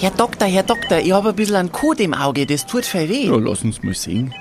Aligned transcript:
Herr 0.00 0.12
Doktor, 0.12 0.46
Herr 0.46 0.62
Doktor, 0.62 0.98
ich 1.00 1.12
habe 1.12 1.28
ein 1.28 1.36
bisschen 1.36 1.56
einen 1.56 1.72
Kot 1.72 2.00
im 2.00 2.14
Auge, 2.14 2.46
das 2.46 2.64
tut 2.64 2.86
voll 2.86 3.10
weh. 3.10 3.26
Ja, 3.26 3.36
lass 3.36 3.62
uns 3.62 3.82
mal 3.82 3.92
sehen. 3.92 4.32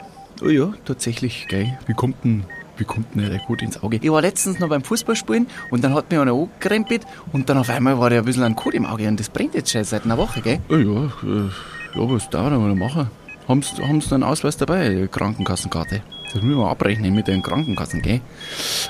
Oh 0.42 0.48
ja, 0.48 0.72
tatsächlich, 0.86 1.48
gell. 1.50 1.78
Wie 1.86 1.94
kommt 1.94 2.24
denn, 2.24 2.46
wie 2.78 2.86
kommt 2.86 3.14
denn 3.14 3.30
der 3.30 3.40
Kot 3.40 3.62
ins 3.62 3.84
Auge? 3.84 4.00
Ich 4.02 4.10
war 4.10 4.22
letztens 4.22 4.60
noch 4.60 4.70
beim 4.70 4.86
Fußballspielen 4.86 5.48
und 5.70 5.84
dann 5.84 5.94
hat 5.96 6.10
mir 6.12 6.22
einer 6.22 6.32
angekrempelt 6.32 7.06
und 7.34 7.50
dann 7.50 7.58
auf 7.58 7.70
einmal 7.70 8.00
war 8.00 8.10
der 8.10 8.20
ein 8.20 8.26
bisschen 8.26 8.44
ein 8.44 8.56
Kot 8.56 8.74
im 8.74 8.86
Auge 8.86 9.06
und 9.10 9.20
das 9.20 9.28
brennt 9.28 9.54
jetzt 9.54 9.70
schon 9.70 9.84
seit 9.84 10.06
einer 10.06 10.18
Woche, 10.18 10.40
gell? 10.40 10.60
Oh 10.70 10.76
ja, 10.76 11.04
äh, 11.30 11.50
ja, 11.94 12.10
was 12.10 12.30
darf 12.30 12.50
man 12.50 12.70
noch 12.70 12.76
machen? 12.76 13.12
Haben 13.50 13.64
Sie 13.64 13.82
haben 13.82 14.00
Sie 14.00 14.14
einen 14.14 14.22
Ausweis 14.22 14.58
dabei, 14.58 15.10
Krankenkassenkarte? 15.12 16.04
Das 16.26 16.36
müssen 16.44 16.60
wir 16.60 16.70
abrechnen 16.70 17.16
mit 17.16 17.28
den 17.28 17.42
Krankenkassen, 17.42 18.04
gell? 18.04 18.22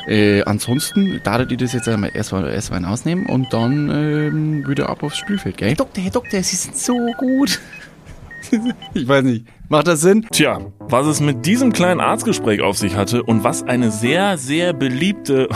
Äh, 0.06 0.44
ansonsten 0.44 1.22
darf 1.24 1.50
ich 1.50 1.58
das 1.58 1.72
jetzt 1.72 1.88
einmal 1.88 2.12
erstmal 2.14 2.46
erst 2.50 2.74
ausnehmen 2.74 3.26
und 3.28 3.54
dann 3.54 3.90
ähm, 3.90 4.68
wieder 4.68 4.90
ab 4.90 5.02
aufs 5.02 5.18
Spielfeld, 5.18 5.56
gell? 5.56 5.70
Herr 5.70 5.76
Doktor, 5.78 6.02
Herr 6.04 6.12
Doktor, 6.12 6.44
Sie 6.44 6.58
sind 6.58 6.76
so 6.76 6.94
gut. 7.18 7.60
Ich 8.94 9.08
weiß 9.08 9.24
nicht. 9.26 9.46
Macht 9.68 9.88
das 9.88 10.02
Sinn? 10.02 10.26
Tja, 10.32 10.60
was 10.80 11.06
es 11.06 11.20
mit 11.20 11.46
diesem 11.46 11.72
kleinen 11.72 12.00
Arztgespräch 12.00 12.62
auf 12.62 12.78
sich 12.78 12.96
hatte 12.96 13.22
und 13.22 13.44
was 13.44 13.64
eine 13.64 13.92
sehr, 13.92 14.38
sehr 14.38 14.74
beliebte, 14.74 15.50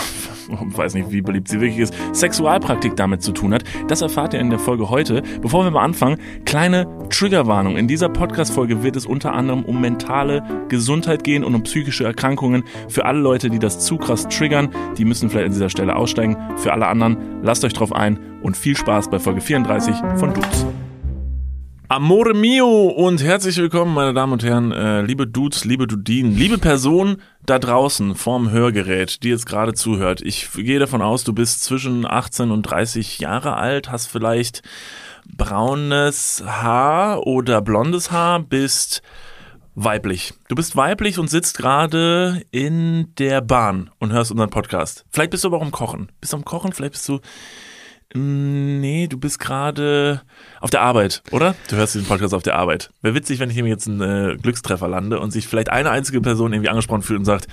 weiß 0.75 0.93
nicht, 0.95 1.11
wie 1.11 1.21
beliebt 1.21 1.47
sie 1.47 1.61
wirklich 1.61 1.79
ist, 1.79 1.93
Sexualpraktik 2.13 2.95
damit 2.95 3.21
zu 3.21 3.31
tun 3.31 3.53
hat, 3.53 3.63
das 3.87 4.01
erfahrt 4.01 4.33
ihr 4.33 4.39
in 4.39 4.49
der 4.49 4.59
Folge 4.59 4.89
heute. 4.89 5.21
Bevor 5.41 5.63
wir 5.63 5.71
mal 5.71 5.83
anfangen, 5.83 6.17
kleine 6.45 6.87
Triggerwarnung. 7.09 7.77
In 7.77 7.87
dieser 7.87 8.09
Podcast-Folge 8.09 8.83
wird 8.83 8.95
es 8.95 9.05
unter 9.05 9.33
anderem 9.33 9.63
um 9.63 9.81
mentale 9.81 10.43
Gesundheit 10.69 11.23
gehen 11.23 11.43
und 11.43 11.55
um 11.55 11.63
psychische 11.63 12.05
Erkrankungen. 12.05 12.63
Für 12.87 13.05
alle 13.05 13.19
Leute, 13.19 13.49
die 13.49 13.59
das 13.59 13.79
zu 13.79 13.97
krass 13.97 14.27
triggern, 14.27 14.69
die 14.97 15.05
müssen 15.05 15.29
vielleicht 15.29 15.47
an 15.47 15.53
dieser 15.53 15.69
Stelle 15.69 15.95
aussteigen. 15.95 16.37
Für 16.57 16.73
alle 16.73 16.87
anderen, 16.87 17.41
lasst 17.43 17.63
euch 17.63 17.73
drauf 17.73 17.93
ein 17.93 18.19
und 18.41 18.57
viel 18.57 18.77
Spaß 18.77 19.09
bei 19.09 19.19
Folge 19.19 19.41
34 19.41 19.95
von 20.17 20.33
Dudes. 20.33 20.65
Amore 21.93 22.33
mio 22.33 22.87
und 22.87 23.21
herzlich 23.21 23.55
willkommen, 23.57 23.93
meine 23.93 24.15
Damen 24.15 24.33
und 24.33 24.43
Herren, 24.43 24.71
äh, 24.71 25.03
liebe 25.03 25.27
Dudes, 25.27 25.63
liebe 25.63 25.85
Dudinen, 25.85 26.35
liebe 26.35 26.57
Person 26.57 27.17
da 27.45 27.59
draußen 27.59 28.15
vorm 28.15 28.49
Hörgerät, 28.49 29.21
die 29.21 29.29
jetzt 29.29 29.45
gerade 29.45 29.75
zuhört. 29.75 30.19
Ich 30.19 30.49
gehe 30.53 30.79
davon 30.79 31.03
aus, 31.03 31.23
du 31.23 31.33
bist 31.33 31.63
zwischen 31.63 32.07
18 32.09 32.49
und 32.49 32.63
30 32.63 33.19
Jahre 33.19 33.57
alt, 33.57 33.91
hast 33.91 34.07
vielleicht 34.07 34.63
braunes 35.37 36.43
Haar 36.43 37.27
oder 37.27 37.61
blondes 37.61 38.09
Haar, 38.09 38.39
bist 38.39 39.03
weiblich. 39.75 40.33
Du 40.47 40.55
bist 40.55 40.75
weiblich 40.75 41.19
und 41.19 41.29
sitzt 41.29 41.55
gerade 41.55 42.41
in 42.49 43.13
der 43.19 43.41
Bahn 43.41 43.91
und 43.99 44.11
hörst 44.11 44.31
unseren 44.31 44.49
Podcast. 44.49 45.05
Vielleicht 45.11 45.29
bist 45.29 45.43
du 45.43 45.49
aber 45.49 45.57
auch 45.57 45.61
am 45.61 45.69
Kochen. 45.69 46.11
Bist 46.19 46.33
du 46.33 46.37
am 46.37 46.43
Kochen? 46.43 46.73
Vielleicht 46.73 46.93
bist 46.93 47.07
du 47.07 47.19
Nee, 48.15 49.07
du 49.07 49.17
bist 49.17 49.39
gerade 49.39 50.21
auf 50.61 50.69
der 50.69 50.81
Arbeit, 50.81 51.23
oder? 51.31 51.55
Du 51.69 51.75
hörst 51.75 51.95
diesen 51.95 52.07
Podcast 52.07 52.33
auf 52.33 52.43
der 52.43 52.55
Arbeit. 52.55 52.89
Wäre 53.01 53.15
witzig, 53.15 53.39
wenn 53.39 53.49
ich 53.49 53.57
ihm 53.57 53.65
jetzt 53.65 53.87
einen 53.87 54.01
äh, 54.01 54.37
Glückstreffer 54.37 54.87
lande 54.87 55.19
und 55.19 55.31
sich 55.31 55.47
vielleicht 55.47 55.69
eine 55.69 55.89
einzige 55.89 56.21
Person 56.21 56.53
irgendwie 56.53 56.69
angesprochen 56.69 57.01
fühlt 57.01 57.19
und 57.19 57.25
sagt, 57.25 57.47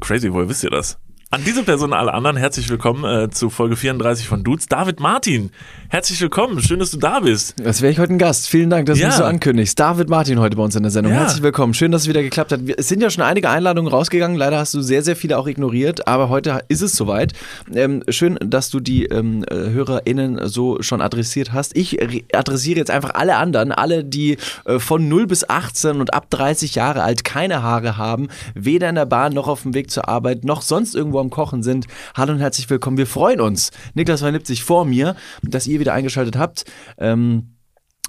crazy, 0.00 0.32
woher 0.32 0.48
wisst 0.48 0.64
ihr 0.64 0.70
das? 0.70 0.98
An 1.32 1.44
diese 1.44 1.62
Person 1.62 1.90
und 1.92 1.96
alle 1.96 2.12
anderen 2.12 2.36
herzlich 2.36 2.68
willkommen 2.70 3.04
äh, 3.04 3.30
zu 3.30 3.50
Folge 3.50 3.76
34 3.76 4.26
von 4.26 4.42
Dudes. 4.42 4.66
David 4.66 4.98
Martin, 4.98 5.50
herzlich 5.88 6.20
willkommen. 6.20 6.60
Schön, 6.60 6.80
dass 6.80 6.90
du 6.90 6.96
da 6.96 7.20
bist. 7.20 7.54
Das 7.62 7.82
wäre 7.82 7.92
ich 7.92 8.00
heute 8.00 8.14
ein 8.14 8.18
Gast. 8.18 8.48
Vielen 8.48 8.68
Dank, 8.68 8.86
dass 8.86 8.98
Ja. 8.98 9.04
du 9.04 9.08
mich 9.10 9.16
so 9.18 9.22
ankündigst. 9.24 9.78
David 9.78 10.08
Martin 10.08 10.40
heute 10.40 10.56
bei 10.56 10.64
uns 10.64 10.74
in 10.74 10.82
der 10.82 10.90
Sendung. 10.90 11.12
Ja. 11.12 11.20
Herzlich 11.20 11.44
willkommen. 11.44 11.72
Schön, 11.72 11.92
dass 11.92 12.02
es 12.02 12.08
wieder 12.08 12.24
geklappt 12.24 12.50
hat. 12.50 12.58
Es 12.76 12.88
sind 12.88 13.00
ja 13.00 13.10
schon 13.10 13.22
einige 13.22 13.48
Einladungen 13.48 13.92
rausgegangen. 13.92 14.36
Leider 14.36 14.58
hast 14.58 14.74
du 14.74 14.80
sehr, 14.80 15.04
sehr 15.04 15.14
viele 15.14 15.38
auch 15.38 15.46
ignoriert. 15.46 16.08
Aber 16.08 16.30
heute 16.30 16.64
ist 16.66 16.80
es 16.82 16.96
soweit. 16.96 17.32
Ähm, 17.72 18.02
schön, 18.08 18.36
dass 18.44 18.68
du 18.70 18.80
die 18.80 19.04
ähm, 19.04 19.44
äh, 19.48 19.54
HörerInnen 19.54 20.48
so 20.48 20.82
schon 20.82 21.00
adressiert 21.00 21.52
hast. 21.52 21.76
Ich 21.76 21.92
re- 22.00 22.24
adressiere 22.32 22.78
jetzt 22.80 22.90
einfach 22.90 23.14
alle 23.14 23.36
anderen. 23.36 23.70
Alle, 23.70 24.02
die 24.02 24.36
äh, 24.64 24.80
von 24.80 25.08
0 25.08 25.28
bis 25.28 25.48
18 25.48 26.00
und 26.00 26.12
ab 26.12 26.28
30 26.30 26.74
Jahre 26.74 27.04
alt 27.04 27.22
keine 27.22 27.62
Haare 27.62 27.96
haben. 27.96 28.26
Weder 28.56 28.88
in 28.88 28.96
der 28.96 29.06
Bahn 29.06 29.32
noch 29.32 29.46
auf 29.46 29.62
dem 29.62 29.74
Weg 29.74 29.92
zur 29.92 30.08
Arbeit 30.08 30.42
noch 30.44 30.62
sonst 30.62 30.96
irgendwo 30.96 31.19
am 31.20 31.30
Kochen 31.30 31.62
sind. 31.62 31.86
Hallo 32.16 32.32
und 32.32 32.40
herzlich 32.40 32.68
willkommen. 32.70 32.96
Wir 32.96 33.06
freuen 33.06 33.40
uns. 33.40 33.70
Niklas 33.94 34.22
sich 34.46 34.64
vor 34.64 34.84
mir, 34.84 35.16
dass 35.42 35.66
ihr 35.66 35.80
wieder 35.80 35.92
eingeschaltet 35.92 36.36
habt. 36.36 36.64
Ähm, 36.98 37.56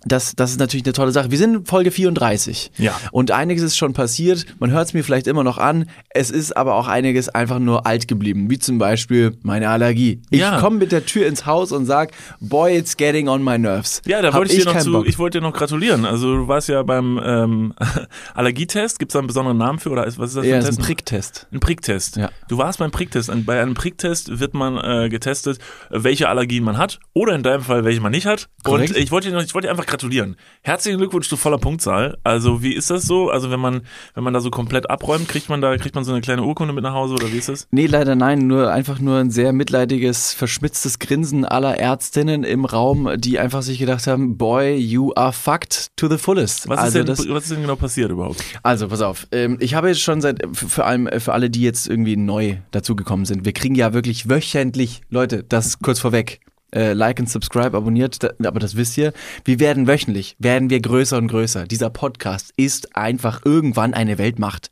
das, 0.04 0.36
das 0.36 0.52
ist 0.52 0.60
natürlich 0.60 0.86
eine 0.86 0.94
tolle 0.94 1.12
Sache. 1.12 1.30
Wir 1.32 1.38
sind 1.38 1.56
in 1.56 1.66
Folge 1.66 1.92
34. 1.92 2.72
Ja. 2.78 3.00
Und 3.12 3.32
einiges 3.32 3.64
ist 3.64 3.78
schon 3.78 3.94
passiert. 3.94 4.46
Man 4.60 4.72
hört 4.72 4.88
es 4.88 4.94
mir 4.94 5.04
vielleicht 5.04 5.28
immer 5.28 5.44
noch 5.44 5.58
an. 5.60 5.86
Es 6.10 6.32
ist 6.32 6.58
aber 6.58 6.76
auch 6.76 6.88
einiges 6.88 7.30
einfach 7.30 7.60
nur 7.60 7.86
alt 7.86 8.08
geblieben. 8.08 8.50
Wie 8.50 8.58
zum 8.58 8.78
Beispiel 8.80 9.38
meine 9.44 9.70
Allergie. 9.70 10.22
Ich 10.32 10.40
Ja. 10.40 10.60
komme 10.60 10.78
mit 10.78 10.92
der 10.92 11.06
Tür 11.06 11.28
ins 11.28 11.46
Haus 11.46 11.72
und 11.72 11.86
sag, 11.86 12.12
boy, 12.40 12.76
it's 12.78 12.98
getting 12.98 13.28
on 13.28 13.44
my 13.44 13.60
nerves. 13.60 14.02
Ja, 14.06 14.22
da 14.22 14.30
Hab 14.30 14.36
wollte 14.36 14.54
ich, 14.54 14.64
dir 14.64 14.74
noch 14.74 14.80
zu, 14.80 14.92
Bock. 14.92 15.08
ich 15.08 15.20
wollte 15.20 15.40
dir 15.40 15.44
noch 15.44 15.54
gratulieren. 15.54 16.06
Also 16.06 16.36
du 16.36 16.48
warst 16.48 16.68
ja 16.70 16.82
beim 16.84 17.20
ähm, 17.24 17.74
Allergietest. 18.34 19.00
Gibt 19.00 19.12
es 19.12 19.14
da 19.14 19.20
einen 19.20 19.28
besonderen 19.28 19.58
Namen 19.58 19.80
für 19.80 19.90
oder 19.92 20.06
ist, 20.08 20.18
was 20.18 20.30
ist 20.30 20.38
das 20.38 20.44
für 20.46 20.50
ja, 20.50 20.58
ein 20.58 20.64
Test? 20.66 20.80
ein 20.80 20.84
Pricktest. 20.86 21.48
Ein 21.52 21.60
Pricktest. 21.60 22.16
Ja. 22.18 22.30
Du 22.48 22.58
warst 22.58 22.80
beim 22.80 22.92
Pricktest. 22.92 23.32
Bei 23.46 23.62
einem 23.62 23.74
Pricktest 23.74 24.40
wird 24.40 24.54
man 24.54 24.78
äh, 24.78 25.10
getestet, 25.10 25.60
welche 25.90 26.30
Allergien 26.30 26.64
man 26.64 26.78
hat 26.78 27.00
oder 27.14 27.36
in 27.36 27.44
deinem 27.44 27.62
Fall, 27.62 27.84
welche 27.86 28.02
man 28.02 28.12
nicht 28.12 28.26
hat. 28.26 28.48
Korrekt. 28.64 28.92
Und 28.92 28.98
ich 28.98 29.12
wollte 29.12 29.30
dir 29.30 29.36
noch, 29.36 29.44
ich 29.44 29.54
wollte 29.54 29.68
dir 29.68 29.72
einfach 29.72 29.86
gratulieren. 29.92 30.36
Herzlichen 30.62 30.98
Glückwunsch 30.98 31.30
zu 31.30 31.38
voller 31.38 31.60
Punktzahl. 31.60 32.18
Also 32.24 32.64
wie 32.64 32.74
ist 32.74 32.90
das 32.90 33.04
so? 33.04 33.30
Also 33.30 33.52
wenn 33.52 33.60
man 33.60 33.82
wenn 34.16 34.24
man 34.24 34.34
da 34.34 34.40
so 34.40 34.50
komplett 34.50 34.90
abräumt, 34.90 35.28
kriegt 35.28 35.50
man 35.50 35.62
da 35.62 35.78
kriegt 35.78 35.94
man 35.94 36.04
so 36.04 36.12
eine 36.12 36.22
kleine 36.22 36.44
Urkunde 36.44 36.74
mit 36.74 36.84
nach 36.84 36.94
Hause 36.94 37.14
oder 37.14 37.32
wie 37.32 37.38
ist 37.38 37.50
das? 37.50 37.68
Nee, 37.72 37.86
leider 37.86 38.16
nein, 38.16 38.48
nur 38.48 38.72
einfach 38.72 39.00
nur 39.00 39.18
ein 39.18 39.30
sehr 39.30 39.54
mitleidiges, 39.54 40.34
verschmitztes 40.34 40.98
Grinsen 40.98 41.46
aller 41.46 41.78
Ärztinnen 41.78 42.44
im 42.44 42.66
Raum, 42.66 43.10
die 43.18 43.38
einfach 43.40 43.62
sich 43.62 43.78
gedacht 43.78 44.08
haben, 44.08 44.38
boy, 44.38 44.76
you 44.76 45.14
are 45.16 45.34
fucked 45.34 45.92
to 45.98 46.08
the 46.08 46.18
fullest. 46.18 46.68
Was, 46.70 46.80
also 46.80 46.88
ist, 46.88 47.08
denn, 47.08 47.16
das, 47.16 47.30
was 47.30 47.44
ist 47.44 47.52
denn 47.52 47.62
genau 47.62 47.76
passiert 47.76 48.12
überhaupt? 48.12 48.44
Also, 48.64 48.88
pass 48.88 49.02
auf. 49.02 49.28
Ähm, 49.32 49.58
ich 49.60 49.74
habe 49.74 49.90
jetzt 49.90 50.02
schon 50.02 50.22
seit, 50.22 50.42
vor 50.54 50.86
allem 50.86 51.08
äh, 51.08 51.20
für 51.20 51.34
alle, 51.34 51.50
die 51.50 51.62
jetzt 51.62 51.88
irgendwie 51.88 52.16
neu 52.16 52.58
dazugekommen 52.72 53.26
sind, 53.26 53.46
wir 53.46 53.54
kriegen 53.54 53.76
ja 53.76 53.94
wirklich 53.94 54.30
wöchentlich, 54.30 55.02
Leute, 55.10 55.44
das 55.44 55.80
kurz 55.80 56.00
vorweg. 56.00 56.40
Äh, 56.74 56.94
like 56.94 57.20
und 57.20 57.30
subscribe, 57.30 57.76
abonniert, 57.76 58.24
da, 58.24 58.32
aber 58.46 58.60
das 58.60 58.78
wisst 58.78 58.98
ihr. 58.98 59.12
Wir 59.44 59.60
werden 59.60 59.88
wöchentlich, 59.88 60.38
werden 60.40 60.70
wir 60.70 60.80
größer 60.80 61.18
und 61.18 61.28
größer. 61.28 61.66
Dieser 61.68 61.90
Podcast 61.90 62.54
ist 62.56 62.96
einfach 62.96 63.42
irgendwann 63.44 63.94
eine 63.94 64.18
Weltmacht. 64.18 64.72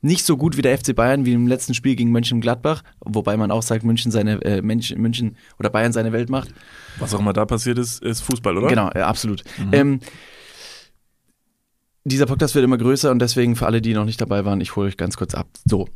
Nicht 0.00 0.24
so 0.24 0.36
gut 0.36 0.56
wie 0.56 0.62
der 0.62 0.78
FC 0.78 0.94
Bayern 0.94 1.24
wie 1.24 1.32
im 1.32 1.48
letzten 1.48 1.74
Spiel 1.74 1.96
gegen 1.96 2.12
Mönchengladbach, 2.12 2.82
wobei 3.00 3.36
man 3.36 3.50
auch 3.50 3.62
sagt, 3.62 3.82
München 3.82 4.12
seine 4.12 4.40
äh, 4.44 4.62
München, 4.62 5.00
München 5.00 5.36
oder 5.58 5.70
Bayern 5.70 5.92
seine 5.92 6.12
Weltmacht. 6.12 6.52
Was 6.98 7.14
auch 7.14 7.20
immer 7.20 7.32
da 7.32 7.46
passiert 7.46 7.78
ist, 7.78 8.02
ist 8.02 8.20
Fußball, 8.20 8.56
oder? 8.56 8.68
Genau, 8.68 8.90
ja, 8.94 9.08
absolut. 9.08 9.42
Ähm, 9.72 10.00
dieser 12.04 12.26
Podcast 12.26 12.54
wird 12.54 12.64
immer 12.64 12.78
größer 12.78 13.10
und 13.10 13.18
deswegen 13.18 13.56
für 13.56 13.66
alle, 13.66 13.82
die 13.82 13.92
noch 13.92 14.04
nicht 14.04 14.20
dabei 14.20 14.44
waren, 14.44 14.60
ich 14.60 14.76
hole 14.76 14.88
euch 14.88 14.96
ganz 14.96 15.16
kurz 15.16 15.34
ab. 15.34 15.48
So, 15.64 15.88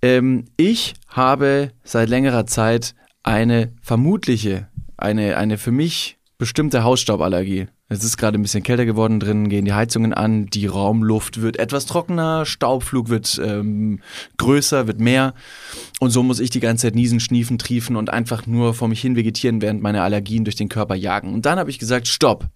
ähm, 0.00 0.46
ich 0.56 0.94
habe 1.08 1.72
seit 1.84 2.08
längerer 2.08 2.46
Zeit 2.46 2.94
eine 3.22 3.74
vermutliche, 3.82 4.68
eine, 5.02 5.36
eine 5.36 5.58
für 5.58 5.72
mich 5.72 6.18
bestimmte 6.38 6.82
Hausstauballergie. 6.82 7.68
Es 7.88 8.02
ist 8.02 8.16
gerade 8.16 8.38
ein 8.38 8.42
bisschen 8.42 8.62
kälter 8.62 8.86
geworden 8.86 9.20
drin, 9.20 9.48
gehen 9.48 9.64
die 9.64 9.74
Heizungen 9.74 10.14
an, 10.14 10.46
die 10.46 10.66
Raumluft 10.66 11.42
wird 11.42 11.58
etwas 11.58 11.86
trockener, 11.86 12.46
Staubflug 12.46 13.08
wird 13.08 13.40
ähm, 13.44 14.00
größer, 14.38 14.86
wird 14.86 15.00
mehr. 15.00 15.34
Und 15.98 16.10
so 16.10 16.22
muss 16.22 16.40
ich 16.40 16.50
die 16.50 16.60
ganze 16.60 16.86
Zeit 16.86 16.94
niesen, 16.94 17.20
schniefen, 17.20 17.58
triefen 17.58 17.96
und 17.96 18.08
einfach 18.08 18.46
nur 18.46 18.74
vor 18.74 18.88
mich 18.88 19.00
hin 19.00 19.16
vegetieren, 19.16 19.60
während 19.60 19.82
meine 19.82 20.02
Allergien 20.02 20.44
durch 20.44 20.56
den 20.56 20.68
Körper 20.68 20.94
jagen. 20.94 21.34
Und 21.34 21.46
dann 21.46 21.58
habe 21.58 21.68
ich 21.68 21.78
gesagt, 21.78 22.08
stopp. 22.08 22.46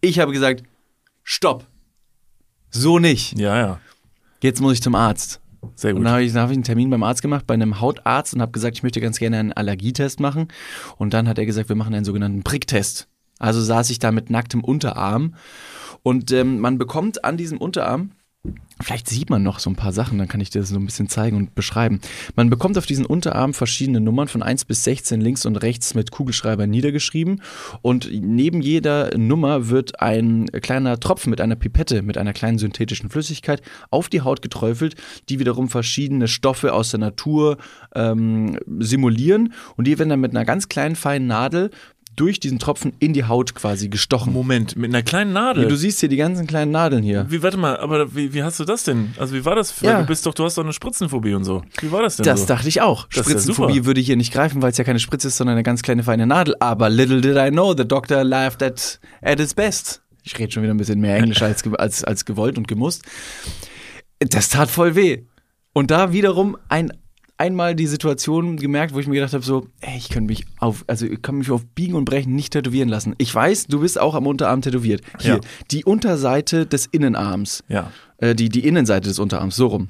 Ich 0.00 0.20
habe 0.20 0.32
gesagt, 0.32 0.62
stopp. 1.24 1.66
So 2.70 2.98
nicht. 2.98 3.38
Ja, 3.38 3.58
ja. 3.58 3.80
Jetzt 4.42 4.60
muss 4.60 4.74
ich 4.74 4.82
zum 4.82 4.94
Arzt. 4.94 5.40
Sehr 5.74 5.90
Und 5.90 5.98
gut. 5.98 6.06
dann 6.06 6.12
habe 6.14 6.24
ich, 6.24 6.34
habe 6.34 6.52
ich 6.52 6.56
einen 6.56 6.64
Termin 6.64 6.90
beim 6.90 7.02
Arzt 7.02 7.22
gemacht, 7.22 7.46
bei 7.46 7.54
einem 7.54 7.80
Hautarzt 7.80 8.34
und 8.34 8.42
habe 8.42 8.52
gesagt, 8.52 8.76
ich 8.76 8.82
möchte 8.82 9.00
ganz 9.00 9.18
gerne 9.18 9.38
einen 9.38 9.52
Allergietest 9.52 10.20
machen. 10.20 10.48
Und 10.96 11.14
dann 11.14 11.28
hat 11.28 11.38
er 11.38 11.46
gesagt, 11.46 11.68
wir 11.68 11.76
machen 11.76 11.94
einen 11.94 12.04
sogenannten 12.04 12.42
Pricktest. 12.42 13.08
Also 13.38 13.60
saß 13.60 13.90
ich 13.90 13.98
da 13.98 14.12
mit 14.12 14.30
nacktem 14.30 14.62
Unterarm 14.62 15.34
und 16.02 16.30
ähm, 16.32 16.60
man 16.60 16.78
bekommt 16.78 17.24
an 17.24 17.36
diesem 17.36 17.58
Unterarm, 17.58 18.12
vielleicht 18.80 19.08
sieht 19.08 19.30
man 19.30 19.42
noch 19.42 19.58
so 19.58 19.70
ein 19.70 19.76
paar 19.76 19.92
Sachen, 19.92 20.18
dann 20.18 20.28
kann 20.28 20.40
ich 20.40 20.50
dir 20.50 20.60
das 20.60 20.70
so 20.70 20.76
ein 20.76 20.84
bisschen 20.84 21.08
zeigen 21.08 21.36
und 21.36 21.54
beschreiben. 21.54 22.00
Man 22.34 22.50
bekommt 22.50 22.76
auf 22.76 22.86
diesen 22.86 23.06
Unterarm 23.06 23.54
verschiedene 23.54 24.00
Nummern 24.00 24.28
von 24.28 24.42
1 24.42 24.64
bis 24.64 24.84
16 24.84 25.20
links 25.20 25.46
und 25.46 25.56
rechts 25.56 25.94
mit 25.94 26.10
Kugelschreiber 26.10 26.66
niedergeschrieben 26.66 27.42
und 27.82 28.10
neben 28.12 28.60
jeder 28.60 29.16
Nummer 29.16 29.68
wird 29.68 30.00
ein 30.00 30.46
kleiner 30.46 30.98
Tropfen 30.98 31.30
mit 31.30 31.40
einer 31.40 31.56
Pipette, 31.56 32.02
mit 32.02 32.18
einer 32.18 32.32
kleinen 32.32 32.58
synthetischen 32.58 33.10
Flüssigkeit 33.10 33.62
auf 33.90 34.08
die 34.08 34.22
Haut 34.22 34.42
geträufelt, 34.42 34.96
die 35.28 35.38
wiederum 35.38 35.68
verschiedene 35.68 36.28
Stoffe 36.28 36.72
aus 36.72 36.90
der 36.90 37.00
Natur 37.00 37.58
ähm, 37.94 38.58
simulieren 38.80 39.52
und 39.76 39.86
die 39.86 39.98
werden 39.98 40.10
dann 40.10 40.20
mit 40.20 40.32
einer 40.32 40.44
ganz 40.44 40.68
kleinen 40.68 40.96
feinen 40.96 41.28
Nadel 41.28 41.70
durch 42.16 42.40
diesen 42.40 42.58
Tropfen 42.58 42.92
in 42.98 43.12
die 43.12 43.24
Haut 43.24 43.54
quasi 43.54 43.88
gestochen. 43.88 44.32
Moment, 44.32 44.76
mit 44.76 44.90
einer 44.90 45.02
kleinen 45.02 45.32
Nadel. 45.32 45.66
Du 45.68 45.76
siehst 45.76 46.00
hier 46.00 46.08
die 46.08 46.16
ganzen 46.16 46.46
kleinen 46.46 46.70
Nadeln 46.70 47.02
hier. 47.02 47.26
Wie, 47.30 47.42
warte 47.42 47.56
mal, 47.56 47.76
aber 47.78 48.14
wie, 48.14 48.34
wie 48.34 48.42
hast 48.42 48.60
du 48.60 48.64
das 48.64 48.84
denn? 48.84 49.14
Also 49.18 49.34
wie 49.34 49.44
war 49.44 49.54
das? 49.54 49.80
Ja. 49.80 50.00
Du 50.00 50.06
bist 50.06 50.26
doch, 50.26 50.34
du 50.34 50.44
hast 50.44 50.58
doch 50.58 50.64
eine 50.64 50.72
Spritzenphobie 50.72 51.34
und 51.34 51.44
so. 51.44 51.62
Wie 51.80 51.90
war 51.90 52.02
das 52.02 52.16
denn 52.16 52.24
Das 52.24 52.40
so? 52.40 52.46
dachte 52.46 52.68
ich 52.68 52.80
auch. 52.82 53.06
Das 53.08 53.16
ja 53.16 53.22
Spritzenphobie 53.24 53.74
super. 53.74 53.86
würde 53.86 54.00
hier 54.00 54.16
nicht 54.16 54.32
greifen, 54.32 54.60
weil 54.62 54.70
es 54.72 54.78
ja 54.78 54.84
keine 54.84 54.98
Spritze 54.98 55.28
ist, 55.28 55.36
sondern 55.38 55.54
eine 55.56 55.62
ganz 55.62 55.82
kleine 55.82 56.02
feine 56.02 56.26
Nadel. 56.26 56.54
Aber 56.60 56.90
little 56.90 57.20
did 57.20 57.36
I 57.36 57.50
know, 57.50 57.74
the 57.76 57.86
doctor 57.86 58.24
laughed 58.24 58.62
at, 58.62 59.00
at 59.22 59.38
his 59.38 59.54
best. 59.54 60.02
Ich 60.22 60.38
rede 60.38 60.52
schon 60.52 60.62
wieder 60.62 60.74
ein 60.74 60.78
bisschen 60.78 61.00
mehr 61.00 61.16
Englisch 61.16 61.42
als, 61.42 61.64
als, 61.74 62.04
als 62.04 62.24
gewollt 62.24 62.58
und 62.58 62.68
gemusst. 62.68 63.02
Das 64.20 64.50
tat 64.50 64.70
voll 64.70 64.94
weh. 64.94 65.24
Und 65.72 65.90
da 65.90 66.12
wiederum 66.12 66.56
ein, 66.68 66.92
einmal 67.42 67.74
die 67.74 67.86
Situation 67.88 68.56
gemerkt, 68.56 68.94
wo 68.94 69.00
ich 69.00 69.06
mir 69.08 69.16
gedacht 69.16 69.32
habe, 69.34 69.44
so, 69.44 69.66
ey, 69.80 69.96
ich 69.98 70.08
kann 70.08 70.26
mich 70.26 70.46
auf, 70.58 70.84
also 70.86 71.06
ich 71.06 71.20
kann 71.22 71.36
mich 71.38 71.50
auf 71.50 71.64
Biegen 71.74 71.94
und 71.96 72.04
Brechen 72.04 72.34
nicht 72.36 72.52
tätowieren 72.52 72.88
lassen. 72.88 73.14
Ich 73.18 73.34
weiß, 73.34 73.66
du 73.66 73.80
bist 73.80 73.98
auch 74.00 74.14
am 74.14 74.26
Unterarm 74.28 74.62
tätowiert. 74.62 75.02
Hier, 75.20 75.34
Ja. 75.34 75.40
die 75.72 75.84
Unterseite 75.84 76.66
des 76.66 76.86
Innenarms. 76.86 77.64
Ja. 77.68 77.90
Äh, 78.18 78.34
die, 78.36 78.48
die 78.48 78.66
Innenseite 78.66 79.08
des 79.08 79.18
Unterarms, 79.18 79.56
so 79.56 79.66
rum. 79.66 79.88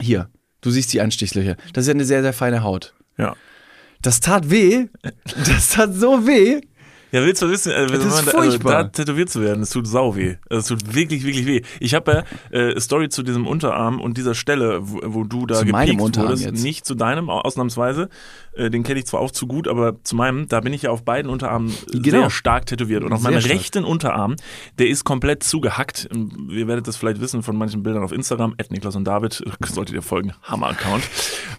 Hier, 0.00 0.28
du 0.62 0.70
siehst 0.70 0.92
die 0.92 1.00
Anstichslöcher. 1.00 1.56
Das 1.74 1.82
ist 1.84 1.88
ja 1.88 1.94
eine 1.94 2.04
sehr, 2.04 2.22
sehr 2.22 2.32
feine 2.32 2.62
Haut. 2.62 2.94
Ja. 3.18 3.36
Das 4.02 4.20
tat 4.20 4.50
weh. 4.50 4.86
Das 5.46 5.70
tat 5.70 5.94
so 5.94 6.26
weh. 6.26 6.60
Ja, 7.16 7.24
willst 7.24 7.40
du 7.40 7.48
wissen, 7.50 7.72
äh, 7.72 7.86
Das 7.86 8.04
ist 8.04 8.24
man 8.24 8.24
furchtbar. 8.26 8.76
Also, 8.76 8.82
da 8.84 8.88
tätowiert 8.88 9.30
zu 9.30 9.40
werden, 9.42 9.62
es 9.62 9.70
tut 9.70 9.86
sau 9.86 10.14
weh. 10.16 10.36
Also, 10.50 10.74
es 10.74 10.80
tut 10.82 10.94
wirklich, 10.94 11.24
wirklich 11.24 11.46
weh. 11.46 11.62
Ich 11.80 11.94
habe 11.94 12.24
ja 12.52 12.58
äh, 12.58 12.78
Story 12.80 13.08
zu 13.08 13.22
diesem 13.22 13.46
Unterarm 13.46 14.00
und 14.00 14.18
dieser 14.18 14.34
Stelle, 14.34 14.78
wo, 14.82 15.00
wo 15.04 15.24
du 15.24 15.46
da 15.46 15.54
Zu 15.56 15.66
meinem 15.66 15.86
gepiekt 15.86 16.02
Unterarm 16.02 16.28
wurdest. 16.28 16.44
jetzt. 16.44 16.62
Nicht 16.62 16.84
zu 16.84 16.94
deinem, 16.94 17.30
au- 17.30 17.40
ausnahmsweise. 17.40 18.08
Äh, 18.54 18.70
den 18.70 18.82
kenne 18.82 18.98
ich 18.98 19.06
zwar 19.06 19.20
auch 19.20 19.30
zu 19.30 19.46
gut, 19.46 19.68
aber 19.68 20.02
zu 20.02 20.14
meinem, 20.16 20.46
da 20.48 20.60
bin 20.60 20.72
ich 20.72 20.82
ja 20.82 20.90
auf 20.90 21.04
beiden 21.04 21.30
Unterarmen 21.30 21.72
Genau. 21.92 22.02
sehr 22.20 22.30
stark 22.30 22.66
tätowiert. 22.66 23.02
Und 23.02 23.12
auf 23.12 23.20
Sehr 23.22 23.30
meinem 23.30 23.40
stark. 23.40 23.54
rechten 23.54 23.84
Unterarm, 23.84 24.36
der 24.78 24.88
ist 24.88 25.04
komplett 25.04 25.42
zugehackt. 25.42 26.08
Ihr 26.50 26.66
werdet 26.68 26.86
das 26.88 26.96
vielleicht 26.96 27.20
wissen 27.20 27.42
von 27.42 27.56
manchen 27.56 27.82
Bildern 27.82 28.02
auf 28.02 28.12
Instagram. 28.12 28.54
Ed 28.58 28.70
Niklas 28.72 28.96
und 28.96 29.04
David, 29.04 29.42
solltet 29.66 29.94
ihr 29.94 30.02
folgen. 30.02 30.32
Hammer-Account. 30.42 31.02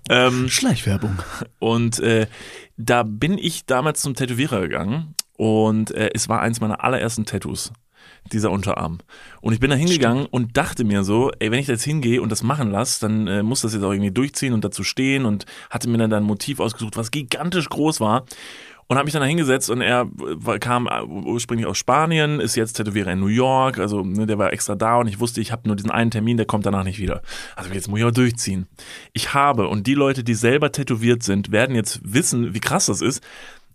Ähm, 0.09 0.50
Schleichwerbung. 0.50 1.18
und 1.59 2.00
äh, 2.00 2.27
da 2.77 3.04
bin 3.04 3.38
ich 3.38 3.65
damals 3.65 4.01
zum 4.01 4.13
Tätowierer 4.13 4.62
gegangen 4.62 5.15
und 5.37 5.91
äh, 5.91 6.09
es 6.13 6.27
war 6.27 6.41
eins 6.41 6.59
meiner 6.59 6.83
allerersten 6.83 7.25
Tattoos, 7.25 7.71
dieser 8.31 8.51
Unterarm. 8.51 8.97
Und 9.39 9.53
ich 9.53 9.59
bin 9.59 9.69
da 9.69 9.75
hingegangen 9.75 10.25
und 10.25 10.57
dachte 10.57 10.83
mir 10.83 11.03
so, 11.03 11.31
ey, 11.39 11.51
wenn 11.51 11.59
ich 11.59 11.67
da 11.67 11.73
jetzt 11.73 11.83
hingehe 11.83 12.21
und 12.21 12.31
das 12.31 12.43
machen 12.43 12.71
lasse, 12.71 12.99
dann 13.01 13.27
äh, 13.27 13.43
muss 13.43 13.61
das 13.61 13.73
jetzt 13.73 13.83
auch 13.83 13.91
irgendwie 13.91 14.11
durchziehen 14.11 14.53
und 14.53 14.65
dazu 14.65 14.83
stehen 14.83 15.25
und 15.25 15.45
hatte 15.69 15.87
mir 15.89 15.97
dann 15.97 16.09
da 16.09 16.17
ein 16.17 16.23
Motiv 16.23 16.59
ausgesucht, 16.59 16.97
was 16.97 17.11
gigantisch 17.11 17.69
groß 17.69 18.01
war. 18.01 18.25
Und 18.89 18.95
habe 18.95 19.03
mich 19.03 19.11
dann 19.11 19.21
da 19.21 19.27
hingesetzt 19.27 19.69
und 19.69 19.81
er 19.81 20.07
war, 20.13 20.59
kam 20.59 20.87
äh, 20.87 21.03
ursprünglich 21.03 21.67
aus 21.67 21.77
Spanien, 21.77 22.39
ist 22.39 22.55
jetzt 22.55 22.73
Tätowierer 22.73 23.11
in 23.11 23.19
New 23.19 23.27
York, 23.27 23.79
also 23.79 24.01
ne, 24.01 24.25
der 24.25 24.37
war 24.37 24.53
extra 24.53 24.75
da 24.75 24.95
und 24.95 25.07
ich 25.07 25.19
wusste, 25.19 25.41
ich 25.41 25.51
habe 25.51 25.67
nur 25.67 25.75
diesen 25.75 25.91
einen 25.91 26.09
Termin, 26.09 26.37
der 26.37 26.45
kommt 26.45 26.65
danach 26.65 26.85
nicht 26.85 26.97
wieder. 26.97 27.21
Also 27.57 27.69
jetzt 27.73 27.89
muss 27.89 27.99
ich 27.99 28.05
auch 28.05 28.11
durchziehen. 28.11 28.65
Ich 29.11 29.33
habe, 29.33 29.67
und 29.67 29.87
die 29.87 29.93
Leute, 29.93 30.23
die 30.23 30.35
selber 30.35 30.71
tätowiert 30.71 31.21
sind, 31.21 31.51
werden 31.51 31.75
jetzt 31.75 31.99
wissen, 32.01 32.53
wie 32.53 32.61
krass 32.61 32.85
das 32.85 33.01
ist. 33.01 33.21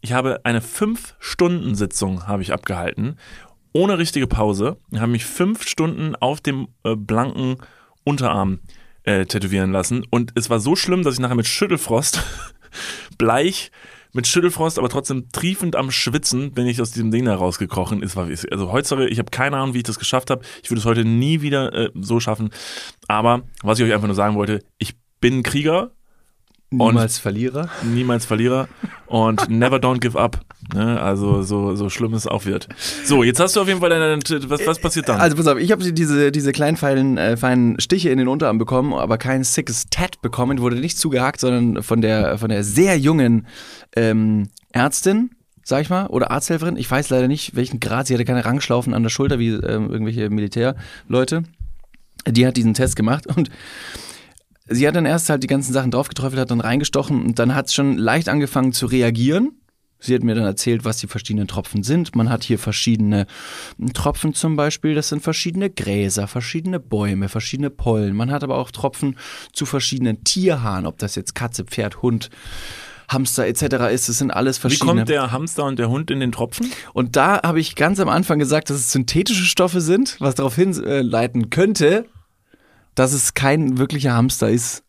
Ich 0.04 0.12
habe 0.12 0.40
eine 0.44 0.60
Fünf-Stunden-Sitzung 0.60 2.26
habe 2.26 2.42
ich 2.42 2.52
abgehalten, 2.52 3.18
ohne 3.72 3.98
richtige 3.98 4.26
Pause. 4.26 4.76
Ich 4.90 4.98
habe 4.98 5.12
mich 5.12 5.24
fünf 5.24 5.66
Stunden 5.66 6.16
auf 6.16 6.40
dem 6.40 6.66
äh, 6.82 6.96
blanken 6.96 7.58
Unterarm 8.02 8.58
äh, 9.04 9.26
tätowieren 9.26 9.70
lassen 9.70 10.04
und 10.10 10.32
es 10.34 10.50
war 10.50 10.58
so 10.58 10.74
schlimm, 10.74 11.04
dass 11.04 11.14
ich 11.14 11.20
nachher 11.20 11.36
mit 11.36 11.46
Schüttelfrost 11.46 12.20
bleich 13.18 13.70
mit 14.12 14.26
Schüttelfrost, 14.26 14.78
aber 14.78 14.88
trotzdem 14.88 15.30
triefend 15.30 15.76
am 15.76 15.90
Schwitzen, 15.92 16.50
wenn 16.56 16.66
ich 16.66 16.82
aus 16.82 16.90
diesem 16.90 17.12
Ding 17.12 17.24
da 17.24 17.36
rausgekrochen 17.36 18.02
ist. 18.02 18.16
War, 18.16 18.26
also 18.26 18.72
heutzutage, 18.72 19.08
ich 19.08 19.18
habe 19.18 19.30
keine 19.30 19.56
Ahnung, 19.56 19.72
wie 19.72 19.78
ich 19.78 19.84
das 19.84 20.00
geschafft 20.00 20.30
habe. 20.30 20.44
Ich 20.62 20.70
würde 20.70 20.80
es 20.80 20.84
heute 20.84 21.04
nie 21.04 21.40
wieder 21.40 21.72
äh, 21.72 21.90
so 21.94 22.20
schaffen. 22.20 22.50
Aber 23.08 23.44
was 23.62 23.78
ich 23.78 23.86
euch 23.86 23.94
einfach 23.94 24.08
nur 24.08 24.16
sagen 24.16 24.34
wollte, 24.34 24.62
ich 24.78 24.96
bin 25.20 25.42
Krieger, 25.42 25.92
Niemals 26.72 27.18
Verlierer. 27.18 27.68
niemals 27.82 28.24
Verlierer 28.24 28.68
und 29.06 29.48
never 29.50 29.76
don't 29.76 30.00
give 30.00 30.18
up. 30.18 30.40
Ne? 30.74 31.00
Also 31.00 31.42
so, 31.42 31.74
so 31.74 31.90
schlimm 31.90 32.14
es 32.14 32.26
auch 32.26 32.46
wird. 32.46 32.68
So, 33.04 33.22
jetzt 33.22 33.40
hast 33.40 33.56
du 33.56 33.60
auf 33.60 33.68
jeden 33.68 33.80
Fall 33.80 33.90
deine, 33.90 34.18
was, 34.48 34.66
was 34.66 34.78
passiert 34.78 35.08
dann? 35.08 35.20
Also 35.20 35.36
pass 35.36 35.46
auf, 35.46 35.58
ich 35.58 35.70
habe 35.70 35.92
diese, 35.92 36.32
diese 36.32 36.52
kleinen 36.52 36.76
feinen, 36.76 37.18
äh, 37.18 37.36
feinen 37.36 37.78
Stiche 37.78 38.10
in 38.10 38.18
den 38.18 38.28
Unterarm 38.28 38.58
bekommen, 38.58 38.94
aber 38.94 39.18
kein 39.18 39.44
sickes 39.44 39.86
Tat 39.90 40.22
bekommen, 40.22 40.60
wurde 40.60 40.76
nicht 40.76 40.98
zugehakt, 40.98 41.40
sondern 41.40 41.82
von 41.82 42.00
der, 42.00 42.38
von 42.38 42.48
der 42.48 42.64
sehr 42.64 42.98
jungen 42.98 43.46
ähm, 43.94 44.48
Ärztin, 44.72 45.30
sag 45.62 45.82
ich 45.82 45.90
mal, 45.90 46.06
oder 46.06 46.30
Arzthelferin. 46.30 46.76
Ich 46.76 46.90
weiß 46.90 47.10
leider 47.10 47.28
nicht, 47.28 47.54
welchen 47.54 47.80
Grad. 47.80 48.06
Sie 48.06 48.14
hatte 48.14 48.24
keine 48.24 48.44
Rangschlaufen 48.44 48.94
an 48.94 49.02
der 49.02 49.10
Schulter 49.10 49.38
wie 49.38 49.50
ähm, 49.50 49.90
irgendwelche 49.90 50.30
Militärleute. 50.30 51.42
Die 52.26 52.46
hat 52.46 52.56
diesen 52.56 52.74
Test 52.74 52.96
gemacht 52.96 53.26
und 53.26 53.50
sie 54.68 54.86
hat 54.86 54.96
dann 54.96 55.06
erst 55.06 55.28
halt 55.28 55.42
die 55.42 55.48
ganzen 55.48 55.72
Sachen 55.72 55.90
draufgeträufelt, 55.90 56.40
hat 56.40 56.50
dann 56.50 56.60
reingestochen 56.60 57.22
und 57.24 57.38
dann 57.38 57.54
hat 57.54 57.66
es 57.66 57.74
schon 57.74 57.96
leicht 57.96 58.28
angefangen 58.28 58.72
zu 58.72 58.86
reagieren. 58.86 59.58
Sie 60.02 60.14
hat 60.16 60.24
mir 60.24 60.34
dann 60.34 60.44
erzählt, 60.44 60.84
was 60.84 60.98
die 60.98 61.06
verschiedenen 61.06 61.46
Tropfen 61.46 61.84
sind. 61.84 62.16
Man 62.16 62.28
hat 62.28 62.42
hier 62.42 62.58
verschiedene 62.58 63.26
Tropfen 63.94 64.34
zum 64.34 64.56
Beispiel, 64.56 64.96
das 64.96 65.08
sind 65.08 65.22
verschiedene 65.22 65.70
Gräser, 65.70 66.26
verschiedene 66.26 66.80
Bäume, 66.80 67.28
verschiedene 67.28 67.70
Pollen. 67.70 68.16
Man 68.16 68.32
hat 68.32 68.42
aber 68.42 68.58
auch 68.58 68.72
Tropfen 68.72 69.16
zu 69.52 69.64
verschiedenen 69.64 70.24
Tierhaaren, 70.24 70.86
ob 70.86 70.98
das 70.98 71.14
jetzt 71.14 71.36
Katze, 71.36 71.64
Pferd, 71.64 72.02
Hund, 72.02 72.30
Hamster 73.08 73.46
etc. 73.46 73.92
ist. 73.92 74.08
Das 74.08 74.18
sind 74.18 74.32
alles 74.32 74.58
Wie 74.58 74.62
verschiedene. 74.62 74.90
kommt 74.92 75.08
der 75.08 75.30
Hamster 75.30 75.64
und 75.66 75.78
der 75.78 75.88
Hund 75.88 76.10
in 76.10 76.18
den 76.18 76.32
Tropfen? 76.32 76.68
Und 76.94 77.14
da 77.14 77.40
habe 77.42 77.60
ich 77.60 77.76
ganz 77.76 78.00
am 78.00 78.08
Anfang 78.08 78.40
gesagt, 78.40 78.70
dass 78.70 78.78
es 78.78 78.90
synthetische 78.90 79.44
Stoffe 79.44 79.80
sind, 79.80 80.16
was 80.18 80.34
darauf 80.34 80.56
hinleiten 80.56 81.50
könnte, 81.50 82.06
dass 82.94 83.12
es 83.12 83.34
kein 83.34 83.78
wirklicher 83.78 84.14
Hamster 84.14 84.50
ist. 84.50 84.84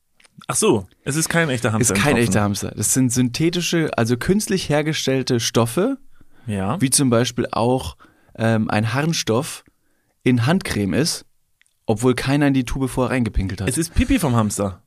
Ach 0.47 0.55
so, 0.55 0.87
es 1.03 1.15
ist 1.15 1.29
kein 1.29 1.49
echter 1.49 1.71
Hamster. 1.71 1.93
Ist 1.93 1.97
im 1.97 2.03
kein 2.03 2.17
echter 2.17 2.41
Hamster. 2.41 2.71
Das 2.75 2.93
sind 2.93 3.11
synthetische, 3.11 3.91
also 3.97 4.17
künstlich 4.17 4.67
hergestellte 4.69 5.39
Stoffe, 5.39 5.97
Ja. 6.47 6.81
wie 6.81 6.89
zum 6.89 7.09
Beispiel 7.09 7.47
auch 7.51 7.95
ähm, 8.35 8.69
ein 8.69 8.93
Harnstoff 8.93 9.63
in 10.23 10.45
Handcreme 10.45 10.93
ist, 10.93 11.25
obwohl 11.85 12.15
keiner 12.15 12.47
in 12.47 12.53
die 12.53 12.65
Tube 12.65 12.89
vorher 12.89 13.11
reingepinkelt 13.11 13.61
hat. 13.61 13.69
Es 13.69 13.77
ist 13.77 13.93
Pipi 13.93 14.19
vom 14.19 14.35
Hamster. 14.35 14.81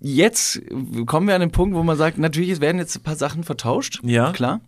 Jetzt 0.00 0.60
kommen 1.06 1.26
wir 1.26 1.34
an 1.34 1.40
den 1.40 1.50
Punkt, 1.50 1.74
wo 1.74 1.82
man 1.82 1.96
sagt, 1.96 2.18
natürlich 2.18 2.50
es 2.50 2.60
werden 2.60 2.78
jetzt 2.78 2.96
ein 2.96 3.02
paar 3.02 3.16
Sachen 3.16 3.42
vertauscht. 3.44 4.00
Ja. 4.04 4.32
Klar. 4.32 4.60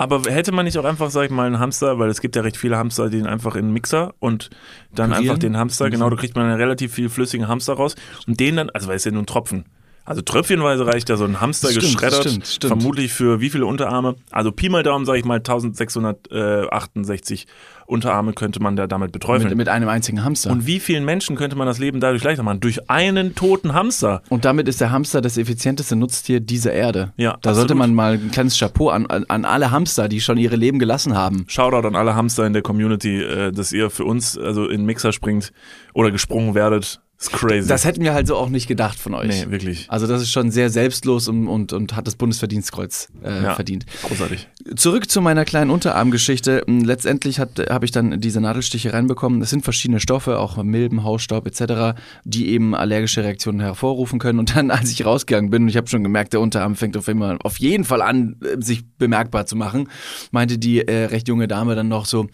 Aber 0.00 0.22
hätte 0.30 0.50
man 0.50 0.64
nicht 0.64 0.78
auch 0.78 0.86
einfach, 0.86 1.10
sag 1.10 1.26
ich 1.26 1.30
mal, 1.30 1.46
einen 1.46 1.58
Hamster, 1.58 1.98
weil 1.98 2.08
es 2.08 2.22
gibt 2.22 2.34
ja 2.34 2.40
recht 2.40 2.56
viele 2.56 2.78
Hamster, 2.78 3.10
die 3.10 3.18
den 3.18 3.26
einfach 3.26 3.54
in 3.54 3.66
einen 3.66 3.74
Mixer 3.74 4.14
und 4.18 4.48
dann 4.94 5.10
Pürieren? 5.10 5.28
einfach 5.28 5.38
den 5.38 5.58
Hamster, 5.58 5.90
genau, 5.90 6.08
da 6.08 6.16
kriegt 6.16 6.36
man 6.36 6.46
einen 6.46 6.56
relativ 6.56 6.94
viel 6.94 7.10
flüssigen 7.10 7.48
Hamster 7.48 7.74
raus 7.74 7.96
und 8.26 8.40
den 8.40 8.56
dann, 8.56 8.70
also 8.70 8.88
weil 8.88 8.96
es 8.96 9.04
ja 9.04 9.10
nur 9.10 9.24
ein 9.24 9.26
Tropfen. 9.26 9.66
Also 10.06 10.22
tröpfchenweise 10.22 10.86
reicht 10.86 11.10
ja 11.10 11.18
so 11.18 11.24
ein 11.24 11.42
Hamster 11.42 11.68
Stimmt, 11.68 11.84
geschreddert, 11.84 12.22
stimmt, 12.22 12.46
stimmt. 12.46 12.70
vermutlich 12.70 13.12
für 13.12 13.42
wie 13.42 13.50
viele 13.50 13.66
Unterarme? 13.66 14.16
Also 14.30 14.52
Pi 14.52 14.70
mal 14.70 14.82
Daumen, 14.82 15.04
sage 15.04 15.18
ich 15.18 15.26
mal, 15.26 15.36
1668 15.36 17.46
Unterarme 17.90 18.32
könnte 18.32 18.60
man 18.62 18.76
da 18.76 18.86
damit 18.86 19.12
beträufeln. 19.12 19.48
Mit, 19.50 19.58
mit 19.58 19.68
einem 19.68 19.88
einzigen 19.88 20.24
Hamster. 20.24 20.50
und 20.50 20.66
wie 20.66 20.80
vielen 20.80 21.04
Menschen 21.04 21.36
könnte 21.36 21.56
man 21.56 21.66
das 21.66 21.78
Leben 21.78 22.00
dadurch 22.00 22.22
leichter 22.24 22.42
machen? 22.42 22.60
Durch 22.60 22.88
einen 22.88 23.34
toten 23.34 23.74
Hamster. 23.74 24.22
Und 24.28 24.44
damit 24.44 24.68
ist 24.68 24.80
der 24.80 24.90
Hamster 24.90 25.20
das 25.20 25.36
effizienteste 25.36 25.96
Nutztier 25.96 26.40
dieser 26.40 26.72
Erde. 26.72 27.12
Ja, 27.16 27.30
da 27.30 27.34
absolut. 27.50 27.56
sollte 27.56 27.74
man 27.74 27.94
mal 27.94 28.14
ein 28.14 28.30
kleines 28.30 28.58
Chapeau 28.58 28.88
an, 28.90 29.06
an, 29.06 29.44
alle 29.44 29.70
Hamster, 29.70 30.08
die 30.08 30.20
schon 30.20 30.38
ihre 30.38 30.56
Leben 30.56 30.78
gelassen 30.78 31.14
haben. 31.16 31.44
Shoutout 31.48 31.86
an 31.86 31.96
alle 31.96 32.14
Hamster 32.14 32.46
in 32.46 32.52
der 32.52 32.62
Community, 32.62 33.22
äh, 33.22 33.52
dass 33.52 33.72
ihr 33.72 33.90
für 33.90 34.04
uns 34.04 34.38
also 34.38 34.64
in 34.66 34.78
den 34.80 34.86
Mixer 34.86 35.12
springt 35.12 35.52
oder 35.92 36.10
gesprungen 36.10 36.54
werdet. 36.54 37.00
Ist 37.18 37.32
crazy. 37.32 37.68
Das 37.68 37.84
hätten 37.84 38.02
wir 38.02 38.14
halt 38.14 38.26
so 38.26 38.34
auch 38.36 38.48
nicht 38.48 38.66
gedacht 38.66 38.98
von 38.98 39.12
euch. 39.12 39.28
nee, 39.28 39.50
wirklich. 39.50 39.84
Also 39.90 40.06
das 40.06 40.22
ist 40.22 40.30
schon 40.32 40.50
sehr 40.50 40.70
selbstlos 40.70 41.28
und, 41.28 41.48
und, 41.48 41.74
und 41.74 41.94
hat 41.94 42.06
das 42.06 42.14
Bundesverdienstkreuz 42.16 43.08
äh, 43.22 43.42
Ja. 43.42 43.54
verdient. 43.54 43.84
Großartig. 44.04 44.48
Zurück 44.76 45.10
zu 45.10 45.22
meiner 45.22 45.44
kleinen 45.46 45.70
Unterarmgeschichte. 45.70 46.64
Letztendlich 46.66 47.40
habe 47.40 47.84
ich 47.84 47.92
dann 47.92 48.20
diese 48.20 48.40
Nadelstiche 48.40 48.92
reinbekommen. 48.92 49.40
Es 49.40 49.50
sind 49.50 49.64
verschiedene 49.64 50.00
Stoffe, 50.00 50.38
auch 50.38 50.62
Milben, 50.62 51.02
Hausstaub 51.02 51.46
etc., 51.46 51.98
die 52.24 52.50
eben 52.50 52.74
allergische 52.74 53.24
Reaktionen 53.24 53.60
hervorrufen 53.60 54.18
können. 54.18 54.38
Und 54.38 54.54
dann, 54.56 54.70
als 54.70 54.90
ich 54.90 55.04
rausgegangen 55.04 55.50
bin, 55.50 55.62
und 55.62 55.68
ich 55.68 55.76
habe 55.76 55.88
schon 55.88 56.02
gemerkt, 56.02 56.34
der 56.34 56.40
Unterarm 56.40 56.76
fängt 56.76 56.96
auf, 56.96 57.08
immer, 57.08 57.38
auf 57.42 57.58
jeden 57.58 57.84
Fall 57.84 58.02
an, 58.02 58.36
äh, 58.42 58.62
sich 58.62 58.86
bemerkbar 58.98 59.46
zu 59.46 59.56
machen, 59.56 59.88
meinte 60.30 60.58
die 60.58 60.86
äh, 60.86 61.06
recht 61.06 61.28
junge 61.28 61.48
Dame 61.48 61.74
dann 61.74 61.88
noch 61.88 62.04
so, 62.04 62.26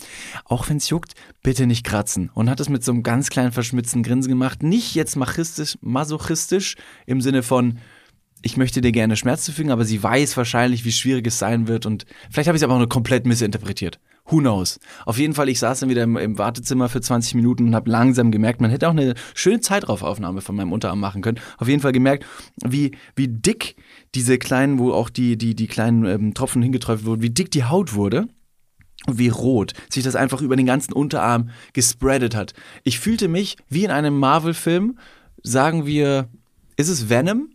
auch 0.44 0.68
wenn 0.68 0.78
es 0.78 0.88
juckt, 0.88 1.14
bitte 1.42 1.66
nicht 1.66 1.84
kratzen. 1.84 2.30
Und 2.34 2.50
hat 2.50 2.58
es 2.58 2.68
mit 2.68 2.82
so 2.82 2.90
einem 2.90 3.04
ganz 3.04 3.30
kleinen 3.30 3.52
verschmitzten 3.52 4.02
Grinsen 4.02 4.30
gemacht. 4.30 4.64
Nicht 4.64 4.96
jetzt 4.96 5.14
machistisch, 5.14 5.78
masochistisch 5.80 6.74
im 7.06 7.20
Sinne 7.20 7.44
von, 7.44 7.78
ich 8.42 8.56
möchte 8.56 8.80
dir 8.80 8.92
gerne 8.92 9.16
Schmerz 9.16 9.44
zufügen, 9.44 9.70
aber 9.70 9.84
sie 9.84 10.02
weiß 10.02 10.36
wahrscheinlich, 10.36 10.84
wie 10.84 10.92
schwierig 10.92 11.26
es 11.26 11.38
sein 11.38 11.68
wird 11.68 11.86
und 11.86 12.06
vielleicht 12.30 12.48
habe 12.48 12.56
ich 12.56 12.60
es 12.60 12.64
aber 12.64 12.74
auch 12.74 12.78
nur 12.78 12.88
komplett 12.88 13.26
missinterpretiert. 13.26 13.98
Who 14.28 14.38
knows? 14.38 14.80
Auf 15.04 15.18
jeden 15.18 15.34
Fall, 15.34 15.48
ich 15.48 15.60
saß 15.60 15.80
dann 15.80 15.88
wieder 15.88 16.02
im, 16.02 16.16
im 16.16 16.36
Wartezimmer 16.36 16.88
für 16.88 17.00
20 17.00 17.36
Minuten 17.36 17.68
und 17.68 17.74
habe 17.76 17.90
langsam 17.90 18.32
gemerkt, 18.32 18.60
man 18.60 18.70
hätte 18.70 18.88
auch 18.88 18.92
eine 18.92 19.14
schöne 19.34 19.60
Zeitraufaufnahme 19.60 20.40
von 20.40 20.56
meinem 20.56 20.72
Unterarm 20.72 20.98
machen 20.98 21.22
können. 21.22 21.38
Auf 21.58 21.68
jeden 21.68 21.80
Fall 21.80 21.92
gemerkt, 21.92 22.26
wie, 22.64 22.90
wie 23.14 23.28
dick 23.28 23.76
diese 24.16 24.38
kleinen, 24.38 24.80
wo 24.80 24.92
auch 24.92 25.10
die, 25.10 25.38
die, 25.38 25.54
die 25.54 25.68
kleinen 25.68 26.04
ähm, 26.06 26.34
Tropfen 26.34 26.60
hingeträufelt 26.62 27.06
wurden, 27.06 27.22
wie 27.22 27.30
dick 27.30 27.52
die 27.52 27.64
Haut 27.64 27.94
wurde 27.94 28.26
und 29.06 29.18
wie 29.18 29.28
rot 29.28 29.74
sich 29.88 30.02
das 30.02 30.16
einfach 30.16 30.40
über 30.40 30.56
den 30.56 30.66
ganzen 30.66 30.92
Unterarm 30.92 31.50
gespreadet 31.72 32.34
hat. 32.34 32.52
Ich 32.82 32.98
fühlte 32.98 33.28
mich 33.28 33.56
wie 33.68 33.84
in 33.84 33.92
einem 33.92 34.18
Marvel-Film, 34.18 34.98
sagen 35.42 35.86
wir, 35.86 36.28
ist 36.76 36.88
es 36.88 37.08
Venom? 37.08 37.50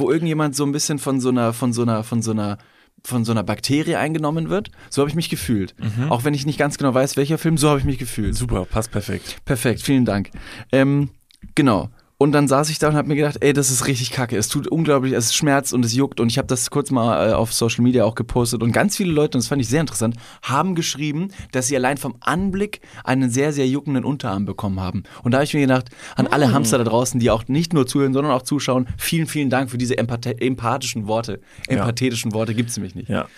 Wo 0.00 0.10
irgendjemand 0.10 0.56
so 0.56 0.64
ein 0.64 0.72
bisschen 0.72 0.98
von 0.98 1.20
so 1.20 1.28
einer, 1.28 1.52
von 1.52 1.72
so 1.72 1.82
einer, 1.82 2.02
von 2.02 2.22
so 2.22 2.32
einer 2.32 2.58
von 3.02 3.24
so 3.24 3.32
einer 3.32 3.42
Bakterie 3.42 3.96
eingenommen 3.96 4.50
wird. 4.50 4.70
So 4.90 5.00
habe 5.00 5.08
ich 5.08 5.16
mich 5.16 5.30
gefühlt. 5.30 5.74
Auch 6.10 6.24
wenn 6.24 6.34
ich 6.34 6.44
nicht 6.44 6.58
ganz 6.58 6.76
genau 6.76 6.92
weiß, 6.92 7.16
welcher 7.16 7.38
Film, 7.38 7.56
so 7.56 7.70
habe 7.70 7.78
ich 7.78 7.86
mich 7.86 7.98
gefühlt. 7.98 8.34
Super, 8.34 8.66
passt 8.66 8.90
perfekt. 8.90 9.36
Perfekt, 9.44 9.80
vielen 9.80 10.04
Dank. 10.04 10.30
Ähm, 10.70 11.08
genau. 11.54 11.88
Und 12.22 12.32
dann 12.32 12.48
saß 12.48 12.68
ich 12.68 12.78
da 12.78 12.88
und 12.88 12.96
habe 12.96 13.08
mir 13.08 13.16
gedacht, 13.16 13.38
ey, 13.40 13.54
das 13.54 13.70
ist 13.70 13.86
richtig 13.86 14.10
kacke. 14.10 14.36
Es 14.36 14.48
tut 14.48 14.68
unglaublich, 14.68 15.14
es 15.14 15.34
schmerzt 15.34 15.72
und 15.72 15.82
es 15.86 15.94
juckt. 15.94 16.20
Und 16.20 16.28
ich 16.28 16.36
habe 16.36 16.46
das 16.46 16.68
kurz 16.68 16.90
mal 16.90 17.30
äh, 17.30 17.32
auf 17.32 17.54
Social 17.54 17.82
Media 17.82 18.04
auch 18.04 18.14
gepostet. 18.14 18.62
Und 18.62 18.72
ganz 18.72 18.94
viele 18.94 19.10
Leute, 19.10 19.38
und 19.38 19.42
das 19.42 19.48
fand 19.48 19.62
ich 19.62 19.68
sehr 19.68 19.80
interessant, 19.80 20.16
haben 20.42 20.74
geschrieben, 20.74 21.28
dass 21.52 21.68
sie 21.68 21.76
allein 21.76 21.96
vom 21.96 22.16
Anblick 22.20 22.82
einen 23.04 23.30
sehr, 23.30 23.54
sehr 23.54 23.66
juckenden 23.66 24.04
Unterarm 24.04 24.44
bekommen 24.44 24.80
haben. 24.80 25.04
Und 25.22 25.32
da 25.32 25.38
habe 25.38 25.44
ich 25.46 25.54
mir 25.54 25.62
gedacht, 25.62 25.88
an 26.14 26.26
alle 26.26 26.52
Hamster 26.52 26.76
da 26.76 26.84
draußen, 26.84 27.18
die 27.20 27.30
auch 27.30 27.48
nicht 27.48 27.72
nur 27.72 27.86
zuhören, 27.86 28.12
sondern 28.12 28.34
auch 28.34 28.42
zuschauen, 28.42 28.86
vielen, 28.98 29.26
vielen 29.26 29.48
Dank 29.48 29.70
für 29.70 29.78
diese 29.78 29.96
empath 29.96 30.26
empathischen 30.26 31.06
Worte. 31.06 31.40
Empathetischen 31.68 32.34
Worte 32.34 32.54
gibt's 32.54 32.76
nämlich 32.76 32.94
nicht. 32.94 33.08
Ja. 33.08 33.28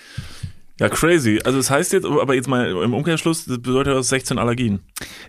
Ja, 0.81 0.89
crazy. 0.89 1.39
Also 1.45 1.59
das 1.59 1.71
heißt 1.71 1.93
jetzt, 1.93 2.07
aber 2.07 2.35
jetzt 2.35 2.49
mal 2.49 2.71
im 2.71 2.95
Umkehrschluss, 2.95 3.45
das 3.45 3.59
bedeutet 3.59 3.95
das 3.95 4.09
16 4.09 4.39
Allergien. 4.39 4.81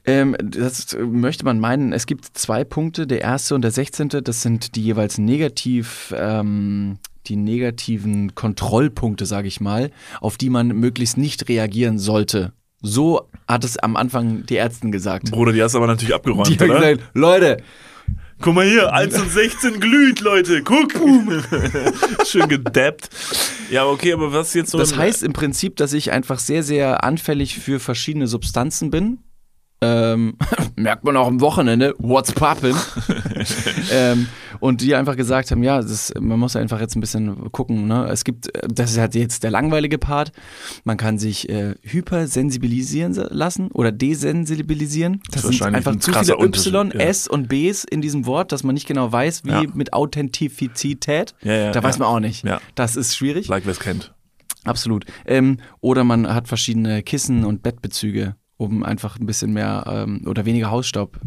Ähm, 0.06 0.36
das 0.42 0.96
möchte 1.00 1.46
man 1.46 1.60
meinen. 1.60 1.94
Es 1.94 2.06
gibt 2.06 2.26
zwei 2.38 2.64
Punkte. 2.64 3.06
Der 3.08 3.22
erste 3.22 3.54
und 3.56 3.62
der 3.62 3.72
sechzehnte, 3.72 4.22
das 4.22 4.42
sind 4.42 4.76
die 4.76 4.84
jeweils 4.84 5.18
negativ, 5.18 6.14
ähm, 6.18 6.98
die 7.28 7.36
negativen 7.36 8.36
Kontrollpunkte, 8.36 9.26
sage 9.26 9.48
ich 9.48 9.62
mal, 9.62 9.92
auf 10.22 10.38
die 10.38 10.50
man 10.50 10.70
möglichst 10.70 11.18
nicht 11.18 11.48
reagieren 11.50 12.00
sollte. 12.00 12.54
So 12.82 13.30
hat 13.48 13.64
es 13.64 13.78
am 13.78 13.96
Anfang 13.96 14.46
die 14.46 14.56
Ärzten 14.56 14.92
gesagt. 14.92 15.32
Bruder, 15.32 15.54
die 15.54 15.62
hast 15.64 15.74
du 15.74 15.78
aber 15.78 15.88
natürlich 15.88 16.14
abgeräumt, 16.16 16.50
Die 16.50 16.58
haben 16.58 16.70
oder? 16.70 16.96
gesagt, 16.96 17.12
Leute, 17.14 17.58
Guck 18.44 18.56
mal 18.56 18.66
hier, 18.68 18.92
1 18.92 19.22
und 19.22 19.32
16 19.32 19.80
glüht, 19.80 20.20
Leute. 20.20 20.64
Guck. 20.64 20.92
Schön 22.26 22.50
gedappt. 22.50 23.10
Ja, 23.72 23.86
okay, 23.86 24.12
aber 24.12 24.34
was 24.34 24.54
jetzt 24.54 24.72
so... 24.72 24.78
das 24.78 24.98
heißt 24.98 25.24
im 25.24 25.32
Prinzip, 25.32 25.78
dass 25.78 25.94
ich 25.94 26.12
einfach 26.12 26.40
sehr, 26.40 26.62
sehr 26.62 27.06
anfällig 27.06 27.58
für 27.58 27.80
verschiedene 27.80 28.28
Substanzen 28.28 28.92
bin. 28.92 29.20
Ähm, 29.80 30.36
merkt 30.76 31.06
man 31.06 31.16
auch 31.16 31.28
am 31.28 31.40
Wochenende, 31.40 31.96
what's 32.00 32.34
poppin'? 32.34 32.76
ähm, 33.94 34.28
und 34.64 34.80
die 34.80 34.96
einfach 34.96 35.18
gesagt 35.18 35.52
haben, 35.52 35.62
ja, 35.62 35.82
das, 35.82 36.14
man 36.18 36.40
muss 36.40 36.56
einfach 36.56 36.80
jetzt 36.80 36.96
ein 36.96 37.02
bisschen 37.02 37.52
gucken. 37.52 37.86
Ne? 37.86 38.08
Es 38.10 38.24
gibt, 38.24 38.50
das 38.66 38.92
ist 38.92 38.98
halt 38.98 39.14
jetzt 39.14 39.44
der 39.44 39.52
langweilige 39.52 39.98
Part, 39.98 40.32
man 40.86 40.96
kann 40.96 41.18
sich 41.20 41.50
äh, 41.50 41.76
hypersensibilisieren 41.82 43.14
lassen 43.30 43.68
oder 43.72 43.92
desensibilisieren. 43.92 45.22
Das, 45.32 45.42
Das 45.42 45.52
ist 45.52 45.58
sind 45.58 45.76
einfach 45.76 45.92
ein 45.92 46.00
zu 46.00 46.14
viele 46.14 46.36
Y, 46.40 46.92
ja. 46.94 47.00
S 47.02 47.28
und 47.28 47.50
Bs 47.50 47.84
in 47.84 48.02
diesem 48.02 48.26
Wort, 48.26 48.54
dass 48.54 48.64
man 48.64 48.74
nicht 48.74 48.88
genau 48.88 49.12
weiß, 49.12 49.44
wie 49.44 49.50
Ja. 49.50 49.64
mit 49.74 49.92
Authentizität. 49.92 51.36
Ja, 51.42 51.72
da 51.72 51.84
weiß 51.84 52.00
man 52.00 52.08
auch 52.08 52.22
nicht. 52.22 52.46
Ja. 52.46 52.62
Das 52.76 52.96
ist 52.96 53.18
schwierig. 53.18 53.50
Like 53.50 53.66
wer 53.66 53.74
es 53.74 53.80
kennt. 53.82 54.14
Absolut. 54.64 55.04
Ähm, 55.26 55.58
oder 55.82 56.06
man 56.06 56.34
hat 56.34 56.48
verschiedene 56.48 57.04
Kissen 57.04 57.44
und 57.44 57.64
Bettbezüge, 57.64 58.38
um 58.56 58.84
einfach 58.84 59.20
ein 59.20 59.26
bisschen 59.26 59.52
mehr 59.52 59.84
ähm, 59.88 60.24
oder 60.26 60.46
weniger 60.46 60.72
Hausstaub 60.72 61.20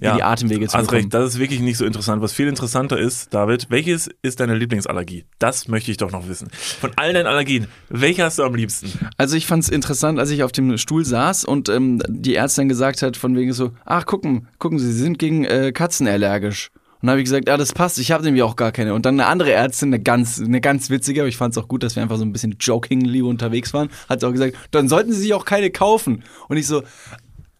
in 0.00 0.14
die 0.16 0.22
Atemwege 0.22 0.66
zu 0.68 0.74
Hast 0.76 0.86
bekommen. 0.86 1.02
recht, 1.02 1.14
das 1.14 1.34
ist 1.34 1.38
wirklich 1.38 1.60
nicht 1.60 1.76
so 1.76 1.84
interessant. 1.84 2.22
Was 2.22 2.32
viel 2.32 2.48
interessanter 2.48 2.98
ist, 2.98 3.32
David, 3.34 3.66
welches 3.70 4.08
ist 4.22 4.40
deine 4.40 4.54
Lieblingsallergie? 4.54 5.24
Das 5.38 5.68
möchte 5.68 5.90
ich 5.90 5.96
doch 5.96 6.10
noch 6.12 6.28
wissen. 6.28 6.48
Von 6.52 6.92
all 6.96 7.12
deinen 7.12 7.26
Allergien, 7.26 7.66
welche 7.88 8.24
hast 8.24 8.38
du 8.38 8.44
am 8.44 8.54
liebsten? 8.54 8.92
Also 9.16 9.36
ich 9.36 9.46
fand 9.46 9.62
es 9.64 9.68
interessant, 9.68 10.18
als 10.18 10.30
ich 10.30 10.42
auf 10.42 10.52
dem 10.52 10.78
Stuhl 10.78 11.04
saß 11.04 11.44
und 11.44 11.68
ähm, 11.68 12.00
die 12.08 12.34
Ärztin 12.34 12.68
gesagt 12.68 13.02
hat, 13.02 13.16
von 13.16 13.36
wegen 13.36 13.52
so, 13.52 13.72
ach 13.84 14.06
gucken, 14.06 14.48
gucken 14.58 14.78
Sie, 14.78 14.92
Sie 14.92 15.00
sind 15.02 15.18
gegen 15.18 15.44
äh, 15.44 15.72
Katzen 15.72 16.06
allergisch. 16.08 16.70
Und 17.00 17.06
dann 17.06 17.10
habe 17.12 17.20
ich 17.20 17.26
gesagt, 17.26 17.46
ja, 17.48 17.56
das 17.56 17.72
passt, 17.72 18.00
ich 18.00 18.10
habe 18.10 18.24
nämlich 18.24 18.42
auch 18.42 18.56
gar 18.56 18.72
keine. 18.72 18.92
Und 18.92 19.06
dann 19.06 19.20
eine 19.20 19.28
andere 19.28 19.52
Ärztin, 19.52 19.90
eine 19.90 20.02
ganz, 20.02 20.40
eine 20.40 20.60
ganz 20.60 20.90
witzige, 20.90 21.20
aber 21.20 21.28
ich 21.28 21.36
fand 21.36 21.54
es 21.54 21.58
auch 21.62 21.68
gut, 21.68 21.84
dass 21.84 21.94
wir 21.94 22.02
einfach 22.02 22.16
so 22.16 22.24
ein 22.24 22.32
bisschen 22.32 22.56
jokingly 22.58 23.22
unterwegs 23.22 23.72
waren, 23.72 23.88
hat 24.08 24.24
auch 24.24 24.32
gesagt, 24.32 24.56
dann 24.72 24.88
sollten 24.88 25.12
Sie 25.12 25.20
sich 25.20 25.32
auch 25.34 25.44
keine 25.44 25.70
kaufen. 25.70 26.24
Und 26.48 26.56
ich 26.56 26.66
so, 26.66 26.82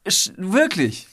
"Sch- 0.06 0.32
wirklich? 0.36 1.06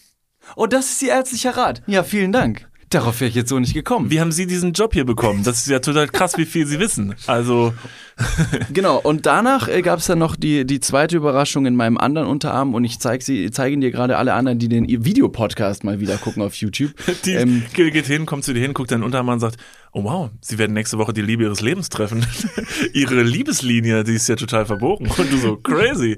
Oh, 0.55 0.65
das 0.67 0.91
ist 0.91 1.01
Ihr 1.01 1.09
ärztlicher 1.09 1.57
Rat. 1.57 1.81
Ja, 1.87 2.03
vielen 2.03 2.31
Dank. 2.31 2.67
Darauf 2.89 3.19
wäre 3.19 3.29
ich 3.29 3.35
jetzt 3.35 3.49
so 3.49 3.59
nicht 3.59 3.73
gekommen. 3.73 4.11
Wie 4.11 4.21
haben 4.21 4.31
Sie 4.31 4.45
diesen 4.45 4.73
Job 4.73 4.93
hier 4.93 5.05
bekommen? 5.05 5.43
Das 5.43 5.57
ist 5.57 5.67
ja 5.67 5.79
total 5.79 6.07
krass, 6.07 6.37
wie 6.37 6.45
viel 6.45 6.67
Sie 6.67 6.79
wissen. 6.79 7.15
Also, 7.25 7.73
Genau, 8.73 8.97
und 8.97 9.25
danach 9.25 9.67
äh, 9.67 9.81
gab 9.81 9.99
es 9.99 10.05
dann 10.05 10.19
noch 10.19 10.35
die, 10.35 10.65
die 10.65 10.79
zweite 10.79 11.17
Überraschung 11.17 11.65
in 11.65 11.75
meinem 11.75 11.97
anderen 11.97 12.27
Unterarm 12.27 12.73
und 12.73 12.83
ich 12.85 12.99
zeige 12.99 13.23
sie, 13.23 13.51
zeige 13.51 13.77
dir 13.77 13.91
gerade 13.91 14.17
alle 14.17 14.33
anderen, 14.33 14.59
die 14.59 14.69
den 14.69 14.87
Videopodcast 14.87 15.83
mal 15.83 15.99
wieder 15.99 16.17
gucken 16.17 16.41
auf 16.41 16.55
YouTube. 16.55 16.91
die 17.25 17.33
Ähm, 17.33 17.63
geht 17.73 18.05
hin, 18.05 18.25
kommt 18.25 18.45
zu 18.45 18.53
dir 18.53 18.61
hin, 18.61 18.73
guckt 18.73 18.91
deinen 18.91 19.03
Unterarm 19.03 19.29
an 19.29 19.33
und 19.35 19.39
sagt, 19.41 19.57
oh 19.91 20.03
wow, 20.03 20.29
Sie 20.41 20.57
werden 20.57 20.73
nächste 20.73 20.97
Woche 20.97 21.11
die 21.11 21.21
Liebe 21.21 21.43
Ihres 21.43 21.61
Lebens 21.61 21.89
treffen. 21.89 22.25
Ihre 22.93 23.23
Liebeslinie, 23.23 24.03
die 24.03 24.13
ist 24.13 24.29
ja 24.29 24.35
total 24.35 24.65
verbogen. 24.65 25.09
Und 25.17 25.31
du 25.31 25.37
so, 25.37 25.57
crazy. 25.57 26.17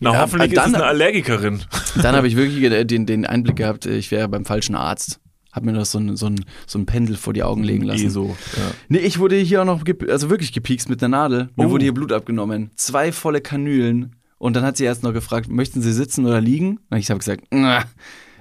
Na, 0.00 0.12
Ja, 0.12 0.20
hoffentlich 0.20 0.52
dann- 0.54 0.66
ist 0.66 0.70
es 0.70 0.74
eine 0.76 0.84
Allergikerin. 0.86 1.60
Dann 2.02 2.14
habe 2.14 2.28
ich 2.28 2.36
wirklich 2.36 2.62
äh, 2.62 2.84
den, 2.84 3.06
den 3.06 3.26
Einblick 3.26 3.56
gehabt, 3.56 3.86
äh, 3.86 3.96
ich 3.96 4.10
wäre 4.10 4.28
beim 4.28 4.44
falschen 4.44 4.74
Arzt. 4.76 5.20
Hab 5.50 5.64
mir 5.64 5.72
das 5.72 5.90
so 5.90 5.98
ein, 5.98 6.14
so, 6.16 6.26
ein, 6.26 6.44
so 6.66 6.78
ein 6.78 6.86
Pendel 6.86 7.16
vor 7.16 7.32
die 7.32 7.42
Augen 7.42 7.64
legen 7.64 7.82
lassen. 7.84 8.10
So. 8.10 8.36
Ja. 8.56 8.62
Nee, 8.88 8.98
ich 8.98 9.18
wurde 9.18 9.36
hier 9.36 9.62
auch 9.62 9.64
noch, 9.64 9.82
also 10.08 10.30
wirklich 10.30 10.52
gepiekst 10.52 10.88
mit 10.88 11.00
der 11.00 11.08
Nadel. 11.08 11.48
Mir 11.56 11.66
Oh. 11.66 11.70
wurde 11.70 11.84
hier 11.84 11.94
Blut 11.94 12.12
abgenommen. 12.12 12.70
Zwei 12.76 13.10
volle 13.10 13.40
Kanülen. 13.40 14.14
Und 14.36 14.54
dann 14.54 14.62
hat 14.62 14.76
sie 14.76 14.84
erst 14.84 15.02
noch 15.02 15.12
gefragt, 15.12 15.48
möchten 15.48 15.82
Sie 15.82 15.92
sitzen 15.92 16.26
oder 16.26 16.40
liegen? 16.40 16.78
Und 16.90 16.98
ich 16.98 17.10
habe 17.10 17.18
gesagt, 17.18 17.44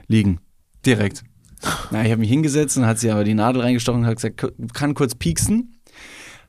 liegen. 0.08 0.40
Direkt. 0.86 1.24
Na, 1.90 2.04
ich 2.04 2.12
habe 2.12 2.20
mich 2.20 2.30
hingesetzt 2.30 2.78
und 2.78 2.86
hat 2.86 3.00
sie 3.00 3.10
aber 3.10 3.24
die 3.24 3.34
Nadel 3.34 3.62
reingestochen 3.64 4.02
und 4.02 4.06
hat 4.06 4.18
gesagt, 4.18 4.38
"K- 4.38 4.52
kann 4.74 4.94
kurz 4.94 5.16
pieksen. 5.16 5.80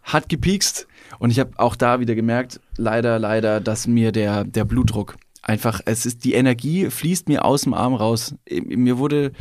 Hat 0.03 0.29
gepiekst. 0.29 0.87
Und 1.19 1.31
ich 1.31 1.39
habe 1.39 1.53
auch 1.57 1.77
da 1.77 2.01
wieder 2.01 2.15
gemerkt, 2.15 2.61
leider, 2.77 3.19
leider, 3.19 3.61
dass 3.61 3.87
mir 3.87 4.13
der, 4.13 4.45
der 4.45 4.65
Blutdruck 4.65 5.17
einfach, 5.43 5.81
es 5.85 6.07
ist, 6.07 6.25
die 6.25 6.35
Energie 6.35 6.91
fließt 6.91 7.29
mir 7.29 7.45
aus 7.45 7.63
dem 7.63 7.75
Arm 7.75 7.95
raus. 7.95 8.35
Mir 8.51 8.99
wurde 8.99 9.33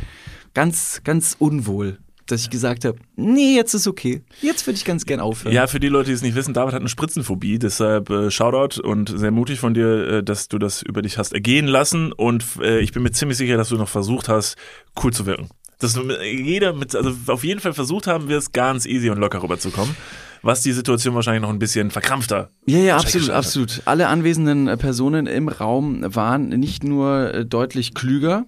ganz, 0.54 1.02
ganz 1.04 1.36
unwohl, 1.38 1.98
dass 2.26 2.42
ich 2.42 2.50
gesagt 2.50 2.84
habe, 2.84 2.98
nee, 3.16 3.54
jetzt 3.56 3.74
ist 3.74 3.86
okay. 3.86 4.22
Jetzt 4.42 4.66
würde 4.66 4.76
ich 4.76 4.84
ganz 4.84 5.06
gern 5.06 5.20
aufhören. 5.20 5.54
Ja, 5.54 5.66
für 5.66 5.80
die 5.80 5.88
Leute, 5.88 6.08
die 6.08 6.14
es 6.14 6.22
nicht 6.22 6.34
wissen, 6.34 6.54
David 6.54 6.74
hat 6.74 6.80
eine 6.80 6.88
Spritzenphobie, 6.88 7.58
deshalb 7.58 8.10
äh, 8.10 8.30
Shoutout 8.30 8.82
und 8.82 9.08
sehr 9.16 9.30
mutig 9.30 9.60
von 9.60 9.74
dir, 9.74 10.08
äh, 10.08 10.22
dass 10.22 10.48
du 10.48 10.58
das 10.58 10.82
über 10.82 11.02
dich 11.02 11.18
hast 11.18 11.32
ergehen 11.32 11.66
lassen 11.66 12.12
und 12.12 12.44
äh, 12.60 12.80
ich 12.80 12.92
bin 12.92 13.02
mir 13.02 13.12
ziemlich 13.12 13.38
sicher, 13.38 13.56
dass 13.56 13.70
du 13.70 13.76
noch 13.76 13.88
versucht 13.88 14.28
hast, 14.28 14.56
cool 15.02 15.12
zu 15.12 15.26
wirken. 15.26 15.48
Dass 15.78 15.98
jeder 16.22 16.72
mit, 16.72 16.94
also 16.94 17.12
auf 17.28 17.44
jeden 17.44 17.60
Fall 17.60 17.72
versucht 17.72 18.06
haben 18.06 18.28
wirst, 18.28 18.52
ganz 18.52 18.84
easy 18.84 19.10
und 19.10 19.18
locker 19.18 19.42
rüberzukommen, 19.42 19.94
was 20.42 20.62
die 20.62 20.72
Situation 20.72 21.14
wahrscheinlich 21.14 21.42
noch 21.42 21.50
ein 21.50 21.60
bisschen 21.60 21.90
verkrampfter. 21.90 22.50
Ja, 22.66 22.78
ja, 22.78 22.96
absolut, 22.96 23.30
absolut. 23.30 23.82
Alle 23.84 24.08
anwesenden 24.08 24.66
äh, 24.66 24.76
Personen 24.76 25.26
im 25.26 25.48
Raum 25.48 26.02
waren 26.02 26.48
nicht 26.48 26.82
nur 26.82 27.32
äh, 27.32 27.44
deutlich 27.44 27.94
klüger, 27.94 28.46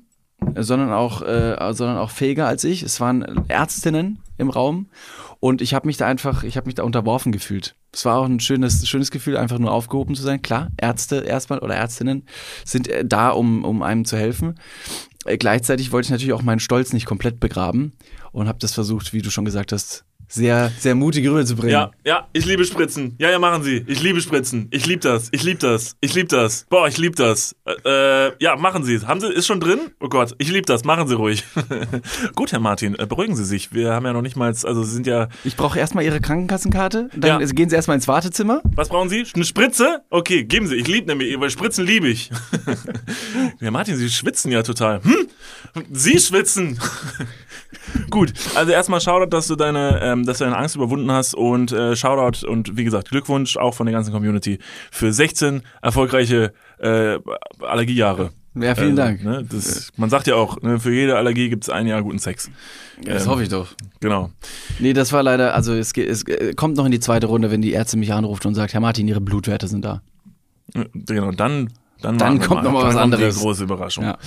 äh, 0.55 0.63
sondern 0.63 0.93
auch, 0.93 1.23
äh, 1.23 1.57
sondern 1.73 1.99
auch 1.99 2.11
fähiger 2.11 2.49
als 2.49 2.65
ich. 2.65 2.83
Es 2.83 3.01
waren 3.01 3.49
Ärztinnen 3.49 4.19
im 4.37 4.51
Raum 4.51 4.89
und 5.41 5.63
ich 5.63 5.73
habe 5.73 5.87
mich 5.87 5.97
da 5.97 6.07
einfach, 6.07 6.45
ich 6.45 6.57
habe 6.57 6.67
mich 6.67 6.75
da 6.75 6.83
unterworfen 6.83 7.33
gefühlt. 7.33 7.75
Es 7.93 8.05
war 8.05 8.19
auch 8.19 8.27
ein 8.27 8.41
schönes, 8.41 8.87
schönes 8.87 9.11
Gefühl, 9.11 9.39
einfach 9.39 9.59
nur 9.59 9.73
aufgehoben 9.73 10.15
zu 10.15 10.23
sein. 10.23 10.43
Klar, 10.43 10.71
Ärzte 10.77 11.17
erstmal 11.21 11.61
oder 11.61 11.75
Ärztinnen 11.75 12.27
sind 12.65 12.89
äh, 12.89 13.05
da, 13.05 13.31
um, 13.31 13.65
um 13.65 13.83
einem 13.83 14.05
zu 14.05 14.17
helfen. 14.17 14.61
Äh, 15.25 15.39
gleichzeitig 15.39 15.93
wollte 15.93 16.07
ich 16.07 16.11
natürlich 16.11 16.35
auch 16.35 16.43
meinen 16.43 16.61
Stolz 16.61 16.93
nicht 16.93 17.07
komplett 17.07 17.41
begraben 17.41 17.95
und 18.33 18.49
habe 18.49 18.59
das 18.59 18.75
versucht, 18.75 19.13
wie 19.15 19.23
du 19.23 19.31
schon 19.31 19.47
gesagt 19.47 19.73
hast, 19.73 20.05
sehr, 20.31 20.71
sehr 20.79 20.95
mutig 20.95 21.27
rüberzubringen. 21.29 21.73
Ja, 21.73 21.91
ja, 22.05 22.29
ich 22.33 22.47
liebe 22.47 22.65
Spritzen. 22.65 23.17
Ja, 23.19 23.31
ja, 23.31 23.39
machen 23.39 23.63
Sie. 23.65 23.85
Ich 23.89 24.01
liebe 24.01 24.21
Spritzen. 24.21 24.69
Ich 24.71 24.87
liebe 24.87 25.01
das. 25.01 25.29
Ich 25.33 25.43
liebe 25.43 25.59
das. 25.59 25.97
Ich 26.01 26.15
liebe 26.15 26.29
das. 26.29 26.67
Boah, 26.71 26.87
ich 26.87 26.97
liebe 26.99 27.17
das. 27.17 27.57
Äh, 27.85 28.29
äh, 28.29 28.33
ja, 28.39 28.55
machen 28.57 28.85
Sie. 28.85 29.01
Haben 29.01 29.21
Sie, 29.21 29.27
ist 29.27 29.47
schon 29.47 29.59
drin? 29.61 29.81
Oh 29.99 30.09
Gott, 30.09 30.35
ich 30.39 30.49
liebe 30.51 30.67
das. 30.67 30.85
Machen 30.85 31.09
Sie 31.09 31.15
ruhig. 31.17 31.45
Gut, 32.37 32.53
Herr 32.53 32.61
Martin, 32.61 32.95
äh, 32.99 33.07
beruhigen 33.07 33.35
Sie 33.35 33.45
sich. 33.45 33.73
Wir 33.75 33.93
haben 33.93 34.07
ja 34.07 34.13
noch 34.13 34.23
nicht 34.23 34.37
mal, 34.37 34.49
also 34.49 34.83
Sie 34.85 34.93
sind 34.95 35.07
ja, 35.07 35.29
Ich 35.45 35.57
brauche 35.57 35.79
erstmal 35.79 36.05
Ihre 36.05 36.21
Krankenkassenkarte. 36.21 37.11
Dann 37.17 37.41
Ja. 37.41 37.47
gehen 37.47 37.69
Sie 37.69 37.75
erstmal 37.75 37.97
ins 37.97 38.07
Wartezimmer. 38.07 38.63
was 38.77 38.89
brauchen 38.89 39.09
Sie? 39.09 39.27
Eine 39.35 39.45
Spritze? 39.45 40.03
Okay, 40.11 40.45
geben 40.45 40.69
Sie. 40.69 40.77
Ich 40.77 40.87
liebe 40.87 41.09
nämlich, 41.09 41.39
weil 41.41 41.51
Spritzen 41.51 41.85
liebe 41.85 42.07
ich. 42.09 42.31
Herr 43.59 43.71
Martin, 43.73 43.97
Sie 43.97 44.09
schwitzen 44.09 44.53
ja 44.53 44.63
total. 44.63 45.03
Hm? 45.03 45.27
Sie 45.93 46.19
schwitzen. 46.21 46.79
Gut, 48.11 48.33
also 48.57 48.73
erstmal 48.73 49.00
Shoutout, 49.00 49.31
dass 49.31 49.47
du 49.47 49.57
deine, 49.57 50.00
ähm, 50.03 50.25
dass 50.27 50.39
du 50.39 50.45
deine 50.45 50.57
Angst 50.57 50.77
überwunden 50.77 51.11
hast 51.12 51.35
und 51.35 51.73
äh, 51.73 51.95
Shoutout 51.97 52.47
und 52.47 52.77
wie 52.77 52.85
gesagt 52.85 53.11
Glückwunsch 53.11 53.57
auch 53.57 53.75
von 53.75 53.87
der 53.87 53.93
ganzen 53.95 54.12
Community 54.12 54.59
für 54.91 55.12
16 55.12 55.62
erfolgreiche 55.83 56.53
äh, 56.79 57.19
Allergiejahre. 57.61 58.31
Ja, 58.55 58.75
vielen 58.75 58.95
Äh, 58.95 58.97
Dank. 58.97 59.25
Ne, 59.25 59.45
das, 59.49 59.91
man 59.97 60.11
sagt 60.11 60.27
ja 60.27 60.35
auch, 60.35 60.61
ne, 60.62 60.81
für 60.81 60.93
jede 60.93 61.17
Allergie 61.17 61.49
gibt 61.49 61.62
es 61.65 61.71
ein 61.71 61.87
Jahr 61.87 62.03
guten 62.03 62.19
Sex. 62.19 62.50
Das 63.05 63.25
Ähm, 63.25 63.31
hoffe 63.31 63.43
ich 63.45 63.49
doch. 63.49 63.69
Genau. 64.00 64.31
Nee, 64.81 64.93
das 64.93 65.12
war 65.12 65.23
leider, 65.23 65.55
also 65.55 65.73
es, 65.73 65.93
es 65.97 66.25
äh, 66.27 66.53
kommt 66.55 66.77
noch 66.77 66.85
in 66.85 66.91
die 66.91 66.99
zweite 66.99 67.29
Runde, 67.29 67.53
wenn 67.53 67.62
die 67.62 67.71
Ärzte 67.73 67.97
mich 67.97 68.12
anruft 68.12 68.45
und 68.47 68.57
sagt, 68.57 68.73
Herr 68.75 68.81
Martin, 68.81 69.07
Ihre 69.07 69.21
Blutwerte 69.21 69.69
sind 69.69 69.85
da. 69.85 70.03
Äh, 70.75 70.87
Genau, 70.95 71.31
dann 71.31 71.71
dann, 72.02 72.19
Dann 72.19 72.40
kommt 72.40 72.64
noch 72.64 72.73
mal 72.73 72.80
Dann 72.85 72.88
was 72.88 72.97
anderes. 72.97 73.35
Die 73.37 73.40
große 73.40 73.64
Überraschung. 73.64 74.04
Ja. 74.04 74.19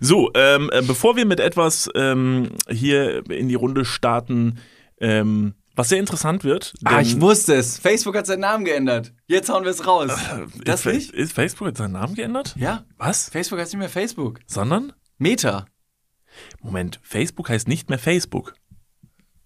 So, 0.00 0.30
ähm, 0.34 0.70
äh, 0.72 0.82
bevor 0.82 1.16
wir 1.16 1.26
mit 1.26 1.40
etwas 1.40 1.88
ähm, 1.94 2.50
hier 2.68 3.28
in 3.30 3.48
die 3.48 3.54
Runde 3.54 3.84
starten, 3.84 4.58
ähm, 5.00 5.54
was 5.74 5.88
sehr 5.88 5.98
interessant 5.98 6.44
wird. 6.44 6.74
Ah, 6.84 7.00
ich 7.00 7.20
wusste 7.20 7.54
es. 7.54 7.78
Facebook 7.78 8.14
hat 8.16 8.26
seinen 8.26 8.40
Namen 8.40 8.64
geändert. 8.64 9.12
Jetzt 9.26 9.48
hauen 9.48 9.64
wir 9.64 9.70
es 9.70 9.86
raus. 9.86 10.10
Das 10.64 10.84
ist, 10.84 10.92
nicht? 10.92 11.10
Ist 11.12 11.32
Facebook 11.32 11.68
jetzt 11.68 11.78
seinen 11.78 11.92
Namen 11.92 12.14
geändert? 12.14 12.54
Ja. 12.58 12.84
Was? 12.98 13.30
Facebook 13.30 13.58
heißt 13.58 13.72
nicht 13.72 13.80
mehr 13.80 13.88
Facebook. 13.88 14.40
Sondern? 14.46 14.92
Meta. 15.18 15.66
Moment, 16.60 17.00
Facebook 17.02 17.48
heißt 17.48 17.68
nicht 17.68 17.88
mehr 17.88 17.98
Facebook. 17.98 18.54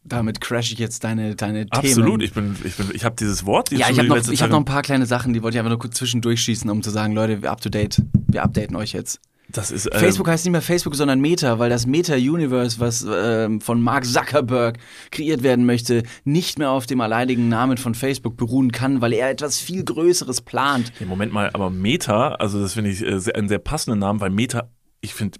Damit 0.08 0.40
crash 0.40 0.72
ich 0.72 0.78
jetzt 0.78 1.04
deine, 1.04 1.34
deine 1.34 1.66
Absolut, 1.70 2.06
Themen. 2.06 2.20
ich 2.20 2.32
bin, 2.32 2.56
ich 2.64 2.76
bin, 2.76 2.90
ich 2.94 3.04
habe 3.04 3.16
dieses 3.16 3.44
Wort 3.44 3.70
jetzt 3.70 3.80
Ja, 3.80 3.90
ich 3.90 3.98
habe 3.98 4.08
die 4.08 4.14
noch, 4.14 4.32
ich 4.32 4.42
hab 4.42 4.50
noch 4.50 4.58
ein 4.58 4.64
paar 4.64 4.82
kleine 4.82 5.06
Sachen, 5.06 5.32
die 5.32 5.42
wollte 5.42 5.56
ich 5.56 5.58
einfach 5.58 5.70
nur 5.70 5.78
kurz 5.78 5.96
zwischendurch 5.96 6.40
schießen, 6.40 6.70
um 6.70 6.82
zu 6.82 6.90
sagen, 6.90 7.14
Leute, 7.14 7.42
wir 7.42 7.50
up 7.50 7.60
to 7.60 7.68
date. 7.68 8.02
Wir 8.28 8.42
updaten 8.42 8.76
euch 8.76 8.92
jetzt. 8.92 9.20
Das 9.48 9.70
ist 9.70 9.86
ähm, 9.86 10.00
Facebook 10.00 10.28
heißt 10.28 10.44
nicht 10.44 10.52
mehr 10.52 10.62
Facebook, 10.62 10.94
sondern 10.96 11.20
Meta, 11.20 11.58
weil 11.58 11.70
das 11.70 11.86
Meta-Universe, 11.86 12.80
was 12.80 13.06
ähm, 13.08 13.60
von 13.60 13.80
Mark 13.80 14.04
Zuckerberg 14.04 14.78
kreiert 15.10 15.42
werden 15.42 15.66
möchte, 15.66 16.02
nicht 16.24 16.58
mehr 16.58 16.70
auf 16.70 16.86
dem 16.86 17.00
alleinigen 17.00 17.48
Namen 17.48 17.76
von 17.76 17.94
Facebook 17.94 18.36
beruhen 18.36 18.72
kann, 18.72 19.00
weil 19.00 19.12
er 19.12 19.30
etwas 19.30 19.58
viel 19.58 19.84
Größeres 19.84 20.40
plant. 20.40 20.92
Nee, 20.98 21.06
Moment 21.06 21.32
mal, 21.32 21.50
aber 21.52 21.70
Meta, 21.70 22.34
also 22.34 22.60
das 22.60 22.74
finde 22.74 22.90
ich 22.90 23.02
äh, 23.06 23.20
sehr, 23.20 23.36
einen 23.36 23.48
sehr 23.48 23.58
passenden 23.58 24.00
Namen, 24.00 24.20
weil 24.20 24.30
Meta, 24.30 24.70
ich 25.00 25.14
finde 25.14 25.38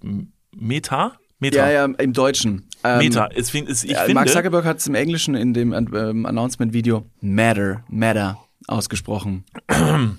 Meta, 0.55 1.17
Meta, 1.39 1.69
Ja, 1.69 1.71
ja, 1.71 1.85
im 1.85 2.13
Deutschen. 2.13 2.66
Ähm, 2.83 2.99
Meta. 2.99 3.29
Es, 3.33 3.53
ich 3.53 3.91
ja, 3.91 3.99
finde, 3.99 4.13
Mark 4.13 4.29
Zuckerberg 4.29 4.65
hat 4.65 4.77
es 4.77 4.87
im 4.87 4.95
Englischen 4.95 5.35
in 5.35 5.53
dem 5.53 5.73
ähm, 5.73 6.25
Announcement-Video 6.25 7.05
Matter, 7.21 7.83
Matter 7.89 8.37
ausgesprochen. 8.67 9.45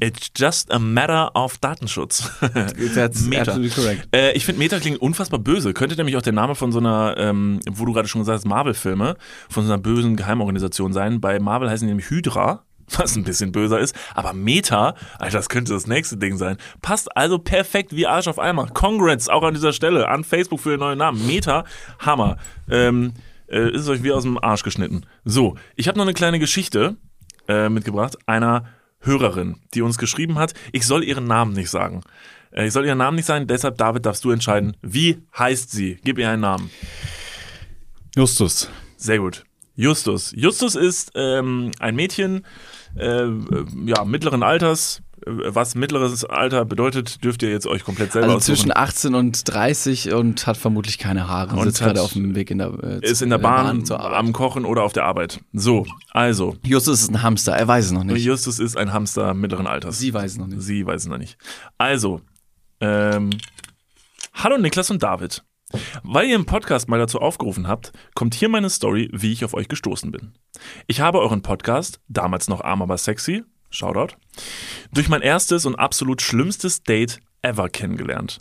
it's 0.00 0.30
just 0.34 0.72
a 0.72 0.78
matter 0.78 1.30
of 1.34 1.58
Datenschutz. 1.58 2.30
That's 2.94 3.22
Meta. 3.22 3.52
absolutely 3.52 3.70
correct. 3.70 4.08
Äh, 4.14 4.32
ich 4.32 4.44
finde 4.44 4.58
Meta 4.58 4.78
klingt 4.78 5.00
unfassbar 5.00 5.38
böse. 5.38 5.74
Könnte 5.74 5.96
nämlich 5.96 6.16
auch 6.16 6.22
der 6.22 6.32
Name 6.32 6.54
von 6.54 6.72
so 6.72 6.78
einer, 6.78 7.14
ähm, 7.18 7.60
wo 7.70 7.84
du 7.84 7.92
gerade 7.92 8.08
schon 8.08 8.22
gesagt 8.22 8.38
hast, 8.38 8.46
Marvel-Filme, 8.46 9.16
von 9.48 9.66
so 9.66 9.72
einer 9.72 9.80
bösen 9.80 10.16
Geheimorganisation 10.16 10.92
sein. 10.92 11.20
Bei 11.20 11.38
Marvel 11.38 11.68
heißen 11.68 11.86
die 11.86 11.90
nämlich 11.90 12.10
Hydra, 12.10 12.64
was 12.90 13.16
ein 13.16 13.24
bisschen 13.24 13.52
böser 13.52 13.78
ist. 13.78 13.94
Aber 14.14 14.32
Meta, 14.32 14.94
Alter, 15.18 15.38
das 15.38 15.48
könnte 15.48 15.72
das 15.72 15.86
nächste 15.86 16.16
Ding 16.16 16.36
sein. 16.36 16.56
Passt 16.82 17.16
also 17.16 17.38
perfekt 17.38 17.94
wie 17.94 18.06
Arsch 18.06 18.28
auf 18.28 18.38
Eimer. 18.38 18.66
Congrats 18.68 19.28
auch 19.28 19.42
an 19.42 19.54
dieser 19.54 19.72
Stelle 19.72 20.08
an 20.08 20.24
Facebook 20.24 20.60
für 20.60 20.70
den 20.70 20.80
neuen 20.80 20.98
Namen. 20.98 21.26
Meta, 21.26 21.64
Hammer. 21.98 22.36
Ähm, 22.70 23.12
äh, 23.48 23.70
ist 23.70 23.88
euch 23.88 24.02
wie 24.02 24.12
aus 24.12 24.24
dem 24.24 24.42
Arsch 24.42 24.62
geschnitten. 24.62 25.06
So, 25.24 25.56
ich 25.76 25.88
habe 25.88 25.98
noch 25.98 26.04
eine 26.04 26.14
kleine 26.14 26.38
Geschichte 26.38 26.96
äh, 27.48 27.68
mitgebracht 27.68 28.16
einer 28.26 28.64
Hörerin, 29.00 29.60
die 29.74 29.82
uns 29.82 29.98
geschrieben 29.98 30.36
hat, 30.38 30.54
ich 30.72 30.84
soll 30.86 31.04
ihren 31.04 31.26
Namen 31.26 31.52
nicht 31.52 31.70
sagen. 31.70 32.00
Äh, 32.50 32.66
Ich 32.66 32.72
soll 32.72 32.86
ihren 32.86 32.98
Namen 32.98 33.16
nicht 33.16 33.26
sagen, 33.26 33.46
deshalb, 33.46 33.78
David, 33.78 34.04
darfst 34.04 34.24
du 34.24 34.32
entscheiden, 34.32 34.76
wie 34.82 35.22
heißt 35.38 35.70
sie? 35.70 35.98
Gib 36.02 36.18
ihr 36.18 36.28
einen 36.28 36.42
Namen. 36.42 36.70
Justus. 38.16 38.68
Sehr 38.96 39.18
gut. 39.18 39.44
Justus. 39.76 40.32
Justus 40.34 40.74
ist 40.74 41.12
ähm, 41.14 41.70
ein 41.78 41.94
Mädchen, 41.94 42.46
äh, 42.96 43.28
ja, 43.86 44.04
mittleren 44.04 44.42
Alters. 44.42 45.02
Äh, 45.26 45.30
Was 45.54 45.74
mittleres 45.74 46.24
Alter 46.24 46.64
bedeutet, 46.64 47.24
dürft 47.24 47.42
ihr 47.42 47.50
jetzt 47.50 47.66
euch 47.66 47.84
komplett 47.84 48.12
selber 48.12 48.26
Also 48.28 48.36
aussuchen. 48.38 48.56
zwischen 48.56 48.72
18 48.76 49.14
und 49.14 49.48
30 49.52 50.12
und 50.12 50.46
hat 50.46 50.56
vermutlich 50.56 50.98
keine 50.98 51.28
Haare. 51.28 51.56
Und 51.56 51.64
sitzt 51.64 51.80
gerade 51.80 52.00
auf 52.02 52.12
dem 52.12 52.34
Weg 52.34 52.50
in 52.50 52.58
der, 52.58 52.72
äh, 52.82 53.00
ist 53.08 53.22
in 53.22 53.30
der 53.30 53.38
Bahn, 53.38 53.82
Arbeit. 53.90 54.14
am 54.14 54.32
Kochen 54.32 54.64
oder 54.64 54.82
auf 54.82 54.92
der 54.92 55.04
Arbeit. 55.04 55.40
So, 55.52 55.86
also, 56.12 56.56
Justus 56.64 57.02
ist 57.02 57.10
ein 57.10 57.22
Hamster, 57.22 57.54
er 57.56 57.66
weiß 57.66 57.86
es 57.86 57.92
noch 57.92 58.04
nicht. 58.04 58.22
Justus 58.24 58.58
ist 58.58 58.76
ein 58.76 58.92
Hamster 58.92 59.34
mittleren 59.34 59.66
Alters. 59.66 59.98
Sie 59.98 60.12
weiß 60.14 60.32
es 60.32 60.38
noch 60.38 60.46
nicht. 60.46 60.62
Sie 60.62 60.86
weiß 60.86 61.02
es 61.02 61.08
noch 61.08 61.18
nicht. 61.18 61.36
Also, 61.78 62.20
ähm, 62.80 63.30
hallo 64.34 64.58
Niklas 64.58 64.90
und 64.90 65.02
David. 65.02 65.42
Weil 66.02 66.28
ihr 66.28 66.36
im 66.36 66.46
Podcast 66.46 66.88
mal 66.88 66.98
dazu 66.98 67.20
aufgerufen 67.20 67.66
habt, 67.66 67.92
kommt 68.14 68.34
hier 68.34 68.48
meine 68.48 68.70
Story, 68.70 69.10
wie 69.12 69.32
ich 69.32 69.44
auf 69.44 69.54
euch 69.54 69.68
gestoßen 69.68 70.12
bin. 70.12 70.32
Ich 70.86 71.00
habe 71.00 71.20
euren 71.20 71.42
Podcast, 71.42 72.00
damals 72.08 72.48
noch 72.48 72.60
arm 72.60 72.82
aber 72.82 72.98
sexy, 72.98 73.44
Shoutout, 73.70 74.16
durch 74.92 75.08
mein 75.08 75.22
erstes 75.22 75.66
und 75.66 75.74
absolut 75.74 76.22
schlimmstes 76.22 76.82
Date 76.82 77.20
ever 77.42 77.68
kennengelernt. 77.68 78.38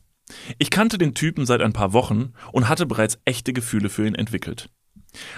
Ich 0.58 0.70
kannte 0.70 0.97
den 0.97 1.13
Typen 1.13 1.45
seit 1.45 1.62
ein 1.62 1.73
paar 1.73 1.93
Wochen 1.93 2.34
und 2.52 2.69
hatte 2.69 2.86
bereits 2.86 3.19
echte 3.26 3.54
Gefühle 3.54 3.89
für 3.89 4.08
ihn 4.08 4.15
entwickelt. 4.15 4.69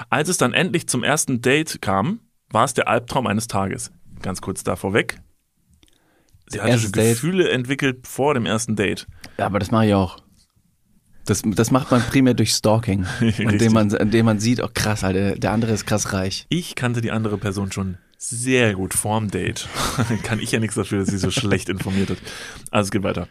Als 0.10 0.30
es 0.30 0.38
dann 0.38 0.54
endlich 0.54 0.88
zum 0.88 1.04
ersten 1.04 1.42
Date 1.42 1.82
kam, 1.82 2.20
war 2.50 2.66
es 2.66 2.74
der 2.74 2.88
Albtraum 2.88 3.28
eines 3.28 3.48
Tages. 3.48 3.92
Ganz 4.22 4.42
kurz 4.42 4.64
da 4.64 4.76
vorweg. 4.76 5.22
Sie 6.48 6.62
hatte. 6.62 6.92
Gefühle 6.92 7.50
entwickelt 7.50 8.08
vor 8.08 8.34
dem 8.34 8.46
ersten 8.46 8.76
Date. 8.76 9.08
Ja, 9.38 9.46
aber 9.46 9.60
das 9.60 9.72
mache 9.72 9.88
ich 9.88 9.94
auch. 9.94 10.18
Das, 11.28 11.42
das 11.46 11.72
macht 11.72 11.92
man 11.92 12.02
primär 12.02 12.34
durch 12.34 12.54
Stalking, 12.54 13.06
indem 13.38 13.74
man, 13.74 13.92
indem 13.92 14.26
man 14.26 14.40
sieht, 14.40 14.64
oh 14.64 14.70
krass, 14.74 15.04
Alter, 15.04 15.36
der 15.36 15.52
andere 15.52 15.74
ist 15.74 15.86
krass 15.86 16.14
reich. 16.14 16.46
Ich 16.50 16.76
kannte 16.76 17.02
die 17.02 17.12
andere 17.12 17.38
Person 17.38 17.72
schon 17.72 17.98
sehr 18.18 18.74
gut 18.74 18.94
vorm 18.94 19.30
Date. 19.30 19.68
Kann 20.24 20.40
ich 20.40 20.52
ja 20.52 20.60
nichts 20.60 20.76
dafür, 20.76 21.00
dass 21.00 21.10
sie 21.10 21.18
so 21.18 21.30
schlecht 21.30 21.70
informiert 21.70 22.10
hat. 22.10 22.18
Also 22.72 22.88
es 22.88 22.92
geht 22.92 23.04
weiter. 23.04 23.28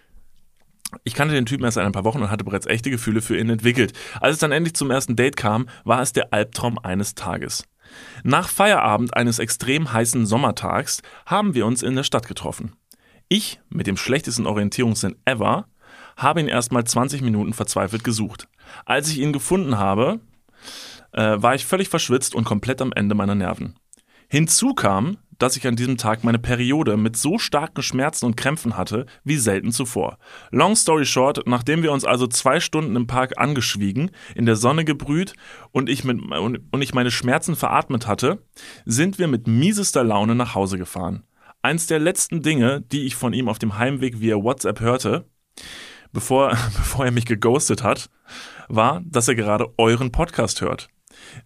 Ich 1.04 1.14
kannte 1.14 1.34
den 1.34 1.46
Typen 1.46 1.64
erst 1.64 1.74
seit 1.74 1.84
ein 1.84 1.92
paar 1.92 2.04
Wochen 2.04 2.22
und 2.22 2.30
hatte 2.30 2.44
bereits 2.44 2.66
echte 2.66 2.90
Gefühle 2.90 3.20
für 3.20 3.36
ihn 3.38 3.50
entwickelt. 3.50 3.92
Als 4.20 4.34
es 4.34 4.38
dann 4.38 4.52
endlich 4.52 4.74
zum 4.74 4.90
ersten 4.90 5.16
Date 5.16 5.36
kam, 5.36 5.68
war 5.84 6.00
es 6.00 6.12
der 6.12 6.32
Albtraum 6.32 6.78
eines 6.78 7.14
Tages. 7.14 7.64
Nach 8.22 8.48
Feierabend 8.48 9.16
eines 9.16 9.38
extrem 9.38 9.92
heißen 9.92 10.26
Sommertags 10.26 11.02
haben 11.24 11.54
wir 11.54 11.66
uns 11.66 11.82
in 11.82 11.96
der 11.96 12.04
Stadt 12.04 12.28
getroffen. 12.28 12.72
Ich, 13.28 13.60
mit 13.68 13.86
dem 13.86 13.96
schlechtesten 13.96 14.46
Orientierungssinn 14.46 15.16
ever, 15.24 15.66
habe 16.16 16.40
ihn 16.40 16.48
erstmal 16.48 16.84
20 16.84 17.22
Minuten 17.22 17.52
verzweifelt 17.52 18.04
gesucht. 18.04 18.48
Als 18.84 19.08
ich 19.10 19.18
ihn 19.18 19.32
gefunden 19.32 19.78
habe, 19.78 20.20
äh, 21.12 21.36
war 21.38 21.54
ich 21.54 21.66
völlig 21.66 21.88
verschwitzt 21.88 22.34
und 22.34 22.44
komplett 22.44 22.80
am 22.82 22.92
Ende 22.92 23.14
meiner 23.14 23.34
Nerven. 23.34 23.76
Hinzu 24.28 24.74
kam, 24.74 25.18
dass 25.38 25.56
ich 25.56 25.66
an 25.66 25.76
diesem 25.76 25.98
Tag 25.98 26.24
meine 26.24 26.38
Periode 26.38 26.96
mit 26.96 27.16
so 27.16 27.38
starken 27.38 27.82
Schmerzen 27.82 28.26
und 28.26 28.36
Krämpfen 28.36 28.76
hatte 28.76 29.06
wie 29.24 29.36
selten 29.36 29.70
zuvor. 29.70 30.18
Long 30.50 30.74
story 30.76 31.04
short, 31.04 31.46
nachdem 31.46 31.82
wir 31.82 31.92
uns 31.92 32.04
also 32.04 32.26
zwei 32.26 32.60
Stunden 32.60 32.96
im 32.96 33.06
Park 33.06 33.34
angeschwiegen, 33.36 34.10
in 34.34 34.46
der 34.46 34.56
Sonne 34.56 34.84
gebrüht 34.84 35.34
und 35.72 35.88
ich, 35.88 36.04
mit, 36.04 36.20
und, 36.20 36.60
und 36.70 36.82
ich 36.82 36.94
meine 36.94 37.10
Schmerzen 37.10 37.54
veratmet 37.54 38.06
hatte, 38.06 38.42
sind 38.84 39.18
wir 39.18 39.28
mit 39.28 39.46
miesester 39.46 40.04
Laune 40.04 40.34
nach 40.34 40.54
Hause 40.54 40.78
gefahren. 40.78 41.24
Eins 41.62 41.86
der 41.86 41.98
letzten 41.98 42.42
Dinge, 42.42 42.80
die 42.80 43.04
ich 43.04 43.16
von 43.16 43.32
ihm 43.32 43.48
auf 43.48 43.58
dem 43.58 43.76
Heimweg 43.76 44.20
via 44.20 44.36
WhatsApp 44.36 44.80
hörte, 44.80 45.26
bevor, 46.16 46.48
bevor 46.76 47.04
er 47.04 47.12
mich 47.12 47.26
geghostet 47.26 47.82
hat, 47.82 48.08
war, 48.68 49.02
dass 49.04 49.28
er 49.28 49.34
gerade 49.34 49.68
euren 49.76 50.10
Podcast 50.10 50.62
hört. 50.62 50.88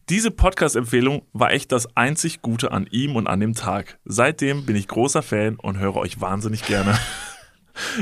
Diese 0.08 0.30
Podcast-Empfehlung 0.30 1.22
war 1.32 1.52
echt 1.52 1.72
das 1.72 1.96
einzig 1.96 2.40
Gute 2.40 2.70
an 2.70 2.86
ihm 2.90 3.16
und 3.16 3.26
an 3.26 3.40
dem 3.40 3.54
Tag. 3.54 3.98
Seitdem 4.04 4.66
bin 4.66 4.76
ich 4.76 4.86
großer 4.86 5.22
Fan 5.22 5.56
und 5.56 5.78
höre 5.78 5.96
euch 5.96 6.20
wahnsinnig 6.20 6.64
gerne. 6.64 6.96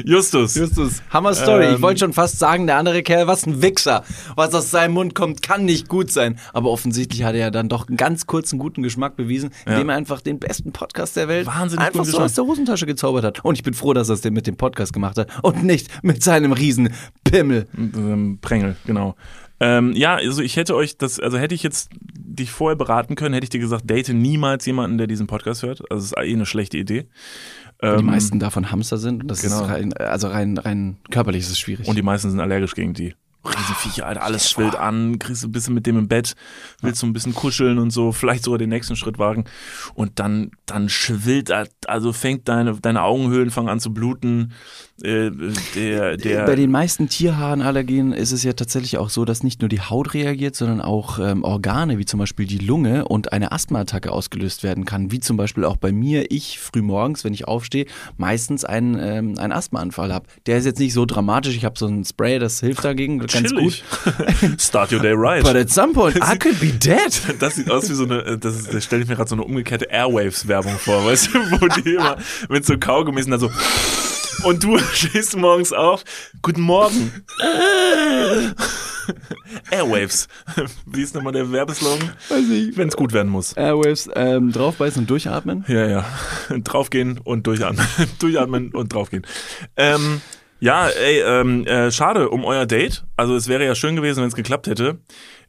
Justus. 0.04 0.54
Justus, 0.54 1.02
Hammer 1.11 1.35
Story. 1.35 1.66
Ähm, 1.66 1.74
ich 1.76 1.83
wollte 1.83 2.00
schon 2.00 2.12
fast 2.12 2.38
sagen, 2.38 2.66
der 2.66 2.76
andere 2.76 3.02
Kerl, 3.02 3.26
was 3.26 3.46
ein 3.46 3.62
Wichser. 3.62 4.04
Was 4.35 4.54
aus 4.54 4.70
seinem 4.70 4.94
Mund 4.94 5.14
kommt, 5.14 5.42
kann 5.42 5.64
nicht 5.64 5.88
gut 5.88 6.11
sein. 6.11 6.38
Aber 6.52 6.70
offensichtlich 6.70 7.22
hat 7.24 7.35
er 7.35 7.40
ja 7.40 7.50
dann 7.50 7.68
doch 7.68 7.88
einen 7.88 7.96
ganz 7.96 8.26
kurzen 8.26 8.59
guten 8.59 8.83
Geschmack 8.83 9.16
bewiesen, 9.16 9.50
indem 9.66 9.88
er 9.88 9.96
einfach 9.96 10.20
den 10.20 10.38
besten 10.38 10.72
Podcast 10.72 11.16
der 11.16 11.28
Welt 11.28 11.46
Wahnsinnig 11.46 11.87
einfach 11.87 12.04
so 12.04 12.12
Geschmack. 12.12 12.24
aus 12.24 12.35
der 12.35 12.44
Hosentasche 12.44 12.87
gezaubert 12.87 13.24
hat. 13.24 13.44
Und 13.44 13.54
ich 13.54 13.62
bin 13.62 13.74
froh, 13.74 13.92
dass 13.92 14.09
er 14.09 14.14
es 14.14 14.24
mit 14.24 14.46
dem 14.46 14.57
Podcast 14.57 14.92
gemacht 14.92 15.18
hat 15.18 15.28
und 15.42 15.64
nicht 15.64 15.88
mit 16.02 16.22
seinem 16.22 16.52
riesen 16.52 16.92
Pimmel. 17.24 17.66
Ähm, 17.76 18.38
Prängel, 18.40 18.76
genau. 18.87 19.14
Ähm, 19.61 19.92
ja, 19.94 20.14
also 20.16 20.40
ich 20.42 20.57
hätte 20.57 20.76
euch 20.76 20.98
das, 20.98 21.18
also 21.18 21.37
hätte 21.37 21.54
ich 21.54 21.62
jetzt 21.62 21.90
dich 22.00 22.50
vorher 22.50 22.76
beraten 22.76 23.16
können, 23.16 23.35
hätte 23.35 23.44
ich 23.44 23.50
dir 23.50 23.59
gesagt, 23.59 23.90
date 23.90 24.11
niemals 24.11 24.64
jemanden, 24.66 24.98
der 24.98 25.09
diesen 25.09 25.26
Podcast 25.26 25.62
hört. 25.62 25.81
Also 25.90 26.04
es 26.04 26.12
ist 26.12 26.16
eh 26.16 26.33
eine 26.33 26.46
schlechte 26.46 26.78
Idee. 26.78 27.09
Weil 27.80 27.96
die 27.96 28.00
Ähm, 28.00 28.06
meisten 28.06 28.38
davon 28.40 28.70
Hamster 28.70 28.98
sind. 28.98 29.22
Und 29.22 29.28
das 29.28 29.42
genau. 29.42 29.62
ist 29.62 29.70
rein, 29.70 29.92
also 29.94 30.28
rein, 30.28 30.58
rein 30.58 30.96
körperlich 31.10 31.42
ist 31.42 31.50
es 31.50 31.58
schwierig. 31.58 31.86
Und 31.86 31.96
die 31.96 32.02
meisten 32.02 32.30
sind 32.30 32.40
allergisch 32.40 32.74
gegen 32.74 32.94
die. 32.94 33.14
Riesenviecher, 33.44 34.04
Alter, 34.04 34.22
alles 34.22 34.50
schwillt 34.50 34.74
an, 34.74 35.18
kriegst 35.18 35.44
du 35.44 35.48
ein 35.48 35.52
bisschen 35.52 35.72
mit 35.72 35.86
dem 35.86 35.96
im 35.96 36.08
Bett, 36.08 36.34
willst 36.82 37.02
du 37.02 37.06
ein 37.06 37.12
bisschen 37.12 37.34
kuscheln 37.34 37.78
und 37.78 37.90
so, 37.90 38.10
vielleicht 38.12 38.44
sogar 38.44 38.58
den 38.58 38.68
nächsten 38.68 38.96
Schritt 38.96 39.18
wagen. 39.18 39.44
Und 39.94 40.18
dann, 40.18 40.50
dann 40.66 40.88
schwillt, 40.88 41.50
also 41.86 42.12
fängt 42.12 42.48
deine, 42.48 42.78
deine 42.80 43.02
Augenhöhlen 43.02 43.50
fangen 43.50 43.68
an 43.68 43.80
zu 43.80 43.94
bluten. 43.94 44.52
Äh, 45.02 45.30
der, 45.76 46.16
der, 46.16 46.44
Bei 46.44 46.56
den 46.56 46.72
meisten 46.72 47.08
Tierhaarenallergien 47.08 48.12
ist 48.12 48.32
es 48.32 48.42
ja 48.42 48.52
tatsächlich 48.52 48.98
auch 48.98 49.11
so, 49.11 49.24
dass 49.24 49.44
nicht 49.44 49.61
nur 49.61 49.68
die 49.68 49.80
Haut 49.80 50.12
reagiert, 50.12 50.56
sondern 50.56 50.80
auch 50.80 51.20
ähm, 51.20 51.44
Organe, 51.44 51.98
wie 51.98 52.04
zum 52.04 52.18
Beispiel 52.18 52.46
die 52.46 52.58
Lunge 52.58 53.06
und 53.06 53.32
eine 53.32 53.52
Asthmaattacke 53.52 54.11
ausgelöst 54.11 54.64
werden 54.64 54.84
kann. 54.84 55.12
Wie 55.12 55.20
zum 55.20 55.37
Beispiel 55.37 55.64
auch 55.64 55.76
bei 55.76 55.92
mir, 55.92 56.32
ich 56.32 56.58
frühmorgens, 56.58 57.22
wenn 57.22 57.32
ich 57.32 57.46
aufstehe, 57.46 57.87
meistens 58.16 58.64
einen, 58.64 58.98
ähm, 58.98 59.38
einen 59.38 59.52
Asthmaanfall 59.52 60.12
habe. 60.12 60.26
Der 60.46 60.58
ist 60.58 60.64
jetzt 60.64 60.80
nicht 60.80 60.94
so 60.94 61.06
dramatisch. 61.06 61.54
Ich 61.54 61.64
habe 61.64 61.78
so 61.78 61.87
ein 61.87 62.04
Spray, 62.04 62.40
das 62.40 62.58
hilft 62.58 62.84
dagegen 62.84 63.20
ganz 63.20 63.32
chillig. 63.32 63.84
gut. 64.04 64.61
Start 64.61 64.92
your 64.92 65.00
day 65.00 65.14
right. 65.14 65.44
But 65.44 65.54
at 65.54 65.70
some 65.70 65.92
point, 65.92 66.16
I 66.16 66.37
could 66.37 66.58
be 66.58 66.72
dead. 66.72 66.98
Das 67.38 67.54
sieht 67.54 67.70
aus 67.70 67.88
wie 67.88 67.94
so 67.94 68.02
eine, 68.04 68.37
das, 68.37 68.56
ist, 68.56 68.74
das 68.74 68.84
stelle 68.84 69.02
ich 69.02 69.08
mir 69.08 69.14
gerade 69.14 69.28
so 69.28 69.37
eine 69.37 69.44
umgekehrte 69.44 69.84
Airwaves-Werbung 69.90 70.76
vor, 70.78 71.04
weißt 71.04 71.34
du, 71.34 71.38
wo 71.38 71.68
die 71.68 71.94
immer 71.94 72.16
mit 72.48 72.66
so 72.66 72.76
Kaugummis 72.78 73.26
und 73.26 73.32
dann 73.32 73.40
so. 73.40 73.50
Und 74.44 74.62
du 74.62 74.79
stehst 74.92 75.37
morgens 75.37 75.72
auf. 75.72 76.05
Guten 76.42 76.61
Morgen. 76.61 77.24
Airwaves. 79.70 80.29
Wie 80.87 81.03
ist 81.03 81.14
nochmal 81.14 81.33
der 81.33 81.51
Werbeslogan? 81.51 82.12
Weiß 82.29 82.48
ich. 82.51 82.77
Wenn 82.77 82.88
es 82.88 82.96
gut 82.96 83.12
werden 83.12 83.31
muss. 83.31 83.55
Airwaves, 83.55 84.09
ähm, 84.14 84.53
draufbeißen 84.53 85.03
und 85.03 85.11
durchatmen. 85.11 85.64
Ja, 85.68 85.87
ja. 85.87 86.05
Draufgehen 86.64 87.18
und 87.18 87.46
durchatmen. 87.46 87.87
durchatmen 88.18 88.74
und 88.74 88.92
draufgehen. 88.92 89.27
Ähm, 89.77 90.20
ja, 90.61 90.88
ey, 90.88 91.20
ähm, 91.20 91.66
äh, 91.66 91.90
schade 91.90 92.31
um 92.31 92.44
euer 92.44 92.66
Date. 92.66 93.05
Also 93.16 93.37
es 93.37 93.48
wäre 93.48 93.64
ja 93.64 93.74
schön 93.74 93.96
gewesen, 93.96 94.20
wenn 94.20 94.29
es 94.29 94.35
geklappt 94.35 94.66
hätte. 94.66 94.98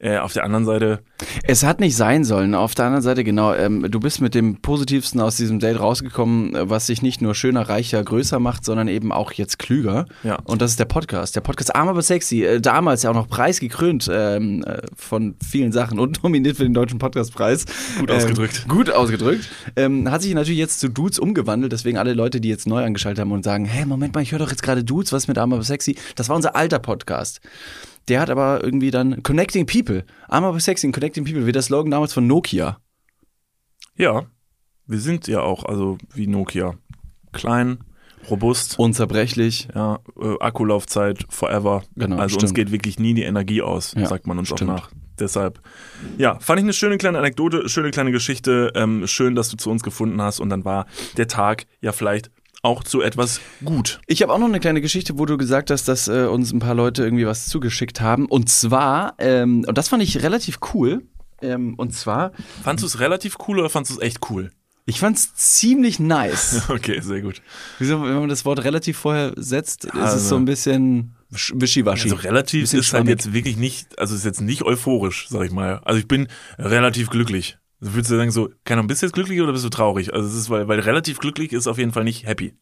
Äh, 0.01 0.17
auf 0.19 0.31
der 0.31 0.45
anderen 0.45 0.63
Seite. 0.65 1.01
Es 1.43 1.63
hat 1.63 1.81
nicht 1.81 1.93
sein 1.93 2.23
sollen. 2.23 2.55
Auf 2.55 2.73
der 2.73 2.85
anderen 2.85 3.03
Seite, 3.03 3.25
genau, 3.25 3.53
ähm, 3.53 3.85
du 3.91 3.99
bist 3.99 4.21
mit 4.21 4.33
dem 4.33 4.61
Positivsten 4.61 5.19
aus 5.19 5.35
diesem 5.35 5.59
Date 5.59 5.77
rausgekommen, 5.77 6.55
äh, 6.55 6.69
was 6.69 6.87
sich 6.87 7.01
nicht 7.01 7.21
nur 7.21 7.35
schöner, 7.35 7.67
reicher, 7.67 8.01
größer 8.01 8.39
macht, 8.39 8.63
sondern 8.63 8.87
eben 8.87 9.11
auch 9.11 9.33
jetzt 9.33 9.59
klüger. 9.59 10.05
Ja. 10.23 10.37
Und 10.45 10.61
das 10.61 10.71
ist 10.71 10.79
der 10.79 10.85
Podcast. 10.85 11.35
Der 11.35 11.41
Podcast 11.41 11.75
Arm 11.75 11.89
aber 11.89 12.01
sexy. 12.01 12.45
Äh, 12.45 12.61
damals 12.61 13.03
ja 13.03 13.09
auch 13.09 13.13
noch 13.13 13.27
preisgekrönt 13.27 14.09
ähm, 14.09 14.63
äh, 14.63 14.83
von 14.95 15.35
vielen 15.45 15.73
Sachen 15.73 15.99
und 15.99 16.23
nominiert 16.23 16.55
für 16.55 16.63
den 16.63 16.73
Deutschen 16.73 16.97
Podcastpreis. 16.97 17.65
Gut 17.99 18.09
ausgedrückt. 18.09 18.61
Ähm, 18.63 18.69
gut 18.69 18.89
ausgedrückt. 18.89 19.49
Ähm, 19.75 20.09
hat 20.09 20.21
sich 20.21 20.33
natürlich 20.33 20.59
jetzt 20.59 20.79
zu 20.79 20.89
Dudes 20.89 21.19
umgewandelt. 21.19 21.73
Deswegen 21.73 21.97
alle 21.97 22.13
Leute, 22.13 22.39
die 22.39 22.47
jetzt 22.47 22.67
neu 22.67 22.85
angeschaltet 22.85 23.19
haben 23.19 23.33
und 23.33 23.43
sagen, 23.43 23.65
hey, 23.65 23.85
Moment 23.85 24.15
mal, 24.15 24.21
ich 24.21 24.31
höre 24.31 24.39
doch 24.39 24.49
jetzt 24.49 24.63
gerade 24.63 24.85
Dudes, 24.85 25.11
was 25.11 25.27
mit 25.27 25.37
Arm 25.37 25.51
aber 25.51 25.63
sexy. 25.63 25.97
Das 26.15 26.29
war 26.29 26.37
unser 26.37 26.55
alter 26.55 26.79
Podcast. 26.79 27.41
Der 28.07 28.21
hat 28.21 28.29
aber 28.29 28.63
irgendwie 28.63 28.91
dann 28.91 29.21
Connecting 29.23 29.65
People. 29.65 30.05
Arm 30.27 30.43
aber 30.43 30.59
sexy, 30.59 30.91
Connecting 30.91 31.25
People, 31.25 31.45
wie 31.45 31.51
der 31.51 31.61
Slogan 31.61 31.91
damals 31.91 32.13
von 32.13 32.25
Nokia. 32.27 32.79
Ja. 33.95 34.25
Wir 34.87 34.99
sind 34.99 35.27
ja 35.27 35.41
auch, 35.41 35.65
also 35.65 35.97
wie 36.13 36.25
Nokia. 36.25 36.73
Klein, 37.31 37.79
robust. 38.29 38.79
Unzerbrechlich. 38.79 39.67
Ja, 39.75 39.99
äh, 40.19 40.35
Akkulaufzeit 40.39 41.25
forever. 41.29 41.83
Genau, 41.95 42.17
also 42.17 42.35
uns 42.35 42.43
stimmt. 42.43 42.55
geht 42.55 42.71
wirklich 42.71 42.97
nie 42.97 43.13
die 43.13 43.23
Energie 43.23 43.61
aus, 43.61 43.93
Ja, 43.95 44.07
sagt 44.07 44.25
man 44.25 44.39
uns 44.39 44.47
stimmt. 44.47 44.71
auch 44.71 44.75
nach. 44.75 44.91
Deshalb, 45.19 45.61
ja, 46.17 46.39
fand 46.39 46.59
ich 46.59 46.63
eine 46.63 46.73
schöne 46.73 46.97
kleine 46.97 47.19
Anekdote, 47.19 47.67
schöne 47.67 47.91
kleine 47.91 48.11
Geschichte. 48.11 48.71
Ähm, 48.73 49.05
schön, 49.05 49.35
dass 49.35 49.49
du 49.49 49.57
zu 49.57 49.69
uns 49.69 49.83
gefunden 49.83 50.21
hast 50.21 50.39
und 50.39 50.49
dann 50.49 50.63
war 50.65 50.85
der 51.17 51.27
Tag 51.27 51.65
ja 51.81 51.91
vielleicht 51.91 52.31
auch 52.61 52.83
zu 52.83 53.01
etwas 53.01 53.39
gut. 53.63 54.01
Ich 54.07 54.21
habe 54.21 54.33
auch 54.33 54.37
noch 54.39 54.47
eine 54.47 54.59
kleine 54.59 54.81
Geschichte, 54.81 55.17
wo 55.17 55.25
du 55.25 55.37
gesagt 55.37 55.71
hast, 55.71 55.87
dass 55.87 56.07
äh, 56.07 56.25
uns 56.25 56.51
ein 56.51 56.59
paar 56.59 56.75
Leute 56.75 57.03
irgendwie 57.03 57.25
was 57.25 57.47
zugeschickt 57.47 58.01
haben. 58.01 58.25
Und 58.25 58.49
zwar, 58.49 59.13
ähm, 59.17 59.63
und 59.67 59.77
das 59.77 59.87
fand 59.89 60.03
ich 60.03 60.21
relativ 60.23 60.59
cool. 60.73 61.03
Ähm, 61.41 61.75
und 61.75 61.93
zwar, 61.93 62.31
Fandst 62.63 62.83
du 62.83 62.87
es 62.87 62.99
relativ 62.99 63.37
cool 63.47 63.59
oder 63.59 63.69
fandst 63.69 63.91
du 63.91 63.95
es 63.95 64.01
echt 64.01 64.29
cool? 64.29 64.51
ich 64.85 64.99
fand's 64.99 65.35
ziemlich 65.35 65.99
nice. 65.99 66.63
Okay, 66.69 66.99
sehr 66.99 67.21
gut. 67.21 67.43
Wieso, 67.77 68.01
wenn 68.03 68.15
man 68.15 68.27
das 68.27 68.43
Wort 68.43 68.63
relativ 68.63 68.97
vorher 68.97 69.33
setzt, 69.35 69.85
ist 69.85 69.93
Also- 69.93 70.17
es 70.17 70.27
so 70.29 70.35
ein 70.35 70.45
bisschen 70.45 71.13
sch- 71.31 71.51
wischiwaschi. 71.53 72.05
Also 72.09 72.15
relativ 72.15 72.63
ist 72.63 72.73
halt 72.73 72.85
schwammig. 72.85 73.09
jetzt 73.09 73.31
wirklich 73.31 73.55
nicht, 73.55 73.99
also 73.99 74.15
ist 74.15 74.25
jetzt 74.25 74.41
nicht 74.41 74.63
euphorisch, 74.63 75.27
sag 75.29 75.45
ich 75.45 75.51
mal. 75.51 75.79
Also 75.85 75.99
ich 75.99 76.07
bin 76.07 76.27
relativ 76.57 77.11
glücklich. 77.11 77.58
Würdest 77.79 78.11
du 78.11 78.17
sagen 78.17 78.31
so, 78.31 78.49
keine 78.65 78.79
Ahnung, 78.79 78.87
bist 78.87 79.01
du 79.01 79.05
jetzt 79.05 79.13
glücklich 79.13 79.39
oder 79.41 79.53
bist 79.53 79.63
du 79.63 79.69
traurig? 79.69 80.13
Also 80.13 80.27
es 80.27 80.35
ist, 80.35 80.49
weil, 80.49 80.67
weil 80.67 80.79
relativ 80.79 81.19
glücklich 81.19 81.53
ist 81.53 81.67
auf 81.67 81.77
jeden 81.77 81.91
Fall 81.91 82.03
nicht 82.03 82.25
happy. 82.25 82.53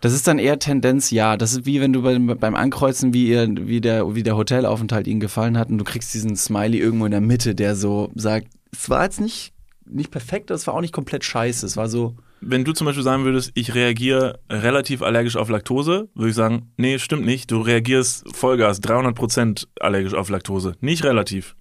Das 0.00 0.12
ist 0.12 0.26
dann 0.26 0.38
eher 0.38 0.58
Tendenz, 0.58 1.10
ja. 1.10 1.36
Das 1.36 1.52
ist 1.52 1.66
wie 1.66 1.80
wenn 1.80 1.92
du 1.92 2.02
beim, 2.02 2.26
beim 2.26 2.54
Ankreuzen, 2.54 3.12
wie, 3.12 3.28
ihr, 3.28 3.48
wie, 3.48 3.80
der, 3.80 4.14
wie 4.14 4.22
der 4.22 4.36
Hotelaufenthalt 4.36 5.06
ihnen 5.06 5.20
gefallen 5.20 5.58
hat 5.58 5.70
und 5.70 5.78
du 5.78 5.84
kriegst 5.84 6.14
diesen 6.14 6.36
Smiley 6.36 6.78
irgendwo 6.78 7.06
in 7.06 7.10
der 7.10 7.20
Mitte, 7.20 7.54
der 7.54 7.74
so 7.74 8.10
sagt, 8.14 8.48
es 8.72 8.90
war 8.90 9.04
jetzt 9.04 9.20
nicht, 9.20 9.52
nicht 9.86 10.10
perfekt, 10.10 10.50
es 10.50 10.66
war 10.66 10.74
auch 10.74 10.80
nicht 10.80 10.92
komplett 10.92 11.24
scheiße. 11.24 11.64
Es 11.66 11.76
war 11.76 11.88
so, 11.88 12.16
Wenn 12.40 12.64
du 12.64 12.72
zum 12.72 12.86
Beispiel 12.86 13.02
sagen 13.02 13.24
würdest, 13.24 13.50
ich 13.54 13.74
reagiere 13.74 14.38
relativ 14.50 15.02
allergisch 15.02 15.36
auf 15.36 15.48
Laktose, 15.48 16.08
würde 16.14 16.30
ich 16.30 16.36
sagen, 16.36 16.72
nee, 16.76 16.98
stimmt 16.98 17.24
nicht. 17.24 17.50
Du 17.50 17.60
reagierst 17.60 18.24
Vollgas, 18.36 18.80
300% 18.82 19.66
allergisch 19.80 20.14
auf 20.14 20.28
Laktose. 20.28 20.74
Nicht 20.80 21.04
relativ. 21.04 21.56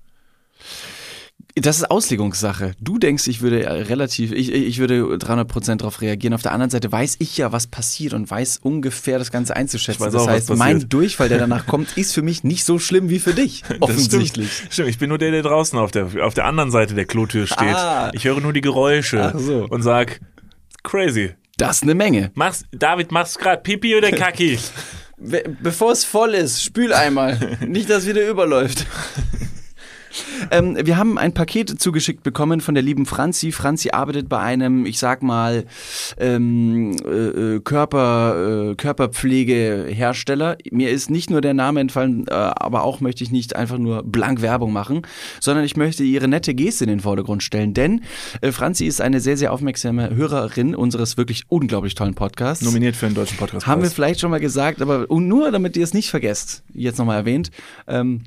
Das 1.61 1.77
ist 1.77 1.89
Auslegungssache. 1.89 2.73
Du 2.79 2.99
denkst, 2.99 3.27
ich 3.27 3.41
würde 3.41 3.63
äh, 3.63 3.71
relativ, 3.83 4.31
ich, 4.31 4.51
ich 4.51 4.77
würde 4.79 5.03
300% 5.03 5.77
darauf 5.77 6.01
reagieren. 6.01 6.33
Auf 6.33 6.41
der 6.41 6.51
anderen 6.51 6.69
Seite 6.69 6.91
weiß 6.91 7.17
ich 7.19 7.37
ja, 7.37 7.51
was 7.51 7.67
passiert 7.67 8.13
und 8.13 8.29
weiß 8.29 8.59
ungefähr 8.61 9.17
das 9.17 9.31
Ganze 9.31 9.55
einzuschätzen. 9.55 10.03
Das 10.03 10.15
auch, 10.15 10.27
heißt, 10.27 10.53
mein. 10.55 10.87
Durchfall, 10.87 11.29
der 11.29 11.39
danach 11.39 11.65
kommt, 11.65 11.97
ist 11.97 12.13
für 12.13 12.21
mich 12.21 12.43
nicht 12.43 12.63
so 12.63 12.79
schlimm 12.79 13.09
wie 13.09 13.19
für 13.19 13.33
dich. 13.33 13.63
Offensichtlich. 13.79 14.53
Stimmt. 14.53 14.73
stimmt, 14.73 14.89
ich 14.89 14.97
bin 14.99 15.09
nur 15.09 15.17
der, 15.17 15.31
der 15.31 15.43
draußen 15.43 15.77
auf 15.79 15.91
der, 15.91 16.09
auf 16.21 16.33
der 16.33 16.45
anderen 16.45 16.71
Seite 16.71 16.93
der 16.93 17.05
Klotür 17.05 17.47
steht. 17.47 17.75
Ah. 17.75 18.11
Ich 18.13 18.25
höre 18.25 18.39
nur 18.39 18.53
die 18.53 18.61
Geräusche 18.61 19.33
so. 19.35 19.65
und 19.69 19.81
sag, 19.81 20.19
crazy. 20.83 21.33
Das 21.57 21.77
ist 21.77 21.83
eine 21.83 21.95
Menge. 21.95 22.31
Machst, 22.35 22.65
David, 22.71 23.11
machst 23.11 23.35
du 23.35 23.39
gerade 23.39 23.61
Pipi 23.61 23.95
oder 23.95 24.11
Kaki? 24.11 24.59
Bevor 25.17 25.91
es 25.91 26.03
voll 26.03 26.35
ist, 26.35 26.61
spül 26.61 26.93
einmal. 26.93 27.57
Nicht, 27.67 27.89
dass 27.89 28.05
wieder 28.05 28.27
überläuft. 28.29 28.85
Ähm, 30.51 30.77
wir 30.81 30.97
haben 30.97 31.17
ein 31.17 31.33
Paket 31.33 31.79
zugeschickt 31.79 32.23
bekommen 32.23 32.61
von 32.61 32.75
der 32.75 32.83
lieben 32.83 33.05
Franzi. 33.05 33.51
Franzi 33.51 33.91
arbeitet 33.91 34.29
bei 34.29 34.39
einem, 34.39 34.85
ich 34.85 34.99
sag 34.99 35.23
mal, 35.23 35.65
ähm, 36.17 36.95
äh, 37.05 37.55
äh, 37.55 37.59
Körper, 37.59 38.71
äh, 38.71 38.75
Körperpflegehersteller. 38.75 40.57
Mir 40.71 40.89
ist 40.89 41.09
nicht 41.09 41.29
nur 41.29 41.41
der 41.41 41.53
Name 41.53 41.79
entfallen, 41.79 42.27
äh, 42.27 42.33
aber 42.33 42.83
auch 42.83 43.01
möchte 43.01 43.23
ich 43.23 43.31
nicht 43.31 43.55
einfach 43.55 43.77
nur 43.77 44.03
blank 44.03 44.41
Werbung 44.41 44.73
machen, 44.73 45.01
sondern 45.39 45.65
ich 45.65 45.75
möchte 45.75 46.03
ihre 46.03 46.27
nette 46.27 46.53
Geste 46.53 46.85
in 46.85 46.89
den 46.89 46.99
Vordergrund 46.99 47.43
stellen. 47.43 47.73
Denn 47.73 48.01
äh, 48.41 48.51
Franzi 48.51 48.85
ist 48.85 49.01
eine 49.01 49.19
sehr, 49.19 49.37
sehr 49.37 49.53
aufmerksame 49.53 50.15
Hörerin 50.15 50.75
unseres 50.75 51.17
wirklich 51.17 51.43
unglaublich 51.47 51.95
tollen 51.95 52.15
Podcasts. 52.15 52.63
Nominiert 52.63 52.95
für 52.95 53.07
den 53.07 53.15
deutschen 53.15 53.37
Podcast. 53.37 53.67
Haben 53.67 53.83
wir 53.83 53.89
vielleicht 53.89 54.19
schon 54.19 54.31
mal 54.31 54.39
gesagt, 54.39 54.81
aber 54.81 55.05
nur 55.09 55.51
damit 55.51 55.77
ihr 55.77 55.83
es 55.83 55.93
nicht 55.93 56.09
vergesst, 56.09 56.63
jetzt 56.73 56.97
nochmal 56.97 57.17
erwähnt. 57.17 57.51
Ähm, 57.87 58.23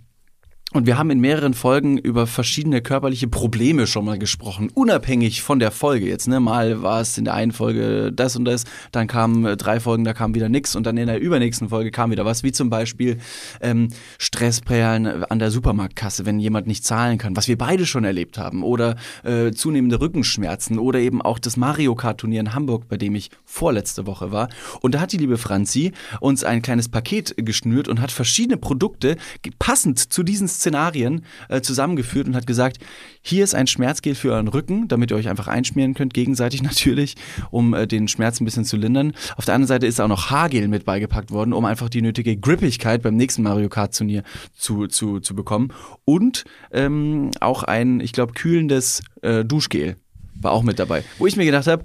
und 0.73 0.87
wir 0.87 0.99
haben 0.99 1.11
in 1.11 1.19
mehreren 1.19 1.53
Folgen 1.53 1.99
über 1.99 2.29
verschiedene 2.29 2.81
körperliche 2.81 3.27
Probleme 3.27 3.89
schon 3.89 4.05
mal 4.05 4.21
gesprochen, 4.21 4.71
unabhängig 4.73 5.43
von 5.43 5.59
der 5.59 5.73
Folge 5.73 6.07
jetzt. 6.07 6.29
Ne? 6.29 6.39
Mal 6.39 6.81
war 6.81 7.01
es 7.01 7.19
in 7.19 7.25
der 7.25 7.35
einen 7.35 7.51
Folge 7.51 8.13
das 8.13 8.37
und 8.37 8.45
das, 8.45 8.65
dann 8.93 9.09
kamen 9.09 9.45
äh, 9.45 9.57
drei 9.57 9.81
Folgen, 9.81 10.05
da 10.05 10.13
kam 10.13 10.33
wieder 10.33 10.49
nix 10.49 10.77
und 10.77 10.87
dann 10.87 10.97
in 10.97 11.09
der 11.09 11.21
übernächsten 11.21 11.71
Folge 11.71 11.91
kam 11.91 12.13
wieder 12.13 12.25
was, 12.25 12.45
wie 12.45 12.53
zum 12.53 12.71
Beispiel 12.71 13.19
ähm, 13.61 13.89
Stressperlen 14.19 15.25
an 15.25 15.41
der 15.41 15.51
Supermarktkasse, 15.51 16.25
wenn 16.25 16.39
jemand 16.39 16.69
nicht 16.69 16.85
zahlen 16.85 17.19
kann, 17.19 17.37
was 17.37 17.49
wir 17.49 17.59
beide 17.59 17.85
schon 17.85 18.05
erlebt 18.05 18.39
haben, 18.39 18.63
oder 18.63 18.95
äh, 19.25 19.51
zunehmende 19.51 20.01
Rückenschmerzen 20.01 20.79
oder 20.79 21.01
eben 21.01 21.21
auch 21.21 21.41
das 21.41 21.57
Mario 21.57 21.97
Kart 21.97 22.21
Turnier 22.21 22.41
in 22.41 22.55
Hamburg, 22.55 22.89
bei 22.89 22.97
dem 22.97 23.17
ich 23.17 23.31
vorletzte 23.45 24.07
Woche 24.07 24.31
war. 24.31 24.49
Und 24.83 24.95
da 24.95 25.01
hat 25.01 25.11
die 25.11 25.19
liebe 25.19 25.37
Franzi 25.37 25.91
uns 26.21 26.45
ein 26.45 26.63
kleines 26.63 26.89
Paket 26.89 27.35
geschnürt 27.39 27.89
und 27.89 28.01
hat 28.01 28.13
verschiedene 28.13 28.57
Produkte 28.57 29.17
passend 29.59 29.99
zu 29.99 30.23
diesen 30.23 30.47
Szenarien 30.61 31.25
äh, 31.49 31.61
zusammengeführt 31.61 32.27
und 32.27 32.37
hat 32.37 32.47
gesagt, 32.47 32.79
hier 33.23 33.45
ist 33.45 33.55
ein 33.55 33.67
Schmerzgel 33.67 34.15
für 34.15 34.33
euren 34.33 34.49
Rücken, 34.49 34.89
damit 34.89 35.11
ihr 35.11 35.17
euch 35.17 35.29
einfach 35.29 35.49
einschmieren 35.49 35.95
könnt, 35.95 36.15
gegenseitig 36.15 36.63
natürlich, 36.63 37.17
um 37.51 37.75
äh, 37.75 37.87
den 37.87 38.09
Schmerz 38.09 38.41
ein 38.41 38.45
bisschen 38.45 38.65
zu 38.65 38.77
lindern. 38.77 39.13
Auf 39.37 39.45
der 39.45 39.55
anderen 39.55 39.69
Seite 39.69 39.87
ist 39.87 40.01
auch 40.01 40.09
noch 40.09 40.31
Haargel 40.31 40.69
mit 40.69 40.85
beigepackt 40.85 41.31
worden, 41.31 41.53
um 41.53 41.65
einfach 41.65 41.89
die 41.89 42.03
nötige 42.03 42.37
Grippigkeit 42.37 43.03
beim 43.03 43.17
nächsten 43.17 43.43
Mario 43.43 43.69
Kart 43.69 43.97
Turnier 43.97 44.23
zu, 44.57 44.87
zu, 44.87 45.21
zu 45.21 45.35
bekommen. 45.35 45.73
Und 46.05 46.45
ähm, 46.73 47.31
auch 47.41 47.63
ein, 47.65 48.01
ich 48.01 48.13
glaube, 48.13 48.35
kühlendes 48.35 49.03
äh, 49.23 49.45
Duschgel 49.45 49.97
war 50.35 50.53
auch 50.53 50.63
mit 50.63 50.79
dabei. 50.79 51.05
Wo 51.19 51.27
ich 51.27 51.37
mir 51.37 51.45
gedacht 51.45 51.67
habe, 51.67 51.85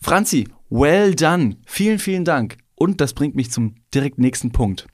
Franzi, 0.00 0.48
well 0.70 1.14
done. 1.14 1.56
Vielen, 1.66 1.98
vielen 1.98 2.24
Dank. 2.24 2.56
Und 2.74 3.00
das 3.00 3.12
bringt 3.12 3.34
mich 3.34 3.50
zum 3.50 3.74
direkt 3.92 4.18
nächsten 4.18 4.52
Punkt. 4.52 4.86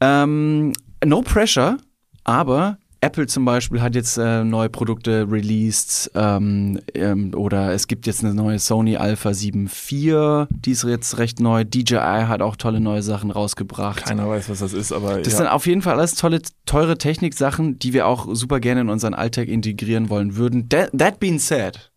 Ähm, 0.00 0.72
no 1.04 1.22
pressure, 1.22 1.78
aber 2.24 2.78
Apple 3.00 3.26
zum 3.26 3.44
Beispiel 3.44 3.82
hat 3.82 3.94
jetzt 3.94 4.16
äh, 4.16 4.42
neue 4.42 4.68
Produkte 4.68 5.30
released 5.30 6.10
ähm, 6.14 6.80
ähm, 6.94 7.32
oder 7.34 7.72
es 7.72 7.86
gibt 7.86 8.06
jetzt 8.06 8.24
eine 8.24 8.34
neue 8.34 8.58
Sony 8.58 8.96
Alpha 8.96 9.34
7 9.34 9.66
IV, 9.66 10.48
die 10.50 10.70
ist 10.72 10.82
jetzt 10.82 11.18
recht 11.18 11.38
neu. 11.38 11.64
DJI 11.64 12.24
hat 12.26 12.42
auch 12.42 12.56
tolle 12.56 12.80
neue 12.80 13.02
Sachen 13.02 13.30
rausgebracht. 13.30 14.06
Keiner 14.06 14.28
weiß, 14.28 14.48
was 14.48 14.60
das 14.60 14.72
ist, 14.72 14.92
aber 14.92 15.18
Das 15.18 15.34
ja. 15.34 15.38
sind 15.38 15.46
auf 15.46 15.66
jeden 15.66 15.82
Fall 15.82 15.94
alles 15.94 16.14
tolle, 16.14 16.40
teure 16.64 16.96
Techniksachen, 16.98 17.78
die 17.78 17.92
wir 17.92 18.06
auch 18.06 18.26
super 18.32 18.60
gerne 18.60 18.80
in 18.80 18.88
unseren 18.88 19.14
Alltag 19.14 19.48
integrieren 19.48 20.08
wollen 20.08 20.36
würden. 20.36 20.68
That, 20.70 20.90
that 20.98 21.20
being 21.20 21.38
said, 21.38 21.92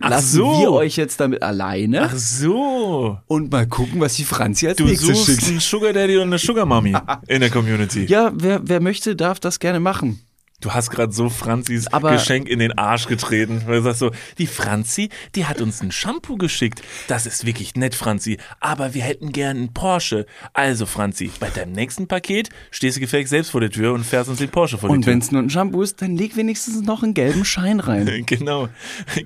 Ach 0.00 0.10
lassen 0.10 0.36
so. 0.38 0.60
wir 0.60 0.72
euch 0.72 0.96
jetzt 0.96 1.20
damit 1.20 1.42
alleine 1.42 2.02
Ach 2.02 2.16
so. 2.16 3.18
und 3.28 3.52
mal 3.52 3.66
gucken, 3.66 4.00
was 4.00 4.14
die 4.16 4.24
Franzi 4.24 4.66
als 4.66 4.76
Du 4.76 4.84
nächstes 4.84 5.08
suchst 5.16 5.26
schickt. 5.40 5.48
einen 5.48 5.60
Sugar 5.60 5.92
Daddy 5.92 6.16
und 6.16 6.24
eine 6.24 6.38
Sugar 6.38 6.66
Mommy 6.66 6.96
in 7.28 7.40
der 7.40 7.50
Community. 7.50 8.04
Ja, 8.06 8.32
wer, 8.34 8.60
wer 8.64 8.80
möchte, 8.80 9.14
darf 9.14 9.38
das 9.38 9.60
gerne 9.60 9.78
machen. 9.78 10.20
Du 10.60 10.72
hast 10.72 10.90
gerade 10.90 11.12
so 11.12 11.28
Franzis 11.28 11.86
Aber- 11.86 12.10
Geschenk 12.12 12.48
in 12.48 12.58
den 12.58 12.76
Arsch 12.76 13.06
getreten. 13.06 13.62
Weil 13.66 13.76
du 13.76 13.82
sagst 13.84 14.00
so, 14.00 14.10
die 14.38 14.48
Franzi, 14.48 15.08
die 15.36 15.46
hat 15.46 15.60
uns 15.60 15.80
ein 15.82 15.92
Shampoo 15.92 16.36
geschickt. 16.36 16.82
Das 17.06 17.26
ist 17.26 17.46
wirklich 17.46 17.76
nett, 17.76 17.94
Franzi. 17.94 18.38
Aber 18.58 18.92
wir 18.92 19.02
hätten 19.02 19.30
gern 19.30 19.56
einen 19.56 19.72
Porsche. 19.72 20.26
Also, 20.54 20.84
Franzi, 20.84 21.30
bei 21.38 21.48
deinem 21.48 21.72
nächsten 21.72 22.08
Paket 22.08 22.48
stehst 22.72 22.96
du 22.96 23.00
gefälligst 23.00 23.30
selbst 23.30 23.52
vor 23.52 23.60
der 23.60 23.70
Tür 23.70 23.92
und 23.92 24.04
fährst 24.04 24.28
uns 24.28 24.38
den 24.38 24.48
Porsche 24.50 24.78
vor 24.78 24.90
Und 24.90 25.02
die 25.02 25.04
Tür. 25.04 25.12
wenn 25.12 25.20
es 25.20 25.30
nur 25.30 25.42
ein 25.42 25.50
Shampoo 25.50 25.80
ist, 25.80 26.02
dann 26.02 26.16
leg 26.16 26.36
wenigstens 26.36 26.80
noch 26.82 27.04
einen 27.04 27.14
gelben 27.14 27.44
Schein 27.44 27.78
rein. 27.78 28.08
Genau. 28.26 28.68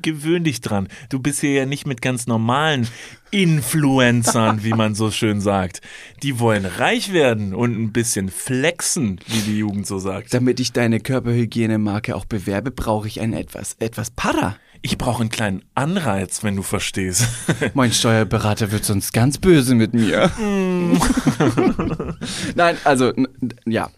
Gewöhn 0.03 0.45
dich 0.45 0.61
dran. 0.61 0.89
Du 1.09 1.19
bist 1.19 1.41
hier 1.41 1.53
ja 1.55 1.67
nicht 1.67 1.87
mit 1.87 2.03
ganz 2.03 2.27
normalen 2.27 2.87
Influencern, 3.33 4.63
wie 4.63 4.75
man 4.75 4.95
so 4.95 5.11
schön 5.11 5.41
sagt. 5.41 5.81
Die 6.23 6.39
wollen 6.39 6.67
reich 6.67 7.13
werden 7.13 7.55
und 7.55 7.73
ein 7.73 7.91
bisschen 7.91 8.29
flexen, 8.29 9.19
wie 9.27 9.41
die 9.41 9.59
Jugend 9.59 9.87
so 9.87 9.99
sagt. 9.99 10.33
Damit 10.35 10.61
ich 10.61 10.73
deine 10.73 11.01
Körperhygienemarke 11.01 12.15
auch 12.15 12.27
bewerbe, 12.27 12.71
brauche 12.71 13.09
ich 13.09 13.21
ein 13.21 13.33
etwas, 13.33 13.77
etwas 13.81 14.11
Para. 14.11 14.57
Ich 14.83 14.99
brauche 14.99 15.23
einen 15.23 15.31
kleinen 15.31 15.63
Anreiz, 15.75 16.45
wenn 16.45 16.57
du 16.57 16.63
verstehst. 16.63 17.27
Mein 17.75 17.93
Steuerberater 17.93 18.71
wird 18.71 18.85
sonst 18.85 19.13
ganz 19.13 19.39
böse 19.39 19.75
mit 19.75 19.95
mir. 19.95 20.31
Nein, 22.55 22.77
also, 22.85 23.13
ja. 23.65 23.89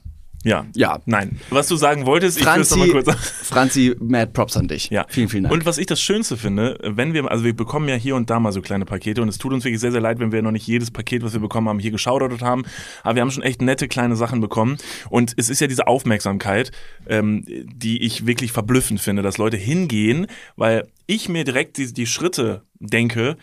Ja. 0.44 0.66
Ja. 0.76 1.00
Nein. 1.06 1.40
Was 1.50 1.68
du 1.68 1.76
sagen 1.76 2.06
wolltest, 2.06 2.38
ich 2.38 2.44
Franzi, 2.44 2.78
nochmal 2.78 3.02
kurz. 3.02 3.14
Franzi, 3.42 3.96
mad 3.98 4.32
props 4.32 4.56
an 4.56 4.68
dich. 4.68 4.90
Ja. 4.90 5.06
Vielen, 5.08 5.28
vielen 5.28 5.44
Dank. 5.44 5.54
Und 5.54 5.66
was 5.66 5.78
ich 5.78 5.86
das 5.86 6.00
Schönste 6.00 6.36
finde, 6.36 6.78
wenn 6.82 7.14
wir, 7.14 7.30
also 7.30 7.44
wir 7.44 7.56
bekommen 7.56 7.88
ja 7.88 7.96
hier 7.96 8.14
und 8.14 8.30
da 8.30 8.38
mal 8.38 8.52
so 8.52 8.60
kleine 8.60 8.84
Pakete 8.84 9.22
und 9.22 9.28
es 9.28 9.38
tut 9.38 9.52
uns 9.52 9.64
wirklich 9.64 9.80
sehr, 9.80 9.90
sehr 9.90 10.00
leid, 10.00 10.20
wenn 10.20 10.32
wir 10.32 10.42
noch 10.42 10.52
nicht 10.52 10.66
jedes 10.66 10.90
Paket, 10.90 11.22
was 11.22 11.32
wir 11.32 11.40
bekommen 11.40 11.68
haben, 11.68 11.78
hier 11.78 11.90
geschaudert 11.90 12.42
haben. 12.42 12.64
Aber 13.02 13.14
wir 13.16 13.22
haben 13.22 13.30
schon 13.30 13.42
echt 13.42 13.62
nette 13.62 13.88
kleine 13.88 14.16
Sachen 14.16 14.40
bekommen. 14.40 14.76
Und 15.08 15.32
es 15.36 15.48
ist 15.48 15.60
ja 15.60 15.66
diese 15.66 15.86
Aufmerksamkeit, 15.86 16.70
ähm, 17.08 17.44
die 17.46 18.02
ich 18.02 18.26
wirklich 18.26 18.52
verblüffend 18.52 19.00
finde, 19.00 19.22
dass 19.22 19.38
Leute 19.38 19.56
hingehen, 19.56 20.26
weil 20.56 20.86
ich 21.06 21.28
mir 21.28 21.44
direkt 21.44 21.78
die, 21.78 21.92
die 21.92 22.06
Schritte 22.06 22.62
denke, 22.78 23.36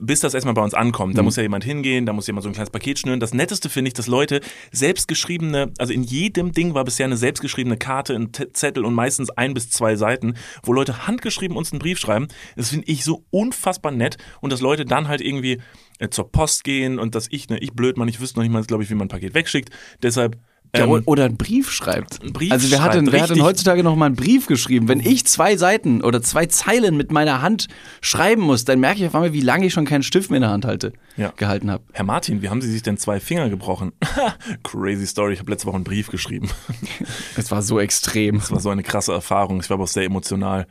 bis 0.00 0.20
das 0.20 0.34
erstmal 0.34 0.54
bei 0.54 0.62
uns 0.62 0.74
ankommt. 0.74 1.16
Da 1.16 1.22
muss 1.22 1.36
ja 1.36 1.42
jemand 1.42 1.64
hingehen, 1.64 2.04
da 2.04 2.12
muss 2.12 2.26
jemand 2.26 2.42
so 2.42 2.48
ein 2.48 2.52
kleines 2.52 2.70
Paket 2.70 2.98
schnüren. 2.98 3.20
Das 3.20 3.32
Netteste 3.32 3.68
finde 3.68 3.88
ich, 3.88 3.94
dass 3.94 4.06
Leute 4.06 4.40
selbstgeschriebene, 4.72 5.72
also 5.78 5.92
in 5.92 6.02
jedem 6.02 6.52
Ding 6.52 6.74
war 6.74 6.84
bisher 6.84 7.06
eine 7.06 7.16
selbstgeschriebene 7.16 7.76
Karte, 7.76 8.14
ein 8.14 8.32
T- 8.32 8.52
Zettel 8.52 8.84
und 8.84 8.94
meistens 8.94 9.30
ein 9.30 9.54
bis 9.54 9.70
zwei 9.70 9.96
Seiten, 9.96 10.34
wo 10.62 10.72
Leute 10.72 11.06
handgeschrieben 11.06 11.56
uns 11.56 11.72
einen 11.72 11.78
Brief 11.78 11.98
schreiben. 11.98 12.28
Das 12.56 12.70
finde 12.70 12.88
ich 12.88 13.04
so 13.04 13.24
unfassbar 13.30 13.92
nett 13.92 14.18
und 14.40 14.52
dass 14.52 14.60
Leute 14.60 14.84
dann 14.84 15.08
halt 15.08 15.20
irgendwie 15.20 15.60
äh, 15.98 16.08
zur 16.08 16.30
Post 16.30 16.64
gehen 16.64 16.98
und 16.98 17.14
dass 17.14 17.28
ich, 17.30 17.48
ne, 17.48 17.58
ich 17.58 17.72
blöd, 17.72 17.96
man, 17.96 18.08
ich 18.08 18.20
wüsste 18.20 18.38
noch 18.38 18.42
nicht 18.42 18.52
mal, 18.52 18.64
glaube 18.64 18.82
ich, 18.82 18.90
wie 18.90 18.94
man 18.94 19.06
ein 19.06 19.10
Paket 19.10 19.34
wegschickt. 19.34 19.70
Deshalb 20.02 20.38
Ja, 20.76 20.84
ähm, 20.84 21.02
oder 21.06 21.24
einen 21.26 21.36
Brief 21.36 21.70
schreibt. 21.70 22.20
Einen 22.22 22.32
Brief 22.32 22.52
also 22.52 22.70
wer 22.70 22.82
hat 22.82 22.94
denn, 22.94 23.10
wer 23.12 23.22
hat 23.22 23.30
denn 23.30 23.42
heutzutage 23.42 23.82
noch 23.82 23.94
mal 23.96 24.06
einen 24.06 24.16
Brief 24.16 24.46
geschrieben? 24.46 24.88
Wenn 24.88 25.00
ich 25.00 25.24
zwei 25.26 25.56
Seiten 25.56 26.02
oder 26.02 26.20
zwei 26.22 26.46
Zeilen 26.46 26.96
mit 26.96 27.12
meiner 27.12 27.42
Hand 27.42 27.68
schreiben 28.00 28.42
muss, 28.42 28.64
dann 28.64 28.80
merke 28.80 29.00
ich 29.00 29.06
auf 29.06 29.14
einmal, 29.14 29.32
wie 29.32 29.40
lange 29.40 29.66
ich 29.66 29.72
schon 29.72 29.84
keinen 29.84 30.02
Stift 30.02 30.30
mehr 30.30 30.38
in 30.38 30.42
der 30.42 30.50
Hand 30.50 30.64
halte, 30.64 30.92
Ja. 31.16 31.32
gehalten 31.36 31.70
habe. 31.70 31.84
Herr 31.92 32.04
Martin, 32.04 32.42
wie 32.42 32.48
haben 32.48 32.60
Sie 32.60 32.70
sich 32.70 32.82
denn 32.82 32.96
zwei 32.98 33.20
Finger 33.20 33.48
gebrochen? 33.50 33.92
Crazy 34.64 35.06
Story. 35.06 35.34
Ich 35.34 35.38
habe 35.40 35.50
letzte 35.50 35.66
Woche 35.66 35.76
einen 35.76 35.84
Brief 35.84 36.08
geschrieben. 36.10 36.48
Es 37.36 37.50
war 37.50 37.62
so 37.62 37.78
extrem. 37.80 38.38
Das 38.38 38.50
war 38.52 38.60
so 38.60 38.70
eine 38.70 38.82
krasse 38.82 39.12
Erfahrung. 39.12 39.60
Ich 39.60 39.68
war 39.70 39.74
aber 39.74 39.84
auch 39.84 39.88
sehr 39.88 40.04
emotional, 40.04 40.66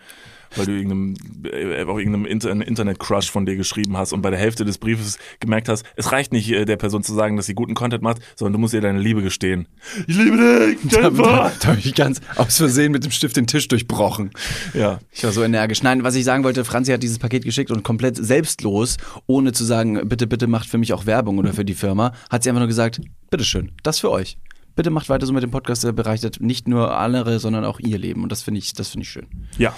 weil 0.56 0.66
du 0.66 0.72
irgendeinem, 0.72 1.16
äh, 1.46 1.84
auch 1.84 1.98
irgendeinem 1.98 2.26
Inter 2.26 2.52
Internet-Crush 2.52 3.30
von 3.30 3.46
dir 3.46 3.56
geschrieben 3.56 3.98
hast 3.98 4.14
und 4.14 4.22
bei 4.22 4.30
der 4.30 4.40
Hälfte 4.40 4.66
des 4.66 4.78
Briefes 4.78 5.18
gemerkt 5.40 5.70
hast, 5.70 5.86
es 5.96 6.12
reicht 6.12 6.32
nicht, 6.32 6.52
äh, 6.52 6.66
der 6.66 6.78
Person 6.78 7.04
zu 7.04 7.14
sagen, 7.14 7.38
dass 7.38 7.46
sie 7.46 7.54
guten 7.54 7.74
Content 7.74 8.04
macht, 8.04 8.22
sondern 8.36 8.54
du 8.54 8.60
musst 8.60 8.74
ihr 8.74 8.82
deine 8.82 9.00
Liebe 9.00 9.22
gestehen. 9.22 9.68
Ich 10.08 10.16
liebe 10.16 10.38
dich, 10.38 10.92
Da, 10.92 11.02
Jennifer! 11.02 11.52
da 11.60 11.68
habe 11.68 11.80
ich 11.80 11.94
ganz 11.96 12.22
aus 12.36 12.58
Versehen 12.58 12.92
mit 12.92 13.04
dem 13.04 13.12
Stift 13.12 13.36
den 13.38 13.48
Tisch 13.48 13.68
durchbrochen. 13.68 14.32
Ja. 14.74 15.00
Ich 15.12 15.24
war 15.24 15.32
so 15.32 15.44
energisch. 15.44 15.84
Nein, 15.84 16.04
was 16.04 16.16
ich 16.16 16.24
sagen 16.24 16.44
wollte, 16.44 16.66
Franzi 16.66 16.92
hat 16.92 17.04
dieses 17.04 17.20
Paket 17.20 17.44
geschickt 17.44 17.72
und 17.72 17.84
komplett 17.84 18.18
selbstlos, 18.18 18.98
ohne 19.28 19.52
zu 19.52 19.64
sagen, 19.64 20.08
bitte, 20.08 20.28
bitte 20.28 20.48
macht 20.48 20.68
für 20.68 20.78
mich 20.78 20.94
auch 20.94 21.06
Werbung 21.06 21.38
oder 21.38 21.54
für 21.54 21.66
die 21.66 21.74
Firma, 21.74 22.14
hat 22.30 22.44
sie 22.44 22.50
einfach 22.50 22.62
nur 22.62 22.68
gesagt, 22.68 23.02
bitteschön, 23.30 23.72
das 23.84 24.00
für 24.00 24.12
euch. 24.12 24.38
Bitte 24.76 24.90
macht 24.90 25.08
weiter 25.10 25.28
so 25.28 25.34
mit 25.34 25.44
dem 25.44 25.52
Podcast, 25.52 25.84
der 25.84 25.92
bereichert 25.92 26.42
nicht 26.42 26.68
nur 26.68 26.98
andere, 26.98 27.40
sondern 27.40 27.64
auch 27.64 27.80
ihr 27.80 28.00
Leben. 28.00 28.24
Und 28.24 28.32
das 28.32 28.42
finde 28.42 28.58
ich, 28.58 28.74
das 28.74 28.90
finde 28.90 29.04
ich 29.04 29.10
schön. 29.10 29.28
Ja. 29.60 29.76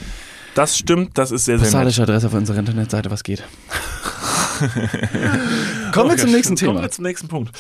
Das 0.56 0.78
stimmt, 0.78 1.18
das 1.18 1.32
ist 1.32 1.46
sehr, 1.46 1.58
sehr 1.58 1.66
nett. 1.66 1.74
Postalische 1.74 2.04
Adresse 2.04 2.28
auf 2.28 2.34
unserer 2.34 2.58
Internetseite, 2.58 3.12
was 3.12 3.24
geht. 3.24 3.44
Kommen 5.92 6.12
wir 6.12 6.18
zum 6.18 6.32
nächsten 6.32 6.56
Kommen 6.56 6.76
Thema. 6.76 6.82
wir 6.82 6.92
zum 6.92 7.04
nächsten 7.04 7.28
Punkt. 7.28 7.52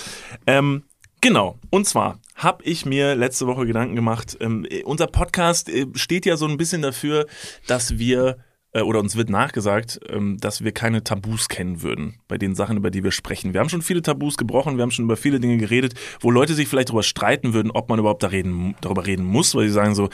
Ähm, 0.47 0.83
genau. 1.19 1.59
Und 1.71 1.85
zwar 1.85 2.19
habe 2.35 2.63
ich 2.63 2.85
mir 2.85 3.15
letzte 3.15 3.47
Woche 3.47 3.65
Gedanken 3.65 3.95
gemacht. 3.95 4.37
Ähm, 4.39 4.65
äh, 4.69 4.83
unser 4.83 5.07
Podcast 5.07 5.67
äh, 5.67 5.87
steht 5.95 6.25
ja 6.25 6.37
so 6.37 6.47
ein 6.47 6.55
bisschen 6.55 6.81
dafür, 6.81 7.25
dass 7.67 7.97
wir 7.97 8.37
äh, 8.71 8.79
oder 8.79 9.01
uns 9.01 9.17
wird 9.17 9.29
nachgesagt, 9.29 9.99
ähm, 10.07 10.37
dass 10.39 10.63
wir 10.63 10.71
keine 10.71 11.03
Tabus 11.03 11.49
kennen 11.49 11.81
würden 11.81 12.21
bei 12.29 12.37
den 12.37 12.55
Sachen, 12.55 12.77
über 12.77 12.91
die 12.91 13.03
wir 13.03 13.11
sprechen. 13.11 13.51
Wir 13.51 13.59
haben 13.59 13.67
schon 13.67 13.81
viele 13.81 14.03
Tabus 14.03 14.37
gebrochen, 14.37 14.77
wir 14.77 14.83
haben 14.83 14.91
schon 14.91 15.03
über 15.03 15.17
viele 15.17 15.41
Dinge 15.41 15.57
geredet, 15.57 15.95
wo 16.21 16.31
Leute 16.31 16.53
sich 16.53 16.69
vielleicht 16.69 16.87
darüber 16.89 17.03
streiten 17.03 17.53
würden, 17.53 17.71
ob 17.71 17.89
man 17.89 17.99
überhaupt 17.99 18.23
da 18.23 18.27
reden, 18.27 18.75
darüber 18.79 19.05
reden 19.05 19.25
muss, 19.25 19.53
weil 19.53 19.67
sie 19.67 19.73
sagen 19.73 19.95
so, 19.95 20.07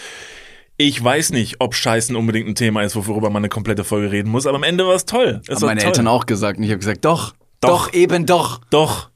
ich 0.88 1.04
weiß 1.04 1.32
nicht, 1.32 1.58
ob 1.60 1.76
Scheißen 1.76 2.16
unbedingt 2.16 2.48
ein 2.48 2.56
Thema 2.56 2.82
ist, 2.82 2.96
worüber 2.96 3.30
man 3.30 3.42
eine 3.42 3.50
komplette 3.50 3.84
Folge 3.84 4.12
reden 4.12 4.30
muss, 4.30 4.46
aber 4.48 4.58
am 4.58 4.64
Ende 4.64 4.86
war 4.88 4.96
es 4.96 5.06
toll. 5.06 5.42
Es 5.48 5.58
Haben 5.58 5.68
meine 5.68 5.80
toll. 5.82 5.88
Eltern 5.90 6.08
auch 6.08 6.26
gesagt. 6.26 6.58
Und 6.58 6.64
ich 6.64 6.70
habe 6.72 6.80
gesagt, 6.80 7.06
doch, 7.06 7.34
Doch. 7.60 7.88
doch, 7.88 7.94
eben 7.94 8.26
doch. 8.26 8.62
Doch, 8.70 9.10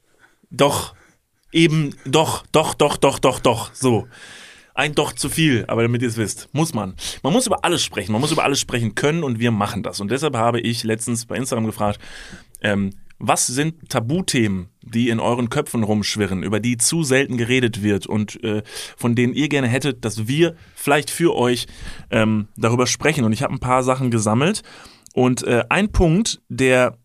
doch, 0.50 0.94
eben, 1.52 1.94
doch, 2.04 2.44
doch, 2.52 2.74
doch, 2.74 2.96
doch, 2.96 3.18
doch, 3.18 3.40
doch, 3.40 3.70
so. 3.74 4.06
Ein 4.74 4.94
doch 4.94 5.12
zu 5.12 5.30
viel, 5.30 5.64
aber 5.68 5.82
damit 5.82 6.02
ihr 6.02 6.08
es 6.08 6.18
wisst, 6.18 6.50
muss 6.52 6.74
man. 6.74 6.94
Man 7.22 7.32
muss 7.32 7.46
über 7.46 7.64
alles 7.64 7.82
sprechen, 7.82 8.12
man 8.12 8.20
muss 8.20 8.30
über 8.30 8.44
alles 8.44 8.60
sprechen 8.60 8.94
können 8.94 9.24
und 9.24 9.38
wir 9.38 9.50
machen 9.50 9.82
das. 9.82 10.00
Und 10.00 10.10
deshalb 10.10 10.36
habe 10.36 10.60
ich 10.60 10.84
letztens 10.84 11.24
bei 11.24 11.36
Instagram 11.36 11.64
gefragt, 11.64 11.98
ähm, 12.60 12.90
was 13.18 13.46
sind 13.46 13.88
Tabuthemen, 13.88 14.68
die 14.82 15.08
in 15.08 15.20
euren 15.20 15.50
Köpfen 15.50 15.82
rumschwirren, 15.82 16.42
über 16.42 16.60
die 16.60 16.76
zu 16.76 17.02
selten 17.02 17.36
geredet 17.36 17.82
wird 17.82 18.06
und 18.06 18.42
äh, 18.44 18.62
von 18.96 19.14
denen 19.14 19.32
ihr 19.32 19.48
gerne 19.48 19.68
hättet, 19.68 20.04
dass 20.04 20.28
wir 20.28 20.54
vielleicht 20.74 21.10
für 21.10 21.34
euch 21.34 21.66
ähm, 22.10 22.48
darüber 22.56 22.86
sprechen. 22.86 23.24
Und 23.24 23.32
ich 23.32 23.42
habe 23.42 23.54
ein 23.54 23.60
paar 23.60 23.82
Sachen 23.82 24.10
gesammelt. 24.10 24.62
Und 25.14 25.42
äh, 25.44 25.64
ein 25.70 25.92
Punkt, 25.92 26.42
der 26.48 26.98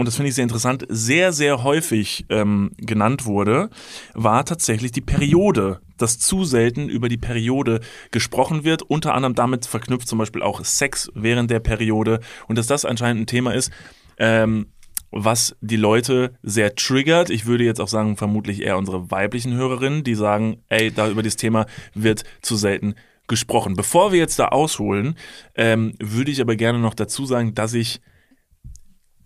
und 0.00 0.06
das 0.06 0.14
finde 0.14 0.28
ich 0.28 0.36
sehr 0.36 0.44
interessant, 0.44 0.86
sehr, 0.88 1.32
sehr 1.32 1.64
häufig 1.64 2.24
ähm, 2.28 2.70
genannt 2.76 3.26
wurde, 3.26 3.68
war 4.14 4.44
tatsächlich 4.44 4.92
die 4.92 5.00
Periode. 5.00 5.80
Dass 5.96 6.20
zu 6.20 6.44
selten 6.44 6.88
über 6.88 7.08
die 7.08 7.16
Periode 7.16 7.80
gesprochen 8.12 8.62
wird, 8.62 8.82
unter 8.82 9.14
anderem 9.14 9.34
damit 9.34 9.66
verknüpft 9.66 10.06
zum 10.06 10.20
Beispiel 10.20 10.42
auch 10.42 10.64
Sex 10.64 11.10
während 11.14 11.50
der 11.50 11.58
Periode 11.58 12.20
und 12.46 12.56
dass 12.56 12.68
das 12.68 12.84
anscheinend 12.84 13.22
ein 13.22 13.26
Thema 13.26 13.52
ist, 13.52 13.72
ähm, 14.18 14.68
was 15.10 15.56
die 15.60 15.76
Leute 15.76 16.34
sehr 16.42 16.74
triggert. 16.74 17.30
Ich 17.30 17.46
würde 17.46 17.64
jetzt 17.64 17.80
auch 17.80 17.88
sagen, 17.88 18.16
vermutlich 18.16 18.62
eher 18.62 18.78
unsere 18.78 19.10
weiblichen 19.10 19.54
Hörerinnen, 19.54 20.04
die 20.04 20.14
sagen, 20.14 20.62
ey, 20.68 20.90
da 20.90 21.08
über 21.08 21.22
dieses 21.22 21.36
Thema 21.36 21.66
wird 21.94 22.24
zu 22.42 22.56
selten 22.56 22.94
gesprochen. 23.26 23.74
Bevor 23.74 24.12
wir 24.12 24.18
jetzt 24.18 24.38
da 24.38 24.48
ausholen, 24.48 25.16
ähm, 25.54 25.94
würde 26.00 26.30
ich 26.30 26.40
aber 26.40 26.56
gerne 26.56 26.78
noch 26.78 26.94
dazu 26.94 27.26
sagen, 27.26 27.54
dass 27.54 27.74
ich 27.74 28.00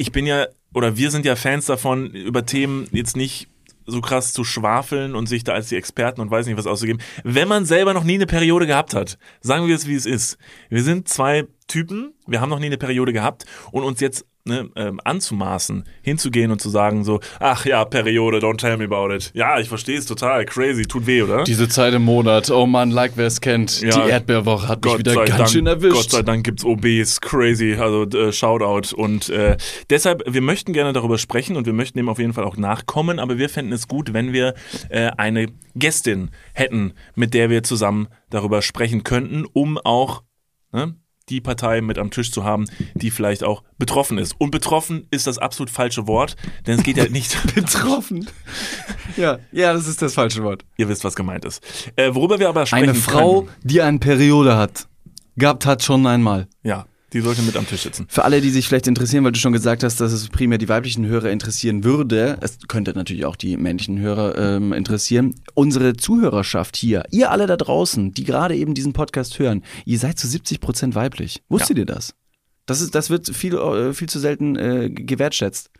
ich 0.02 0.10
bin 0.10 0.26
ja, 0.26 0.48
oder 0.74 0.96
wir 0.96 1.12
sind 1.12 1.24
ja 1.24 1.36
Fans 1.36 1.66
davon, 1.66 2.10
über 2.10 2.44
Themen 2.44 2.88
jetzt 2.90 3.16
nicht 3.16 3.46
so 3.86 4.00
krass 4.00 4.32
zu 4.32 4.42
schwafeln 4.42 5.14
und 5.14 5.28
sich 5.28 5.44
da 5.44 5.52
als 5.52 5.68
die 5.68 5.76
Experten 5.76 6.20
und 6.20 6.30
weiß 6.30 6.46
nicht 6.46 6.56
was 6.56 6.66
auszugeben. 6.66 7.00
Wenn 7.22 7.46
man 7.46 7.64
selber 7.64 7.94
noch 7.94 8.02
nie 8.02 8.14
eine 8.14 8.26
Periode 8.26 8.66
gehabt 8.66 8.94
hat, 8.94 9.16
sagen 9.40 9.68
wir 9.68 9.76
es 9.76 9.86
wie 9.86 9.94
es 9.94 10.06
ist. 10.06 10.38
Wir 10.70 10.82
sind 10.82 11.08
zwei 11.08 11.46
Typen, 11.68 12.14
wir 12.26 12.40
haben 12.40 12.50
noch 12.50 12.58
nie 12.58 12.66
eine 12.66 12.78
Periode 12.78 13.12
gehabt 13.12 13.44
und 13.70 13.84
uns 13.84 14.00
jetzt 14.00 14.26
ne, 14.44 14.68
ähm, 14.76 15.00
anzumaßen, 15.04 15.84
hinzugehen 16.02 16.50
und 16.50 16.60
zu 16.60 16.68
sagen 16.68 17.04
so, 17.04 17.20
ach 17.38 17.64
ja, 17.64 17.84
Periode, 17.84 18.38
don't 18.38 18.58
tell 18.58 18.76
me 18.76 18.84
about 18.84 19.14
it. 19.14 19.30
Ja, 19.34 19.58
ich 19.60 19.68
verstehe 19.68 19.98
es 19.98 20.06
total, 20.06 20.44
crazy, 20.44 20.82
tut 20.82 21.06
weh, 21.06 21.22
oder? 21.22 21.44
Diese 21.44 21.68
Zeit 21.68 21.94
im 21.94 22.04
Monat, 22.04 22.50
oh 22.50 22.66
Mann, 22.66 22.90
like 22.90 23.12
wer 23.16 23.26
es 23.26 23.40
kennt. 23.40 23.80
Ja. 23.80 23.90
Die 23.90 24.10
Erdbeerwoche 24.10 24.68
hat 24.68 24.84
mich 24.84 24.92
Gott 24.92 24.98
wieder 24.98 25.14
sei 25.14 25.24
ganz 25.24 25.38
Dank, 25.38 25.50
schön 25.50 25.66
erwischt. 25.66 25.94
Gott 25.94 26.10
sei 26.10 26.22
Dank 26.22 26.44
gibt's 26.44 26.64
OBs, 26.64 27.20
crazy, 27.20 27.74
also 27.74 28.04
äh, 28.04 28.32
Shoutout. 28.32 28.94
Und 28.94 29.28
äh, 29.28 29.56
deshalb, 29.90 30.22
wir 30.26 30.42
möchten 30.42 30.72
gerne 30.72 30.92
darüber 30.92 31.18
sprechen 31.18 31.56
und 31.56 31.66
wir 31.66 31.72
möchten 31.72 31.98
dem 31.98 32.08
auf 32.08 32.18
jeden 32.18 32.32
Fall 32.32 32.44
auch 32.44 32.56
nachkommen, 32.56 33.18
aber 33.18 33.38
wir 33.38 33.48
fänden 33.48 33.72
es 33.72 33.88
gut, 33.88 34.12
wenn 34.12 34.32
wir 34.32 34.54
äh, 34.88 35.10
eine 35.16 35.46
Gästin 35.74 36.30
hätten, 36.52 36.94
mit 37.14 37.34
der 37.34 37.50
wir 37.50 37.62
zusammen 37.62 38.08
darüber 38.30 38.62
sprechen 38.62 39.04
könnten, 39.04 39.44
um 39.52 39.78
auch 39.78 40.22
ne, 40.72 40.94
die 41.28 41.40
Partei 41.40 41.80
mit 41.80 41.98
am 41.98 42.10
Tisch 42.10 42.32
zu 42.32 42.44
haben, 42.44 42.66
die 42.94 43.10
vielleicht 43.10 43.44
auch 43.44 43.62
betroffen 43.78 44.18
ist. 44.18 44.34
Und 44.38 44.50
betroffen 44.50 45.06
ist 45.10 45.26
das 45.26 45.38
absolut 45.38 45.70
falsche 45.70 46.06
Wort, 46.06 46.36
denn 46.66 46.78
es 46.78 46.84
geht 46.84 46.96
ja 46.96 47.08
nicht. 47.08 47.36
Betroffen. 47.54 48.28
ja, 49.16 49.38
ja, 49.52 49.72
das 49.72 49.86
ist 49.86 50.02
das 50.02 50.14
falsche 50.14 50.42
Wort. 50.42 50.64
Ihr 50.76 50.88
wisst, 50.88 51.04
was 51.04 51.14
gemeint 51.14 51.44
ist. 51.44 51.62
Äh, 51.96 52.14
worüber 52.14 52.38
wir 52.38 52.48
aber 52.48 52.66
sprechen 52.66 52.90
Eine 52.90 52.94
Frau, 52.94 53.42
können, 53.42 53.56
die 53.62 53.82
eine 53.82 53.98
Periode 53.98 54.56
hat, 54.56 54.88
gehabt 55.36 55.66
hat 55.66 55.82
schon 55.82 56.06
einmal. 56.06 56.48
ja, 56.62 56.86
die 57.12 57.20
sollte 57.20 57.42
mit 57.42 57.56
am 57.56 57.66
Tisch 57.66 57.82
sitzen. 57.82 58.06
Für 58.08 58.24
alle, 58.24 58.40
die 58.40 58.50
sich 58.50 58.66
vielleicht 58.66 58.86
interessieren, 58.86 59.24
weil 59.24 59.32
du 59.32 59.38
schon 59.38 59.52
gesagt 59.52 59.82
hast, 59.82 60.00
dass 60.00 60.12
es 60.12 60.28
primär 60.28 60.58
die 60.58 60.68
weiblichen 60.68 61.06
Hörer 61.06 61.30
interessieren 61.30 61.84
würde, 61.84 62.38
es 62.40 62.58
könnte 62.68 62.92
natürlich 62.94 63.24
auch 63.24 63.36
die 63.36 63.56
männlichen 63.56 63.98
Hörer 63.98 64.36
ähm, 64.38 64.72
interessieren. 64.72 65.34
Unsere 65.54 65.94
Zuhörerschaft 65.96 66.76
hier, 66.76 67.04
ihr 67.10 67.30
alle 67.30 67.46
da 67.46 67.56
draußen, 67.56 68.12
die 68.14 68.24
gerade 68.24 68.56
eben 68.56 68.74
diesen 68.74 68.92
Podcast 68.92 69.38
hören, 69.38 69.62
ihr 69.84 69.98
seid 69.98 70.18
zu 70.18 70.26
70 70.26 70.60
Prozent 70.60 70.94
weiblich. 70.94 71.42
Wusstet 71.48 71.78
ihr 71.78 71.86
das? 71.86 72.14
Das, 72.66 72.80
ist, 72.80 72.94
das 72.94 73.10
wird 73.10 73.28
viel, 73.28 73.54
äh, 73.54 73.92
viel 73.92 74.08
zu 74.08 74.18
selten 74.18 74.56
äh, 74.56 74.90
gewertschätzt. 74.90 75.70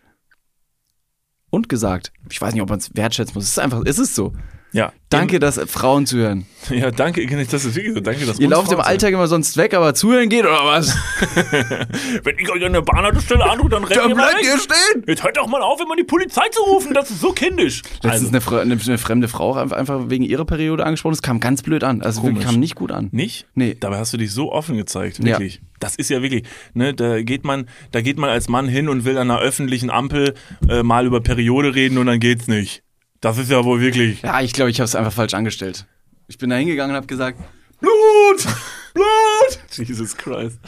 Und 1.50 1.68
gesagt. 1.68 2.12
Ich 2.30 2.40
weiß 2.40 2.54
nicht, 2.54 2.62
ob 2.62 2.70
man 2.70 2.78
es 2.78 2.94
wertschätzen 2.94 3.34
muss. 3.34 3.44
Es 3.44 3.50
ist 3.50 3.58
einfach, 3.58 3.82
es 3.84 3.98
ist 3.98 4.14
so. 4.14 4.32
Ja. 4.72 4.92
Danke, 5.10 5.38
dass 5.38 5.60
Frauen 5.66 6.06
zuhören. 6.06 6.46
Ja, 6.70 6.92
danke, 6.92 7.26
das 7.26 7.64
ist 7.64 7.74
wirklich 7.74 7.92
so. 7.94 8.00
Danke, 8.00 8.24
dass 8.24 8.38
Ihr 8.38 8.48
lauft 8.48 8.70
im 8.70 8.76
Frauen 8.78 8.86
Alltag 8.86 9.12
immer 9.12 9.26
sonst 9.26 9.56
weg, 9.56 9.74
aber 9.74 9.94
zuhören 9.94 10.28
geht 10.28 10.44
oder 10.44 10.64
was? 10.64 10.96
Wenn 12.22 12.38
ich 12.38 12.50
euch 12.52 12.64
an 12.64 12.72
der 12.72 12.82
Bahnhaltestelle 12.82 13.44
anrufe, 13.50 13.70
dann 13.70 13.82
rennt 13.82 14.08
ihr 14.08 14.14
mal 14.14 14.32
weg. 14.32 14.46
stehen! 14.60 15.02
Jetzt 15.08 15.24
hört 15.24 15.36
doch 15.36 15.48
mal 15.48 15.60
auf, 15.60 15.80
immer 15.80 15.96
die 15.96 16.04
Polizei 16.04 16.48
zu 16.52 16.62
rufen. 16.62 16.94
Das 16.94 17.10
ist 17.10 17.20
so 17.20 17.32
kindisch. 17.32 17.82
Letztens 18.02 18.32
Also, 18.32 18.58
eine, 18.60 18.80
eine, 18.80 18.98
fremde 18.98 19.26
Frau 19.26 19.54
einfach 19.54 20.08
wegen 20.08 20.22
ihrer 20.24 20.44
Periode 20.44 20.84
angesprochen. 20.86 21.14
Das 21.14 21.22
kam 21.22 21.40
ganz 21.40 21.62
blöd 21.62 21.82
an. 21.82 22.00
Also 22.02 22.22
wirklich, 22.22 22.34
Komisch. 22.38 22.46
kam 22.46 22.60
nicht 22.60 22.74
gut 22.76 22.92
an. 22.92 23.08
nicht? 23.10 23.46
Nee. 23.54 23.76
Dabei 23.78 23.98
hast 23.98 24.12
du 24.12 24.18
dich 24.18 24.32
so 24.32 24.52
offen 24.52 24.76
gezeigt, 24.76 25.18
Ja. 25.18 25.24
wirklich. 25.24 25.60
Das 25.80 25.96
ist 25.96 26.10
ja 26.10 26.22
wirklich, 26.22 26.44
ne, 26.74 26.94
da 26.94 27.22
geht 27.22 27.44
man, 27.44 27.68
da 27.90 28.02
geht 28.02 28.18
man 28.18 28.30
als 28.30 28.48
Mann 28.48 28.68
hin 28.68 28.88
und 28.88 29.04
will 29.04 29.18
an 29.18 29.30
einer 29.32 29.40
öffentlichen 29.40 29.90
Ampel 29.90 30.34
äh, 30.68 30.84
mal 30.84 31.06
über 31.06 31.20
Periode 31.20 31.74
reden 31.74 31.98
und 31.98 32.06
dann 32.06 32.20
geht's 32.20 32.46
nicht. 32.46 32.84
Das 33.22 33.38
ist 33.38 33.50
ja 33.50 33.64
wohl 33.64 33.80
wirklich. 33.80 34.20
Ja, 34.22 34.40
ich 34.40 34.52
glaube, 34.52 34.70
ich 34.70 34.80
habe 34.80 34.84
es 34.84 34.96
einfach 34.96 35.12
falsch 35.12 35.32
angestellt. 35.32 35.86
Ich 36.26 36.38
bin 36.38 36.50
da 36.50 36.56
hingegangen 36.56 36.90
und 36.90 36.96
habe 36.96 37.06
gesagt, 37.06 37.38
Blut! 37.80 38.46
Blut! 38.92 39.58
Jesus 39.88 40.16
Christ. 40.16 40.58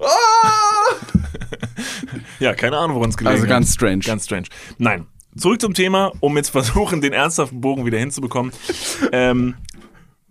Ah! 0.00 0.94
Ja, 2.38 2.54
keine 2.54 2.76
Ahnung, 2.76 2.96
woran 2.96 3.10
es 3.10 3.16
gelegen 3.16 3.34
Also 3.36 3.46
ganz 3.48 3.72
strange. 3.72 4.00
Ganz 4.00 4.24
strange. 4.24 4.46
Nein. 4.78 5.06
Zurück 5.36 5.60
zum 5.60 5.74
Thema, 5.74 6.12
um 6.20 6.36
jetzt 6.36 6.50
versuchen, 6.50 7.00
den 7.00 7.12
ernsthaften 7.12 7.60
Bogen 7.60 7.84
wieder 7.86 7.98
hinzubekommen. 7.98 8.52
ähm, 9.12 9.54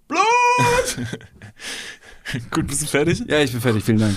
Blut! 0.08 1.08
gut, 2.52 2.68
bist 2.68 2.84
du 2.84 2.86
fertig? 2.86 3.24
Ja, 3.28 3.40
ich 3.40 3.52
bin 3.52 3.62
fertig, 3.62 3.84
vielen 3.84 4.00
Dank. 4.00 4.16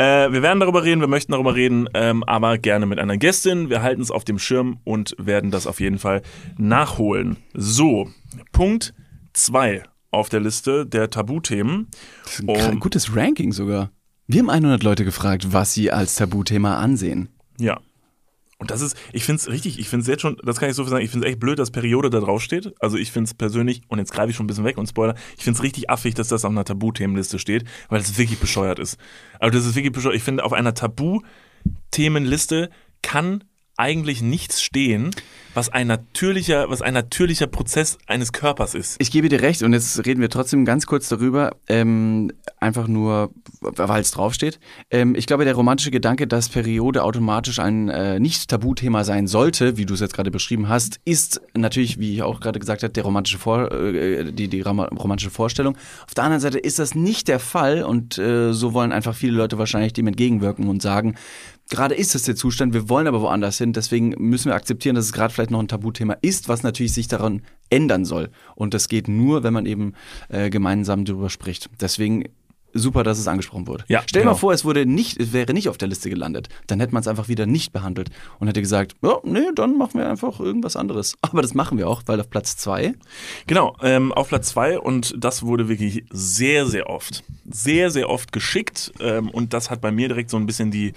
Äh, 0.00 0.32
wir 0.32 0.40
werden 0.42 0.60
darüber 0.60 0.82
reden, 0.82 1.00
wir 1.02 1.08
möchten 1.08 1.32
darüber 1.32 1.54
reden, 1.54 1.86
ähm, 1.92 2.24
aber 2.24 2.56
gerne 2.56 2.86
mit 2.86 2.98
einer 2.98 3.18
Gästin. 3.18 3.68
Wir 3.68 3.82
halten 3.82 4.00
es 4.00 4.10
auf 4.10 4.24
dem 4.24 4.38
Schirm 4.38 4.78
und 4.84 5.14
werden 5.18 5.50
das 5.50 5.66
auf 5.66 5.78
jeden 5.78 5.98
Fall 5.98 6.22
nachholen. 6.56 7.36
So, 7.52 8.08
Punkt 8.52 8.94
2 9.34 9.82
auf 10.10 10.30
der 10.30 10.40
Liste 10.40 10.86
der 10.86 11.10
Tabuthemen. 11.10 11.88
Das 12.24 12.32
ist 12.40 12.48
ein 12.48 12.72
Um- 12.74 12.80
gutes 12.80 13.14
Ranking 13.14 13.52
sogar. 13.52 13.90
Wir 14.26 14.40
haben 14.40 14.48
100 14.48 14.82
Leute 14.82 15.04
gefragt, 15.04 15.52
was 15.52 15.74
sie 15.74 15.90
als 15.90 16.14
Tabuthema 16.14 16.78
ansehen. 16.78 17.28
Ja. 17.58 17.78
Und 18.60 18.70
das 18.70 18.82
ist, 18.82 18.94
ich 19.14 19.24
finde 19.24 19.40
es 19.40 19.48
richtig, 19.48 19.78
ich 19.78 19.88
finde 19.88 20.02
es 20.02 20.06
jetzt 20.06 20.20
schon, 20.20 20.36
das 20.44 20.60
kann 20.60 20.68
ich 20.68 20.76
so 20.76 20.84
viel 20.84 20.90
sagen, 20.90 21.02
ich 21.02 21.10
finde 21.10 21.26
es 21.26 21.30
echt 21.30 21.40
blöd, 21.40 21.58
dass 21.58 21.70
Periode 21.70 22.10
da 22.10 22.20
drauf 22.20 22.42
steht. 22.42 22.74
Also 22.78 22.98
ich 22.98 23.10
finde 23.10 23.28
es 23.28 23.34
persönlich, 23.34 23.80
und 23.88 23.98
jetzt 23.98 24.12
greife 24.12 24.28
ich 24.30 24.36
schon 24.36 24.44
ein 24.44 24.48
bisschen 24.48 24.64
weg 24.64 24.76
und 24.76 24.86
Spoiler, 24.86 25.14
ich 25.38 25.44
finde 25.44 25.56
es 25.56 25.62
richtig 25.62 25.88
affig, 25.88 26.14
dass 26.14 26.28
das 26.28 26.44
auf 26.44 26.50
einer 26.50 26.64
Tabuthemenliste 26.64 27.38
steht, 27.38 27.64
weil 27.88 28.00
das 28.00 28.18
wirklich 28.18 28.38
bescheuert 28.38 28.78
ist. 28.78 28.98
Also 29.38 29.56
das 29.56 29.66
ist 29.66 29.76
wirklich 29.76 29.92
bescheuert. 29.92 30.14
Ich 30.14 30.22
finde, 30.22 30.44
auf 30.44 30.52
einer 30.52 30.74
Tabuthemenliste 30.74 32.68
kann 33.00 33.44
eigentlich 33.80 34.20
nichts 34.20 34.62
stehen, 34.62 35.10
was 35.54 35.68
ein 35.68 35.88
natürlicher, 35.88 36.70
was 36.70 36.80
ein 36.80 36.94
natürlicher 36.94 37.48
Prozess 37.48 37.98
eines 38.06 38.32
Körpers 38.32 38.74
ist. 38.74 38.96
Ich 39.00 39.10
gebe 39.10 39.28
dir 39.28 39.40
recht 39.42 39.62
und 39.62 39.72
jetzt 39.72 40.06
reden 40.06 40.20
wir 40.20 40.28
trotzdem 40.28 40.64
ganz 40.64 40.86
kurz 40.86 41.08
darüber, 41.08 41.56
ähm, 41.66 42.30
einfach 42.60 42.86
nur, 42.86 43.30
weil 43.60 44.02
es 44.02 44.12
draufsteht. 44.12 44.60
Ähm, 44.90 45.16
ich 45.16 45.26
glaube, 45.26 45.44
der 45.44 45.54
romantische 45.54 45.90
Gedanke, 45.90 46.28
dass 46.28 46.48
Periode 46.50 47.02
automatisch 47.02 47.58
ein 47.58 47.88
äh, 47.88 48.20
nicht-Tabuthema 48.20 49.02
sein 49.02 49.26
sollte, 49.26 49.76
wie 49.76 49.86
du 49.86 49.94
es 49.94 50.00
jetzt 50.00 50.14
gerade 50.14 50.30
beschrieben 50.30 50.68
hast, 50.68 51.00
ist 51.04 51.40
natürlich, 51.54 51.98
wie 51.98 52.14
ich 52.14 52.22
auch 52.22 52.38
gerade 52.38 52.60
gesagt 52.60 52.84
habe, 52.84 52.92
der 52.92 53.02
romantische 53.02 53.38
Vor 53.38 53.72
äh, 53.72 54.30
die, 54.32 54.46
die 54.46 54.60
rom- 54.60 54.78
romantische 54.78 55.30
Vorstellung. 55.30 55.76
Auf 56.06 56.14
der 56.14 56.24
anderen 56.24 56.42
Seite 56.42 56.58
ist 56.58 56.78
das 56.78 56.94
nicht 56.94 57.26
der 57.26 57.40
Fall 57.40 57.82
und 57.82 58.18
äh, 58.18 58.52
so 58.52 58.72
wollen 58.72 58.92
einfach 58.92 59.16
viele 59.16 59.32
Leute 59.32 59.58
wahrscheinlich 59.58 59.94
dem 59.94 60.06
entgegenwirken 60.06 60.68
und 60.68 60.80
sagen, 60.80 61.16
Gerade 61.70 61.94
ist 61.94 62.14
es 62.14 62.24
der 62.24 62.36
Zustand, 62.36 62.74
wir 62.74 62.88
wollen 62.88 63.06
aber 63.06 63.22
woanders 63.22 63.58
hin, 63.58 63.72
deswegen 63.72 64.10
müssen 64.18 64.50
wir 64.50 64.56
akzeptieren, 64.56 64.96
dass 64.96 65.06
es 65.06 65.12
gerade 65.12 65.32
vielleicht 65.32 65.52
noch 65.52 65.60
ein 65.60 65.68
Tabuthema 65.68 66.16
ist, 66.20 66.48
was 66.48 66.62
natürlich 66.62 66.92
sich 66.92 67.06
daran 67.08 67.42
ändern 67.70 68.04
soll. 68.04 68.30
Und 68.56 68.74
das 68.74 68.88
geht 68.88 69.06
nur, 69.06 69.44
wenn 69.44 69.54
man 69.54 69.66
eben 69.66 69.94
äh, 70.28 70.50
gemeinsam 70.50 71.04
darüber 71.04 71.30
spricht. 71.30 71.70
Deswegen 71.80 72.24
super, 72.72 73.02
dass 73.02 73.18
es 73.18 73.28
angesprochen 73.28 73.66
wurde. 73.66 73.84
Ja, 73.88 74.02
Stell 74.06 74.20
dir 74.20 74.24
genau. 74.24 74.32
mal 74.32 74.38
vor, 74.38 74.52
es 74.52 74.64
wurde 74.64 74.86
nicht, 74.86 75.20
es 75.20 75.32
wäre 75.32 75.52
nicht 75.52 75.68
auf 75.68 75.78
der 75.78 75.88
Liste 75.88 76.10
gelandet. 76.10 76.48
Dann 76.66 76.80
hätte 76.80 76.92
man 76.92 77.00
es 77.00 77.08
einfach 77.08 77.28
wieder 77.28 77.46
nicht 77.46 77.72
behandelt 77.72 78.10
und 78.38 78.48
hätte 78.48 78.60
gesagt, 78.60 78.94
ja, 79.02 79.18
nee, 79.24 79.48
dann 79.54 79.76
machen 79.76 79.98
wir 79.98 80.08
einfach 80.08 80.40
irgendwas 80.40 80.76
anderes. 80.76 81.16
Aber 81.22 81.42
das 81.42 81.54
machen 81.54 81.78
wir 81.78 81.88
auch, 81.88 82.02
weil 82.06 82.20
auf 82.20 82.30
Platz 82.30 82.56
zwei 82.56 82.94
Genau, 83.46 83.76
ähm, 83.82 84.12
auf 84.12 84.28
Platz 84.28 84.48
zwei 84.48 84.78
und 84.78 85.14
das 85.18 85.42
wurde 85.42 85.68
wirklich 85.68 86.04
sehr, 86.10 86.66
sehr 86.66 86.88
oft, 86.88 87.24
sehr, 87.50 87.90
sehr 87.90 88.08
oft 88.08 88.32
geschickt 88.32 88.92
ähm, 89.00 89.30
und 89.30 89.52
das 89.52 89.70
hat 89.70 89.80
bei 89.80 89.92
mir 89.92 90.08
direkt 90.08 90.30
so 90.30 90.36
ein 90.36 90.46
bisschen 90.46 90.70
die 90.70 90.92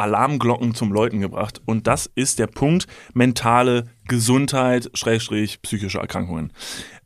Alarmglocken 0.00 0.74
zum 0.74 0.92
Läuten 0.92 1.20
gebracht 1.20 1.60
und 1.66 1.86
das 1.86 2.10
ist 2.14 2.38
der 2.38 2.46
Punkt 2.46 2.86
mentale 3.12 3.84
Gesundheit, 4.08 4.90
Schrägstrich, 4.94 5.60
psychische 5.62 5.98
Erkrankungen. 5.98 6.52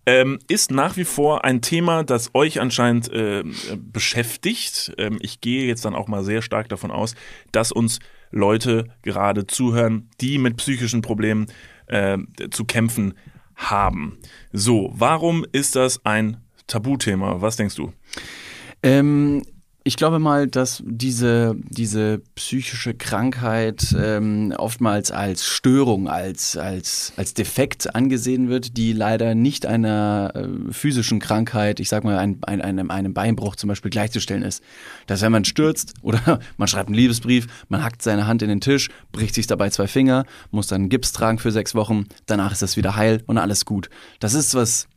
Ähm, 0.06 0.38
ist 0.48 0.70
nach 0.70 0.96
wie 0.96 1.04
vor 1.04 1.44
ein 1.44 1.60
Thema, 1.60 2.04
das 2.04 2.30
euch 2.34 2.60
anscheinend 2.60 3.10
äh, 3.10 3.42
beschäftigt. 3.76 4.94
Ähm, 4.98 5.18
ich 5.20 5.40
gehe 5.40 5.66
jetzt 5.66 5.84
dann 5.84 5.94
auch 5.94 6.08
mal 6.08 6.22
sehr 6.22 6.40
stark 6.40 6.68
davon 6.68 6.90
aus, 6.90 7.14
dass 7.52 7.72
uns 7.72 7.98
Leute 8.30 8.86
gerade 9.02 9.46
zuhören, 9.46 10.10
die 10.20 10.38
mit 10.38 10.56
psychischen 10.58 11.02
Problemen 11.02 11.46
äh, 11.86 12.18
zu 12.50 12.64
kämpfen 12.64 13.14
haben. 13.56 14.18
So, 14.52 14.92
warum 14.94 15.44
ist 15.52 15.74
das 15.74 16.04
ein 16.04 16.38
Tabuthema? 16.66 17.40
Was 17.40 17.56
denkst 17.56 17.76
du? 17.76 17.92
Ähm, 18.82 19.42
ich 19.86 19.96
glaube 19.96 20.18
mal, 20.18 20.46
dass 20.46 20.82
diese, 20.86 21.56
diese 21.68 22.22
psychische 22.36 22.94
Krankheit 22.94 23.94
ähm, 23.98 24.54
oftmals 24.56 25.10
als 25.10 25.44
Störung, 25.44 26.08
als, 26.08 26.56
als, 26.56 27.12
als 27.16 27.34
Defekt 27.34 27.94
angesehen 27.94 28.48
wird, 28.48 28.78
die 28.78 28.94
leider 28.94 29.34
nicht 29.34 29.66
einer 29.66 30.32
äh, 30.34 30.72
physischen 30.72 31.20
Krankheit, 31.20 31.80
ich 31.80 31.90
sag 31.90 32.02
mal 32.02 32.16
ein, 32.16 32.38
ein, 32.44 32.62
einem, 32.62 32.90
einem 32.90 33.12
Beinbruch 33.12 33.56
zum 33.56 33.68
Beispiel 33.68 33.90
gleichzustellen 33.90 34.42
ist. 34.42 34.62
Dass 35.06 35.20
wenn 35.20 35.32
man 35.32 35.44
stürzt 35.44 35.92
oder 36.02 36.40
man 36.56 36.66
schreibt 36.66 36.88
einen 36.88 36.96
Liebesbrief, 36.96 37.46
man 37.68 37.84
hackt 37.84 38.00
seine 38.00 38.26
Hand 38.26 38.40
in 38.40 38.48
den 38.48 38.62
Tisch, 38.62 38.88
bricht 39.12 39.34
sich 39.34 39.46
dabei 39.46 39.68
zwei 39.68 39.86
Finger, 39.86 40.24
muss 40.50 40.66
dann 40.66 40.88
Gips 40.88 41.12
tragen 41.12 41.38
für 41.38 41.52
sechs 41.52 41.74
Wochen, 41.74 42.06
danach 42.24 42.52
ist 42.52 42.62
das 42.62 42.78
wieder 42.78 42.96
heil 42.96 43.22
und 43.26 43.36
alles 43.36 43.66
gut. 43.66 43.90
Das 44.18 44.32
ist 44.32 44.54
was 44.54 44.88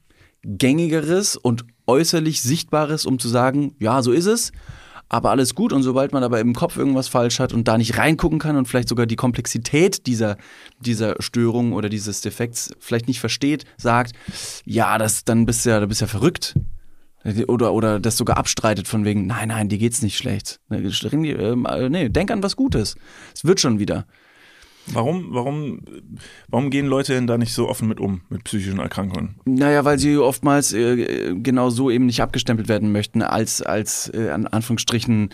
gängigeres 0.44 1.36
und 1.36 1.66
äußerlich 1.88 2.42
sichtbares, 2.42 3.06
um 3.06 3.18
zu 3.20 3.30
sagen, 3.30 3.76
ja, 3.80 4.02
so 4.02 4.12
ist 4.12 4.26
es, 4.26 4.52
aber 5.10 5.32
alles 5.32 5.56
gut. 5.56 5.74
Und 5.74 5.84
sobald 5.84 6.14
man 6.14 6.24
aber 6.24 6.40
im 6.40 6.54
Kopf 6.54 6.78
irgendwas 6.78 7.08
falsch 7.08 7.40
hat 7.40 7.54
und 7.54 7.68
da 7.68 7.78
nicht 7.78 7.98
reingucken 7.98 8.40
kann 8.40 8.58
und 8.58 8.68
vielleicht 8.68 8.90
sogar 8.90 9.06
die 9.06 9.16
Komplexität 9.16 10.06
dieser, 10.06 10.38
dieser 10.80 11.16
Störung 11.20 11.74
oder 11.74 11.90
dieses 11.90 12.22
Defekts 12.22 12.72
vielleicht 12.80 13.08
nicht 13.08 13.20
versteht, 13.20 13.66
sagt, 13.78 14.14
ja, 14.66 14.98
das, 14.98 15.24
dann 15.24 15.46
bist 15.46 15.66
du 15.66 15.70
ja, 15.70 15.80
du 15.80 15.88
bist 15.88 16.02
ja 16.02 16.08
verrückt. 16.08 16.56
Oder, 17.48 17.74
oder 17.74 18.00
das 18.00 18.16
sogar 18.16 18.38
abstreitet 18.38 18.88
von 18.88 19.04
wegen, 19.04 19.28
nein, 19.28 19.50
nein, 19.50 19.68
dir 19.68 19.78
geht's 19.78 20.02
nicht 20.02 20.18
schlecht. 20.18 20.62
Nee, 20.70 22.10
denk 22.10 22.32
an 22.32 22.44
was 22.44 22.56
Gutes. 22.56 22.96
Es 23.34 23.44
wird 23.44 23.60
schon 23.60 23.80
wieder. 23.80 24.06
Warum, 24.94 25.28
warum, 25.32 25.82
warum 26.48 26.70
gehen 26.70 26.86
Leute 26.86 27.14
denn 27.14 27.28
da 27.28 27.38
nicht 27.38 27.54
so 27.54 27.68
offen 27.68 27.88
mit 27.88 28.00
um, 28.00 28.22
mit 28.30 28.44
psychischen 28.46 28.80
Erkrankungen? 28.80 29.36
Naja, 29.46 29.84
weil 29.86 30.00
sie 30.00 30.18
oftmals 30.18 30.74
äh, 30.74 31.36
genau 31.36 31.70
so 31.70 31.90
eben 31.90 32.06
nicht 32.06 32.22
abgestempelt 32.22 32.70
werden 32.70 32.92
möchten, 32.92 33.22
als, 33.22 33.62
als 33.62 34.12
äh, 34.14 34.30
an 34.30 34.48
Anführungsstrichen 34.48 35.30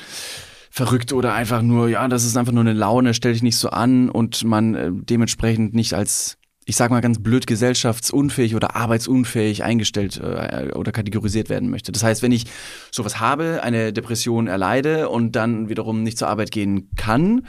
verrückt 0.72 1.14
oder 1.14 1.36
einfach 1.36 1.62
nur, 1.62 1.88
ja, 1.88 2.08
das 2.08 2.26
ist 2.26 2.36
einfach 2.36 2.52
nur 2.52 2.62
eine 2.62 2.74
Laune, 2.74 3.14
stell 3.14 3.34
dich 3.34 3.44
nicht 3.44 3.58
so 3.58 3.70
an 3.70 4.10
und 4.10 4.44
man 4.44 4.74
äh, 4.74 4.90
dementsprechend 4.92 5.76
nicht 5.76 5.94
als, 5.94 6.40
ich 6.66 6.76
sag 6.76 6.90
mal 6.90 7.02
ganz 7.02 7.22
blöd, 7.22 7.46
gesellschaftsunfähig 7.46 8.56
oder 8.56 8.76
arbeitsunfähig 8.76 9.64
eingestellt 9.64 10.20
äh, 10.20 10.72
oder 10.74 10.92
kategorisiert 10.92 11.50
werden 11.50 11.70
möchte. 11.70 11.92
Das 11.92 12.02
heißt, 12.02 12.24
wenn 12.24 12.32
ich 12.32 12.46
sowas 12.90 13.20
habe, 13.20 13.62
eine 13.62 13.94
Depression 13.94 14.48
erleide 14.48 15.10
und 15.10 15.36
dann 15.36 15.70
wiederum 15.70 16.02
nicht 16.02 16.18
zur 16.18 16.30
Arbeit 16.30 16.50
gehen 16.50 16.90
kann, 16.96 17.46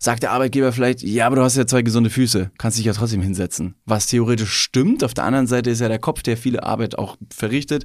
sagt 0.00 0.22
der 0.22 0.32
Arbeitgeber 0.32 0.72
vielleicht, 0.72 1.02
ja, 1.02 1.26
aber 1.26 1.36
du 1.36 1.42
hast 1.42 1.56
ja 1.56 1.66
zwei 1.66 1.82
gesunde 1.82 2.10
Füße, 2.10 2.50
kannst 2.58 2.78
dich 2.78 2.86
ja 2.86 2.94
trotzdem 2.94 3.20
hinsetzen. 3.20 3.76
Was 3.84 4.06
theoretisch 4.06 4.52
stimmt, 4.52 5.04
auf 5.04 5.14
der 5.14 5.24
anderen 5.24 5.46
Seite 5.46 5.70
ist 5.70 5.80
ja 5.80 5.88
der 5.88 5.98
Kopf, 5.98 6.22
der 6.22 6.36
viele 6.36 6.64
Arbeit 6.64 6.98
auch 6.98 7.16
verrichtet, 7.32 7.84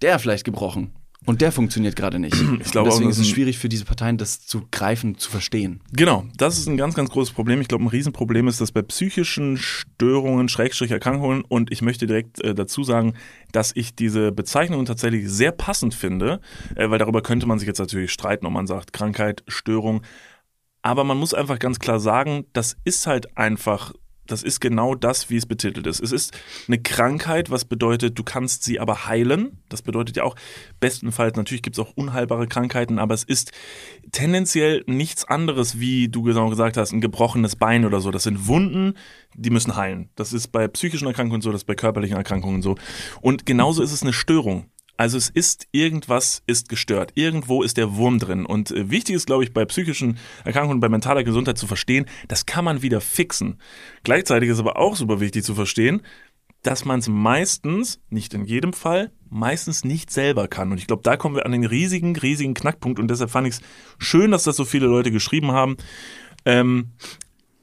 der 0.00 0.18
vielleicht 0.18 0.44
gebrochen. 0.44 0.92
Und 1.26 1.40
der 1.40 1.50
funktioniert 1.50 1.96
gerade 1.96 2.20
nicht. 2.20 2.36
Ich 2.60 2.70
glaube 2.70 2.88
auch, 2.88 2.94
deswegen 2.94 3.10
das 3.10 3.18
ist 3.18 3.26
es 3.26 3.28
schwierig 3.28 3.58
für 3.58 3.68
diese 3.68 3.84
Parteien, 3.84 4.18
das 4.18 4.46
zu 4.46 4.62
greifen, 4.70 5.18
zu 5.18 5.30
verstehen. 5.30 5.80
Genau, 5.92 6.24
das 6.36 6.58
ist 6.58 6.68
ein 6.68 6.76
ganz, 6.76 6.94
ganz 6.94 7.10
großes 7.10 7.34
Problem. 7.34 7.60
Ich 7.60 7.68
glaube, 7.68 7.84
ein 7.84 7.88
Riesenproblem 7.88 8.46
ist 8.46 8.60
das 8.60 8.70
bei 8.70 8.82
psychischen 8.82 9.56
Störungen, 9.56 10.48
Schrägstrich 10.48 10.92
Erkrankungen. 10.92 11.42
Und 11.42 11.72
ich 11.72 11.82
möchte 11.82 12.06
direkt 12.06 12.40
äh, 12.42 12.54
dazu 12.54 12.84
sagen, 12.84 13.14
dass 13.52 13.72
ich 13.74 13.96
diese 13.96 14.30
Bezeichnung 14.30 14.84
tatsächlich 14.86 15.28
sehr 15.28 15.50
passend 15.50 15.92
finde, 15.92 16.40
äh, 16.76 16.88
weil 16.88 16.98
darüber 16.98 17.20
könnte 17.20 17.46
man 17.46 17.58
sich 17.58 17.66
jetzt 17.66 17.80
natürlich 17.80 18.12
streiten, 18.12 18.46
ob 18.46 18.52
man 18.52 18.68
sagt 18.68 18.92
Krankheit, 18.92 19.42
Störung. 19.48 20.02
Aber 20.82 21.04
man 21.04 21.18
muss 21.18 21.34
einfach 21.34 21.58
ganz 21.58 21.78
klar 21.78 22.00
sagen, 22.00 22.46
das 22.52 22.76
ist 22.84 23.06
halt 23.06 23.36
einfach 23.36 23.92
das 24.28 24.42
ist 24.42 24.60
genau 24.60 24.94
das, 24.94 25.30
wie 25.30 25.36
es 25.36 25.46
betitelt 25.46 25.86
ist. 25.86 26.00
Es 26.00 26.12
ist 26.12 26.38
eine 26.68 26.78
Krankheit, 26.80 27.50
was 27.50 27.64
bedeutet, 27.64 28.18
du 28.18 28.22
kannst 28.22 28.62
sie 28.62 28.78
aber 28.78 29.06
heilen. 29.06 29.62
Das 29.68 29.82
bedeutet 29.82 30.16
ja 30.16 30.24
auch, 30.24 30.36
bestenfalls, 30.80 31.36
natürlich 31.36 31.62
gibt 31.62 31.76
es 31.76 31.84
auch 31.84 31.92
unheilbare 31.96 32.46
Krankheiten, 32.46 32.98
aber 32.98 33.14
es 33.14 33.24
ist 33.24 33.52
tendenziell 34.12 34.84
nichts 34.86 35.24
anderes, 35.24 35.80
wie 35.80 36.08
du 36.08 36.22
genau 36.22 36.50
gesagt 36.50 36.76
hast, 36.76 36.92
ein 36.92 37.00
gebrochenes 37.00 37.56
Bein 37.56 37.84
oder 37.84 38.00
so. 38.00 38.10
Das 38.10 38.22
sind 38.22 38.46
Wunden, 38.46 38.94
die 39.34 39.50
müssen 39.50 39.76
heilen. 39.76 40.10
Das 40.14 40.32
ist 40.32 40.48
bei 40.48 40.68
psychischen 40.68 41.08
Erkrankungen 41.08 41.40
so, 41.40 41.50
das 41.50 41.62
ist 41.62 41.66
bei 41.66 41.74
körperlichen 41.74 42.16
Erkrankungen 42.16 42.62
so. 42.62 42.76
Und 43.20 43.46
genauso 43.46 43.82
ist 43.82 43.92
es 43.92 44.02
eine 44.02 44.12
Störung. 44.12 44.70
Also 44.98 45.16
es 45.16 45.30
ist 45.30 45.68
irgendwas 45.70 46.42
ist 46.46 46.68
gestört. 46.68 47.12
Irgendwo 47.14 47.62
ist 47.62 47.76
der 47.76 47.94
Wurm 47.94 48.18
drin. 48.18 48.44
Und 48.44 48.72
äh, 48.72 48.90
wichtig 48.90 49.14
ist, 49.14 49.26
glaube 49.26 49.44
ich, 49.44 49.54
bei 49.54 49.64
psychischen 49.64 50.18
Erkrankungen, 50.44 50.80
bei 50.80 50.88
mentaler 50.88 51.22
Gesundheit 51.22 51.56
zu 51.56 51.68
verstehen, 51.68 52.06
das 52.26 52.46
kann 52.46 52.64
man 52.64 52.82
wieder 52.82 53.00
fixen. 53.00 53.60
Gleichzeitig 54.02 54.50
ist 54.50 54.58
aber 54.58 54.76
auch 54.76 54.96
super 54.96 55.20
wichtig 55.20 55.44
zu 55.44 55.54
verstehen, 55.54 56.02
dass 56.62 56.84
man 56.84 56.98
es 56.98 57.08
meistens, 57.08 58.00
nicht 58.10 58.34
in 58.34 58.44
jedem 58.44 58.72
Fall, 58.72 59.12
meistens 59.30 59.84
nicht 59.84 60.10
selber 60.10 60.48
kann. 60.48 60.72
Und 60.72 60.78
ich 60.78 60.88
glaube, 60.88 61.04
da 61.04 61.16
kommen 61.16 61.36
wir 61.36 61.46
an 61.46 61.52
den 61.52 61.64
riesigen, 61.64 62.16
riesigen 62.16 62.54
Knackpunkt. 62.54 62.98
Und 62.98 63.08
deshalb 63.08 63.30
fand 63.30 63.46
ich 63.46 63.54
es 63.54 63.60
schön, 63.98 64.32
dass 64.32 64.42
das 64.42 64.56
so 64.56 64.64
viele 64.64 64.88
Leute 64.88 65.12
geschrieben 65.12 65.52
haben. 65.52 65.76
Ähm, 66.44 66.90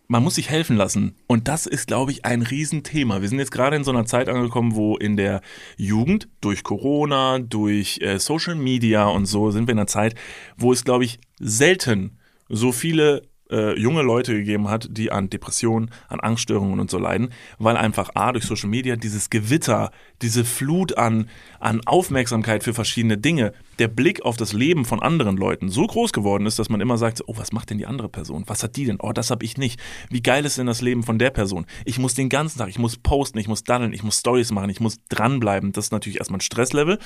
man 0.08 0.24
muss 0.24 0.36
sich 0.36 0.50
helfen 0.50 0.76
lassen. 0.76 1.16
Und 1.28 1.48
das 1.48 1.66
ist, 1.66 1.88
glaube 1.88 2.12
ich, 2.12 2.26
ein 2.26 2.42
Riesenthema. 2.42 3.22
Wir 3.22 3.30
sind 3.30 3.40
jetzt 3.40 3.52
gerade 3.52 3.76
in 3.76 3.84
so 3.84 3.92
einer 3.92 4.06
Zeit 4.06 4.30
angekommen, 4.30 4.76
wo 4.76 4.98
in 4.98 5.18
der 5.18 5.42
Jugend 5.78 6.28
durch 6.42 6.64
Corona, 6.64 7.40
durch 7.40 8.00
äh, 8.02 8.20
Social 8.20 8.56
Media 8.56 9.08
und 9.08 9.26
so 9.26 9.52
sind 9.52 9.68
wir 9.68 9.74
in 9.74 9.80
einer 9.80 9.88
Zeit, 9.88 10.16
wo 10.58 10.72
es, 10.72 10.84
glaube 10.84 11.06
ich, 11.06 11.20
selten 11.40 12.20
so 12.50 12.72
viele 12.72 13.24
äh, 13.50 13.78
junge 13.80 14.02
Leute 14.02 14.34
gegeben 14.34 14.70
hat, 14.70 14.88
die 14.90 15.12
an 15.12 15.30
Depressionen, 15.30 15.92
an 16.08 16.20
Angststörungen 16.20 16.80
und 16.80 16.90
so 16.90 16.98
leiden, 16.98 17.30
weil 17.60 17.78
einfach 17.78 18.12
A, 18.16 18.32
durch 18.32 18.46
Social 18.46 18.70
Media 18.70 18.96
dieses 18.96 19.30
Gewitter, 19.30 19.92
diese 20.22 20.46
Flut 20.46 20.98
an, 20.98 21.30
an 21.60 21.82
Aufmerksamkeit 21.86 22.64
für 22.64 22.74
verschiedene 22.74 23.18
Dinge, 23.18 23.54
der 23.80 23.88
Blick 23.88 24.24
auf 24.24 24.38
das 24.38 24.54
Leben 24.54 24.86
von 24.86 25.02
anderen 25.02 25.38
Leuten 25.38 25.70
so 25.70 25.86
groß 25.86 26.14
geworden 26.14 26.46
ist, 26.46 26.60
dass 26.60 26.70
man 26.70 26.82
immer 26.82 26.98
sagt, 26.98 27.24
oh, 27.28 27.38
was 27.38 27.52
macht 27.52 27.70
denn 27.70 27.78
die 27.78 27.86
andere 27.86 28.10
Person? 28.10 28.44
Was 28.48 28.64
hat 28.64 28.76
die 28.78 28.86
denn? 28.86 28.98
Oh, 29.00 29.12
das 29.12 29.32
habe 29.32 29.46
ich 29.46 29.58
nicht. 29.58 29.80
Wie 30.10 30.22
geil 30.22 30.46
ist 30.46 30.58
denn 30.58 30.68
das 30.68 30.82
Leben 30.82 31.04
von 31.04 31.20
der 31.20 31.30
Person? 31.30 31.66
Ich 31.84 32.00
muss 32.00 32.14
den 32.14 32.30
ganzen 32.30 32.60
Tag, 32.60 32.70
ich 32.70 32.80
muss 32.80 32.98
posten, 32.98 33.38
ich 33.38 33.48
muss 33.48 33.64
daddeln, 33.64 33.94
ich 33.94 34.04
muss 34.04 34.20
Stories 34.20 34.52
machen, 34.52 34.70
ich 34.70 34.80
muss 34.80 35.00
dranbleiben. 35.10 35.72
Das 35.72 35.86
ist 35.86 35.92
natürlich 35.92 36.20
erstmal 36.20 36.38
ein 36.38 36.42
Stresslevel. 36.42 37.00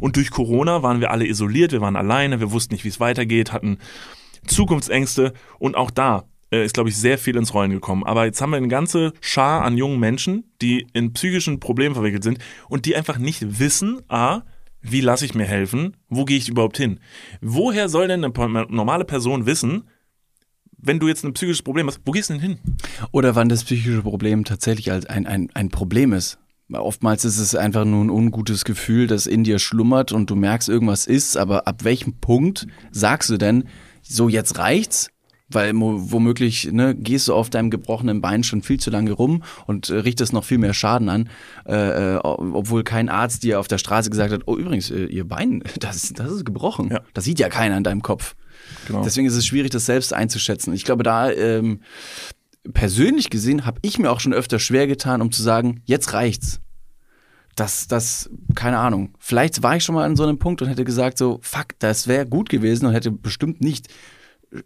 Und 0.00 0.16
durch 0.16 0.30
Corona 0.30 0.82
waren 0.82 1.00
wir 1.00 1.10
alle 1.10 1.26
isoliert, 1.26 1.72
wir 1.72 1.80
waren 1.80 1.96
alleine, 1.96 2.40
wir 2.40 2.50
wussten 2.50 2.74
nicht, 2.74 2.84
wie 2.84 2.88
es 2.88 3.00
weitergeht, 3.00 3.52
hatten 3.52 3.78
Zukunftsängste 4.46 5.32
und 5.58 5.76
auch 5.76 5.90
da 5.90 6.24
äh, 6.50 6.64
ist, 6.64 6.74
glaube 6.74 6.88
ich, 6.88 6.96
sehr 6.96 7.18
viel 7.18 7.36
ins 7.36 7.54
Rollen 7.54 7.70
gekommen. 7.70 8.04
Aber 8.04 8.24
jetzt 8.24 8.40
haben 8.40 8.50
wir 8.50 8.58
eine 8.58 8.68
ganze 8.68 9.12
Schar 9.20 9.62
an 9.62 9.76
jungen 9.76 9.98
Menschen, 9.98 10.44
die 10.62 10.86
in 10.92 11.12
psychischen 11.12 11.60
Problemen 11.60 11.94
verwickelt 11.94 12.22
sind 12.22 12.38
und 12.68 12.86
die 12.86 12.96
einfach 12.96 13.18
nicht 13.18 13.58
wissen, 13.58 14.02
a, 14.08 14.42
wie 14.80 15.00
lasse 15.00 15.24
ich 15.24 15.34
mir 15.34 15.46
helfen, 15.46 15.96
wo 16.08 16.24
gehe 16.24 16.36
ich 16.36 16.48
überhaupt 16.48 16.76
hin? 16.76 17.00
Woher 17.40 17.88
soll 17.88 18.06
denn 18.06 18.24
eine 18.24 18.66
normale 18.68 19.04
Person 19.04 19.46
wissen, 19.46 19.84
wenn 20.86 21.00
du 21.00 21.08
jetzt 21.08 21.24
ein 21.24 21.32
psychisches 21.32 21.62
Problem 21.62 21.86
hast, 21.86 22.00
wo 22.04 22.12
gehst 22.12 22.28
du 22.28 22.34
denn 22.34 22.42
hin? 22.42 22.58
Oder 23.10 23.34
wann 23.34 23.48
das 23.48 23.64
psychische 23.64 24.02
Problem 24.02 24.44
tatsächlich 24.44 24.92
als 24.92 25.06
ein, 25.06 25.26
ein, 25.26 25.48
ein 25.54 25.70
Problem 25.70 26.12
ist. 26.12 26.38
Oftmals 26.72 27.24
ist 27.24 27.38
es 27.38 27.54
einfach 27.54 27.84
nur 27.84 28.04
ein 28.04 28.10
ungutes 28.10 28.64
Gefühl, 28.64 29.06
das 29.06 29.26
in 29.26 29.44
dir 29.44 29.58
schlummert 29.58 30.12
und 30.12 30.30
du 30.30 30.36
merkst, 30.36 30.68
irgendwas 30.68 31.06
ist, 31.06 31.36
aber 31.36 31.66
ab 31.66 31.84
welchem 31.84 32.20
Punkt 32.20 32.66
sagst 32.90 33.30
du 33.30 33.36
denn, 33.36 33.64
so 34.06 34.28
jetzt 34.28 34.58
reicht's, 34.58 35.08
weil 35.48 35.72
womöglich 35.74 36.70
ne, 36.72 36.94
gehst 36.94 37.28
du 37.28 37.34
auf 37.34 37.50
deinem 37.50 37.70
gebrochenen 37.70 38.20
Bein 38.20 38.44
schon 38.44 38.62
viel 38.62 38.80
zu 38.80 38.90
lange 38.90 39.12
rum 39.12 39.42
und 39.66 39.90
äh, 39.90 39.96
richtest 39.96 40.32
noch 40.32 40.44
viel 40.44 40.58
mehr 40.58 40.74
Schaden 40.74 41.08
an, 41.08 41.28
äh, 41.66 42.14
äh, 42.14 42.18
obwohl 42.22 42.82
kein 42.82 43.08
Arzt 43.08 43.42
dir 43.42 43.60
auf 43.60 43.68
der 43.68 43.78
Straße 43.78 44.10
gesagt 44.10 44.32
hat, 44.32 44.42
oh 44.46 44.56
übrigens, 44.56 44.90
äh, 44.90 45.04
ihr 45.04 45.26
Bein, 45.26 45.62
das, 45.80 46.12
das 46.14 46.32
ist 46.32 46.44
gebrochen. 46.44 46.90
Ja. 46.90 47.00
Das 47.12 47.24
sieht 47.24 47.38
ja 47.38 47.48
keiner 47.48 47.76
in 47.76 47.84
deinem 47.84 48.02
Kopf. 48.02 48.34
Genau. 48.86 49.02
Deswegen 49.04 49.26
ist 49.26 49.34
es 49.34 49.46
schwierig, 49.46 49.70
das 49.70 49.86
selbst 49.86 50.14
einzuschätzen. 50.14 50.72
Ich 50.72 50.84
glaube, 50.84 51.02
da 51.02 51.30
ähm, 51.30 51.80
persönlich 52.72 53.28
gesehen 53.28 53.66
habe 53.66 53.78
ich 53.82 53.98
mir 53.98 54.10
auch 54.10 54.20
schon 54.20 54.32
öfter 54.32 54.58
schwer 54.58 54.86
getan, 54.86 55.20
um 55.20 55.30
zu 55.30 55.42
sagen, 55.42 55.82
jetzt 55.84 56.14
reicht's 56.14 56.60
das, 57.54 57.86
das, 57.88 58.30
keine 58.54 58.78
Ahnung. 58.78 59.14
Vielleicht 59.18 59.62
war 59.62 59.76
ich 59.76 59.84
schon 59.84 59.94
mal 59.94 60.04
an 60.04 60.16
so 60.16 60.22
einem 60.24 60.38
Punkt 60.38 60.62
und 60.62 60.68
hätte 60.68 60.84
gesagt 60.84 61.18
so, 61.18 61.38
fuck, 61.42 61.78
das 61.78 62.08
wäre 62.08 62.26
gut 62.26 62.48
gewesen 62.48 62.86
und 62.86 62.92
hätte 62.92 63.10
bestimmt 63.10 63.60
nicht 63.60 63.88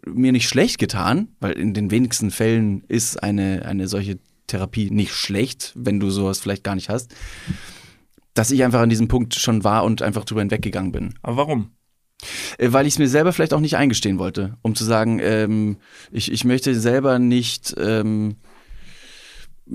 mir 0.05 0.31
nicht 0.31 0.47
schlecht 0.47 0.77
getan, 0.77 1.29
weil 1.39 1.53
in 1.53 1.73
den 1.73 1.91
wenigsten 1.91 2.31
Fällen 2.31 2.83
ist 2.87 3.21
eine, 3.23 3.65
eine 3.65 3.87
solche 3.87 4.19
Therapie 4.47 4.91
nicht 4.91 5.13
schlecht, 5.13 5.73
wenn 5.75 5.99
du 5.99 6.09
sowas 6.09 6.39
vielleicht 6.39 6.63
gar 6.63 6.75
nicht 6.75 6.89
hast, 6.89 7.13
dass 8.33 8.51
ich 8.51 8.63
einfach 8.63 8.81
an 8.81 8.89
diesem 8.89 9.07
Punkt 9.07 9.35
schon 9.35 9.63
war 9.63 9.83
und 9.83 10.01
einfach 10.01 10.25
drüber 10.25 10.41
hinweggegangen 10.41 10.91
bin. 10.91 11.15
Aber 11.21 11.37
warum? 11.37 11.71
Äh, 12.57 12.71
weil 12.71 12.85
ich 12.85 12.93
es 12.93 12.99
mir 12.99 13.07
selber 13.07 13.33
vielleicht 13.33 13.53
auch 13.53 13.59
nicht 13.59 13.77
eingestehen 13.77 14.19
wollte, 14.19 14.57
um 14.61 14.75
zu 14.75 14.83
sagen, 14.83 15.19
ähm, 15.21 15.77
ich, 16.11 16.31
ich 16.31 16.43
möchte 16.45 16.79
selber 16.79 17.19
nicht 17.19 17.75
ähm, 17.77 18.37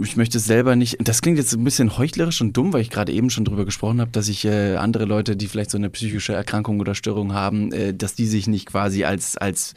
ich 0.02 0.16
möchte 0.16 0.38
selber 0.40 0.74
nicht, 0.74 0.96
das 1.00 1.22
klingt 1.22 1.38
jetzt 1.38 1.52
ein 1.52 1.62
bisschen 1.62 1.96
heuchlerisch 1.96 2.40
und 2.40 2.56
dumm, 2.56 2.72
weil 2.72 2.80
ich 2.80 2.90
gerade 2.90 3.12
eben 3.12 3.30
schon 3.30 3.44
drüber 3.44 3.64
gesprochen 3.64 4.00
habe, 4.00 4.10
dass 4.10 4.28
ich 4.28 4.44
äh, 4.44 4.76
andere 4.76 5.04
Leute, 5.04 5.36
die 5.36 5.46
vielleicht 5.46 5.70
so 5.70 5.78
eine 5.78 5.90
psychische 5.90 6.32
Erkrankung 6.32 6.80
oder 6.80 6.94
Störung 6.94 7.32
haben, 7.32 7.72
äh, 7.72 7.94
dass 7.94 8.14
die 8.14 8.26
sich 8.26 8.48
nicht 8.48 8.66
quasi 8.66 9.04
als, 9.04 9.36
als 9.36 9.74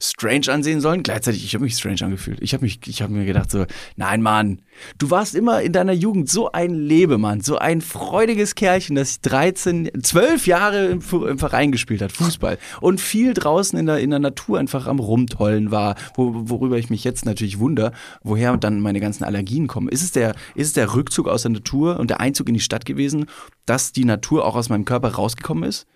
strange 0.00 0.52
ansehen 0.52 0.80
sollen. 0.80 1.02
Gleichzeitig, 1.02 1.44
ich 1.44 1.54
habe 1.54 1.64
mich 1.64 1.76
strange 1.76 2.02
angefühlt. 2.02 2.40
Ich 2.42 2.52
habe 2.52 2.64
mich, 2.64 2.80
ich 2.86 3.02
habe 3.02 3.12
mir 3.12 3.24
gedacht 3.24 3.50
so, 3.50 3.66
nein, 3.96 4.22
Mann, 4.22 4.60
du 4.98 5.10
warst 5.10 5.34
immer 5.34 5.62
in 5.62 5.72
deiner 5.72 5.92
Jugend 5.92 6.28
so 6.28 6.52
ein 6.52 6.74
Lebemann, 6.74 7.40
so 7.40 7.58
ein 7.58 7.80
freudiges 7.80 8.54
Kerlchen, 8.54 8.96
das 8.96 9.20
13, 9.20 9.90
12 10.02 10.46
Jahre 10.46 10.86
im, 10.86 11.00
im 11.26 11.38
Verein 11.38 11.72
gespielt 11.72 12.02
hat, 12.02 12.12
Fußball 12.12 12.58
und 12.80 13.00
viel 13.00 13.34
draußen 13.34 13.78
in 13.78 13.86
der, 13.86 13.98
in 13.98 14.10
der 14.10 14.18
Natur 14.18 14.58
einfach 14.58 14.86
am 14.86 14.98
Rumtollen 14.98 15.70
war, 15.70 15.96
wo, 16.14 16.32
worüber 16.34 16.78
ich 16.78 16.90
mich 16.90 17.04
jetzt 17.04 17.24
natürlich 17.24 17.58
wundere, 17.58 17.92
woher 18.22 18.56
dann 18.56 18.80
meine 18.80 19.00
ganzen 19.00 19.24
Allergien 19.24 19.66
kommen. 19.66 19.88
Ist 19.88 20.02
es 20.02 20.12
der, 20.12 20.34
ist 20.54 20.68
es 20.68 20.72
der 20.72 20.94
Rückzug 20.94 21.28
aus 21.28 21.42
der 21.42 21.52
Natur 21.52 21.98
und 21.98 22.10
der 22.10 22.20
Einzug 22.20 22.48
in 22.48 22.54
die 22.54 22.60
Stadt 22.60 22.84
gewesen, 22.84 23.26
dass 23.66 23.92
die 23.92 24.04
Natur 24.04 24.44
auch 24.44 24.56
aus 24.56 24.68
meinem 24.68 24.84
Körper 24.84 25.08
rausgekommen 25.08 25.64
ist? 25.64 25.86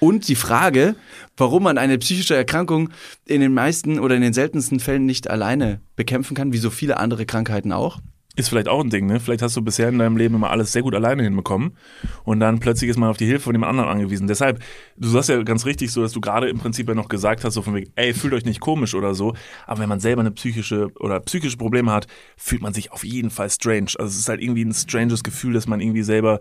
Und 0.00 0.26
die 0.28 0.34
Frage, 0.34 0.96
warum 1.36 1.62
man 1.62 1.78
eine 1.78 1.98
psychische 1.98 2.34
Erkrankung 2.34 2.90
in 3.26 3.40
den 3.40 3.54
meisten 3.54 3.98
oder 3.98 4.16
in 4.16 4.22
den 4.22 4.32
seltensten 4.32 4.80
Fällen 4.80 5.06
nicht 5.06 5.30
alleine 5.30 5.80
bekämpfen 5.96 6.34
kann, 6.34 6.52
wie 6.52 6.58
so 6.58 6.70
viele 6.70 6.96
andere 6.96 7.26
Krankheiten 7.26 7.72
auch. 7.72 8.00
Ist 8.34 8.48
vielleicht 8.48 8.68
auch 8.68 8.82
ein 8.82 8.88
Ding, 8.88 9.04
ne? 9.06 9.20
Vielleicht 9.20 9.42
hast 9.42 9.56
du 9.58 9.62
bisher 9.62 9.90
in 9.90 9.98
deinem 9.98 10.16
Leben 10.16 10.34
immer 10.34 10.48
alles 10.48 10.72
sehr 10.72 10.80
gut 10.80 10.94
alleine 10.94 11.22
hinbekommen 11.22 11.76
und 12.24 12.40
dann 12.40 12.60
plötzlich 12.60 12.88
ist 12.88 12.98
man 12.98 13.10
auf 13.10 13.18
die 13.18 13.26
Hilfe 13.26 13.44
von 13.44 13.52
dem 13.52 13.62
anderen 13.62 13.90
angewiesen. 13.90 14.26
Deshalb, 14.26 14.62
du 14.96 15.08
sagst 15.08 15.28
ja 15.28 15.42
ganz 15.42 15.66
richtig 15.66 15.92
so, 15.92 16.00
dass 16.00 16.12
du 16.12 16.20
gerade 16.22 16.48
im 16.48 16.58
Prinzip 16.58 16.88
ja 16.88 16.94
noch 16.94 17.10
gesagt 17.10 17.44
hast, 17.44 17.52
so 17.52 17.60
von 17.60 17.74
wegen, 17.74 17.92
ey, 17.94 18.14
fühlt 18.14 18.32
euch 18.32 18.46
nicht 18.46 18.60
komisch 18.60 18.94
oder 18.94 19.14
so. 19.14 19.34
Aber 19.66 19.80
wenn 19.80 19.88
man 19.90 20.00
selber 20.00 20.20
eine 20.20 20.30
psychische 20.30 20.88
oder 20.98 21.20
psychische 21.20 21.58
Probleme 21.58 21.92
hat, 21.92 22.06
fühlt 22.38 22.62
man 22.62 22.72
sich 22.72 22.90
auf 22.90 23.04
jeden 23.04 23.28
Fall 23.28 23.50
strange. 23.50 23.90
Also 23.98 24.06
es 24.06 24.18
ist 24.20 24.28
halt 24.30 24.40
irgendwie 24.40 24.64
ein 24.64 24.72
stranges 24.72 25.22
Gefühl, 25.22 25.52
dass 25.52 25.66
man 25.66 25.80
irgendwie 25.80 26.02
selber 26.02 26.40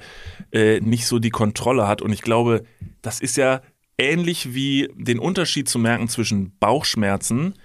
äh, 0.53 0.79
nicht 0.79 1.05
so 1.05 1.19
die 1.19 1.29
Kontrolle 1.29 1.89
hat. 1.89 2.01
Und 2.01 2.13
ich 2.13 2.21
glaube, 2.21 2.63
das 3.01 3.19
ist 3.19 3.35
ja 3.35 3.61
ähnlich 3.97 4.53
wie 4.53 4.89
den 4.95 5.19
Unterschied 5.19 5.67
zu 5.67 5.77
merken 5.77 6.07
zwischen 6.07 6.57
Bauchschmerzen 6.57 7.55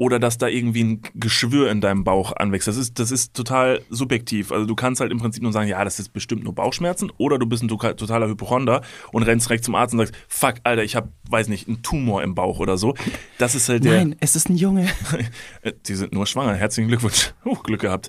oder 0.00 0.18
dass 0.18 0.38
da 0.38 0.48
irgendwie 0.48 0.82
ein 0.82 1.02
Geschwür 1.14 1.70
in 1.70 1.82
deinem 1.82 2.04
Bauch 2.04 2.32
anwächst. 2.34 2.66
Das 2.66 2.78
ist, 2.78 2.98
das 2.98 3.10
ist 3.10 3.34
total 3.34 3.82
subjektiv. 3.90 4.50
Also 4.50 4.64
du 4.64 4.74
kannst 4.74 5.02
halt 5.02 5.12
im 5.12 5.18
Prinzip 5.18 5.42
nur 5.42 5.52
sagen, 5.52 5.68
ja, 5.68 5.84
das 5.84 6.00
ist 6.00 6.14
bestimmt 6.14 6.42
nur 6.42 6.54
Bauchschmerzen 6.54 7.12
oder 7.18 7.38
du 7.38 7.44
bist 7.44 7.62
ein 7.62 7.68
totaler 7.68 8.26
Hypochonder 8.26 8.80
und 9.12 9.24
rennst 9.24 9.50
direkt 9.50 9.62
zum 9.62 9.74
Arzt 9.74 9.92
und 9.92 9.98
sagst, 9.98 10.14
fuck, 10.26 10.54
Alter, 10.64 10.84
ich 10.84 10.96
habe, 10.96 11.10
weiß 11.28 11.48
nicht, 11.48 11.68
einen 11.68 11.82
Tumor 11.82 12.22
im 12.22 12.34
Bauch 12.34 12.60
oder 12.60 12.78
so. 12.78 12.94
Das 13.36 13.54
ist 13.54 13.68
halt 13.68 13.84
der... 13.84 13.98
Nein, 13.98 14.16
es 14.20 14.36
ist 14.36 14.48
ein 14.48 14.56
Junge. 14.56 14.88
Die 15.86 15.94
sind 15.94 16.14
nur 16.14 16.26
schwanger. 16.26 16.54
Herzlichen 16.54 16.88
Glückwunsch. 16.88 17.34
Uh, 17.44 17.56
Glück 17.56 17.82
gehabt. 17.82 18.08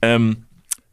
Ähm, 0.00 0.46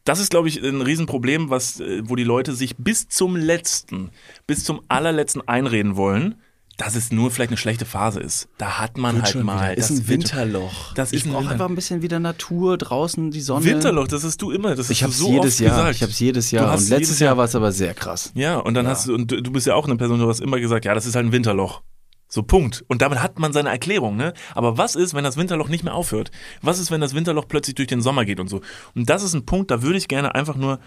das 0.03 0.19
ist, 0.19 0.29
glaube 0.29 0.49
ich, 0.49 0.61
ein 0.61 0.81
Riesenproblem, 0.81 1.51
was, 1.51 1.79
äh, 1.79 2.01
wo 2.03 2.17
die 2.17 2.25
Leute 2.25 2.51
sich 2.51 2.75
bis 2.75 3.07
zum 3.07 3.37
letzten, 3.37 4.09
bis 4.45 4.65
zum 4.65 4.81
allerletzten 4.89 5.47
einreden 5.47 5.95
wollen, 5.95 6.35
dass 6.83 6.95
es 6.95 7.11
nur 7.11 7.31
vielleicht 7.31 7.51
eine 7.51 7.57
schlechte 7.57 7.85
Phase 7.85 8.19
ist. 8.19 8.49
Da 8.57 8.79
hat 8.79 8.97
man 8.97 9.15
Wird 9.15 9.35
halt 9.35 9.43
mal. 9.43 9.75
Das 9.75 9.89
ist 9.89 9.99
ein 9.99 10.07
Winterloch. 10.09 10.93
Das 10.93 11.13
ich 11.13 11.23
brauche 11.23 11.49
einfach 11.49 11.69
ein 11.69 11.75
bisschen 11.75 12.01
wieder 12.01 12.19
Natur, 12.19 12.77
draußen 12.77 13.31
die 13.31 13.39
Sonne. 13.39 13.65
Winterloch, 13.65 14.07
das 14.07 14.23
hast 14.23 14.41
du 14.41 14.51
immer. 14.51 14.75
Das 14.75 14.89
ich 14.89 15.01
habe 15.01 15.13
so 15.13 15.31
jedes 15.31 15.59
Jahr. 15.59 15.77
Gesagt. 15.77 15.95
Ich 15.95 16.01
habe 16.01 16.11
es 16.11 16.19
jedes 16.19 16.51
Jahr. 16.51 16.73
Und 16.73 16.89
letztes 16.89 17.19
Jahr, 17.19 17.29
Jahr 17.29 17.37
war 17.37 17.45
es 17.45 17.55
aber 17.55 17.71
sehr 17.71 17.93
krass. 17.93 18.31
Ja, 18.35 18.57
und 18.57 18.73
dann 18.73 18.85
ja. 18.85 18.91
hast 18.91 19.07
du, 19.07 19.13
und 19.13 19.31
du 19.31 19.51
bist 19.51 19.65
ja 19.65 19.75
auch 19.75 19.85
eine 19.85 19.95
Person, 19.95 20.19
du 20.19 20.27
hast 20.27 20.41
immer 20.41 20.59
gesagt, 20.59 20.83
ja, 20.83 20.93
das 20.93 21.05
ist 21.05 21.15
halt 21.15 21.25
ein 21.25 21.31
Winterloch. 21.31 21.81
So, 22.27 22.43
Punkt. 22.43 22.83
Und 22.87 23.01
damit 23.01 23.21
hat 23.21 23.39
man 23.39 23.53
seine 23.53 23.69
Erklärung, 23.69 24.15
ne? 24.17 24.33
Aber 24.53 24.77
was 24.77 24.95
ist, 24.95 25.13
wenn 25.13 25.23
das 25.23 25.37
Winterloch 25.37 25.69
nicht 25.69 25.83
mehr 25.83 25.93
aufhört? 25.93 26.31
Was 26.61 26.79
ist, 26.79 26.89
wenn 26.89 26.99
das 26.99 27.13
Winterloch 27.13 27.47
plötzlich 27.47 27.75
durch 27.75 27.87
den 27.87 28.01
Sommer 28.01 28.25
geht 28.25 28.39
und 28.39 28.47
so? 28.47 28.61
Und 28.95 29.09
das 29.09 29.23
ist 29.23 29.35
ein 29.35 29.45
Punkt, 29.45 29.69
da 29.71 29.83
würde 29.83 29.99
ich 29.99 30.07
gerne 30.07 30.33
einfach 30.35 30.55
nur 30.55 30.79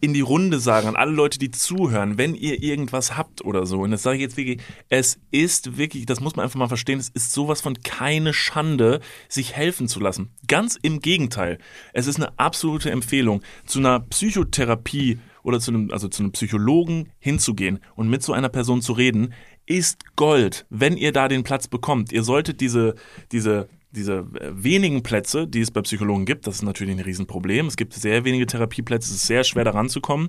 in 0.00 0.14
die 0.14 0.20
Runde 0.20 0.60
sagen, 0.60 0.88
an 0.88 0.96
alle 0.96 1.12
Leute, 1.12 1.38
die 1.38 1.50
zuhören, 1.50 2.16
wenn 2.16 2.34
ihr 2.34 2.62
irgendwas 2.62 3.16
habt 3.16 3.44
oder 3.44 3.66
so, 3.66 3.80
und 3.80 3.90
das 3.90 4.02
sage 4.02 4.16
ich 4.16 4.22
jetzt 4.22 4.36
wirklich, 4.36 4.60
es 4.88 5.18
ist 5.30 5.76
wirklich, 5.76 6.06
das 6.06 6.20
muss 6.20 6.36
man 6.36 6.44
einfach 6.44 6.58
mal 6.58 6.68
verstehen, 6.68 7.00
es 7.00 7.08
ist 7.08 7.32
sowas 7.32 7.60
von 7.60 7.82
keine 7.82 8.32
Schande, 8.32 9.00
sich 9.28 9.54
helfen 9.54 9.88
zu 9.88 9.98
lassen. 9.98 10.30
Ganz 10.46 10.78
im 10.80 11.00
Gegenteil. 11.00 11.58
Es 11.92 12.06
ist 12.06 12.16
eine 12.16 12.38
absolute 12.38 12.90
Empfehlung, 12.90 13.42
zu 13.66 13.80
einer 13.80 14.00
Psychotherapie 14.00 15.18
oder 15.42 15.58
zu 15.58 15.72
einem, 15.72 15.90
also 15.90 16.08
zu 16.08 16.22
einem 16.22 16.32
Psychologen 16.32 17.08
hinzugehen 17.18 17.80
und 17.96 18.08
mit 18.08 18.22
so 18.22 18.32
einer 18.32 18.48
Person 18.48 18.82
zu 18.82 18.92
reden, 18.92 19.34
ist 19.66 20.16
Gold, 20.16 20.66
wenn 20.70 20.96
ihr 20.96 21.12
da 21.12 21.28
den 21.28 21.42
Platz 21.42 21.66
bekommt. 21.66 22.12
Ihr 22.12 22.22
solltet 22.22 22.60
diese, 22.60 22.94
diese 23.32 23.68
diese 23.92 24.26
äh, 24.34 24.50
wenigen 24.52 25.02
Plätze, 25.02 25.46
die 25.46 25.60
es 25.60 25.70
bei 25.70 25.82
Psychologen 25.82 26.24
gibt, 26.24 26.46
das 26.46 26.56
ist 26.56 26.62
natürlich 26.62 26.94
ein 26.94 27.04
Riesenproblem. 27.04 27.66
Es 27.66 27.76
gibt 27.76 27.94
sehr 27.94 28.24
wenige 28.24 28.46
Therapieplätze, 28.46 29.10
es 29.10 29.16
ist 29.16 29.26
sehr 29.26 29.44
schwer 29.44 29.64
daran 29.64 29.88
zu 29.88 30.00
kommen. 30.00 30.28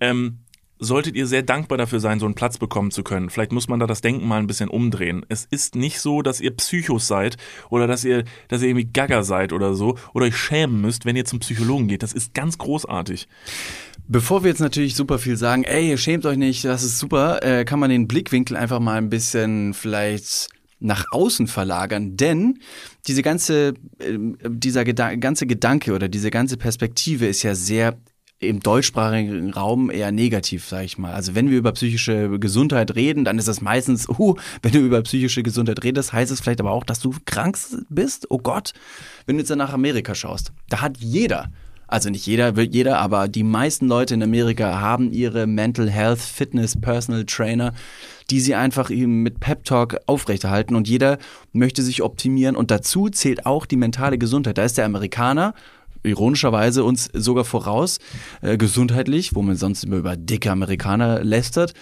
Ähm, 0.00 0.38
solltet 0.78 1.16
ihr 1.16 1.26
sehr 1.26 1.42
dankbar 1.42 1.78
dafür 1.78 2.00
sein, 2.00 2.18
so 2.18 2.26
einen 2.26 2.34
Platz 2.34 2.58
bekommen 2.58 2.90
zu 2.90 3.02
können. 3.02 3.30
Vielleicht 3.30 3.52
muss 3.52 3.68
man 3.68 3.80
da 3.80 3.86
das 3.86 4.00
Denken 4.00 4.26
mal 4.26 4.38
ein 4.38 4.46
bisschen 4.46 4.68
umdrehen. 4.68 5.24
Es 5.28 5.44
ist 5.44 5.76
nicht 5.76 6.00
so, 6.00 6.22
dass 6.22 6.40
ihr 6.40 6.50
Psychos 6.50 7.06
seid 7.06 7.36
oder 7.70 7.86
dass 7.86 8.04
ihr, 8.04 8.24
dass 8.48 8.62
ihr 8.62 8.68
irgendwie 8.68 8.90
Gaga 8.92 9.22
seid 9.22 9.52
oder 9.52 9.74
so 9.74 9.96
oder 10.12 10.26
euch 10.26 10.36
schämen 10.36 10.80
müsst, 10.80 11.04
wenn 11.04 11.16
ihr 11.16 11.24
zum 11.24 11.40
Psychologen 11.40 11.88
geht. 11.88 12.02
Das 12.02 12.12
ist 12.12 12.34
ganz 12.34 12.58
großartig. 12.58 13.28
Bevor 14.06 14.44
wir 14.44 14.50
jetzt 14.50 14.60
natürlich 14.60 14.96
super 14.96 15.18
viel 15.18 15.36
sagen, 15.36 15.64
ey, 15.64 15.88
ihr 15.88 15.96
schämt 15.96 16.26
euch 16.26 16.36
nicht, 16.36 16.64
das 16.64 16.82
ist 16.82 16.98
super, 16.98 17.42
äh, 17.42 17.64
kann 17.64 17.78
man 17.78 17.90
den 17.90 18.06
Blickwinkel 18.06 18.56
einfach 18.56 18.80
mal 18.80 18.98
ein 18.98 19.08
bisschen 19.08 19.72
vielleicht 19.72 20.48
nach 20.84 21.06
außen 21.10 21.46
verlagern, 21.46 22.16
denn 22.16 22.58
diese 23.06 23.22
ganze, 23.22 23.74
äh, 23.98 24.18
dieser 24.46 24.84
Geda 24.84 25.14
ganze 25.16 25.46
Gedanke 25.46 25.94
oder 25.94 26.08
diese 26.08 26.30
ganze 26.30 26.56
Perspektive 26.56 27.26
ist 27.26 27.42
ja 27.42 27.54
sehr 27.54 27.98
im 28.38 28.60
deutschsprachigen 28.60 29.52
Raum 29.52 29.90
eher 29.90 30.12
negativ, 30.12 30.66
sage 30.68 30.84
ich 30.84 30.98
mal. 30.98 31.14
Also 31.14 31.34
wenn 31.34 31.50
wir 31.50 31.56
über 31.56 31.72
psychische 31.72 32.38
Gesundheit 32.38 32.94
reden, 32.94 33.24
dann 33.24 33.38
ist 33.38 33.48
das 33.48 33.62
meistens, 33.62 34.08
uh, 34.08 34.34
wenn 34.62 34.72
du 34.72 34.80
über 34.80 35.00
psychische 35.02 35.42
Gesundheit 35.42 35.82
redest, 35.82 36.12
heißt 36.12 36.30
es 36.30 36.40
vielleicht 36.40 36.60
aber 36.60 36.72
auch, 36.72 36.84
dass 36.84 37.00
du 37.00 37.14
krank 37.24 37.56
bist. 37.88 38.26
Oh 38.30 38.38
Gott, 38.38 38.72
wenn 39.26 39.36
du 39.36 39.42
jetzt 39.42 39.54
nach 39.56 39.72
Amerika 39.72 40.14
schaust, 40.14 40.52
da 40.68 40.82
hat 40.82 40.98
jeder 40.98 41.50
also 41.86 42.10
nicht 42.10 42.26
jeder, 42.26 42.58
jeder, 42.60 42.98
aber 42.98 43.28
die 43.28 43.42
meisten 43.42 43.86
Leute 43.86 44.14
in 44.14 44.22
Amerika 44.22 44.80
haben 44.80 45.12
ihre 45.12 45.46
Mental 45.46 45.88
Health, 45.88 46.18
Fitness, 46.18 46.80
Personal 46.80 47.24
Trainer, 47.24 47.72
die 48.30 48.40
sie 48.40 48.54
einfach 48.54 48.90
mit 48.90 49.40
Pep 49.40 49.64
Talk 49.64 49.98
aufrechterhalten 50.06 50.74
und 50.74 50.88
jeder 50.88 51.18
möchte 51.52 51.82
sich 51.82 52.02
optimieren 52.02 52.56
und 52.56 52.70
dazu 52.70 53.08
zählt 53.08 53.46
auch 53.46 53.66
die 53.66 53.76
mentale 53.76 54.18
Gesundheit. 54.18 54.58
Da 54.58 54.64
ist 54.64 54.78
der 54.78 54.86
Amerikaner 54.86 55.54
ironischerweise 56.02 56.84
uns 56.84 57.08
sogar 57.14 57.44
voraus, 57.44 57.98
äh, 58.42 58.58
gesundheitlich, 58.58 59.34
wo 59.34 59.40
man 59.40 59.56
sonst 59.56 59.84
immer 59.84 59.96
über 59.96 60.16
dicke 60.16 60.50
Amerikaner 60.50 61.24
lästert 61.24 61.72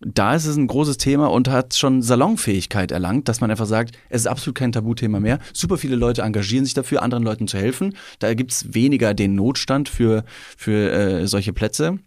da 0.00 0.34
ist 0.34 0.46
es 0.46 0.56
ein 0.56 0.66
großes 0.66 0.96
Thema 0.96 1.30
und 1.30 1.48
hat 1.48 1.74
schon 1.74 2.02
Salonfähigkeit 2.02 2.92
erlangt, 2.92 3.28
dass 3.28 3.40
man 3.40 3.50
einfach 3.50 3.66
sagt, 3.66 3.96
es 4.08 4.22
ist 4.22 4.26
absolut 4.26 4.56
kein 4.56 4.72
Tabuthema 4.72 5.20
mehr. 5.20 5.38
Super 5.52 5.76
viele 5.76 5.96
Leute 5.96 6.22
engagieren 6.22 6.64
sich 6.64 6.74
dafür, 6.74 7.02
anderen 7.02 7.24
Leuten 7.24 7.48
zu 7.48 7.58
helfen. 7.58 7.96
Da 8.18 8.34
gibt's 8.34 8.74
weniger 8.74 9.14
den 9.14 9.34
Notstand 9.34 9.88
für, 9.88 10.24
für 10.56 10.92
äh, 10.92 11.26
solche 11.26 11.52
Plätze. 11.52 11.98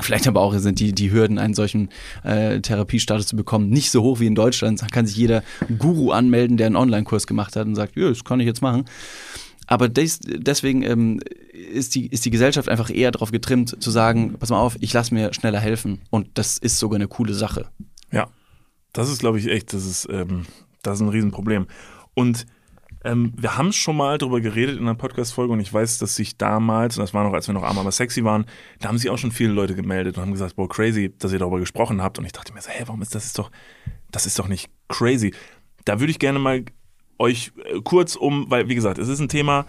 Vielleicht 0.00 0.26
aber 0.26 0.40
auch 0.40 0.56
sind 0.58 0.80
die, 0.80 0.92
die 0.92 1.12
Hürden, 1.12 1.38
einen 1.38 1.54
solchen 1.54 1.88
äh, 2.24 2.60
Therapiestatus 2.60 3.28
zu 3.28 3.36
bekommen, 3.36 3.68
nicht 3.68 3.90
so 3.92 4.02
hoch 4.02 4.18
wie 4.18 4.26
in 4.26 4.34
Deutschland. 4.34 4.82
Da 4.82 4.86
kann 4.86 5.06
sich 5.06 5.16
jeder 5.16 5.44
Guru 5.78 6.10
anmelden, 6.10 6.56
der 6.56 6.66
einen 6.66 6.76
Online-Kurs 6.76 7.26
gemacht 7.26 7.54
hat 7.54 7.66
und 7.66 7.76
sagt, 7.76 7.96
ja, 7.96 8.08
das 8.08 8.24
kann 8.24 8.40
ich 8.40 8.46
jetzt 8.46 8.60
machen. 8.60 8.86
Aber 9.66 9.88
des, 9.88 10.20
deswegen 10.20 10.82
ähm, 10.82 11.20
ist, 11.52 11.94
die, 11.94 12.08
ist 12.08 12.24
die 12.24 12.30
Gesellschaft 12.30 12.68
einfach 12.68 12.90
eher 12.90 13.12
darauf 13.12 13.30
getrimmt, 13.30 13.80
zu 13.82 13.90
sagen, 13.90 14.34
pass 14.38 14.50
mal 14.50 14.60
auf, 14.60 14.76
ich 14.80 14.92
lasse 14.92 15.14
mir 15.14 15.32
schneller 15.32 15.60
helfen. 15.60 16.02
Und 16.10 16.28
das 16.34 16.58
ist 16.58 16.78
sogar 16.78 16.96
eine 16.96 17.08
coole 17.08 17.34
Sache. 17.34 17.68
Ja, 18.10 18.28
das 18.92 19.08
ist, 19.08 19.20
glaube 19.20 19.38
ich, 19.38 19.48
echt, 19.48 19.72
das 19.72 19.86
ist, 19.86 20.08
ähm, 20.10 20.46
das 20.82 20.96
ist 20.96 21.02
ein 21.02 21.08
Riesenproblem. 21.08 21.66
Und 22.14 22.46
ähm, 23.04 23.32
wir 23.36 23.56
haben 23.56 23.72
schon 23.72 23.96
mal 23.96 24.18
darüber 24.18 24.40
geredet 24.40 24.76
in 24.76 24.82
einer 24.82 24.94
Podcast-Folge 24.94 25.52
und 25.52 25.60
ich 25.60 25.72
weiß, 25.72 25.98
dass 25.98 26.16
sich 26.16 26.38
damals, 26.38 26.96
und 26.96 27.02
das 27.02 27.12
war 27.12 27.22
noch, 27.22 27.34
als 27.34 27.46
wir 27.46 27.52
noch 27.52 27.62
arm 27.62 27.78
aber 27.78 27.92
sexy 27.92 28.24
waren, 28.24 28.46
da 28.80 28.88
haben 28.88 28.98
sich 28.98 29.10
auch 29.10 29.18
schon 29.18 29.30
viele 29.30 29.52
Leute 29.52 29.74
gemeldet 29.74 30.16
und 30.16 30.22
haben 30.22 30.32
gesagt, 30.32 30.56
boah, 30.56 30.68
crazy, 30.68 31.14
dass 31.18 31.32
ihr 31.32 31.38
darüber 31.38 31.60
gesprochen 31.60 32.02
habt. 32.02 32.18
Und 32.18 32.24
ich 32.24 32.32
dachte 32.32 32.54
mir 32.54 32.62
so, 32.62 32.70
hä, 32.70 32.84
warum 32.86 33.02
ist 33.02 33.14
das 33.14 33.26
ist 33.26 33.38
doch, 33.38 33.50
das 34.10 34.26
ist 34.26 34.38
doch 34.38 34.48
nicht 34.48 34.70
crazy. 34.88 35.34
Da 35.84 36.00
würde 36.00 36.10
ich 36.10 36.18
gerne 36.18 36.38
mal 36.38 36.64
euch 37.18 37.52
äh, 37.64 37.80
kurz 37.82 38.16
um, 38.16 38.50
weil 38.50 38.68
wie 38.68 38.74
gesagt, 38.74 38.98
es 38.98 39.08
ist 39.08 39.20
ein 39.20 39.28
Thema, 39.28 39.66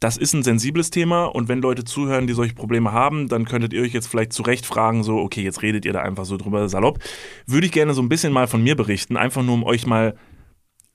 das 0.00 0.16
ist 0.16 0.32
ein 0.32 0.44
sensibles 0.44 0.90
Thema 0.90 1.24
und 1.24 1.48
wenn 1.48 1.60
Leute 1.60 1.84
zuhören, 1.84 2.26
die 2.26 2.32
solche 2.32 2.54
Probleme 2.54 2.92
haben, 2.92 3.28
dann 3.28 3.44
könntet 3.44 3.72
ihr 3.72 3.82
euch 3.82 3.92
jetzt 3.92 4.06
vielleicht 4.06 4.32
zurecht 4.32 4.64
fragen, 4.64 5.02
so, 5.02 5.18
okay, 5.18 5.42
jetzt 5.42 5.62
redet 5.62 5.84
ihr 5.84 5.92
da 5.92 6.02
einfach 6.02 6.24
so 6.24 6.36
drüber 6.36 6.68
salopp. 6.68 7.00
Würde 7.46 7.66
ich 7.66 7.72
gerne 7.72 7.94
so 7.94 8.00
ein 8.00 8.08
bisschen 8.08 8.32
mal 8.32 8.46
von 8.46 8.62
mir 8.62 8.76
berichten, 8.76 9.16
einfach 9.16 9.42
nur 9.42 9.54
um 9.54 9.64
euch 9.64 9.86
mal 9.86 10.14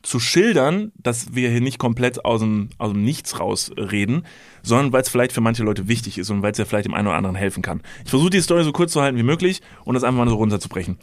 zu 0.04 0.20
schildern, 0.20 0.92
dass 0.96 1.34
wir 1.34 1.50
hier 1.50 1.62
nicht 1.62 1.80
komplett 1.80 2.24
aus 2.24 2.42
dem, 2.42 2.70
aus 2.78 2.92
dem 2.92 3.04
Nichts 3.04 3.40
raus 3.40 3.72
reden, 3.78 4.26
sondern 4.62 4.92
weil 4.92 5.02
es 5.02 5.10
vielleicht 5.10 5.32
für 5.32 5.42
manche 5.42 5.64
Leute 5.64 5.88
wichtig 5.88 6.18
ist 6.18 6.30
und 6.30 6.42
weil 6.42 6.52
es 6.52 6.58
ja 6.58 6.66
vielleicht 6.66 6.86
dem 6.86 6.94
einen 6.94 7.08
oder 7.08 7.18
anderen 7.18 7.36
helfen 7.36 7.64
kann. 7.64 7.82
Ich 8.04 8.10
versuche 8.10 8.30
die 8.30 8.42
Story 8.42 8.64
so 8.64 8.74
kurz 8.74 8.92
zu 8.92 9.02
halten 9.02 9.18
wie 9.18 9.24
möglich 9.24 9.62
und 9.86 9.96
das 9.96 10.04
einfach 10.04 10.20
mal 10.20 10.30
so 10.30 10.36
runterzubrechen. 10.36 10.98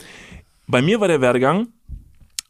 Bei 0.67 0.81
mir 0.81 1.01
war 1.01 1.07
der 1.07 1.19
Werdegang, 1.19 1.67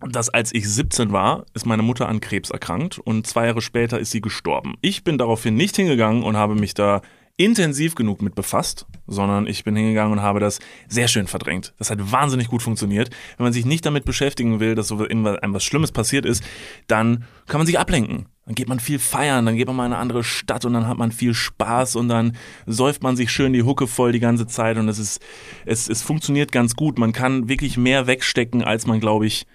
dass 0.02 0.30
als 0.30 0.54
ich 0.54 0.70
17 0.70 1.12
war, 1.12 1.45
ist 1.54 1.66
meine 1.66 1.84
Mutter 1.84 2.10
an 2.10 2.22
Krebs 2.22 2.49
erkrankt 2.49 2.99
und 2.99 3.28
zwei 3.28 3.45
Jahre 3.45 3.62
später 3.62 3.99
ist 3.99 4.12
sie 4.12 4.22
gestorben. 4.22 4.76
Ich 4.82 5.04
bin 5.04 5.18
daraufhin 5.18 5.56
nicht 5.56 5.76
hingegangen 5.76 6.24
und 6.24 6.36
habe 6.36 6.56
mich 6.56 6.74
da 6.74 7.02
intensiv 7.43 7.95
genug 7.95 8.21
mit 8.21 8.35
befasst, 8.35 8.85
sondern 9.07 9.47
ich 9.47 9.63
bin 9.63 9.75
hingegangen 9.75 10.13
und 10.13 10.21
habe 10.21 10.39
das 10.39 10.59
sehr 10.87 11.07
schön 11.07 11.27
verdrängt. 11.27 11.73
Das 11.77 11.89
hat 11.89 12.11
wahnsinnig 12.11 12.47
gut 12.47 12.61
funktioniert. 12.61 13.09
Wenn 13.37 13.45
man 13.45 13.53
sich 13.53 13.65
nicht 13.65 13.85
damit 13.85 14.05
beschäftigen 14.05 14.59
will, 14.59 14.75
dass 14.75 14.87
so 14.87 14.97
einem 14.97 15.25
was 15.25 15.63
Schlimmes 15.63 15.91
passiert 15.91 16.25
ist, 16.25 16.43
dann 16.87 17.25
kann 17.47 17.59
man 17.59 17.67
sich 17.67 17.79
ablenken. 17.79 18.27
Dann 18.45 18.55
geht 18.55 18.67
man 18.67 18.79
viel 18.79 18.99
feiern, 18.99 19.45
dann 19.45 19.55
geht 19.55 19.67
man 19.67 19.75
mal 19.75 19.85
in 19.85 19.93
eine 19.93 20.01
andere 20.01 20.23
Stadt 20.23 20.65
und 20.65 20.73
dann 20.73 20.87
hat 20.87 20.97
man 20.97 21.11
viel 21.11 21.33
Spaß 21.33 21.95
und 21.95 22.09
dann 22.09 22.35
säuft 22.65 23.03
man 23.03 23.15
sich 23.15 23.31
schön 23.31 23.53
die 23.53 23.63
Hucke 23.63 23.87
voll 23.87 24.11
die 24.11 24.19
ganze 24.19 24.47
Zeit 24.47 24.77
und 24.77 24.89
es 24.89 24.99
ist, 24.99 25.21
es, 25.65 25.87
es 25.87 26.01
funktioniert 26.01 26.51
ganz 26.51 26.75
gut. 26.75 26.97
Man 26.97 27.13
kann 27.13 27.49
wirklich 27.49 27.77
mehr 27.77 28.07
wegstecken, 28.07 28.63
als 28.63 28.87
man, 28.87 28.99
glaube 28.99 29.27
ich, 29.27 29.45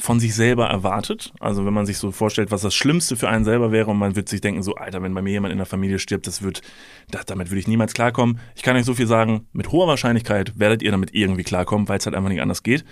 von 0.00 0.18
sich 0.18 0.34
selber 0.34 0.66
erwartet. 0.66 1.32
Also 1.40 1.66
wenn 1.66 1.74
man 1.74 1.86
sich 1.86 1.98
so 1.98 2.10
vorstellt, 2.10 2.50
was 2.50 2.62
das 2.62 2.74
Schlimmste 2.74 3.16
für 3.16 3.28
einen 3.28 3.44
selber 3.44 3.70
wäre 3.70 3.90
und 3.90 3.98
man 3.98 4.16
wird 4.16 4.28
sich 4.28 4.40
denken, 4.40 4.62
so, 4.62 4.74
Alter, 4.74 5.02
wenn 5.02 5.14
bei 5.14 5.22
mir 5.22 5.32
jemand 5.32 5.52
in 5.52 5.58
der 5.58 5.66
Familie 5.66 5.98
stirbt, 5.98 6.26
das 6.26 6.42
wird, 6.42 6.62
das, 7.10 7.26
damit 7.26 7.50
würde 7.50 7.60
ich 7.60 7.68
niemals 7.68 7.92
klarkommen. 7.92 8.38
Ich 8.56 8.62
kann 8.62 8.76
euch 8.76 8.84
so 8.84 8.94
viel 8.94 9.06
sagen, 9.06 9.46
mit 9.52 9.72
hoher 9.72 9.86
Wahrscheinlichkeit 9.86 10.58
werdet 10.58 10.82
ihr 10.82 10.90
damit 10.90 11.14
irgendwie 11.14 11.44
klarkommen, 11.44 11.88
weil 11.88 11.98
es 11.98 12.06
halt 12.06 12.16
einfach 12.16 12.30
nicht 12.30 12.40
anders 12.40 12.62
geht. 12.62 12.84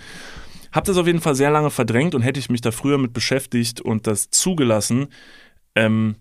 Hab 0.71 0.83
das 0.83 0.97
auf 0.97 1.07
jeden 1.07 1.21
Fall 1.21 1.35
sehr 1.35 1.49
lange 1.49 1.71
verdrängt 1.71 2.13
und 2.13 2.21
hätte 2.21 2.39
ich 2.39 2.49
mich 2.49 2.61
da 2.61 2.71
früher 2.71 2.99
mit 2.99 3.11
beschäftigt 3.11 3.81
und 3.81 4.05
das 4.05 4.29
zugelassen, 4.29 5.07
ähm, 5.75 6.15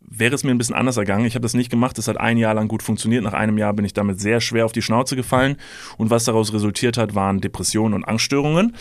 wäre 0.00 0.34
es 0.34 0.42
mir 0.42 0.50
ein 0.50 0.58
bisschen 0.58 0.74
anders 0.74 0.96
ergangen. 0.96 1.24
Ich 1.24 1.34
habe 1.34 1.42
das 1.42 1.54
nicht 1.54 1.70
gemacht, 1.70 1.96
das 1.96 2.08
hat 2.08 2.18
ein 2.18 2.36
Jahr 2.36 2.54
lang 2.54 2.66
gut 2.66 2.82
funktioniert. 2.82 3.22
Nach 3.22 3.32
einem 3.32 3.58
Jahr 3.58 3.72
bin 3.72 3.84
ich 3.84 3.94
damit 3.94 4.20
sehr 4.20 4.40
schwer 4.40 4.64
auf 4.64 4.72
die 4.72 4.82
Schnauze 4.82 5.14
gefallen 5.14 5.56
und 5.96 6.10
was 6.10 6.24
daraus 6.24 6.52
resultiert 6.52 6.98
hat, 6.98 7.14
waren 7.14 7.40
Depressionen 7.40 7.94
und 7.94 8.04
Angststörungen. 8.04 8.74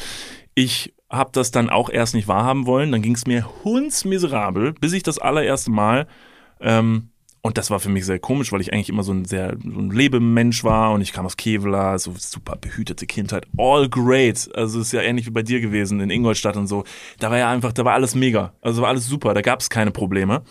Ich 0.56 0.94
habe 1.12 1.30
das 1.34 1.52
dann 1.52 1.70
auch 1.70 1.90
erst 1.90 2.16
nicht 2.16 2.28
wahrhaben 2.28 2.66
wollen. 2.66 2.92
Dann 2.92 3.02
ging 3.02 3.16
es 3.16 3.28
mir 3.28 3.46
hundsmiserabel, 3.64 4.74
bis 4.74 4.94
ich 4.94 5.04
das 5.04 5.20
allererste 5.20 5.70
Mal, 5.70 6.08
ähm, 6.60 7.12
und 7.44 7.58
das 7.58 7.72
war 7.72 7.80
für 7.80 7.90
mich 7.90 8.06
sehr 8.06 8.20
komisch, 8.20 8.52
weil 8.52 8.62
ich 8.62 8.72
eigentlich 8.72 8.90
immer 8.90 9.02
so 9.02 9.14
ein 9.14 9.26
sehr 9.26 9.58
so 9.64 9.80
ein 9.80 9.90
Lebemensch 9.90 10.64
war 10.64 10.92
und 10.92 11.02
ich 11.02 11.12
kam 11.12 11.26
aus 11.26 11.38
Kevlar, 11.38 11.98
so 11.98 12.14
super 12.16 12.56
behütete 12.56 13.08
Kindheit, 13.08 13.48
all 13.58 13.90
great. 13.90 14.48
Also 14.54 14.80
ist 14.80 14.92
ja 14.92 15.02
ähnlich 15.02 15.26
wie 15.26 15.32
bei 15.32 15.42
dir 15.42 15.60
gewesen 15.60 16.00
in 16.02 16.12
Ingolstadt 16.12 16.56
und 16.56 16.68
so. 16.68 16.84
Da 17.18 17.32
war 17.32 17.40
ja 17.40 17.50
einfach, 17.50 17.74
da 17.74 17.84
war 17.84 17.94
alles 17.94 18.14
mega. 18.14 18.54
Also 18.62 18.84
war 18.84 18.90
alles 18.90 19.08
super, 19.08 19.34
da 19.34 19.42
gab 19.42 19.60
es 19.60 19.72
keine 19.72 19.90
Probleme. 19.90 20.44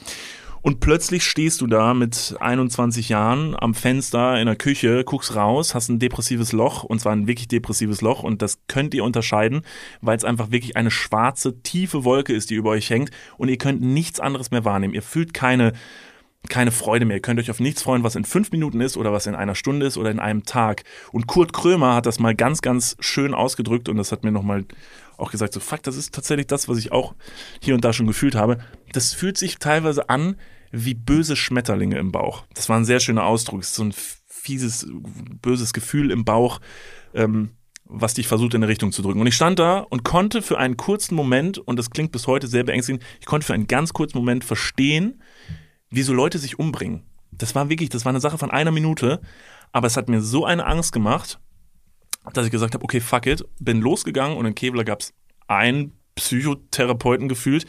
Und 0.63 0.81
plötzlich 0.81 1.25
stehst 1.25 1.61
du 1.61 1.67
da 1.67 1.95
mit 1.95 2.37
21 2.39 3.09
Jahren 3.09 3.57
am 3.59 3.75
Fenster 3.75 4.39
in 4.39 4.47
der 4.47 4.57
Küche, 4.57 5.05
guckst 5.05 5.35
raus, 5.35 5.75
hast 5.75 5.89
ein 5.89 5.99
depressives 5.99 6.53
Loch 6.53 6.85
und 6.85 7.01
zwar 7.01 7.13
ein 7.13 7.27
wirklich 7.27 7.49
depressives 7.49 8.03
Loch 8.03 8.23
und 8.23 8.43
das 8.43 8.59
könnt 8.69 8.93
ihr 8.93 9.05
unterscheiden, 9.05 9.63
weil 10.03 10.17
es 10.17 10.25
einfach 10.25 10.51
wirklich 10.51 10.77
eine 10.77 10.91
schwarze, 10.91 11.63
tiefe 11.63 12.05
Wolke 12.05 12.35
ist, 12.35 12.51
die 12.51 12.57
über 12.57 12.71
euch 12.71 12.91
hängt 12.91 13.11
und 13.39 13.49
ihr 13.49 13.59
könnt 13.59 13.81
nichts 13.81 14.21
anderes 14.21 14.51
mehr 14.51 14.65
wahrnehmen. 14.65 14.95
Ihr 14.95 15.03
fühlt 15.03 15.33
keine 15.33 15.73
keine 16.49 16.71
Freude 16.71 17.05
mehr. 17.05 17.19
Ihr 17.19 17.23
könnt 17.23 17.39
euch 17.39 17.51
auf 17.51 17.61
nichts 17.61 17.83
freuen, 17.83 18.03
was 18.03 18.17
in 18.17 18.25
fünf 18.25 18.51
Minuten 18.51 18.81
ist 18.81 18.97
oder 18.97 19.13
was 19.13 19.27
in 19.27 19.35
einer 19.35 19.55
Stunde 19.55 19.87
ist 19.87 19.99
oder 19.99 20.11
in 20.11 20.19
einem 20.19 20.45
Tag. 20.45 20.85
Und 21.13 21.27
Kurt 21.27 21.53
Krömer 21.53 21.95
hat 21.95 22.07
das 22.07 22.19
mal 22.19 22.35
ganz, 22.35 22.63
ganz 22.63 22.97
schön 22.99 23.35
ausgedrückt 23.35 23.89
und 23.89 23.99
das 23.99 24.11
hat 24.11 24.25
mir 24.25 24.33
nochmal 24.33 24.65
auch 25.21 25.31
gesagt, 25.31 25.55
so 25.55 25.61
fuck, 25.61 25.83
das 25.83 25.97
ist 25.97 26.14
tatsächlich 26.14 26.47
das, 26.47 26.68
was 26.68 26.79
ich 26.79 26.93
auch 26.93 27.14
hier 27.62 27.75
und 27.75 27.85
da 27.85 27.93
schon 27.93 28.07
gefühlt 28.07 28.35
habe. 28.35 28.59
Das 28.93 29.12
fühlt 29.14 29.39
sich 29.39 29.59
teilweise 29.59 30.09
an 30.09 30.37
wie 30.73 30.95
böse 30.95 31.37
Schmetterlinge 31.37 31.99
im 31.99 32.12
Bauch. 32.12 32.45
Das 32.55 32.68
war 32.68 32.77
ein 32.77 32.85
sehr 32.85 33.01
schöner 33.01 33.25
Ausdruck. 33.25 33.64
So 33.64 33.83
ein 33.83 33.95
fieses, 34.27 34.87
böses 35.43 35.73
Gefühl 35.73 36.11
im 36.11 36.25
Bauch, 36.25 36.61
ähm, 37.14 37.51
was 37.85 38.14
dich 38.14 38.29
versucht 38.29 38.55
in 38.55 38.62
eine 38.62 38.71
Richtung 38.71 38.93
zu 38.93 39.03
drücken. 39.03 39.21
Und 39.21 39.27
ich 39.27 39.35
stand 39.35 39.59
da 39.59 39.81
und 39.81 40.05
konnte 40.05 40.43
für 40.43 40.59
einen 40.59 40.77
kurzen 40.77 41.14
Moment, 41.14 41.59
und 41.59 41.77
das 41.77 41.91
klingt 41.91 42.12
bis 42.12 42.27
heute 42.27 42.47
sehr 42.47 42.64
beängstigend, 42.64 43.03
ich 43.18 43.27
konnte 43.27 43.47
für 43.47 43.55
einen 43.55 43.66
ganz 43.66 43.93
kurzen 43.93 44.16
Moment 44.16 44.45
verstehen, 44.45 45.23
wieso 45.91 46.14
Leute 46.14 46.39
sich 46.39 46.59
umbringen. 46.59 47.03
Das 47.33 47.55
war 47.55 47.68
wirklich, 47.68 47.89
das 47.89 48.05
war 48.05 48.11
eine 48.11 48.21
Sache 48.21 48.39
von 48.39 48.51
einer 48.51 48.71
Minute, 48.71 49.21
aber 49.73 49.87
es 49.87 49.97
hat 49.97 50.09
mir 50.09 50.21
so 50.21 50.45
eine 50.45 50.66
Angst 50.66 50.93
gemacht, 50.93 51.41
dass 52.33 52.47
ich 52.47 52.53
gesagt 52.53 52.75
habe, 52.75 52.85
okay, 52.85 53.01
fuck 53.01 53.27
it, 53.27 53.45
bin 53.59 53.81
losgegangen 53.81 54.37
und 54.37 54.47
in 54.47 54.55
Kevlar 54.55 54.85
gab 54.85 55.01
es 55.01 55.14
einen 55.49 55.93
Psychotherapeuten 56.14 57.29
gefühlt, 57.29 57.66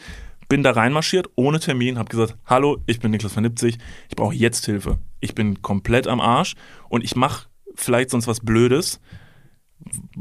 bin 0.48 0.62
da 0.62 0.72
reinmarschiert, 0.72 1.30
ohne 1.34 1.60
Termin, 1.60 1.98
habe 1.98 2.10
gesagt, 2.10 2.36
hallo, 2.44 2.78
ich 2.86 3.00
bin 3.00 3.10
Niklas 3.10 3.32
von 3.32 3.44
70, 3.44 3.78
ich 4.08 4.16
brauche 4.16 4.34
jetzt 4.34 4.66
Hilfe. 4.66 4.98
Ich 5.20 5.34
bin 5.34 5.62
komplett 5.62 6.06
am 6.06 6.20
Arsch 6.20 6.54
und 6.88 7.02
ich 7.04 7.16
mache 7.16 7.46
vielleicht 7.74 8.10
sonst 8.10 8.26
was 8.26 8.40
Blödes. 8.40 9.00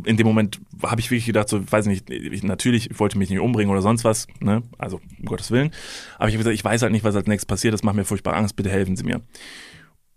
In 0.05 0.17
dem 0.17 0.25
Moment 0.25 0.61
habe 0.81 1.01
ich 1.01 1.11
wirklich 1.11 1.25
gedacht, 1.25 1.49
so, 1.49 1.71
weiß 1.71 1.85
nicht, 1.85 2.09
ich, 2.09 2.43
natürlich, 2.43 2.89
ich 2.89 2.99
wollte 2.99 3.17
mich 3.17 3.29
nicht 3.29 3.39
umbringen 3.39 3.71
oder 3.71 3.81
sonst 3.81 4.03
was, 4.03 4.27
ne? 4.39 4.63
also 4.77 5.01
um 5.19 5.25
Gottes 5.25 5.51
Willen. 5.51 5.71
Aber 6.17 6.29
ich 6.29 6.35
habe 6.35 6.43
gesagt, 6.43 6.55
ich 6.55 6.63
weiß 6.63 6.81
halt 6.81 6.91
nicht, 6.91 7.03
was 7.03 7.15
als 7.15 7.27
nächstes 7.27 7.45
passiert, 7.45 7.73
das 7.73 7.83
macht 7.83 7.95
mir 7.95 8.05
furchtbar 8.05 8.35
Angst, 8.35 8.55
bitte 8.55 8.69
helfen 8.69 8.95
Sie 8.95 9.03
mir. 9.03 9.21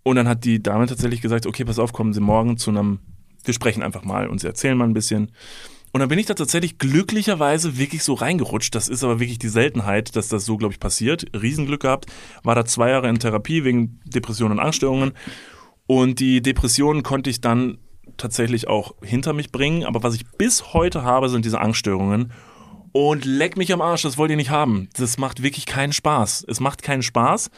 Und 0.02 0.16
dann 0.16 0.28
hat 0.28 0.44
die 0.44 0.62
Dame 0.62 0.86
tatsächlich 0.86 1.22
gesagt, 1.22 1.46
okay, 1.46 1.64
pass 1.64 1.78
auf, 1.78 1.92
kommen 1.92 2.12
Sie 2.12 2.20
morgen 2.20 2.56
zu 2.56 2.70
einem, 2.70 3.00
wir 3.44 3.54
sprechen 3.54 3.82
einfach 3.82 4.04
mal 4.04 4.28
und 4.28 4.40
Sie 4.40 4.46
erzählen 4.46 4.76
mal 4.76 4.84
ein 4.84 4.94
bisschen. 4.94 5.32
Und 5.92 6.00
dann 6.00 6.08
bin 6.08 6.18
ich 6.18 6.26
da 6.26 6.34
tatsächlich 6.34 6.78
glücklicherweise 6.78 7.78
wirklich 7.78 8.02
so 8.02 8.14
reingerutscht. 8.14 8.74
Das 8.74 8.88
ist 8.88 9.04
aber 9.04 9.20
wirklich 9.20 9.38
die 9.38 9.48
Seltenheit, 9.48 10.16
dass 10.16 10.26
das 10.26 10.44
so, 10.44 10.56
glaube 10.56 10.74
ich, 10.74 10.80
passiert. 10.80 11.24
Riesenglück 11.40 11.82
gehabt. 11.82 12.06
War 12.42 12.56
da 12.56 12.64
zwei 12.64 12.90
Jahre 12.90 13.08
in 13.08 13.20
Therapie 13.20 13.62
wegen 13.62 14.00
Depressionen 14.04 14.58
und 14.58 14.64
Angststörungen. 14.64 15.12
Und 15.86 16.18
die 16.18 16.42
Depressionen 16.42 17.04
konnte 17.04 17.30
ich 17.30 17.40
dann 17.40 17.78
tatsächlich 18.16 18.66
auch 18.66 18.96
hinter 19.02 19.32
mich 19.34 19.52
bringen. 19.52 19.84
Aber 19.84 20.02
was 20.02 20.16
ich 20.16 20.26
bis 20.36 20.74
heute 20.74 21.04
habe, 21.04 21.28
sind 21.28 21.44
diese 21.44 21.60
Angststörungen. 21.60 22.32
Und 22.90 23.24
leck 23.24 23.56
mich 23.56 23.72
am 23.72 23.80
Arsch, 23.80 24.02
das 24.02 24.18
wollt 24.18 24.30
ihr 24.30 24.36
nicht 24.36 24.50
haben. 24.50 24.88
Das 24.96 25.18
macht 25.18 25.42
wirklich 25.42 25.66
keinen 25.66 25.92
Spaß. 25.92 26.44
Es 26.48 26.60
macht 26.60 26.82
keinen 26.82 27.02
Spaß, 27.02 27.50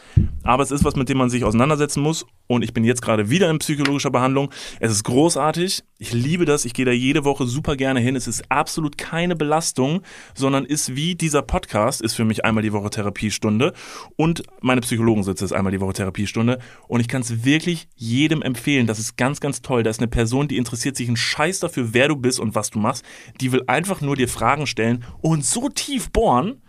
aber 0.43 0.62
es 0.62 0.70
ist 0.70 0.82
was, 0.82 0.97
mit 0.97 1.11
dem 1.11 1.18
man 1.18 1.28
sich 1.28 1.45
auseinandersetzen 1.45 2.03
muss. 2.03 2.26
Und 2.47 2.62
ich 2.62 2.72
bin 2.72 2.84
jetzt 2.84 3.03
gerade 3.03 3.30
wieder 3.30 3.51
in 3.51 3.59
psychologischer 3.59 4.11
Behandlung. 4.11 4.51
Es 4.80 4.92
ist 4.92 5.05
großartig. 5.05 5.82
Ich 5.99 6.12
liebe 6.12 6.44
das. 6.44 6.64
Ich 6.64 6.74
gehe 6.74 6.84
da 6.84 6.92
jede 6.92 7.24
Woche 7.24 7.47
super 7.47 7.76
gerne 7.76 8.01
hin. 8.01 8.16
Es 8.16 8.26
ist 8.26 8.51
absolut 8.51 8.99
keine 8.99 9.34
Belastung, 9.34 10.03
sondern 10.34 10.64
ist 10.64 10.94
wie 10.94 11.14
dieser 11.14 11.42
Podcast, 11.42 12.03
ist 12.03 12.14
für 12.14 12.24
mich 12.24 12.44
einmal 12.44 12.62
die 12.62 12.72
Woche 12.72 12.90
Therapiestunde. 12.90 13.72
Und 14.16 14.42
meine 14.61 14.80
Psychologensitze 14.80 15.44
ist 15.44 15.53
einmal 15.53 15.72
die 15.72 15.80
Woche 15.80 15.94
Therapiestunde. 15.94 16.59
Und 16.86 17.01
ich 17.01 17.09
kann 17.09 17.22
es 17.22 17.44
wirklich 17.44 17.88
jedem 17.97 18.42
empfehlen. 18.42 18.86
Das 18.86 18.99
ist 18.99 19.16
ganz, 19.16 19.40
ganz 19.40 19.62
toll. 19.62 19.82
Da 19.82 19.90
ist 19.90 20.01
eine 20.01 20.09
Person, 20.09 20.49
die 20.49 20.57
interessiert 20.57 20.97
sich 20.97 21.09
einen 21.09 21.16
Scheiß 21.16 21.61
dafür, 21.61 21.94
wer 21.94 22.09
du 22.09 22.16
bist 22.16 22.38
und 22.38 22.55
was 22.55 22.70
du 22.70 22.78
machst. 22.78 23.05
Die 23.40 23.53
will 23.53 23.62
einfach 23.66 24.01
nur 24.01 24.16
dir 24.16 24.28
Fragen 24.28 24.66
stellen 24.66 25.05
und 25.20 25.44
so 25.44 25.68
tief 25.68 26.11
bohren, 26.11 26.62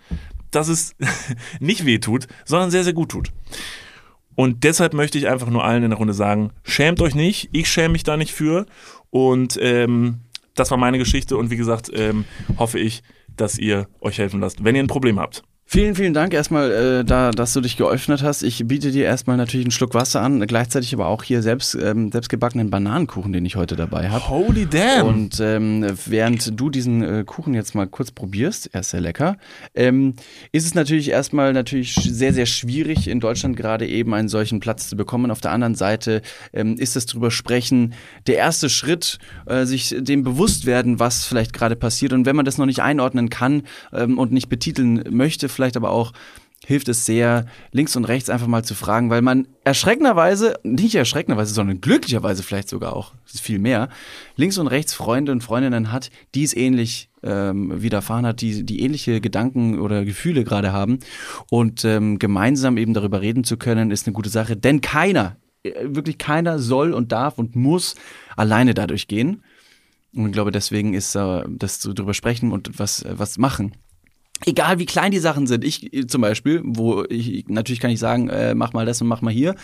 dass 0.51 0.67
es 0.67 0.95
nicht 1.59 1.85
weh 1.85 1.99
tut, 1.99 2.27
sondern 2.45 2.71
sehr, 2.71 2.83
sehr 2.83 2.93
gut 2.93 3.09
tut. 3.09 3.31
Und 4.37 4.63
deshalb 4.63 4.93
möchte 4.93 5.17
ich 5.17 5.27
einfach 5.27 5.49
nur 5.49 5.63
allen 5.63 5.81
in 5.81 5.89
der 5.89 5.97
Runde 5.97 6.13
sagen, 6.13 6.51
schämt 6.61 7.01
euch 7.01 7.15
nicht, 7.15 7.49
ich 7.53 7.67
schäme 7.67 7.93
mich 7.93 8.03
da 8.03 8.17
nicht 8.17 8.31
für. 8.31 8.67
Und 9.09 9.57
ähm, 9.59 10.19
das 10.53 10.69
war 10.69 10.77
meine 10.77 10.99
Geschichte 10.99 11.37
und 11.37 11.49
wie 11.49 11.57
gesagt, 11.57 11.89
ähm, 11.91 12.23
hoffe 12.55 12.77
ich, 12.77 13.01
dass 13.35 13.57
ihr 13.57 13.87
euch 13.99 14.19
helfen 14.19 14.39
lasst, 14.39 14.63
wenn 14.63 14.75
ihr 14.75 14.83
ein 14.83 14.87
Problem 14.87 15.19
habt. 15.19 15.41
Vielen, 15.69 15.95
vielen 15.95 16.13
Dank 16.13 16.33
erstmal, 16.33 16.71
äh, 16.71 17.03
da, 17.03 17.31
dass 17.31 17.51
du 17.51 17.59
dich 17.59 17.75
geöffnet 17.75 18.23
hast. 18.23 18.41
Ich 18.41 18.65
biete 18.69 18.89
dir 18.89 19.03
erstmal 19.03 19.35
natürlich 19.35 19.65
einen 19.65 19.71
Schluck 19.71 19.95
Wasser 19.95 20.21
an, 20.21 20.39
gleichzeitig 20.47 20.93
aber 20.93 21.07
auch 21.07 21.23
hier 21.23 21.41
selbst, 21.41 21.75
ähm, 21.75 22.09
selbstgebackenen 22.09 22.69
Bananenkuchen, 22.69 23.33
den 23.33 23.43
ich 23.43 23.57
heute 23.57 23.75
dabei 23.75 24.09
habe. 24.09 24.29
Holy 24.29 24.65
damn! 24.65 25.05
Und 25.05 25.41
ähm, 25.41 25.85
während 26.05 26.57
du 26.57 26.69
diesen 26.69 27.03
äh, 27.03 27.25
Kuchen 27.25 27.53
jetzt 27.53 27.75
mal 27.75 27.85
kurz 27.85 28.11
probierst, 28.11 28.69
er 28.71 28.79
ist 28.79 28.91
sehr 28.91 29.01
lecker, 29.01 29.35
ähm, 29.75 30.13
ist 30.53 30.65
es 30.65 30.73
natürlich 30.73 31.09
erstmal 31.09 31.51
natürlich 31.51 31.95
sehr, 31.95 32.33
sehr 32.33 32.45
schwierig, 32.45 33.09
in 33.09 33.19
Deutschland 33.19 33.57
gerade 33.57 33.85
eben 33.85 34.13
einen 34.13 34.29
solchen 34.29 34.61
Platz 34.61 34.87
zu 34.87 34.95
bekommen. 34.95 35.31
Auf 35.31 35.41
der 35.41 35.51
anderen 35.51 35.75
Seite 35.75 36.21
ähm, 36.53 36.77
ist 36.77 36.95
das 36.95 37.07
drüber 37.07 37.29
sprechen 37.29 37.93
der 38.27 38.37
erste 38.37 38.69
Schritt, 38.69 39.19
äh, 39.47 39.65
sich 39.65 39.93
dem 39.99 40.23
bewusst 40.23 40.65
werden, 40.65 41.01
was 41.01 41.25
vielleicht 41.25 41.51
gerade 41.51 41.75
passiert. 41.75 42.13
Und 42.13 42.25
wenn 42.25 42.37
man 42.37 42.45
das 42.45 42.57
noch 42.57 42.65
nicht 42.65 42.81
einordnen 42.81 43.29
kann 43.29 43.63
ähm, 43.91 44.17
und 44.17 44.31
nicht 44.31 44.47
betiteln 44.47 45.03
möchte, 45.09 45.49
vielleicht 45.57 45.75
aber 45.75 45.91
auch 45.91 46.13
hilft 46.65 46.89
es 46.89 47.05
sehr, 47.05 47.45
links 47.71 47.95
und 47.95 48.05
rechts 48.05 48.29
einfach 48.29 48.47
mal 48.47 48.63
zu 48.63 48.75
fragen, 48.75 49.09
weil 49.09 49.21
man 49.21 49.47
erschreckenderweise, 49.63 50.55
nicht 50.63 50.95
erschreckenderweise, 50.95 51.53
sondern 51.53 51.81
glücklicherweise 51.81 52.43
vielleicht 52.43 52.69
sogar 52.69 52.95
auch, 52.95 53.13
viel 53.25 53.59
mehr, 53.59 53.89
links 54.35 54.57
und 54.57 54.67
rechts 54.67 54.93
Freunde 54.93 55.31
und 55.31 55.43
Freundinnen 55.43 55.91
hat, 55.91 56.09
die 56.35 56.43
es 56.43 56.55
ähnlich 56.55 57.09
ähm, 57.23 57.81
widerfahren 57.81 58.25
hat, 58.25 58.41
die, 58.41 58.65
die 58.65 58.81
ähnliche 58.81 59.21
Gedanken 59.21 59.79
oder 59.79 60.03
Gefühle 60.03 60.43
gerade 60.43 60.73
haben. 60.73 60.99
Und 61.49 61.85
ähm, 61.85 62.19
gemeinsam 62.19 62.77
eben 62.77 62.93
darüber 62.93 63.21
reden 63.21 63.43
zu 63.43 63.57
können, 63.57 63.91
ist 63.91 64.07
eine 64.07 64.13
gute 64.13 64.29
Sache, 64.29 64.57
denn 64.57 64.81
keiner, 64.81 65.37
äh, 65.63 65.71
wirklich 65.83 66.17
keiner 66.17 66.59
soll 66.59 66.93
und 66.93 67.11
darf 67.11 67.37
und 67.37 67.55
muss 67.55 67.95
alleine 68.35 68.73
dadurch 68.73 69.07
gehen. 69.07 69.43
Und 70.13 70.27
ich 70.27 70.33
glaube, 70.33 70.51
deswegen 70.51 70.93
ist 70.93 71.15
äh, 71.15 71.43
das 71.47 71.79
zu 71.79 71.93
drüber 71.93 72.13
sprechen 72.13 72.51
und 72.51 72.79
was, 72.79 73.05
was 73.07 73.37
machen 73.37 73.73
Egal 74.45 74.77
wie 74.77 74.85
klein 74.85 75.11
die 75.11 75.19
Sachen 75.19 75.47
sind, 75.47 75.63
ich 75.63 75.93
äh, 75.93 76.07
zum 76.07 76.21
Beispiel, 76.21 76.61
wo 76.63 77.03
ich 77.09 77.45
natürlich 77.47 77.79
kann 77.79 77.91
ich 77.91 77.99
sagen, 77.99 78.29
äh, 78.29 78.53
mach 78.53 78.73
mal 78.73 78.85
das 78.85 79.01
und 79.01 79.07
mach 79.07 79.21
mal 79.21 79.33
hier. 79.33 79.55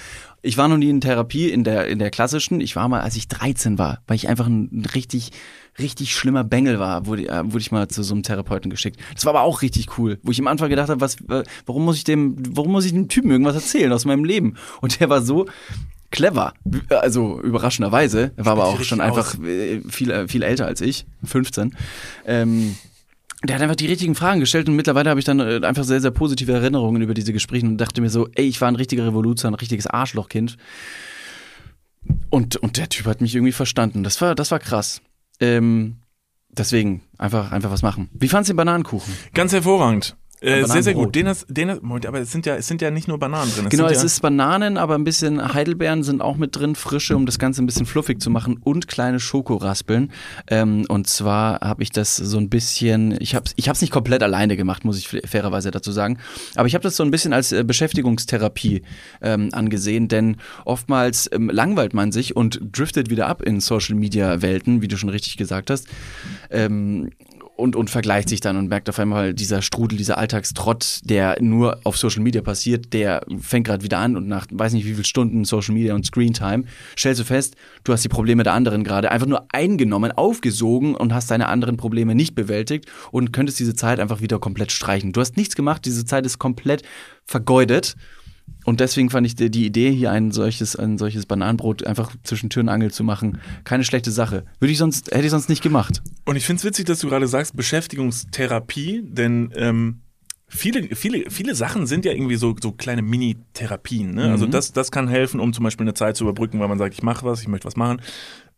Ich 0.41 0.57
war 0.57 0.67
noch 0.67 0.77
nie 0.77 0.89
in 0.89 1.01
Therapie 1.01 1.49
in 1.49 1.63
der 1.63 1.87
in 1.87 1.99
der 1.99 2.09
klassischen. 2.09 2.59
Ich 2.59 2.75
war 2.75 2.87
mal, 2.87 3.01
als 3.01 3.15
ich 3.15 3.27
13 3.27 3.77
war, 3.77 4.01
weil 4.07 4.15
ich 4.15 4.27
einfach 4.27 4.47
ein 4.47 4.85
richtig 4.95 5.31
richtig 5.79 6.15
schlimmer 6.15 6.43
Bengel 6.43 6.79
war, 6.79 7.05
wurde, 7.05 7.27
äh, 7.27 7.43
wurde 7.45 7.59
ich 7.59 7.71
mal 7.71 7.87
zu 7.87 8.03
so 8.03 8.13
einem 8.13 8.23
Therapeuten 8.23 8.69
geschickt. 8.69 8.99
Das 9.13 9.25
war 9.25 9.31
aber 9.31 9.41
auch 9.41 9.61
richtig 9.61 9.97
cool, 9.97 10.19
wo 10.23 10.31
ich 10.31 10.39
am 10.39 10.47
Anfang 10.47 10.69
gedacht 10.69 10.89
habe, 10.89 11.01
was, 11.01 11.15
äh, 11.29 11.43
warum 11.65 11.85
muss 11.85 11.97
ich 11.97 12.03
dem, 12.03 12.35
warum 12.55 12.71
muss 12.71 12.85
ich 12.85 12.91
dem 12.91 13.07
Typen 13.07 13.31
irgendwas 13.31 13.55
erzählen 13.55 13.91
aus 13.91 14.05
meinem 14.05 14.23
Leben? 14.23 14.55
Und 14.81 14.99
der 14.99 15.09
war 15.09 15.21
so 15.21 15.47
clever, 16.11 16.53
also 16.89 17.41
überraschenderweise, 17.41 18.31
er 18.35 18.45
war 18.45 18.53
aber 18.53 18.65
auch 18.65 18.81
schon 18.83 19.01
einfach 19.01 19.39
äh, 19.43 19.81
viel 19.89 20.27
viel 20.27 20.43
älter 20.43 20.67
als 20.67 20.79
ich, 20.81 21.05
15. 21.23 21.75
Ähm, 22.27 22.75
der 23.43 23.55
hat 23.55 23.61
einfach 23.61 23.75
die 23.75 23.87
richtigen 23.87 24.15
Fragen 24.15 24.39
gestellt 24.39 24.69
und 24.69 24.75
mittlerweile 24.75 25.09
habe 25.09 25.19
ich 25.19 25.25
dann 25.25 25.39
äh, 25.39 25.59
einfach 25.63 25.83
sehr, 25.83 26.01
sehr 26.01 26.11
positive 26.11 26.53
Erinnerungen 26.53 27.01
über 27.01 27.13
diese 27.13 27.33
Gespräche 27.33 27.65
und 27.65 27.77
dachte 27.77 28.01
mir 28.01 28.09
so, 28.09 28.27
ey, 28.35 28.45
ich 28.45 28.61
war 28.61 28.69
ein 28.69 28.75
richtiger 28.75 29.05
Revoluzer, 29.05 29.49
ein 29.49 29.53
richtiges 29.53 29.87
Arschlochkind. 29.87 30.57
Und, 32.29 32.55
und 32.57 32.77
der 32.77 32.89
Typ 32.89 33.05
hat 33.05 33.21
mich 33.21 33.35
irgendwie 33.35 33.51
verstanden. 33.51 34.03
Das 34.03 34.19
war, 34.21 34.35
das 34.35 34.51
war 34.51 34.59
krass. 34.59 35.01
Ähm, 35.39 35.97
deswegen 36.49 37.03
einfach, 37.17 37.51
einfach 37.51 37.71
was 37.71 37.81
machen. 37.81 38.09
Wie 38.13 38.27
fandst 38.27 38.49
du 38.49 38.53
den 38.53 38.57
Bananenkuchen? 38.57 39.13
Ganz 39.33 39.53
hervorragend. 39.53 40.15
Äh, 40.43 40.65
sehr, 40.65 40.83
sehr 40.83 40.93
gut. 40.93 41.15
Den 41.15 41.27
hast, 41.27 41.45
den 41.47 41.71
hast, 41.71 41.81
aber 42.05 42.19
es 42.19 42.31
sind, 42.31 42.45
ja, 42.45 42.55
es 42.55 42.67
sind 42.67 42.81
ja 42.81 42.91
nicht 42.91 43.07
nur 43.07 43.17
Bananen 43.17 43.49
drin. 43.53 43.65
Es 43.65 43.69
genau, 43.69 43.87
es 43.87 43.99
ja 43.99 44.03
ist 44.03 44.21
Bananen, 44.21 44.77
aber 44.77 44.95
ein 44.95 45.05
bisschen 45.05 45.53
Heidelbeeren 45.53 46.03
sind 46.03 46.21
auch 46.21 46.35
mit 46.35 46.55
drin, 46.55 46.75
frische, 46.75 47.15
um 47.15 47.25
das 47.25 47.39
Ganze 47.39 47.63
ein 47.63 47.65
bisschen 47.65 47.85
fluffig 47.85 48.21
zu 48.21 48.29
machen 48.29 48.59
und 48.61 48.89
kleine 48.89 49.21
Schokoraspeln. 49.21 50.11
Ähm, 50.47 50.85
und 50.89 51.07
zwar 51.07 51.61
habe 51.61 51.81
ich 51.81 51.91
das 51.91 52.17
so 52.17 52.37
ein 52.37 52.49
bisschen, 52.49 53.15
ich 53.21 53.35
habe 53.35 53.45
es 53.45 53.53
ich 53.55 53.69
hab's 53.69 53.79
nicht 53.79 53.91
komplett 53.91 54.21
alleine 54.21 54.57
gemacht, 54.57 54.83
muss 54.83 54.97
ich 54.97 55.07
fairerweise 55.07 55.71
dazu 55.71 55.93
sagen, 55.93 56.17
aber 56.55 56.67
ich 56.67 56.75
habe 56.75 56.83
das 56.83 56.97
so 56.97 57.03
ein 57.03 57.11
bisschen 57.11 57.31
als 57.31 57.53
äh, 57.53 57.63
Beschäftigungstherapie 57.63 58.81
ähm, 59.21 59.49
angesehen, 59.53 60.09
denn 60.09 60.37
oftmals 60.65 61.29
ähm, 61.31 61.49
langweilt 61.49 61.93
man 61.93 62.11
sich 62.11 62.35
und 62.35 62.59
driftet 62.71 63.09
wieder 63.09 63.27
ab 63.27 63.41
in 63.41 63.61
Social-Media-Welten, 63.61 64.81
wie 64.81 64.89
du 64.89 64.97
schon 64.97 65.09
richtig 65.09 65.37
gesagt 65.37 65.69
hast. 65.69 65.87
Ähm, 66.49 67.11
und, 67.55 67.75
und 67.75 67.89
vergleicht 67.89 68.29
sich 68.29 68.39
dann 68.39 68.57
und 68.57 68.67
merkt 68.67 68.89
auf 68.89 68.99
einmal, 68.99 69.33
dieser 69.33 69.61
Strudel, 69.61 69.97
dieser 69.97 70.17
Alltagstrott, 70.17 71.01
der 71.03 71.37
nur 71.41 71.79
auf 71.83 71.97
Social 71.97 72.23
Media 72.23 72.41
passiert, 72.41 72.93
der 72.93 73.25
fängt 73.39 73.67
gerade 73.67 73.83
wieder 73.83 73.99
an 73.99 74.17
und 74.17 74.27
nach 74.27 74.47
weiß 74.49 74.73
nicht 74.73 74.85
wie 74.85 74.95
viel 74.95 75.05
Stunden 75.05 75.45
Social 75.45 75.73
Media 75.73 75.93
und 75.93 76.05
Screen 76.05 76.33
Time 76.33 76.63
stellst 76.97 77.21
du 77.21 77.25
fest, 77.25 77.55
du 77.83 77.93
hast 77.93 78.03
die 78.03 78.09
Probleme 78.09 78.43
der 78.43 78.53
anderen 78.53 78.83
gerade 78.83 79.11
einfach 79.11 79.27
nur 79.27 79.45
eingenommen, 79.51 80.11
aufgesogen 80.11 80.95
und 80.95 81.13
hast 81.13 81.29
deine 81.29 81.47
anderen 81.47 81.77
Probleme 81.77 82.15
nicht 82.15 82.33
bewältigt 82.35 82.85
und 83.11 83.33
könntest 83.33 83.59
diese 83.59 83.75
Zeit 83.75 83.99
einfach 83.99 84.21
wieder 84.21 84.39
komplett 84.39 84.71
streichen. 84.71 85.13
Du 85.13 85.21
hast 85.21 85.37
nichts 85.37 85.55
gemacht, 85.55 85.85
diese 85.85 86.05
Zeit 86.05 86.25
ist 86.25 86.39
komplett 86.39 86.81
vergeudet 87.25 87.95
und 88.65 88.79
deswegen 88.79 89.09
fand 89.09 89.27
ich 89.27 89.35
die, 89.35 89.49
die, 89.49 89.65
Idee, 89.65 89.91
hier 89.91 90.11
ein 90.11 90.31
solches, 90.31 90.75
ein 90.75 90.97
solches 90.97 91.25
Bananenbrot 91.25 91.85
einfach 91.85 92.15
zwischen 92.23 92.49
Tür 92.49 92.63
und 92.63 92.69
Angel 92.69 92.91
zu 92.91 93.03
machen, 93.03 93.39
keine 93.63 93.83
schlechte 93.83 94.11
Sache. 94.11 94.45
Würde 94.59 94.71
ich 94.71 94.77
sonst, 94.77 95.11
hätte 95.11 95.25
ich 95.25 95.31
sonst 95.31 95.49
nicht 95.49 95.61
gemacht. 95.61 96.01
Und 96.25 96.35
ich 96.35 96.45
finde 96.45 96.59
es 96.59 96.65
witzig, 96.65 96.85
dass 96.85 96.99
du 96.99 97.09
gerade 97.09 97.27
sagst, 97.27 97.55
Beschäftigungstherapie, 97.55 99.03
denn 99.03 99.51
ähm, 99.55 100.01
viele, 100.47 100.95
viele, 100.95 101.29
viele 101.29 101.55
Sachen 101.55 101.87
sind 101.87 102.05
ja 102.05 102.11
irgendwie 102.11 102.35
so, 102.35 102.55
so 102.61 102.71
kleine 102.71 103.01
Mini-Therapien. 103.01 104.13
Ne? 104.13 104.21
Also 104.23 104.27
mhm. 104.27 104.31
Also 104.33 104.45
das, 104.47 104.71
das 104.71 104.91
kann 104.91 105.07
helfen, 105.07 105.39
um 105.39 105.53
zum 105.53 105.63
Beispiel 105.63 105.85
eine 105.85 105.93
Zeit 105.93 106.17
zu 106.17 106.23
überbrücken, 106.23 106.59
weil 106.59 106.67
man 106.67 106.77
sagt, 106.77 106.93
ich 106.93 107.03
mache 107.03 107.25
was, 107.25 107.41
ich 107.41 107.47
möchte 107.47 107.65
was 107.65 107.75
machen. 107.75 108.01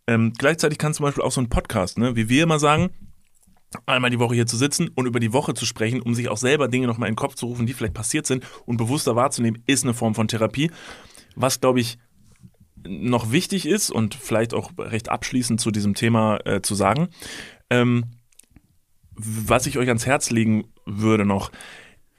Ähm, 0.08 0.34
gleichzeitig 0.38 0.78
kann 0.78 0.94
zum 0.94 1.06
Beispiel 1.06 1.24
auch 1.24 1.32
so 1.32 1.42
ein 1.42 1.50
Podcast, 1.50 1.98
ne? 1.98 2.16
wie 2.16 2.30
wir 2.30 2.44
immer 2.44 2.60
sagen, 2.60 2.92
einmal 3.86 4.12
die 4.12 4.20
Woche 4.20 4.36
hier 4.36 4.46
zu 4.46 4.58
sitzen 4.58 4.90
und 4.96 5.06
über 5.06 5.20
die 5.20 5.34
Woche 5.34 5.54
zu 5.54 5.66
sprechen, 5.66 6.02
um 6.02 6.16
sich 6.16 6.30
auch 6.30 6.38
selber 6.38 6.68
Dinge 6.68 6.88
nochmal 6.88 7.10
in 7.10 7.14
den 7.14 7.20
Kopf 7.20 7.36
zu 7.36 7.48
rufen, 7.48 7.66
die 7.66 7.74
vielleicht 7.74 7.94
passiert 7.94 8.26
sind 8.26 8.46
und 8.66 8.78
bewusster 8.78 9.16
wahrzunehmen, 9.16 9.62
ist 9.66 9.84
eine 9.84 9.94
Form 9.94 10.16
von 10.16 10.28
Therapie. 10.28 10.72
Was, 11.36 11.60
glaube 11.60 11.80
ich, 11.80 11.98
noch 12.88 13.32
wichtig 13.32 13.66
ist 13.66 13.90
und 13.90 14.16
vielleicht 14.16 14.54
auch 14.54 14.72
recht 14.78 15.10
abschließend 15.10 15.60
zu 15.60 15.72
diesem 15.72 15.96
Thema 15.96 16.38
äh, 16.46 16.62
zu 16.62 16.76
sagen, 16.76 17.10
ähm, 17.70 18.06
was 19.16 19.66
ich 19.66 19.78
euch 19.78 19.88
ans 19.88 20.06
Herz 20.06 20.30
legen 20.30 20.66
würde 20.86 21.26
noch, 21.26 21.52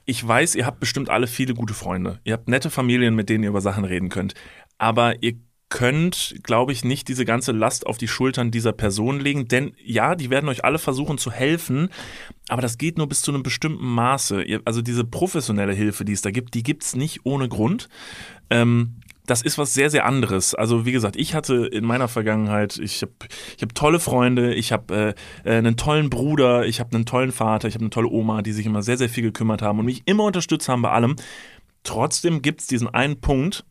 ich 0.05 0.25
weiß, 0.25 0.55
ihr 0.55 0.65
habt 0.65 0.79
bestimmt 0.79 1.09
alle 1.09 1.27
viele 1.27 1.53
gute 1.53 1.73
Freunde. 1.73 2.19
Ihr 2.23 2.33
habt 2.33 2.47
nette 2.47 2.69
Familien, 2.69 3.13
mit 3.13 3.29
denen 3.29 3.43
ihr 3.43 3.49
über 3.49 3.61
Sachen 3.61 3.83
reden 3.83 4.09
könnt. 4.09 4.35
Aber 4.77 5.21
ihr 5.21 5.33
könnt, 5.69 6.35
glaube 6.43 6.71
ich, 6.71 6.85
nicht 6.85 7.07
diese 7.07 7.25
ganze 7.25 7.51
Last 7.51 7.85
auf 7.87 7.97
die 7.97 8.07
Schultern 8.07 8.51
dieser 8.51 8.71
Person 8.71 9.19
legen, 9.19 9.47
denn 9.47 9.73
ja, 9.83 10.15
die 10.15 10.29
werden 10.29 10.47
euch 10.49 10.63
alle 10.63 10.79
versuchen 10.79 11.17
zu 11.17 11.31
helfen, 11.31 11.89
aber 12.47 12.61
das 12.61 12.77
geht 12.77 12.97
nur 12.97 13.07
bis 13.07 13.21
zu 13.21 13.31
einem 13.31 13.43
bestimmten 13.43 13.85
Maße. 13.85 14.61
Also 14.63 14.81
diese 14.81 15.03
professionelle 15.03 15.73
Hilfe, 15.73 16.05
die 16.05 16.13
es 16.13 16.21
da 16.21 16.31
gibt, 16.31 16.53
die 16.53 16.63
gibt's 16.63 16.95
nicht 16.95 17.25
ohne 17.25 17.49
Grund. 17.49 17.89
Ähm, 18.49 19.01
das 19.25 19.41
ist 19.41 19.57
was 19.57 19.73
sehr, 19.73 19.89
sehr 19.89 20.05
anderes. 20.05 20.55
Also 20.55 20.85
wie 20.85 20.93
gesagt, 20.93 21.17
ich 21.17 21.35
hatte 21.35 21.67
in 21.67 21.83
meiner 21.83 22.07
Vergangenheit, 22.07 22.77
ich 22.77 23.01
habe 23.01 23.11
ich 23.57 23.61
hab 23.61 23.75
tolle 23.75 23.99
Freunde, 23.99 24.53
ich 24.53 24.71
habe 24.71 25.15
äh, 25.43 25.49
äh, 25.49 25.57
einen 25.57 25.75
tollen 25.75 26.09
Bruder, 26.09 26.65
ich 26.65 26.79
habe 26.79 26.95
einen 26.95 27.05
tollen 27.05 27.33
Vater, 27.33 27.67
ich 27.67 27.73
habe 27.73 27.83
eine 27.83 27.89
tolle 27.89 28.07
Oma, 28.07 28.41
die 28.41 28.53
sich 28.53 28.65
immer 28.65 28.81
sehr, 28.81 28.97
sehr 28.97 29.09
viel 29.09 29.23
gekümmert 29.23 29.61
haben 29.61 29.79
und 29.79 29.85
mich 29.85 30.03
immer 30.05 30.23
unterstützt 30.23 30.69
haben 30.69 30.81
bei 30.81 30.91
allem. 30.91 31.17
Trotzdem 31.83 32.41
gibt's 32.41 32.67
diesen 32.67 32.87
einen 32.87 33.19
Punkt, 33.19 33.65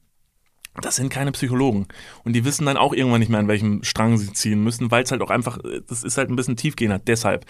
das 0.83 0.97
sind 0.97 1.11
keine 1.11 1.33
Psychologen. 1.33 1.87
Und 2.24 2.35
die 2.35 2.45
wissen 2.45 2.66
dann 2.66 2.77
auch 2.77 2.93
irgendwann 2.93 3.20
nicht 3.20 3.29
mehr, 3.29 3.41
an 3.41 3.49
welchem 3.49 3.83
Strang 3.83 4.16
sie 4.18 4.33
ziehen 4.33 4.62
müssen, 4.62 4.91
weil 4.91 5.05
es 5.05 5.11
halt 5.11 5.22
auch 5.22 5.31
einfach, 5.31 5.59
das 5.89 6.05
ist 6.05 6.18
halt 6.18 6.31
ein 6.31 6.37
bisschen 6.37 6.57
tiefgehender. 6.57 6.99
Deshalb, 6.99 7.47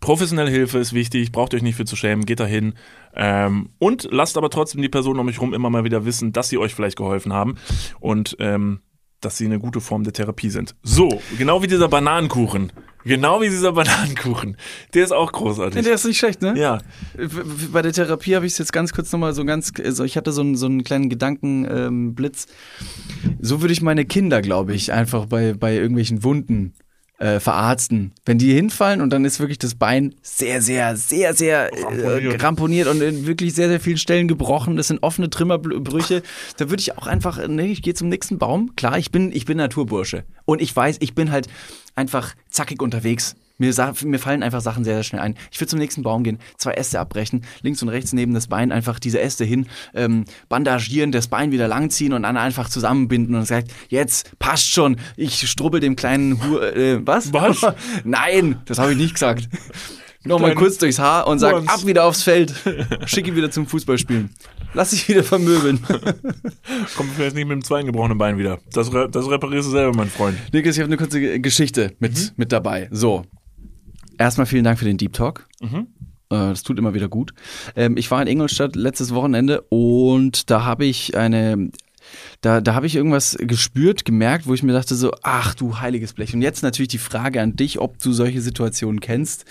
professionelle 0.00 0.50
Hilfe 0.50 0.78
ist 0.78 0.92
wichtig, 0.92 1.32
braucht 1.32 1.54
euch 1.54 1.62
nicht 1.62 1.76
für 1.76 1.84
zu 1.84 1.96
schämen, 1.96 2.26
geht 2.26 2.40
dahin. 2.40 2.74
Ähm, 3.14 3.70
und 3.78 4.08
lasst 4.10 4.36
aber 4.36 4.50
trotzdem 4.50 4.82
die 4.82 4.88
Personen 4.88 5.20
um 5.20 5.28
euch 5.28 5.40
rum 5.40 5.54
immer 5.54 5.70
mal 5.70 5.84
wieder 5.84 6.04
wissen, 6.04 6.32
dass 6.32 6.48
sie 6.48 6.58
euch 6.58 6.74
vielleicht 6.74 6.96
geholfen 6.96 7.32
haben. 7.32 7.56
Und 8.00 8.36
ähm, 8.40 8.80
dass 9.20 9.36
sie 9.36 9.46
eine 9.46 9.58
gute 9.58 9.80
Form 9.80 10.04
der 10.04 10.12
Therapie 10.12 10.50
sind. 10.50 10.74
So, 10.82 11.20
genau 11.38 11.62
wie 11.62 11.66
dieser 11.66 11.88
Bananenkuchen. 11.88 12.72
Genau 13.04 13.40
wie 13.40 13.48
dieser 13.48 13.72
Bananenkuchen. 13.74 14.56
Der 14.94 15.04
ist 15.04 15.12
auch 15.12 15.32
großartig. 15.32 15.76
Ja, 15.76 15.82
der 15.82 15.94
ist 15.94 16.04
nicht 16.04 16.18
schlecht, 16.18 16.42
ne? 16.42 16.54
Ja. 16.56 16.78
Bei 17.72 17.82
der 17.82 17.92
Therapie 17.92 18.34
habe 18.36 18.46
ich 18.46 18.52
es 18.52 18.58
jetzt 18.58 18.72
ganz 18.72 18.92
kurz 18.92 19.10
nochmal 19.12 19.32
so 19.32 19.44
ganz, 19.44 19.72
also 19.82 20.04
ich 20.04 20.16
hatte 20.16 20.32
so 20.32 20.42
einen, 20.42 20.56
so 20.56 20.66
einen 20.66 20.84
kleinen 20.84 21.08
Gedankenblitz. 21.08 22.46
Ähm, 23.24 23.36
so 23.40 23.60
würde 23.60 23.72
ich 23.72 23.82
meine 23.82 24.04
Kinder, 24.04 24.42
glaube 24.42 24.74
ich, 24.74 24.92
einfach 24.92 25.26
bei, 25.26 25.54
bei 25.54 25.74
irgendwelchen 25.74 26.22
Wunden 26.24 26.74
äh, 27.20 27.38
verarzten. 27.38 28.12
Wenn 28.24 28.38
die 28.38 28.52
hinfallen 28.52 29.00
und 29.00 29.10
dann 29.10 29.24
ist 29.24 29.40
wirklich 29.40 29.58
das 29.58 29.74
Bein 29.74 30.14
sehr, 30.22 30.62
sehr, 30.62 30.96
sehr, 30.96 31.34
sehr 31.34 31.70
äh, 31.72 32.36
ramponiert 32.36 32.88
und 32.88 33.00
in 33.02 33.26
wirklich 33.26 33.54
sehr, 33.54 33.68
sehr 33.68 33.78
vielen 33.78 33.98
Stellen 33.98 34.26
gebrochen. 34.26 34.76
Das 34.76 34.88
sind 34.88 35.02
offene 35.02 35.30
Trümmerbrüche. 35.30 36.22
Da 36.56 36.70
würde 36.70 36.80
ich 36.80 36.96
auch 36.96 37.06
einfach, 37.06 37.46
nee, 37.46 37.70
ich 37.70 37.82
gehe 37.82 37.94
zum 37.94 38.08
nächsten 38.08 38.38
Baum. 38.38 38.74
Klar, 38.74 38.98
ich 38.98 39.12
bin, 39.12 39.32
ich 39.32 39.44
bin 39.44 39.58
Naturbursche. 39.58 40.24
Und 40.46 40.60
ich 40.60 40.74
weiß, 40.74 40.96
ich 41.00 41.14
bin 41.14 41.30
halt 41.30 41.46
einfach 41.94 42.34
zackig 42.48 42.82
unterwegs. 42.82 43.36
Mir, 43.60 43.72
mir, 44.04 44.18
fallen 44.18 44.42
einfach 44.42 44.60
Sachen 44.60 44.84
sehr, 44.84 44.94
sehr 44.94 45.02
schnell 45.04 45.20
ein. 45.20 45.36
Ich 45.52 45.60
würde 45.60 45.68
zum 45.68 45.78
nächsten 45.78 46.02
Baum 46.02 46.24
gehen, 46.24 46.38
zwei 46.56 46.72
Äste 46.72 46.98
abbrechen, 46.98 47.44
links 47.62 47.82
und 47.82 47.88
rechts 47.90 48.12
neben 48.12 48.34
das 48.34 48.48
Bein 48.48 48.72
einfach 48.72 48.98
diese 48.98 49.20
Äste 49.20 49.44
hin, 49.44 49.66
ähm, 49.94 50.24
bandagieren, 50.48 51.12
das 51.12 51.28
Bein 51.28 51.52
wieder 51.52 51.68
langziehen 51.68 52.12
und 52.12 52.24
dann 52.24 52.36
einfach 52.36 52.68
zusammenbinden 52.68 53.34
und 53.34 53.44
sagt, 53.44 53.70
jetzt 53.88 54.38
passt 54.38 54.70
schon, 54.70 54.96
ich 55.16 55.48
strubbel 55.48 55.80
dem 55.80 55.94
kleinen 55.94 56.42
Hu 56.42 56.58
äh, 56.58 57.00
was? 57.06 57.32
Was? 57.32 57.64
Nein, 58.04 58.60
das 58.64 58.78
habe 58.78 58.92
ich 58.92 58.98
nicht 58.98 59.14
gesagt. 59.14 59.48
Nochmal 60.22 60.54
kurz 60.54 60.76
durchs 60.76 60.98
Haar 60.98 61.26
und 61.26 61.38
sag, 61.38 61.54
ab 61.66 61.86
wieder 61.86 62.04
aufs 62.04 62.22
Feld. 62.22 62.52
Schick 63.06 63.26
ihn 63.26 63.36
wieder 63.36 63.50
zum 63.50 63.66
Fußballspielen. 63.66 64.28
Lass 64.74 64.90
dich 64.90 65.08
wieder 65.08 65.24
vermöbeln. 65.24 65.80
Kommt 66.96 67.12
vielleicht 67.16 67.34
nicht 67.34 67.46
mit 67.46 67.52
dem 67.52 67.64
zweiten 67.64 67.86
gebrochenen 67.86 68.18
Bein 68.18 68.36
wieder. 68.36 68.58
Das, 68.72 68.90
das 68.90 69.30
reparierst 69.30 69.68
du 69.68 69.72
selber, 69.72 69.96
mein 69.96 70.10
Freund. 70.10 70.36
Niklas, 70.52 70.76
ich 70.76 70.82
habe 70.82 70.88
eine 70.88 70.98
kurze 70.98 71.40
Geschichte 71.40 71.94
mit, 72.00 72.18
mhm. 72.18 72.28
mit 72.36 72.52
dabei. 72.52 72.88
So, 72.90 73.24
Erstmal 74.20 74.46
vielen 74.46 74.64
Dank 74.64 74.78
für 74.78 74.84
den 74.84 74.98
Deep 74.98 75.14
Talk. 75.14 75.48
Mhm. 75.62 75.86
Äh, 76.28 76.36
das 76.50 76.62
tut 76.62 76.78
immer 76.78 76.92
wieder 76.92 77.08
gut. 77.08 77.32
Ähm, 77.74 77.96
ich 77.96 78.10
war 78.10 78.20
in 78.20 78.28
Ingolstadt 78.28 78.76
letztes 78.76 79.14
Wochenende 79.14 79.62
und 79.70 80.50
da 80.50 80.62
habe 80.66 80.84
ich 80.84 81.16
eine 81.16 81.70
da, 82.42 82.60
da 82.60 82.74
habe 82.74 82.86
ich 82.86 82.96
irgendwas 82.96 83.36
gespürt, 83.40 84.04
gemerkt, 84.04 84.46
wo 84.46 84.52
ich 84.52 84.62
mir 84.62 84.74
dachte 84.74 84.94
so, 84.94 85.12
ach 85.22 85.54
du 85.54 85.78
heiliges 85.78 86.12
Blech. 86.12 86.34
Und 86.34 86.42
jetzt 86.42 86.62
natürlich 86.62 86.88
die 86.88 86.98
Frage 86.98 87.40
an 87.40 87.56
dich, 87.56 87.78
ob 87.78 87.98
du 87.98 88.12
solche 88.12 88.42
Situationen 88.42 89.00
kennst. 89.00 89.46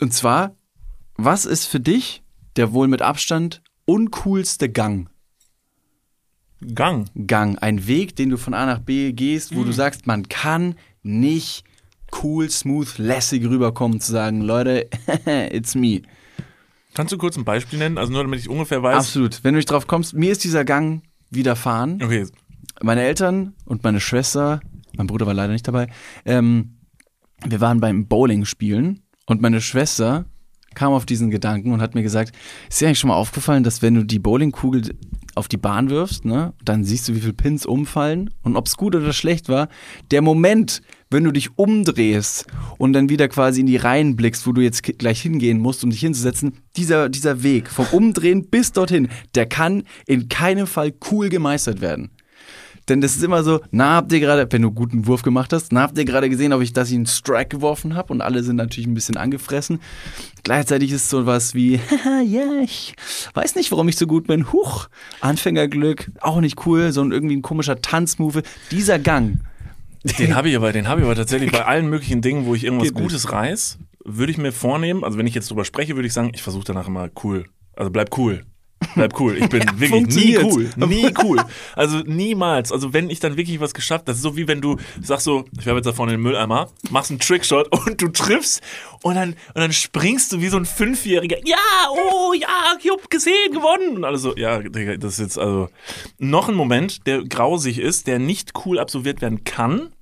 Und 0.00 0.12
zwar, 0.12 0.54
was 1.16 1.46
ist 1.46 1.64
für 1.64 1.80
dich 1.80 2.22
der 2.56 2.72
wohl 2.72 2.88
mit 2.88 3.00
Abstand 3.00 3.62
uncoolste 3.86 4.68
Gang? 4.68 5.08
Gang? 6.74 7.08
Gang. 7.26 7.56
Ein 7.58 7.86
Weg, 7.86 8.16
den 8.16 8.28
du 8.28 8.36
von 8.36 8.52
A 8.52 8.66
nach 8.66 8.80
B 8.80 9.12
gehst, 9.12 9.54
wo 9.54 9.60
mhm. 9.60 9.66
du 9.66 9.72
sagst, 9.72 10.06
man 10.06 10.28
kann 10.28 10.74
nicht 11.02 11.64
cool, 12.22 12.50
smooth, 12.50 12.98
lässig 12.98 13.44
rüberkommen, 13.44 14.00
zu 14.00 14.12
sagen, 14.12 14.40
Leute, 14.40 14.88
it's 15.50 15.74
me. 15.74 16.02
Kannst 16.94 17.12
du 17.12 17.18
kurz 17.18 17.36
ein 17.36 17.44
Beispiel 17.44 17.78
nennen? 17.78 17.98
Also 17.98 18.12
nur 18.12 18.22
damit 18.22 18.40
ich 18.40 18.48
ungefähr 18.48 18.82
weiß. 18.82 18.96
Absolut. 18.96 19.44
Wenn 19.44 19.54
du 19.54 19.58
nicht 19.58 19.70
drauf 19.70 19.86
kommst, 19.86 20.14
mir 20.14 20.32
ist 20.32 20.42
dieser 20.44 20.64
Gang 20.64 21.02
widerfahren. 21.30 22.02
Okay. 22.02 22.26
Meine 22.82 23.02
Eltern 23.02 23.54
und 23.64 23.84
meine 23.84 24.00
Schwester, 24.00 24.60
mein 24.96 25.06
Bruder 25.06 25.26
war 25.26 25.34
leider 25.34 25.52
nicht 25.52 25.68
dabei, 25.68 25.88
ähm, 26.24 26.78
wir 27.46 27.60
waren 27.60 27.80
beim 27.80 28.06
Bowling 28.08 28.44
spielen 28.44 29.02
und 29.26 29.40
meine 29.40 29.60
Schwester 29.60 30.24
kam 30.74 30.92
auf 30.92 31.06
diesen 31.06 31.30
Gedanken 31.30 31.72
und 31.72 31.80
hat 31.80 31.94
mir 31.94 32.02
gesagt, 32.02 32.34
ist 32.68 32.80
dir 32.80 32.86
eigentlich 32.86 32.98
schon 32.98 33.08
mal 33.08 33.16
aufgefallen, 33.16 33.64
dass 33.64 33.82
wenn 33.82 33.94
du 33.94 34.04
die 34.04 34.18
Bowlingkugel 34.18 34.96
auf 35.38 35.48
die 35.48 35.56
Bahn 35.56 35.88
wirfst, 35.88 36.24
ne, 36.24 36.52
dann 36.64 36.84
siehst 36.84 37.08
du, 37.08 37.14
wie 37.14 37.20
viele 37.20 37.32
Pins 37.32 37.64
umfallen 37.64 38.30
und 38.42 38.56
ob 38.56 38.66
es 38.66 38.76
gut 38.76 38.94
oder 38.94 39.12
schlecht 39.12 39.48
war. 39.48 39.68
Der 40.10 40.20
Moment, 40.20 40.82
wenn 41.10 41.24
du 41.24 41.30
dich 41.30 41.56
umdrehst 41.56 42.46
und 42.76 42.92
dann 42.92 43.08
wieder 43.08 43.28
quasi 43.28 43.60
in 43.60 43.66
die 43.66 43.76
Reihen 43.76 44.16
blickst, 44.16 44.46
wo 44.46 44.52
du 44.52 44.60
jetzt 44.60 44.82
gleich 44.82 45.22
hingehen 45.22 45.58
musst, 45.58 45.84
um 45.84 45.90
dich 45.90 46.00
hinzusetzen, 46.00 46.58
dieser, 46.76 47.08
dieser 47.08 47.42
Weg 47.42 47.70
vom 47.70 47.86
Umdrehen 47.92 48.50
bis 48.50 48.72
dorthin, 48.72 49.08
der 49.34 49.46
kann 49.46 49.84
in 50.06 50.28
keinem 50.28 50.66
Fall 50.66 50.92
cool 51.10 51.28
gemeistert 51.28 51.80
werden. 51.80 52.10
Denn 52.88 53.00
das 53.00 53.16
ist 53.16 53.22
immer 53.22 53.42
so, 53.42 53.60
na, 53.70 53.96
habt 53.96 54.12
ihr 54.12 54.20
gerade, 54.20 54.46
wenn 54.50 54.62
du 54.62 54.68
einen 54.68 54.74
guten 54.74 55.06
Wurf 55.06 55.22
gemacht 55.22 55.52
hast, 55.52 55.72
na, 55.72 55.82
habt 55.82 55.98
ihr 55.98 56.04
gerade 56.04 56.28
gesehen, 56.30 56.52
ob 56.52 56.62
ich, 56.62 56.72
dass 56.72 56.90
ich 56.90 56.96
einen 56.96 57.06
Strike 57.06 57.48
geworfen 57.48 57.94
habe 57.94 58.12
und 58.12 58.20
alle 58.20 58.42
sind 58.42 58.56
natürlich 58.56 58.86
ein 58.86 58.94
bisschen 58.94 59.16
angefressen. 59.16 59.80
Gleichzeitig 60.42 60.92
ist 60.92 61.10
so 61.10 61.26
was 61.26 61.54
wie, 61.54 61.78
haha, 61.78 62.20
ja, 62.26 62.60
ich 62.62 62.94
weiß 63.34 63.54
nicht, 63.56 63.70
warum 63.70 63.88
ich 63.88 63.96
so 63.96 64.06
gut 64.06 64.26
bin. 64.26 64.52
Huch, 64.52 64.88
Anfängerglück, 65.20 66.10
auch 66.20 66.40
nicht 66.40 66.66
cool, 66.66 66.92
so 66.92 67.02
ein 67.02 67.12
irgendwie 67.12 67.36
ein 67.36 67.42
komischer 67.42 67.80
Tanzmove. 67.80 68.42
Dieser 68.70 68.98
Gang. 68.98 69.40
Den 70.18 70.34
habe 70.34 70.48
ich 70.48 70.56
aber, 70.56 70.72
den 70.72 70.88
habe 70.88 71.00
ich 71.00 71.04
aber 71.04 71.16
tatsächlich 71.16 71.52
bei 71.52 71.64
allen 71.64 71.88
möglichen 71.88 72.22
Dingen, 72.22 72.46
wo 72.46 72.54
ich 72.54 72.64
irgendwas 72.64 72.94
Gutes 72.94 73.32
reiß, 73.32 73.78
würde 74.04 74.32
ich 74.32 74.38
mir 74.38 74.52
vornehmen, 74.52 75.04
also 75.04 75.18
wenn 75.18 75.26
ich 75.26 75.34
jetzt 75.34 75.50
drüber 75.50 75.64
spreche, 75.64 75.96
würde 75.96 76.06
ich 76.06 76.12
sagen, 76.12 76.30
ich 76.34 76.42
versuche 76.42 76.64
danach 76.64 76.86
immer 76.86 77.10
cool. 77.22 77.44
Also 77.76 77.90
bleib 77.90 78.16
cool. 78.16 78.44
Bleib 78.94 79.18
cool. 79.20 79.36
Ich 79.38 79.48
bin 79.48 79.62
ja, 79.66 79.80
wirklich 79.80 80.06
nie 80.14 80.38
cool. 80.38 80.70
Nie 80.88 81.12
cool. 81.22 81.38
Also 81.74 81.98
niemals. 81.98 82.72
Also 82.72 82.92
wenn 82.92 83.10
ich 83.10 83.20
dann 83.20 83.36
wirklich 83.36 83.60
was 83.60 83.74
geschafft, 83.74 84.08
das 84.08 84.16
ist 84.16 84.22
so 84.22 84.36
wie 84.36 84.48
wenn 84.48 84.60
du 84.60 84.76
sagst 85.00 85.24
so, 85.24 85.44
ich 85.58 85.66
werfe 85.66 85.78
jetzt 85.78 85.86
da 85.86 85.92
vorne 85.92 86.12
den 86.12 86.20
Mülleimer, 86.20 86.70
machst 86.90 87.10
einen 87.10 87.20
Trickshot 87.20 87.68
und 87.86 88.00
du 88.00 88.08
triffst 88.08 88.62
und 89.02 89.16
dann, 89.16 89.30
und 89.30 89.56
dann 89.56 89.72
springst 89.72 90.32
du 90.32 90.40
wie 90.40 90.48
so 90.48 90.56
ein 90.56 90.64
Fünfjähriger. 90.64 91.38
Ja, 91.44 91.56
oh 91.90 92.32
ja, 92.34 92.76
ich 92.82 92.90
hab 92.90 93.10
gesehen, 93.10 93.52
gewonnen. 93.52 93.96
Und 93.96 94.04
alles 94.04 94.22
so, 94.22 94.36
ja, 94.36 94.60
das 94.60 95.14
ist 95.14 95.20
jetzt 95.20 95.38
also 95.38 95.68
noch 96.18 96.48
ein 96.48 96.54
Moment, 96.54 97.06
der 97.06 97.24
grausig 97.24 97.78
ist, 97.78 98.06
der 98.06 98.18
nicht 98.18 98.52
cool 98.64 98.78
absolviert 98.78 99.20
werden 99.20 99.44
kann. 99.44 99.92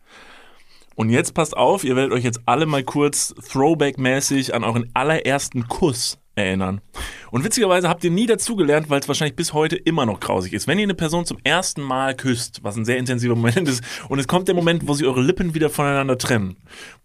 Und 0.94 1.10
jetzt 1.10 1.34
passt 1.34 1.56
auf, 1.56 1.84
ihr 1.84 1.94
werdet 1.94 2.12
euch 2.12 2.24
jetzt 2.24 2.40
alle 2.46 2.64
mal 2.64 2.82
kurz 2.82 3.34
Throwback-mäßig 3.50 4.54
an 4.54 4.64
euren 4.64 4.90
allerersten 4.94 5.68
Kuss 5.68 6.18
erinnern. 6.36 6.80
Und 7.30 7.44
witzigerweise 7.44 7.88
habt 7.88 8.04
ihr 8.04 8.10
nie 8.10 8.26
dazugelernt, 8.26 8.88
weil 8.90 9.00
es 9.00 9.08
wahrscheinlich 9.08 9.36
bis 9.36 9.52
heute 9.52 9.74
immer 9.74 10.06
noch 10.06 10.20
grausig 10.20 10.52
ist. 10.52 10.68
Wenn 10.68 10.78
ihr 10.78 10.84
eine 10.84 10.94
Person 10.94 11.24
zum 11.24 11.38
ersten 11.42 11.82
Mal 11.82 12.14
küsst, 12.14 12.62
was 12.62 12.76
ein 12.76 12.84
sehr 12.84 12.98
intensiver 12.98 13.34
Moment 13.34 13.68
ist, 13.68 13.82
und 14.08 14.18
es 14.18 14.28
kommt 14.28 14.46
der 14.46 14.54
Moment, 14.54 14.86
wo 14.86 14.94
sie 14.94 15.06
eure 15.06 15.22
Lippen 15.22 15.54
wieder 15.54 15.70
voneinander 15.70 16.18
trennen. 16.18 16.56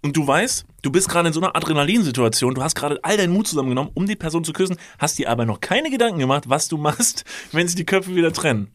Und 0.02 0.18
du 0.18 0.28
weißt, 0.28 0.66
du 0.82 0.92
bist 0.92 1.10
gerade 1.10 1.30
in 1.30 1.34
so 1.34 1.42
einer 1.42 1.56
Adrenalinsituation, 1.56 2.54
du 2.54 2.62
hast 2.62 2.76
gerade 2.76 3.00
all 3.04 3.18
deinen 3.18 3.34
Mut 3.34 3.48
zusammengenommen, 3.48 3.92
um 3.94 4.06
die 4.06 4.16
Person 4.16 4.44
zu 4.44 4.54
küssen, 4.54 4.78
hast 5.00 5.18
dir 5.18 5.30
aber 5.30 5.46
noch 5.46 5.62
keine 5.62 5.90
Gedanken 5.90 6.20
gemacht, 6.20 6.50
was 6.50 6.68
du 6.68 6.78
machst, 6.78 7.24
wenn 7.52 7.68
sie 7.68 7.76
die 7.76 7.86
Köpfe 7.86 8.16
wieder 8.16 8.34
trennen. 8.34 8.68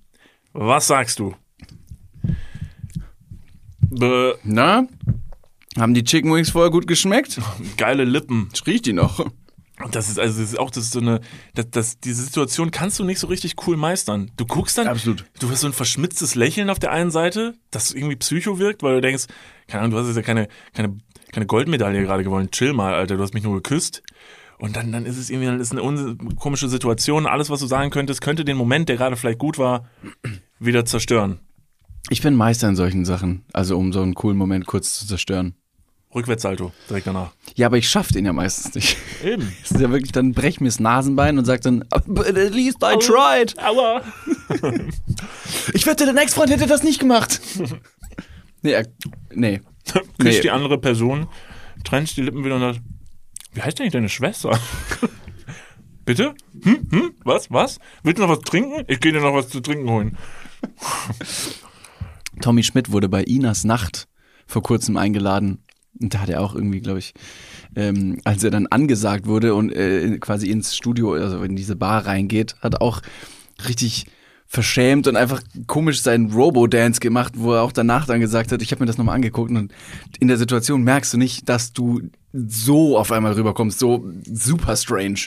Was 0.53 0.87
sagst 0.87 1.19
du? 1.19 1.35
Bäh. 3.81 4.33
Na? 4.43 4.89
Haben 5.79 5.93
die 5.93 6.05
Chicken 6.05 6.33
Wings 6.33 6.51
vorher 6.51 6.71
gut 6.71 6.87
geschmeckt? 6.87 7.39
Geile 7.77 8.05
Lippen. 8.05 8.49
Ich 8.55 8.67
riech 8.67 8.81
die 8.81 8.95
noch. 8.95 9.27
Das 9.93 10.09
ist 10.09 10.19
also 10.19 10.41
das 10.41 10.53
ist 10.53 10.59
auch 10.59 10.71
das 10.71 10.85
ist 10.85 10.93
so 10.93 11.01
eine 11.01 11.21
das, 11.55 11.71
das 11.71 12.01
diese 12.01 12.23
Situation 12.23 12.71
kannst 12.71 12.99
du 12.99 13.05
nicht 13.05 13.19
so 13.19 13.27
richtig 13.27 13.55
cool 13.67 13.77
meistern. 13.77 14.31
Du 14.37 14.47
guckst 14.47 14.79
dann 14.79 14.89
Absolut. 14.89 15.27
du 15.39 15.51
hast 15.51 15.61
so 15.61 15.67
ein 15.67 15.75
verschmitztes 15.75 16.35
Lächeln 16.35 16.71
auf 16.71 16.79
der 16.79 16.93
einen 16.93 17.11
Seite, 17.11 17.55
das 17.71 17.93
irgendwie 17.93 18.17
psycho 18.17 18.59
wirkt, 18.59 18.83
weil 18.83 18.95
du 18.95 19.01
denkst, 19.03 19.25
keine 19.69 19.83
Ahnung, 19.83 19.93
du 19.93 19.99
hast 19.99 20.07
jetzt 20.07 20.17
ja 20.17 20.23
keine 20.23 20.49
keine 20.73 20.97
keine 21.31 21.47
Goldmedaille 21.47 22.03
gerade 22.03 22.25
gewonnen. 22.25 22.51
Chill 22.51 22.73
mal, 22.73 22.95
Alter, 22.95 23.17
du 23.17 23.23
hast 23.23 23.35
mich 23.35 23.45
nur 23.45 23.55
geküsst. 23.55 24.03
Und 24.59 24.77
dann 24.77 24.93
dann 24.93 25.05
ist 25.05 25.19
es 25.19 25.29
irgendwie 25.29 25.47
dann 25.47 25.61
ist 25.61 25.73
eine 25.73 26.17
komische 26.37 26.71
Situation, 26.71 27.27
alles 27.27 27.51
was 27.51 27.61
du 27.61 27.67
sagen 27.67 27.91
könntest, 27.91 28.23
könnte 28.23 28.47
den 28.47 28.57
Moment, 28.57 28.89
der 28.89 28.97
gerade 28.97 29.17
vielleicht 29.17 29.39
gut 29.39 29.59
war, 29.59 29.91
wieder 30.59 30.87
zerstören. 30.87 31.41
Ich 32.09 32.23
bin 32.23 32.35
Meister 32.35 32.69
in 32.69 32.77
solchen 32.77 33.05
Sachen, 33.05 33.45
also 33.53 33.77
um 33.77 33.93
so 33.93 34.01
einen 34.01 34.15
coolen 34.15 34.39
Moment 34.39 34.67
kurz 34.67 34.95
zu 34.95 35.07
zerstören. 35.07 35.55
Rückwärtssalto 36.17 36.73
direkt 36.89 37.07
danach. 37.07 37.33
Ja, 37.55 37.67
aber 37.67 37.77
ich 37.79 37.89
schaff 37.89 38.09
den 38.09 38.25
ja 38.25 38.33
meistens 38.33 38.75
nicht. 38.75 38.97
Eben. 39.23 39.53
Das 39.63 39.71
ist 39.73 39.81
ja 39.81 39.91
wirklich, 39.91 40.13
dann 40.13 40.33
brech 40.33 40.61
mir 40.61 40.69
das 40.69 40.81
Nasenbein 40.81 41.39
und 41.39 41.45
sag 41.45 41.61
dann, 41.61 41.85
but 42.07 42.27
at 42.27 42.55
least 42.55 42.79
I 42.83 42.97
tried. 42.99 43.55
Aua. 43.63 44.03
Ich 45.75 45.87
wette, 45.87 46.07
dein 46.07 46.17
Ex-Freund 46.17 46.51
hätte 46.51 46.67
das 46.67 46.83
nicht 46.83 46.99
gemacht. 46.99 47.41
nee, 48.63 48.73
er, 48.73 48.87
nee. 49.33 49.61
Küsst 50.19 50.39
Nee. 50.39 50.41
die 50.41 50.51
andere 50.51 50.79
Person, 50.79 51.29
trennt 51.85 52.17
die 52.17 52.23
Lippen 52.23 52.45
wieder 52.45 52.57
und 52.57 52.61
sagt, 52.63 52.81
wie 53.53 53.63
heißt 53.63 53.81
eigentlich 53.81 53.93
deine 53.93 54.09
Schwester? 54.09 54.59
Bitte? 56.05 56.35
Hm? 56.63 56.89
Hm? 56.91 57.15
Was? 57.25 57.51
Was? 57.51 57.79
Willst 58.03 58.19
du 58.19 58.23
noch 58.27 58.31
was 58.37 58.41
trinken? 58.41 58.85
Ich 58.89 59.01
gehe 59.01 59.13
dir 59.13 59.21
noch 59.21 59.35
was 59.35 59.49
zu 59.49 59.61
trinken 59.61 59.89
holen. 59.91 60.17
Tommy 62.41 62.63
Schmidt 62.63 62.93
wurde 62.93 63.09
bei 63.09 63.23
Inas 63.25 63.65
Nacht 63.65 64.09
vor 64.47 64.63
kurzem 64.63 64.97
eingeladen. 64.97 65.63
Und 66.01 66.15
da 66.15 66.21
hat 66.21 66.29
er 66.29 66.43
auch 66.43 66.55
irgendwie, 66.55 66.81
glaube 66.81 66.99
ich, 66.99 67.15
ähm, 67.75 68.19
als 68.25 68.45
er 68.45 68.51
dann 68.51 68.67
angesagt 68.67 69.27
wurde 69.27 69.55
und 69.55 69.73
äh, 69.73 70.19
quasi 70.19 70.51
ins 70.51 70.77
Studio, 70.77 71.15
also 71.15 71.43
in 71.43 71.57
diese 71.57 71.77
Bar 71.77 72.07
reingeht, 72.07 72.57
hat 72.61 72.75
er 72.75 72.83
auch 72.83 73.03
richtig 73.67 74.07
verschämt 74.49 75.09
und 75.09 75.17
einfach 75.17 75.43
komisch 75.67 76.03
seinen 76.03 76.31
Robo-Dance 76.31 77.01
gemacht, 77.01 77.35
wo 77.37 77.55
er 77.55 77.63
auch 77.63 77.73
danach 77.73 78.07
dann 78.07 78.21
gesagt 78.21 78.53
hat, 78.53 78.63
ich 78.63 78.71
habe 78.71 78.83
mir 78.83 78.87
das 78.87 78.97
nochmal 78.97 79.17
angeguckt 79.17 79.51
und 79.51 79.73
in 80.21 80.29
der 80.29 80.37
Situation 80.37 80.83
merkst 80.83 81.15
du 81.15 81.19
nicht, 81.19 81.49
dass 81.49 81.73
du 81.73 82.03
so 82.33 82.97
auf 82.97 83.11
einmal 83.11 83.33
rüberkommst, 83.33 83.79
so 83.79 84.09
super 84.25 84.77
strange. 84.77 85.27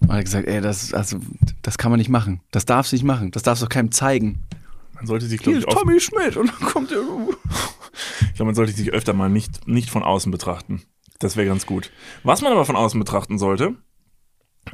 Und 0.00 0.10
er 0.10 0.16
hat 0.16 0.24
gesagt, 0.24 0.48
ey, 0.48 0.60
das, 0.60 0.94
also, 0.94 1.18
das 1.62 1.76
kann 1.76 1.90
man 1.90 1.98
nicht 1.98 2.08
machen. 2.08 2.40
Das 2.52 2.64
darfst 2.64 2.92
du 2.92 2.96
nicht 2.96 3.04
machen. 3.04 3.32
Das 3.32 3.42
darfst 3.42 3.62
du 3.62 3.66
keinem 3.66 3.92
zeigen. 3.92 4.38
Man 4.94 5.06
sollte 5.06 5.26
sich, 5.26 5.40
glaube 5.40 5.58
ich, 5.58 5.64
Tommy 5.66 6.00
Schmidt 6.00 6.36
und 6.36 6.48
dann 6.48 6.68
kommt 6.68 6.92
er. 6.92 7.02
Ich 8.38 8.40
glaub, 8.40 8.46
man 8.46 8.54
sollte 8.54 8.70
sich 8.70 8.92
öfter 8.92 9.14
mal 9.14 9.28
nicht, 9.28 9.66
nicht 9.66 9.90
von 9.90 10.04
außen 10.04 10.30
betrachten. 10.30 10.82
Das 11.18 11.36
wäre 11.36 11.48
ganz 11.48 11.66
gut. 11.66 11.90
Was 12.22 12.40
man 12.40 12.52
aber 12.52 12.64
von 12.64 12.76
außen 12.76 13.00
betrachten 13.00 13.36
sollte, 13.36 13.74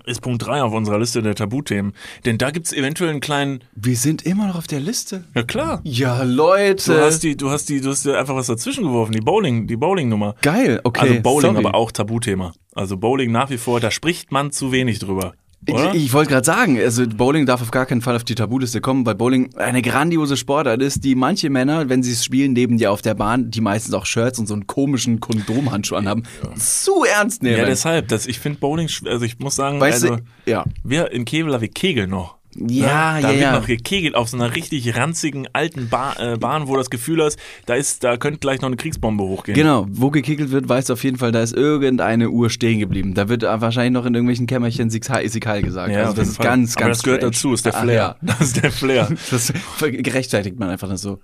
ist 0.05 0.21
Punkt 0.21 0.45
3 0.45 0.65
auf 0.65 0.75
unserer 0.75 0.99
Liste 0.99 1.23
der 1.23 1.35
Tabuthemen. 1.35 1.95
Denn 2.27 2.37
da 2.37 2.51
gibt's 2.51 2.75
eventuell 2.75 3.09
einen 3.09 3.21
kleinen, 3.21 3.65
Wir 3.75 3.97
sind 3.97 4.21
immer 4.27 4.49
noch 4.49 4.57
auf 4.57 4.67
der 4.67 4.81
Liste. 4.81 5.25
ja 5.35 5.45
klar, 5.45 5.81
Ja, 5.83 6.25
Leute. 6.25 6.93
Du 6.93 7.01
hast 7.01 7.21
die, 7.21 7.39
du 7.39 7.49
hast 7.49 7.71
die, 7.71 7.81
du 7.81 7.89
hast 7.89 8.05
dir 8.05 8.19
einfach 8.19 8.35
was 8.35 8.49
dazwischen 8.49 8.85
geworfen, 8.85 9.12
die 9.12 9.21
Bowling, 9.23 9.67
die 9.67 9.77
Bowling-Nummer. 9.77 10.35
Geil, 10.43 10.83
okay. 10.85 11.09
also 11.09 11.23
Bowling, 11.23 11.55
sorry. 11.55 11.67
aber 11.67 11.75
auch 11.75 11.91
Tabuthema. 11.91 12.53
Also 12.75 12.99
Bowling 12.99 13.33
nach 13.33 13.49
wie 13.49 13.57
vor, 13.57 13.81
da 13.81 13.91
spricht 13.91 14.31
man 14.31 14.51
zu 14.53 14.73
wenig 14.73 14.99
drüber. 14.99 15.33
Oder? 15.71 15.95
Ich, 15.95 16.07
ich 16.07 16.12
wollte 16.12 16.31
gerade 16.31 16.45
sagen, 16.45 16.79
also 16.79 17.07
Bowling 17.07 17.47
darf 17.47 17.62
auf 17.62 17.71
gar 17.71 17.87
keinen 17.87 18.03
Fall 18.03 18.17
auf 18.17 18.25
die 18.25 18.35
Tabuliste 18.35 18.81
kommen, 18.81 19.07
weil 19.07 19.15
Bowling 19.15 19.55
eine 19.57 19.83
grandiose 19.83 20.37
Sportart 20.37 20.83
ist, 20.83 21.05
die 21.05 21.15
manche 21.15 21.51
Männer, 21.51 21.89
wenn 21.89 22.03
sie 22.03 22.12
es 22.12 22.25
spielen, 22.25 22.53
neben 22.53 22.79
dir 22.79 22.93
auf 22.93 23.03
der 23.03 23.15
Bahn, 23.15 23.51
die 23.51 23.61
meistens 23.61 23.95
auch 23.95 24.07
Shirts 24.07 24.39
und 24.39 24.47
so 24.47 24.55
einen 24.55 24.67
komischen 24.67 25.21
Kondomhandschuh 25.21 25.97
anhaben, 25.97 26.25
zu 26.57 27.05
ernst 27.05 27.43
nehmen. 27.43 27.59
ja, 27.59 27.65
deshalb, 27.65 28.09
das, 28.09 28.27
ich 28.27 28.39
finde 28.39 28.59
Bowling, 28.59 28.89
also 29.07 29.25
ich 29.25 29.39
muss 29.39 29.57
sagen, 29.57 29.81
weißt 29.81 30.05
also, 30.05 30.17
du, 30.17 30.23
ja. 30.51 30.65
wir 30.83 31.12
in 31.12 31.25
Kevlar, 31.25 31.61
wir 31.61 31.69
kegeln 31.69 32.11
noch. 32.11 32.37
Ja, 32.57 33.21
Da 33.21 33.29
ja, 33.29 33.29
wird 33.31 33.41
ja. 33.41 33.59
noch 33.59 33.67
gekegelt 33.67 34.15
auf 34.15 34.29
so 34.29 34.37
einer 34.37 34.55
richtig 34.55 34.97
ranzigen 34.97 35.49
alten 35.53 35.89
ba 35.89 36.15
äh, 36.19 36.37
Bahn, 36.37 36.67
wo 36.69 36.73
du 36.73 36.79
das 36.79 36.91
Gefühl 36.91 37.23
hast, 37.23 37.39
da 37.67 37.75
ist, 37.75 38.05
da 38.05 38.17
könnte 38.17 38.39
gleich 38.39 38.61
noch 38.61 38.69
eine 38.69 38.77
Kriegsbombe 38.77 39.25
hochgehen. 39.25 39.55
Genau, 39.57 39.87
wo 39.91 40.11
gekegelt 40.11 40.51
wird, 40.51 40.69
weißt 40.69 40.89
du 40.89 40.93
auf 40.95 41.05
jeden 41.05 41.19
Fall, 41.19 41.33
da 41.33 41.43
ist 41.43 41.55
irgendeine 41.55 42.31
Uhr 42.31 42.51
stehen 42.51 42.79
geblieben. 42.79 43.15
Da 43.15 43.29
wird 43.29 43.43
wahrscheinlich 43.43 43.93
noch 43.93 44.07
in 44.07 44.15
irgendwelchen 44.15 44.47
Kämmerchen 44.47 44.91
Sikal 44.91 45.29
Sikal 45.29 45.63
gesagt. 45.63 45.93
Ja, 45.93 46.03
also 46.05 46.15
das 46.15 46.29
ist 46.29 46.37
Fall. 46.37 46.47
ganz, 46.47 46.77
Aber 46.77 46.87
ganz 46.87 46.99
das 46.99 47.03
gehört 47.05 47.21
strange. 47.21 47.33
dazu, 47.33 47.53
ist 47.55 47.67
der 47.67 47.75
Ach, 47.75 47.83
Flair. 47.83 47.95
ja. 47.95 48.17
Das 48.23 48.41
ist 48.41 48.63
der 48.63 48.71
Flair. 48.73 49.09
Das 49.31 49.53
gerechtfertigt 49.81 50.59
man 50.59 50.71
einfach 50.71 50.95
so. 50.97 51.21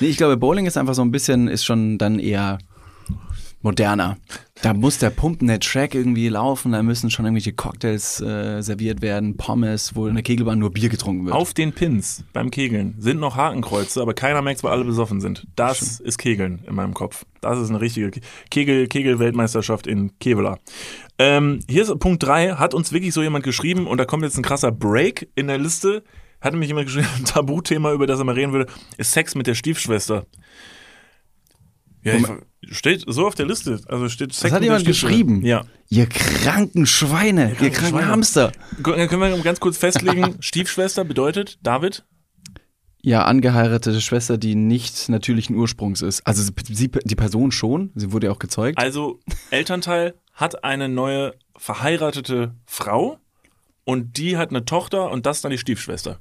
Nee, 0.00 0.08
ich 0.08 0.16
glaube, 0.16 0.36
Bowling 0.36 0.66
ist 0.66 0.76
einfach 0.76 0.94
so 0.94 1.02
ein 1.02 1.10
bisschen, 1.10 1.48
ist 1.48 1.64
schon 1.64 1.98
dann 1.98 2.18
eher 2.18 2.58
moderner. 3.64 4.16
Da 4.62 4.72
muss 4.72 4.98
der 4.98 5.10
Pumpen-Net-Track 5.10 5.94
irgendwie 5.94 6.28
laufen, 6.28 6.72
da 6.72 6.82
müssen 6.82 7.10
schon 7.10 7.24
irgendwelche 7.24 7.52
Cocktails 7.52 8.20
äh, 8.20 8.62
serviert 8.62 9.02
werden, 9.02 9.36
Pommes, 9.36 9.96
wo 9.96 10.06
in 10.06 10.14
der 10.14 10.22
Kegelbahn 10.22 10.58
nur 10.60 10.70
Bier 10.72 10.88
getrunken 10.88 11.24
wird. 11.26 11.34
Auf 11.34 11.52
den 11.54 11.72
Pins 11.72 12.22
beim 12.32 12.50
Kegeln 12.50 12.94
sind 12.98 13.18
noch 13.18 13.34
Hakenkreuze, 13.36 14.00
aber 14.00 14.14
keiner 14.14 14.40
merkt, 14.42 14.62
weil 14.62 14.70
alle 14.72 14.84
besoffen 14.84 15.20
sind. 15.20 15.46
Das 15.56 15.98
ist 16.00 16.18
Kegeln 16.18 16.62
in 16.68 16.74
meinem 16.76 16.94
Kopf. 16.94 17.24
Das 17.40 17.58
ist 17.58 17.70
eine 17.70 17.80
richtige 17.80 18.10
Ke- 18.12 18.20
Kegel, 18.50 18.86
Kegel-Weltmeisterschaft 18.86 19.86
in 19.86 20.16
Kevlar. 20.20 20.60
Ähm, 21.18 21.60
hier 21.68 21.82
ist 21.82 21.98
Punkt 21.98 22.22
3, 22.22 22.52
hat 22.52 22.74
uns 22.74 22.92
wirklich 22.92 23.12
so 23.14 23.22
jemand 23.22 23.44
geschrieben 23.44 23.86
und 23.86 23.98
da 23.98 24.04
kommt 24.04 24.22
jetzt 24.22 24.36
ein 24.38 24.42
krasser 24.42 24.72
Break 24.72 25.28
in 25.34 25.46
der 25.48 25.58
Liste. 25.58 26.04
Hat 26.40 26.52
nämlich 26.52 26.68
jemand 26.68 26.86
geschrieben, 26.86 27.08
ein 27.18 27.24
Tabuthema, 27.24 27.92
über 27.92 28.06
das 28.06 28.18
er 28.18 28.24
mal 28.24 28.34
reden 28.34 28.52
würde, 28.52 28.70
ist 28.98 29.12
Sex 29.12 29.34
mit 29.34 29.46
der 29.46 29.54
Stiefschwester. 29.54 30.26
Ja, 32.04 32.14
ich, 32.14 32.76
steht 32.76 33.04
so 33.06 33.26
auf 33.26 33.34
der 33.34 33.46
Liste. 33.46 33.80
Also 33.88 34.08
steht 34.08 34.32
Sex 34.32 34.42
das 34.42 34.52
hat 34.52 34.62
jemand 34.62 34.84
geschrieben. 34.84 35.44
Ja. 35.44 35.64
Ihr 35.88 36.06
kranken 36.06 36.86
Schweine, 36.86 37.56
ihr 37.60 37.70
kranken 37.70 37.98
Schweine. 37.98 38.08
Hamster. 38.08 38.52
Dann 38.82 39.08
können 39.08 39.20
wir 39.20 39.38
ganz 39.42 39.58
kurz 39.60 39.78
festlegen, 39.78 40.36
Stiefschwester 40.40 41.04
bedeutet, 41.04 41.58
David, 41.62 42.04
Ja, 43.00 43.24
angeheiratete 43.24 44.00
Schwester, 44.00 44.38
die 44.38 44.54
nicht 44.54 45.08
natürlichen 45.08 45.56
Ursprungs 45.56 46.02
ist. 46.02 46.26
Also 46.26 46.42
sie, 46.42 46.88
die 46.88 47.16
Person 47.16 47.50
schon, 47.52 47.90
sie 47.94 48.12
wurde 48.12 48.26
ja 48.26 48.32
auch 48.32 48.38
gezeugt. 48.38 48.78
Also, 48.78 49.20
Elternteil 49.50 50.14
hat 50.32 50.64
eine 50.64 50.88
neue 50.88 51.34
verheiratete 51.56 52.54
Frau 52.66 53.18
und 53.84 54.18
die 54.18 54.36
hat 54.36 54.50
eine 54.50 54.64
Tochter 54.64 55.10
und 55.10 55.26
das 55.26 55.38
ist 55.38 55.44
dann 55.44 55.52
die 55.52 55.58
Stiefschwester. 55.58 56.20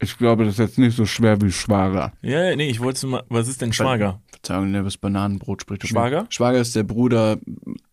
Ich 0.00 0.18
glaube, 0.18 0.44
das 0.44 0.54
ist 0.54 0.58
jetzt 0.58 0.78
nicht 0.78 0.96
so 0.96 1.06
schwer 1.06 1.40
wie 1.40 1.52
Schwager. 1.52 2.12
Ja, 2.20 2.44
ja, 2.50 2.56
nee, 2.56 2.68
ich 2.68 2.80
wollte 2.80 3.06
mal, 3.06 3.22
was 3.28 3.48
ist 3.48 3.62
denn 3.62 3.72
Schwager? 3.72 4.20
Verzeihung, 4.44 4.72
der 4.72 4.82
das 4.82 4.98
Bananenbrot 4.98 5.62
spricht. 5.62 5.86
Schwager? 5.88 6.26
Schwager 6.28 6.60
ist 6.60 6.76
der 6.76 6.82
Bruder 6.82 7.38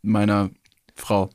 meiner 0.01 0.49
Frau. 0.95 1.29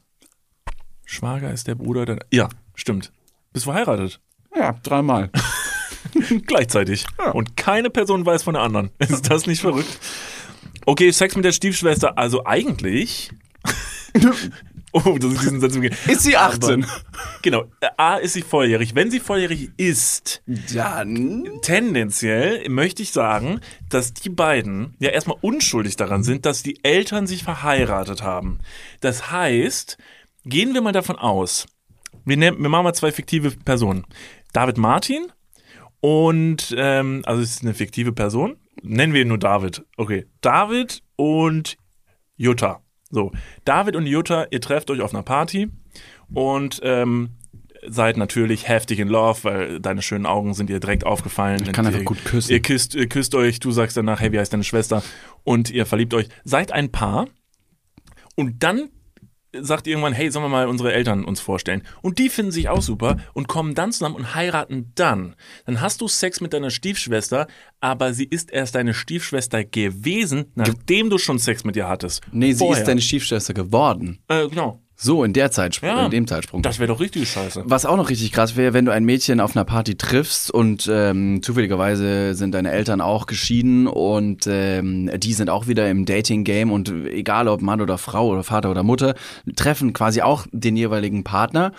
Schwager 1.06 1.52
ist 1.52 1.66
der 1.68 1.74
Bruder 1.74 2.04
der. 2.04 2.18
Ja, 2.30 2.48
stimmt. 2.74 3.12
Bist 3.52 3.64
verheiratet. 3.64 4.20
Ja, 4.54 4.72
dreimal. 4.82 5.30
Gleichzeitig. 6.46 7.06
Und 7.32 7.56
keine 7.56 7.90
Person 7.90 8.24
weiß 8.24 8.42
von 8.42 8.54
der 8.54 8.62
anderen. 8.62 8.90
Ist 8.98 9.30
das 9.30 9.46
nicht 9.46 9.60
verrückt? 9.60 9.98
Okay, 10.84 11.10
Sex 11.10 11.34
mit 11.34 11.44
der 11.44 11.52
Stiefschwester. 11.52 12.16
Also 12.16 12.44
eigentlich. 12.44 13.30
Oh, 14.92 15.18
das 15.18 15.32
ist 15.32 15.42
diesen 15.42 15.60
Satz. 15.60 15.76
Ist 15.76 16.22
sie 16.22 16.36
18? 16.36 16.84
Aber, 16.84 16.92
genau. 17.42 17.64
A, 17.96 18.16
ist 18.16 18.34
sie 18.34 18.42
volljährig. 18.42 18.94
Wenn 18.94 19.10
sie 19.10 19.20
volljährig 19.20 19.70
ist, 19.76 20.42
Dann. 20.74 21.44
tendenziell 21.62 22.68
möchte 22.68 23.02
ich 23.02 23.12
sagen, 23.12 23.60
dass 23.88 24.14
die 24.14 24.30
beiden 24.30 24.94
ja 24.98 25.10
erstmal 25.10 25.38
unschuldig 25.40 25.96
daran 25.96 26.22
sind, 26.22 26.46
dass 26.46 26.62
die 26.62 26.82
Eltern 26.84 27.26
sich 27.26 27.44
verheiratet 27.44 28.22
haben. 28.22 28.58
Das 29.00 29.30
heißt, 29.30 29.98
gehen 30.44 30.74
wir 30.74 30.80
mal 30.80 30.92
davon 30.92 31.16
aus, 31.16 31.66
wir, 32.24 32.36
nehmen, 32.36 32.60
wir 32.60 32.68
machen 32.68 32.84
mal 32.84 32.94
zwei 32.94 33.12
fiktive 33.12 33.50
Personen. 33.50 34.04
David 34.52 34.78
Martin 34.78 35.32
und, 36.00 36.74
ähm, 36.76 37.22
also 37.24 37.42
es 37.42 37.50
ist 37.50 37.62
eine 37.62 37.74
fiktive 37.74 38.12
Person, 38.12 38.56
nennen 38.82 39.12
wir 39.12 39.22
ihn 39.22 39.28
nur 39.28 39.38
David. 39.38 39.84
Okay, 39.96 40.26
David 40.40 41.02
und 41.16 41.76
Jutta. 42.36 42.82
So, 43.10 43.32
David 43.64 43.96
und 43.96 44.06
Jutta, 44.06 44.46
ihr 44.50 44.60
trefft 44.60 44.90
euch 44.90 45.00
auf 45.00 45.14
einer 45.14 45.22
Party 45.22 45.68
und 46.32 46.80
ähm, 46.82 47.30
seid 47.86 48.16
natürlich 48.16 48.68
heftig 48.68 48.98
in 48.98 49.08
love, 49.08 49.44
weil 49.44 49.80
deine 49.80 50.02
schönen 50.02 50.26
Augen 50.26 50.54
sind 50.54 50.70
ihr 50.70 50.80
direkt 50.80 51.06
aufgefallen. 51.06 51.62
Ich 51.64 51.72
kann 51.72 51.86
einfach 51.86 52.00
ihr, 52.00 52.04
gut 52.04 52.24
küssen. 52.24 52.50
Ihr 52.50 52.60
küsst, 52.60 52.94
ihr 52.94 53.08
küsst 53.08 53.34
euch, 53.34 53.60
du 53.60 53.70
sagst 53.70 53.96
danach, 53.96 54.20
hey, 54.20 54.32
wie 54.32 54.38
heißt 54.38 54.52
deine 54.52 54.64
Schwester? 54.64 55.02
Und 55.44 55.70
ihr 55.70 55.86
verliebt 55.86 56.14
euch. 56.14 56.28
Seid 56.44 56.72
ein 56.72 56.90
Paar 56.90 57.28
und 58.34 58.62
dann 58.62 58.88
sagt 59.60 59.86
irgendwann, 59.86 60.12
hey, 60.12 60.30
sollen 60.30 60.44
wir 60.44 60.48
mal 60.48 60.68
unsere 60.68 60.92
Eltern 60.92 61.24
uns 61.24 61.40
vorstellen? 61.40 61.82
Und 62.02 62.18
die 62.18 62.28
finden 62.28 62.52
sich 62.52 62.68
auch 62.68 62.82
super 62.82 63.18
und 63.32 63.48
kommen 63.48 63.74
dann 63.74 63.92
zusammen 63.92 64.16
und 64.16 64.34
heiraten 64.34 64.92
dann. 64.94 65.34
Dann 65.64 65.80
hast 65.80 66.00
du 66.00 66.08
Sex 66.08 66.40
mit 66.40 66.52
deiner 66.52 66.70
Stiefschwester, 66.70 67.46
aber 67.80 68.12
sie 68.12 68.24
ist 68.24 68.52
erst 68.52 68.74
deine 68.74 68.94
Stiefschwester 68.94 69.64
gewesen, 69.64 70.52
nachdem 70.54 71.10
du 71.10 71.18
schon 71.18 71.38
Sex 71.38 71.64
mit 71.64 71.76
ihr 71.76 71.88
hattest. 71.88 72.22
Nee, 72.32 72.52
sie 72.52 72.58
Vorher. 72.58 72.82
ist 72.82 72.88
deine 72.88 73.00
Stiefschwester 73.00 73.54
geworden. 73.54 74.18
Äh, 74.28 74.48
genau. 74.48 74.82
So, 74.98 75.24
in 75.24 75.34
der 75.34 75.50
Zeitsprung, 75.50 75.90
Ja. 75.90 76.04
in 76.06 76.10
dem 76.10 76.26
Zeitsprung. 76.26 76.62
Das 76.62 76.78
wäre 76.78 76.88
doch 76.88 77.00
richtig 77.00 77.30
scheiße. 77.30 77.64
Was 77.66 77.84
auch 77.84 77.96
noch 77.98 78.08
richtig 78.08 78.32
krass 78.32 78.56
wäre, 78.56 78.72
wenn 78.72 78.86
du 78.86 78.92
ein 78.92 79.04
Mädchen 79.04 79.40
auf 79.40 79.54
einer 79.54 79.66
Party 79.66 79.94
triffst 79.96 80.50
und 80.50 80.88
ähm, 80.90 81.42
zufälligerweise 81.42 82.34
sind 82.34 82.52
deine 82.54 82.70
Eltern 82.70 83.02
auch 83.02 83.26
geschieden 83.26 83.88
und 83.88 84.46
ähm, 84.48 85.10
die 85.18 85.34
sind 85.34 85.50
auch 85.50 85.66
wieder 85.66 85.90
im 85.90 86.06
Dating-Game 86.06 86.72
und 86.72 86.88
egal 86.88 87.46
ob 87.48 87.60
Mann 87.60 87.82
oder 87.82 87.98
Frau 87.98 88.28
oder 88.28 88.42
Vater 88.42 88.70
oder 88.70 88.82
Mutter, 88.82 89.14
treffen 89.54 89.92
quasi 89.92 90.22
auch 90.22 90.46
den 90.50 90.76
jeweiligen 90.76 91.24
Partner 91.24 91.72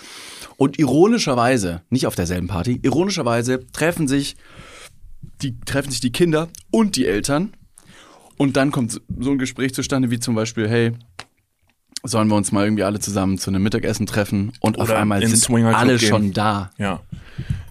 und 0.57 0.77
ironischerweise, 0.77 1.81
nicht 1.89 2.05
auf 2.05 2.13
derselben 2.13 2.47
Party, 2.47 2.79
ironischerweise 2.83 3.65
treffen 3.71 4.07
sich 4.07 4.35
die, 5.41 5.59
treffen 5.61 5.89
sich 5.89 6.01
die 6.01 6.11
Kinder 6.11 6.49
und 6.69 6.95
die 6.95 7.07
Eltern 7.07 7.53
und 8.37 8.57
dann 8.57 8.71
kommt 8.71 8.91
so 9.19 9.31
ein 9.31 9.39
Gespräch 9.39 9.73
zustande 9.73 10.11
wie 10.11 10.19
zum 10.19 10.35
Beispiel, 10.35 10.69
hey, 10.69 10.91
sollen 12.03 12.27
wir 12.27 12.35
uns 12.35 12.51
mal 12.51 12.63
irgendwie 12.63 12.83
alle 12.83 12.99
zusammen 12.99 13.37
zu 13.37 13.49
einem 13.49 13.63
Mittagessen 13.63 14.05
treffen 14.05 14.51
und 14.59 14.79
auf 14.79 14.89
Oder 14.89 14.99
einmal 14.99 15.21
ins 15.23 15.41
sind 15.41 15.65
alle 15.65 15.97
gehen. 15.97 16.07
schon 16.09 16.33
da. 16.33 16.71
Ja. 16.77 17.01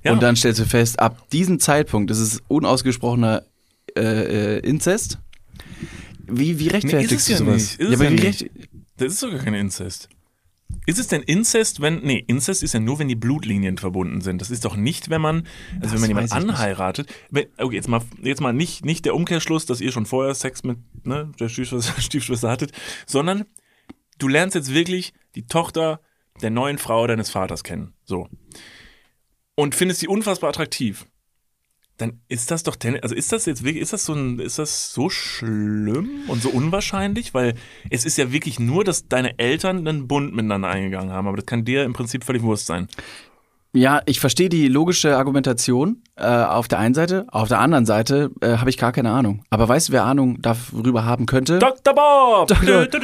ja. 0.03 0.13
Und 0.13 0.23
dann 0.23 0.37
stellst 0.37 0.61
du 0.61 0.65
fest, 0.65 0.99
ab 1.01 1.31
diesem 1.31 1.59
Zeitpunkt, 1.61 2.11
das 2.11 2.19
ist 2.19 2.43
unausgesprochener 2.49 3.43
äh, 3.97 4.57
äh, 4.57 4.59
Inzest, 4.61 5.19
Wie, 6.27 6.59
wie 6.59 6.69
rechtfertigst 6.69 7.11
Nee, 7.11 7.17
ist 7.17 7.23
es 7.23 7.27
du 7.27 7.33
ja 7.33 7.39
sowas? 7.39 7.55
nicht. 7.55 7.81
Ist 7.81 7.89
es 7.89 7.95
aber 7.95 8.05
ja 8.05 8.11
wie 8.11 8.15
nicht. 8.15 8.25
recht, 8.25 8.51
Das 8.99 9.13
ist 9.13 9.21
sogar 9.21 9.39
kein 9.39 9.55
Inzest. 9.55 10.09
Ist 10.85 10.99
es 10.99 11.07
denn 11.09 11.23
Inzest, 11.23 11.81
wenn. 11.81 12.01
Nee, 12.03 12.23
Inzest 12.27 12.63
ist 12.65 12.75
ja 12.75 12.81
nur, 12.81 12.99
wenn 12.99 13.07
die 13.09 13.15
Blutlinien 13.15 13.79
verbunden 13.79 14.21
sind. 14.21 14.41
Das 14.41 14.51
ist 14.51 14.65
doch 14.65 14.77
nicht, 14.77 15.11
wenn 15.11 15.21
man. 15.21 15.47
Also, 15.77 15.81
Das 15.83 15.93
wenn 15.93 16.01
man 16.01 16.11
jemanden 16.11 16.33
anheiratet. 16.33 17.09
Wenn, 17.31 17.47
okay, 17.59 17.77
jetzt 17.77 17.89
mal, 17.89 18.03
jetzt 18.23 18.41
mal 18.41 18.53
nicht, 18.53 18.85
nicht 18.85 19.05
der 19.05 19.15
Umkehrschluss, 19.15 19.67
dass 19.67 19.81
ihr 19.81 19.93
schon 19.93 20.07
vorher 20.07 20.35
Sex 20.35 20.65
mit 20.65 20.79
ne, 21.05 21.31
der 21.39 21.49
Stiefschwester, 21.49 22.01
Stiefschwester 22.01 22.51
hattet, 22.51 22.73
sondern 23.07 23.45
du 24.19 24.29
lernst 24.29 24.55
jetzt 24.55 24.73
wirklich 24.73 25.13
die 25.35 25.47
Tochter 25.47 26.01
der 26.43 26.51
neuen 26.51 26.79
Frau 26.79 27.07
deines 27.07 27.31
Vaters 27.31 27.65
kennen. 27.65 27.95
So. 28.05 28.29
Und 29.55 29.75
findest 29.75 30.01
sie 30.01 30.09
unfassbar 30.09 30.51
attraktiv. 30.51 31.07
Dann 31.97 32.21
ist 32.29 32.51
das 32.51 32.63
doch, 32.63 32.77
also 33.01 33.15
ist 33.15 33.33
das 33.33 33.47
jetzt 33.47 33.65
wirklich, 33.65 33.83
ist 33.83 33.95
das 33.95 34.05
so 34.05 34.13
ein, 34.13 34.39
ist 34.39 34.59
das 34.59 34.93
so 34.93 35.09
schlimm 35.09 36.25
und 36.29 36.43
so 36.43 36.51
unwahrscheinlich? 36.51 37.33
Weil 37.33 37.55
es 37.89 38.05
ist 38.05 38.19
ja 38.19 38.33
wirklich 38.33 38.61
nur, 38.61 38.85
dass 38.85 39.09
deine 39.09 39.39
Eltern 39.39 39.89
einen 39.89 40.07
Bund 40.07 40.35
miteinander 40.35 40.69
eingegangen 40.69 41.11
haben, 41.11 41.27
aber 41.27 41.39
das 41.39 41.47
kann 41.47 41.65
dir 41.65 41.85
im 41.85 41.95
Prinzip 41.95 42.25
völlig 42.25 42.43
Wurst 42.43 42.67
sein. 42.67 42.89
Ja, 43.77 44.01
ich 44.07 44.21
verstehe 44.21 44.49
die 44.49 44.69
logische 44.69 45.19
Argumentation 45.19 46.03
äh, 46.17 46.25
auf 46.25 46.67
der 46.67 46.79
einen 46.79 46.95
Seite. 46.95 47.27
Auf 47.31 47.49
der 47.49 47.61
anderen 47.61 47.85
Seite 47.85 48.31
äh, 48.41 48.57
habe 48.57 48.71
ich 48.71 48.79
gar 48.79 48.91
keine 48.91 49.11
Ahnung. 49.11 49.43
Aber 49.51 49.69
weißt 49.69 49.89
du, 49.89 49.93
wer 49.93 50.05
Ahnung 50.05 50.41
darüber 50.41 51.05
haben 51.05 51.27
könnte? 51.27 51.59
Dr. 51.59 51.95
Bob! 51.95 52.49
Dr. 52.49 53.01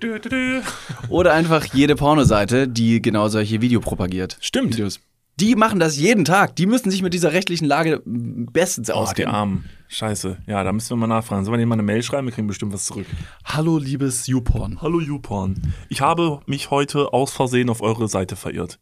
Du, 0.00 0.18
du. 0.18 0.62
Oder 1.10 1.34
einfach 1.34 1.66
jede 1.74 1.96
Pornoseite, 1.96 2.66
die 2.66 3.02
genau 3.02 3.28
solche 3.28 3.60
Video 3.60 3.80
propagiert. 3.80 4.38
Stimmt. 4.40 4.72
Videos. 4.72 5.00
Die 5.40 5.56
machen 5.56 5.80
das 5.80 5.96
jeden 5.96 6.26
Tag. 6.26 6.54
Die 6.56 6.66
müssen 6.66 6.90
sich 6.90 7.00
mit 7.00 7.14
dieser 7.14 7.32
rechtlichen 7.32 7.64
Lage 7.64 8.02
bestens 8.04 8.90
Oh, 8.90 8.92
die 8.92 8.98
auskennen. 8.98 9.34
Armen. 9.34 9.64
Scheiße. 9.88 10.36
Ja, 10.46 10.62
da 10.62 10.72
müssen 10.72 10.90
wir 10.90 10.96
mal 10.96 11.06
nachfragen. 11.06 11.44
Sollen 11.44 11.54
wir 11.54 11.58
denen 11.58 11.70
mal 11.70 11.76
eine 11.76 11.82
Mail 11.82 12.02
schreiben? 12.02 12.26
Wir 12.26 12.34
kriegen 12.34 12.46
bestimmt 12.46 12.74
was 12.74 12.84
zurück. 12.84 13.06
Hallo, 13.44 13.78
liebes 13.78 14.26
YouPorn. 14.26 14.82
Hallo 14.82 15.00
YouPorn. 15.00 15.72
Ich 15.88 16.02
habe 16.02 16.40
mich 16.46 16.70
heute 16.70 17.14
aus 17.14 17.32
Versehen 17.32 17.70
auf 17.70 17.80
eure 17.80 18.06
Seite 18.06 18.36
verirrt. 18.36 18.78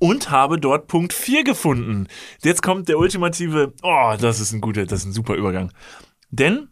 Und 0.00 0.30
habe 0.32 0.58
dort 0.58 0.88
Punkt 0.88 1.12
4 1.12 1.44
gefunden. 1.44 2.08
Jetzt 2.42 2.62
kommt 2.62 2.88
der 2.88 2.98
ultimative, 2.98 3.72
oh, 3.82 4.14
das 4.20 4.40
ist 4.40 4.52
ein 4.52 4.60
guter, 4.60 4.86
das 4.86 5.00
ist 5.00 5.06
ein 5.06 5.12
super 5.12 5.36
Übergang. 5.36 5.72
Denn 6.30 6.68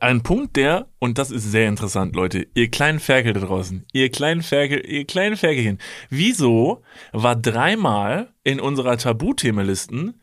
ein 0.00 0.22
Punkt, 0.22 0.56
der, 0.56 0.88
und 0.98 1.18
das 1.18 1.30
ist 1.30 1.50
sehr 1.50 1.68
interessant, 1.68 2.16
Leute, 2.16 2.46
ihr 2.54 2.70
kleinen 2.70 3.00
Ferkel 3.00 3.34
da 3.34 3.40
draußen, 3.40 3.84
ihr 3.92 4.10
kleinen 4.10 4.42
Ferkel, 4.42 4.84
ihr 4.84 5.04
kleinen 5.04 5.36
Ferkelchen, 5.36 5.78
wieso 6.08 6.82
war 7.12 7.36
dreimal 7.36 8.32
in 8.44 8.60
unserer 8.60 8.96
Tabuthemenlisten, 8.96 10.22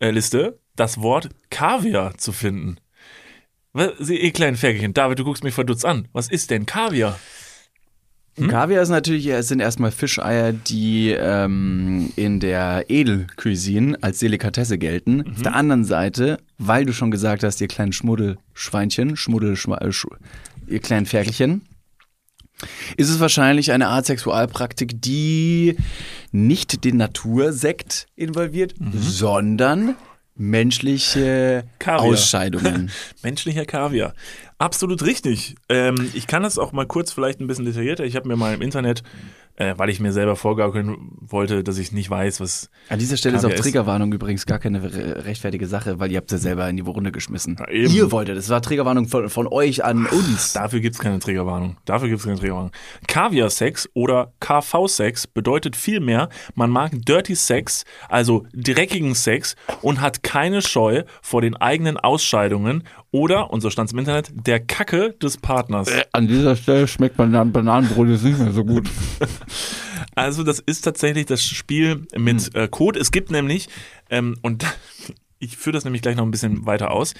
äh, 0.00 0.10
Liste, 0.10 0.58
das 0.74 1.00
Wort 1.00 1.28
Kaviar 1.50 2.16
zu 2.18 2.32
finden? 2.32 2.78
Was, 3.72 4.10
ihr 4.10 4.32
kleinen 4.32 4.56
Ferkelchen, 4.56 4.94
David, 4.94 5.20
du 5.20 5.24
guckst 5.24 5.44
mich 5.44 5.54
verdutzt 5.54 5.84
an. 5.84 6.08
Was 6.12 6.28
ist 6.28 6.50
denn 6.50 6.66
Kaviar? 6.66 7.18
Hm? 8.36 8.48
Kaviar 8.48 8.82
ist 8.82 8.88
natürlich, 8.90 9.26
es 9.26 9.48
sind 9.48 9.60
erstmal 9.60 9.90
Fischeier, 9.90 10.52
die 10.52 11.10
ähm, 11.10 12.12
in 12.16 12.40
der 12.40 12.84
Edelcuisine 12.88 13.98
als 14.00 14.18
Delikatesse 14.20 14.78
gelten. 14.78 15.16
Mhm. 15.18 15.32
Auf 15.34 15.42
der 15.42 15.54
anderen 15.54 15.84
Seite, 15.84 16.38
weil 16.58 16.84
du 16.84 16.92
schon 16.92 17.10
gesagt 17.10 17.42
hast, 17.42 17.60
ihr 17.60 17.68
kleinen 17.68 17.92
Schmuddelschweinchen, 17.92 19.16
Schmuddel, 19.16 19.54
äh, 19.54 19.90
ihr 20.68 20.80
kleinen 20.80 21.06
Ferkelchen, 21.06 21.62
ist 22.96 23.08
es 23.08 23.20
wahrscheinlich 23.20 23.72
eine 23.72 23.88
Art 23.88 24.06
Sexualpraktik, 24.06 25.00
die 25.00 25.76
nicht 26.30 26.84
den 26.84 26.98
Natursekt 26.98 28.06
involviert, 28.16 28.78
Mhm. 28.78 28.92
sondern 28.94 29.96
menschliche 30.36 31.64
Kaviar. 31.78 32.00
Ausscheidungen. 32.12 32.90
Menschlicher 33.22 33.64
Kaviar. 33.64 34.14
Absolut 34.60 35.02
richtig. 35.06 35.54
Ähm, 35.70 36.10
ich 36.12 36.26
kann 36.26 36.42
das 36.42 36.58
auch 36.58 36.72
mal 36.72 36.86
kurz 36.86 37.12
vielleicht 37.12 37.40
ein 37.40 37.46
bisschen 37.46 37.64
detaillierter. 37.64 38.04
Ich 38.04 38.14
habe 38.14 38.28
mir 38.28 38.36
mal 38.36 38.52
im 38.52 38.60
Internet, 38.60 39.02
äh, 39.60 39.74
weil 39.76 39.90
ich 39.90 40.00
mir 40.00 40.10
selber 40.12 40.36
vorgaukeln 40.36 40.96
wollte, 41.20 41.62
dass 41.62 41.76
ich 41.76 41.92
nicht 41.92 42.08
weiß, 42.08 42.40
was. 42.40 42.70
An 42.88 42.98
dieser 42.98 43.16
Stelle 43.18 43.36
ist 43.36 43.42
Kaviar 43.42 43.54
auch 43.54 43.58
ist- 43.58 43.62
Triggerwarnung 43.62 44.12
übrigens 44.12 44.46
gar 44.46 44.58
keine 44.58 44.82
re- 44.82 45.24
rechtfertige 45.26 45.66
Sache, 45.66 46.00
weil 46.00 46.10
ihr 46.10 46.16
habt 46.16 46.32
ja 46.32 46.38
selber 46.38 46.68
in 46.68 46.76
die 46.76 46.82
Runde 46.82 47.12
geschmissen. 47.12 47.56
Ja, 47.60 47.66
ihr 47.70 48.10
wolltet, 48.10 48.38
es 48.38 48.48
war 48.48 48.62
Triggerwarnung 48.62 49.06
von, 49.08 49.28
von 49.28 49.46
euch 49.46 49.84
an 49.84 50.06
uns. 50.06 50.54
Dafür 50.54 50.80
gibt's 50.80 50.98
keine 50.98 51.18
Triggerwarnung. 51.18 51.76
Dafür 51.84 52.08
gibt's 52.08 52.24
keine 52.24 52.38
Triggerwarnung. 52.38 52.72
Kaviar-Sex 53.06 53.88
oder 53.94 54.32
KV-Sex 54.40 55.26
bedeutet 55.26 55.76
vielmehr, 55.76 56.28
man 56.54 56.70
mag 56.70 56.92
Dirty 56.94 57.34
Sex, 57.34 57.84
also 58.08 58.46
dreckigen 58.54 59.14
Sex 59.14 59.56
und 59.82 60.00
hat 60.00 60.22
keine 60.22 60.62
Scheu 60.62 61.02
vor 61.20 61.42
den 61.42 61.54
eigenen 61.56 61.96
Ausscheidungen 61.98 62.84
oder, 63.12 63.50
und 63.50 63.60
so 63.60 63.70
stand's 63.70 63.92
im 63.92 63.98
Internet, 63.98 64.30
der 64.32 64.60
Kacke 64.60 65.14
des 65.20 65.36
Partners. 65.36 65.90
An 66.12 66.28
dieser 66.28 66.56
Stelle 66.56 66.86
schmeckt 66.88 67.18
man 67.18 67.52
Bananenbrot 67.52 68.08
jetzt 68.08 68.24
nicht 68.24 68.38
mehr 68.38 68.52
so 68.52 68.64
gut. 68.64 68.88
Also 70.14 70.42
das 70.42 70.58
ist 70.60 70.82
tatsächlich 70.82 71.26
das 71.26 71.42
Spiel 71.44 72.06
mit 72.16 72.54
äh, 72.54 72.68
Code. 72.68 72.98
Es 72.98 73.10
gibt 73.10 73.30
nämlich, 73.30 73.68
ähm, 74.10 74.36
und 74.42 74.64
ich 75.38 75.56
führe 75.56 75.74
das 75.74 75.84
nämlich 75.84 76.02
gleich 76.02 76.16
noch 76.16 76.24
ein 76.24 76.30
bisschen 76.30 76.66
weiter 76.66 76.90
aus, 76.90 77.14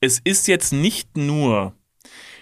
es 0.00 0.20
ist 0.22 0.48
jetzt 0.48 0.72
nicht 0.72 1.16
nur, 1.16 1.74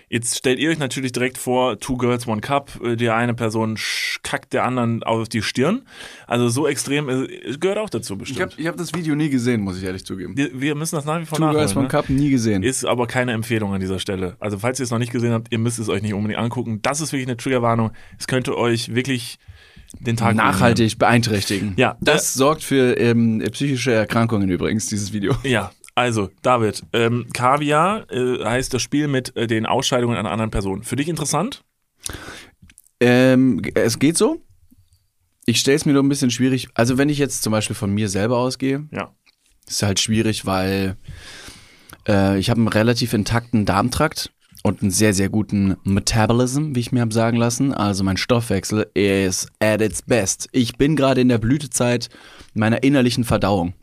jetzt 0.08 0.36
stellt 0.38 0.58
ihr 0.58 0.70
euch 0.70 0.78
natürlich 0.78 1.12
direkt 1.12 1.38
vor, 1.38 1.78
Two 1.78 1.96
Girls, 1.96 2.26
One 2.26 2.40
Cup, 2.40 2.80
äh, 2.84 2.96
die 2.96 3.10
eine 3.10 3.34
Person 3.34 3.78
kackt 4.22 4.52
der 4.52 4.64
anderen 4.64 5.02
auf 5.02 5.28
die 5.28 5.42
Stirn. 5.42 5.82
Also 6.26 6.48
so 6.48 6.66
extrem, 6.66 7.08
äh, 7.08 7.24
es 7.46 7.60
gehört 7.60 7.78
auch 7.78 7.90
dazu 7.90 8.14
Ich 8.14 8.18
bestimmt. 8.20 8.40
habe 8.40 8.52
ich 8.56 8.66
hab 8.66 8.76
das 8.76 8.94
Video 8.94 9.14
nie 9.14 9.28
gesehen, 9.30 9.60
muss 9.60 9.76
ich 9.78 9.84
ehrlich 9.84 10.04
zugeben. 10.04 10.36
wir, 10.36 10.50
wir 10.60 10.74
müssen 10.74 10.96
das 10.96 11.04
nach 11.04 11.20
wie 11.20 11.26
vor 11.26 11.38
Two 11.38 11.50
Girls. 11.50 11.74
One 11.76 11.84
Ne? 11.84 11.88
Cup 11.88 12.08
nie 12.08 12.30
gesehen. 12.30 12.62
Ist 12.62 12.84
aber 12.84 13.06
keine 13.06 13.32
Empfehlung 13.32 13.74
an 13.74 13.80
dieser 13.80 13.98
Stelle. 13.98 14.36
Also 14.40 14.58
falls 14.58 14.78
ihr 14.80 14.84
es 14.84 14.90
noch 14.90 14.98
nicht 14.98 15.12
gesehen 15.12 15.32
habt, 15.32 15.48
ihr 15.52 15.58
müsst 15.58 15.78
es 15.78 15.88
euch 15.88 16.02
nicht 16.02 16.14
unbedingt 16.14 16.38
angucken. 16.40 16.80
Das 16.82 17.00
ist 17.00 17.12
wirklich 17.12 17.26
eine 17.28 17.36
Triggerwarnung. 17.36 17.90
Es 18.18 18.26
könnte 18.26 18.56
euch 18.56 18.94
wirklich 18.94 19.38
den 20.00 20.16
Tag. 20.16 20.34
Nachhaltig 20.34 20.98
beeinträchtigen. 20.98 21.74
Ja, 21.76 21.96
Das 22.00 22.34
sorgt 22.34 22.62
für 22.64 22.96
ähm, 22.98 23.42
psychische 23.52 23.92
Erkrankungen 23.92 24.48
übrigens, 24.48 24.86
dieses 24.86 25.12
Video. 25.12 25.34
Ja, 25.44 25.70
also, 25.94 26.30
David, 26.42 26.82
ähm, 26.92 27.26
Kaviar 27.32 28.10
äh, 28.10 28.44
heißt 28.44 28.74
das 28.74 28.82
Spiel 28.82 29.08
mit 29.08 29.36
äh, 29.36 29.46
den 29.46 29.66
Ausscheidungen 29.66 30.16
einer 30.16 30.30
anderen 30.30 30.50
Person. 30.50 30.82
Für 30.82 30.96
dich 30.96 31.08
interessant? 31.08 31.62
Ähm, 33.00 33.62
es 33.74 33.98
geht 33.98 34.16
so. 34.16 34.40
Ich 35.46 35.60
stelle 35.60 35.76
es 35.76 35.84
mir 35.84 35.92
nur 35.92 36.02
ein 36.02 36.08
bisschen 36.08 36.30
schwierig. 36.30 36.68
Also 36.74 36.96
wenn 36.98 37.08
ich 37.08 37.18
jetzt 37.18 37.42
zum 37.42 37.50
Beispiel 37.52 37.76
von 37.76 37.92
mir 37.92 38.08
selber 38.08 38.38
ausgehe, 38.38 38.88
Ja. 38.92 39.12
ist 39.68 39.82
halt 39.82 40.00
schwierig, 40.00 40.46
weil 40.46 40.96
äh, 42.08 42.38
ich 42.38 42.48
habe 42.50 42.60
einen 42.60 42.68
relativ 42.68 43.12
intakten 43.12 43.66
Darmtrakt 43.66 44.32
und 44.62 44.80
einen 44.80 44.90
sehr, 44.90 45.12
sehr 45.12 45.28
guten 45.28 45.76
Metabolism, 45.84 46.74
wie 46.74 46.80
ich 46.80 46.92
mir 46.92 47.02
habe 47.02 47.12
sagen 47.12 47.36
lassen. 47.36 47.74
Also 47.74 48.04
mein 48.04 48.16
Stoffwechsel 48.16 48.86
ist 48.94 49.50
at 49.60 49.82
its 49.82 50.00
best. 50.02 50.48
Ich 50.52 50.76
bin 50.78 50.96
gerade 50.96 51.20
in 51.20 51.28
der 51.28 51.38
Blütezeit 51.38 52.08
meiner 52.54 52.82
innerlichen 52.82 53.24
Verdauung. 53.24 53.74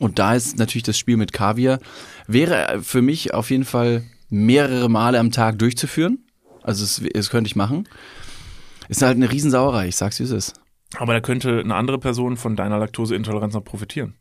Und 0.00 0.18
da 0.18 0.34
ist 0.34 0.58
natürlich 0.58 0.82
das 0.82 0.98
Spiel 0.98 1.18
mit 1.18 1.34
Kaviar, 1.34 1.78
wäre 2.26 2.80
für 2.82 3.02
mich 3.02 3.34
auf 3.34 3.50
jeden 3.50 3.66
Fall 3.66 4.02
mehrere 4.30 4.88
Male 4.88 5.18
am 5.18 5.30
Tag 5.30 5.58
durchzuführen. 5.58 6.24
Also 6.62 6.84
es, 6.84 7.02
es 7.14 7.28
könnte 7.28 7.48
ich 7.48 7.54
machen. 7.54 7.86
Ist 8.88 9.02
halt 9.02 9.16
eine 9.16 9.30
Riesensauerei, 9.30 9.88
ich 9.88 9.96
sag's 9.96 10.18
wie 10.18 10.24
es 10.24 10.30
ist. 10.30 10.54
Aber 10.96 11.12
da 11.12 11.20
könnte 11.20 11.60
eine 11.60 11.74
andere 11.74 11.98
Person 11.98 12.38
von 12.38 12.56
deiner 12.56 12.78
Laktoseintoleranz 12.78 13.52
noch 13.52 13.62
profitieren. 13.62 14.14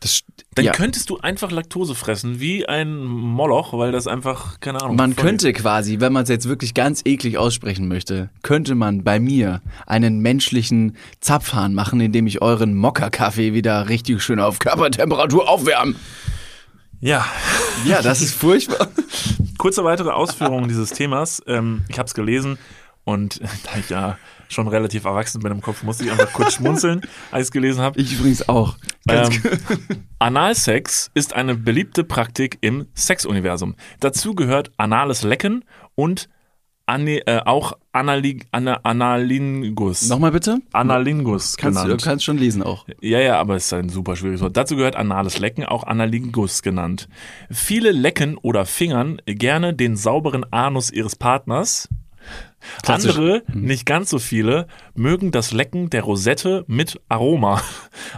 Das, 0.00 0.22
Dann 0.54 0.64
ja. 0.64 0.72
könntest 0.72 1.10
du 1.10 1.18
einfach 1.18 1.50
Laktose 1.50 1.94
fressen, 1.94 2.40
wie 2.40 2.66
ein 2.66 3.04
Moloch, 3.04 3.72
weil 3.72 3.92
das 3.92 4.06
einfach, 4.06 4.60
keine 4.60 4.82
Ahnung. 4.82 4.96
Man 4.96 5.16
könnte 5.16 5.52
quasi, 5.52 6.00
wenn 6.00 6.12
man 6.12 6.24
es 6.24 6.28
jetzt 6.28 6.48
wirklich 6.48 6.74
ganz 6.74 7.02
eklig 7.04 7.38
aussprechen 7.38 7.88
möchte, 7.88 8.30
könnte 8.42 8.74
man 8.74 9.04
bei 9.04 9.20
mir 9.20 9.60
einen 9.86 10.20
menschlichen 10.20 10.96
Zapfhahn 11.20 11.74
machen, 11.74 12.00
indem 12.00 12.26
ich 12.26 12.42
euren 12.42 12.74
Mokka-Kaffee 12.74 13.54
wieder 13.54 13.88
richtig 13.88 14.22
schön 14.22 14.40
auf 14.40 14.58
Körpertemperatur 14.58 15.48
aufwärme. 15.48 15.94
Ja, 17.00 17.26
Ja, 17.84 18.02
das 18.02 18.20
ist 18.22 18.34
furchtbar. 18.34 18.88
kurze 19.58 19.84
weitere 19.84 20.10
Ausführungen 20.10 20.68
dieses 20.68 20.90
Themas. 20.90 21.42
Ähm, 21.46 21.82
ich 21.88 21.98
habe 21.98 22.06
es 22.06 22.14
gelesen 22.14 22.58
und 23.04 23.40
ja 23.88 24.18
schon 24.52 24.68
relativ 24.68 25.04
erwachsen 25.04 25.42
bin 25.42 25.52
im 25.52 25.60
Kopf, 25.60 25.82
musste 25.82 26.04
ich 26.04 26.12
einfach 26.12 26.32
kurz 26.32 26.54
schmunzeln, 26.54 27.00
als 27.30 27.42
ich 27.42 27.48
es 27.48 27.50
gelesen 27.52 27.80
habe. 27.80 28.00
Ich 28.00 28.18
übrigens 28.18 28.48
auch. 28.48 28.76
Ähm, 29.08 29.30
Analsex 30.18 31.10
ist 31.14 31.34
eine 31.34 31.54
beliebte 31.54 32.04
Praktik 32.04 32.58
im 32.60 32.86
Sexuniversum. 32.94 33.74
Dazu 34.00 34.34
gehört 34.34 34.70
anales 34.76 35.22
Lecken 35.22 35.64
und 35.94 36.28
Ani, 36.86 37.22
äh, 37.26 37.40
auch 37.44 37.74
Anali, 37.92 38.40
Ana, 38.50 38.80
Analingus. 38.82 40.08
Nochmal 40.08 40.32
bitte? 40.32 40.58
Analingus 40.72 41.56
Kannst 41.56 41.78
du 41.78 41.84
genannt. 41.84 42.02
kannst 42.02 42.24
schon 42.24 42.38
lesen 42.38 42.62
auch. 42.62 42.86
Ja, 43.00 43.20
ja, 43.20 43.38
aber 43.38 43.56
es 43.56 43.66
ist 43.66 43.72
ein 43.72 43.88
super 43.88 44.16
schwieriges 44.16 44.40
Wort. 44.40 44.56
Dazu 44.56 44.76
gehört 44.76 44.96
anales 44.96 45.38
Lecken, 45.38 45.64
auch 45.64 45.84
Analingus 45.84 46.62
genannt. 46.62 47.08
Viele 47.50 47.92
lecken 47.92 48.36
oder 48.36 48.66
fingern 48.66 49.22
gerne 49.26 49.74
den 49.74 49.96
sauberen 49.96 50.44
Anus 50.52 50.90
ihres 50.90 51.14
Partners. 51.14 51.88
Klassisch. 52.82 53.16
Andere, 53.16 53.42
nicht 53.52 53.86
ganz 53.86 54.10
so 54.10 54.18
viele, 54.18 54.66
mögen 54.94 55.32
das 55.32 55.52
Lecken 55.52 55.90
der 55.90 56.02
Rosette 56.02 56.64
mit 56.66 57.00
Aroma. 57.08 57.62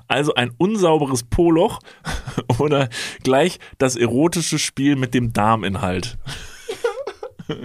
Also 0.08 0.34
ein 0.34 0.50
unsauberes 0.56 1.22
Poloch 1.22 1.80
oder 2.58 2.88
gleich 3.22 3.58
das 3.78 3.96
erotische 3.96 4.58
Spiel 4.58 4.96
mit 4.96 5.14
dem 5.14 5.32
Darminhalt. 5.32 6.18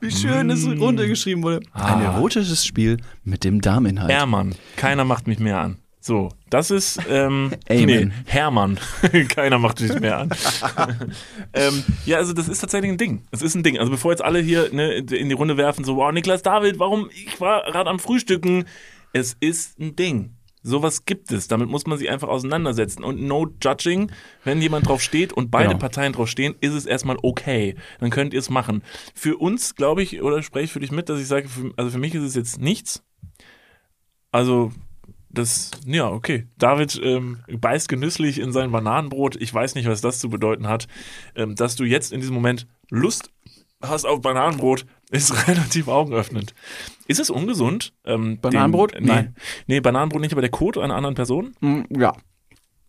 Wie 0.00 0.10
schön 0.10 0.48
es 0.50 0.66
runtergeschrieben 0.66 1.42
wurde. 1.42 1.60
Ein 1.72 2.00
erotisches 2.00 2.64
Spiel 2.64 2.98
mit 3.22 3.44
dem 3.44 3.60
Darminhalt. 3.60 4.10
Hermann, 4.10 4.54
keiner 4.76 5.04
macht 5.04 5.26
mich 5.26 5.38
mehr 5.38 5.60
an. 5.60 5.78
So, 6.02 6.30
das 6.48 6.70
ist 6.70 6.98
ähm, 7.10 7.52
nee, 7.68 8.08
Hermann. 8.24 8.78
Keiner 9.28 9.58
macht 9.58 9.80
mich 9.80 10.00
mehr 10.00 10.18
an. 10.18 10.30
ähm, 11.52 11.84
ja, 12.06 12.16
also 12.16 12.32
das 12.32 12.48
ist 12.48 12.60
tatsächlich 12.60 12.90
ein 12.90 12.96
Ding. 12.96 13.22
Es 13.30 13.42
ist 13.42 13.54
ein 13.54 13.62
Ding. 13.62 13.78
Also 13.78 13.90
bevor 13.90 14.10
jetzt 14.10 14.22
alle 14.22 14.40
hier 14.40 14.72
ne, 14.72 14.94
in 14.94 15.28
die 15.28 15.34
Runde 15.34 15.58
werfen, 15.58 15.84
so, 15.84 15.96
wow, 15.96 16.10
Niklas 16.10 16.42
David, 16.42 16.78
warum? 16.78 17.10
Ich 17.12 17.38
war 17.40 17.64
gerade 17.70 17.90
am 17.90 17.98
Frühstücken. 17.98 18.64
Es 19.12 19.36
ist 19.40 19.78
ein 19.78 19.94
Ding. 19.94 20.36
Sowas 20.62 21.04
gibt 21.04 21.32
es. 21.32 21.48
Damit 21.48 21.68
muss 21.68 21.86
man 21.86 21.98
sich 21.98 22.10
einfach 22.10 22.28
auseinandersetzen. 22.28 23.04
Und 23.04 23.20
no 23.22 23.48
judging, 23.62 24.10
wenn 24.44 24.60
jemand 24.62 24.88
drauf 24.88 25.02
steht 25.02 25.32
und 25.32 25.50
beide 25.50 25.68
Genau. 25.68 25.80
Parteien 25.80 26.12
drauf 26.12 26.28
stehen, 26.28 26.54
ist 26.60 26.74
es 26.74 26.86
erstmal 26.86 27.16
okay. 27.22 27.76
Dann 27.98 28.10
könnt 28.10 28.32
ihr 28.32 28.40
es 28.40 28.50
machen. 28.50 28.82
Für 29.14 29.36
uns, 29.36 29.74
glaube 29.74 30.02
ich, 30.02 30.22
oder 30.22 30.42
spreche 30.42 30.64
ich 30.64 30.72
für 30.72 30.80
dich 30.80 30.92
mit, 30.92 31.08
dass 31.08 31.20
ich 31.20 31.26
sage, 31.26 31.48
für, 31.48 31.72
also 31.76 31.90
für 31.90 31.98
mich 31.98 32.14
ist 32.14 32.22
es 32.22 32.34
jetzt 32.34 32.60
nichts. 32.60 33.02
Also, 34.32 34.72
das, 35.32 35.70
ja, 35.86 36.08
okay. 36.08 36.46
David 36.58 37.00
ähm, 37.02 37.38
beißt 37.48 37.88
genüsslich 37.88 38.38
in 38.40 38.52
sein 38.52 38.72
Bananenbrot. 38.72 39.36
Ich 39.36 39.52
weiß 39.52 39.74
nicht, 39.76 39.86
was 39.88 40.00
das 40.00 40.18
zu 40.18 40.28
bedeuten 40.28 40.66
hat. 40.68 40.88
Ähm, 41.34 41.54
dass 41.54 41.76
du 41.76 41.84
jetzt 41.84 42.12
in 42.12 42.20
diesem 42.20 42.34
Moment 42.34 42.66
Lust 42.90 43.30
hast 43.82 44.04
auf 44.04 44.20
Bananenbrot, 44.20 44.84
ist 45.10 45.48
relativ 45.48 45.88
augenöffnend. 45.88 46.54
Ist 47.06 47.20
es 47.20 47.30
ungesund? 47.30 47.92
Ähm, 48.04 48.38
Bananenbrot? 48.40 48.94
Den, 48.94 49.04
nee, 49.04 49.08
Nein. 49.10 49.34
Nee, 49.66 49.80
Bananenbrot 49.80 50.20
nicht, 50.20 50.32
aber 50.32 50.42
der 50.42 50.50
Kot 50.50 50.76
einer 50.78 50.94
anderen 50.96 51.14
Person? 51.14 51.54
Mm, 51.60 51.82
Ja, 51.96 52.12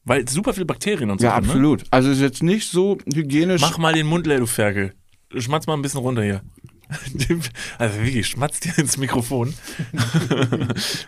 Weil 0.03 0.27
super 0.27 0.53
viele 0.53 0.65
Bakterien 0.65 1.09
und 1.11 1.19
so 1.21 1.25
ja, 1.27 1.39
Ne? 1.39 1.47
absolut. 1.47 1.83
Also 1.91 2.09
ist 2.09 2.19
jetzt 2.21 2.43
nicht 2.43 2.69
so 2.69 2.97
hygienisch. 3.13 3.61
Mach 3.61 3.77
mal 3.77 3.93
den 3.93 4.07
Mund 4.07 4.25
leer, 4.27 4.39
du 4.39 4.45
Ferkel. 4.47 4.93
Schmatz 5.37 5.65
mal 5.67 5.75
ein 5.75 5.81
bisschen 5.81 6.01
runter 6.01 6.23
hier. 6.23 6.41
Also 7.77 7.99
wirklich, 7.99 8.27
schmatzt 8.27 8.65
dir 8.65 8.77
ins 8.77 8.97
Mikrofon. 8.97 9.53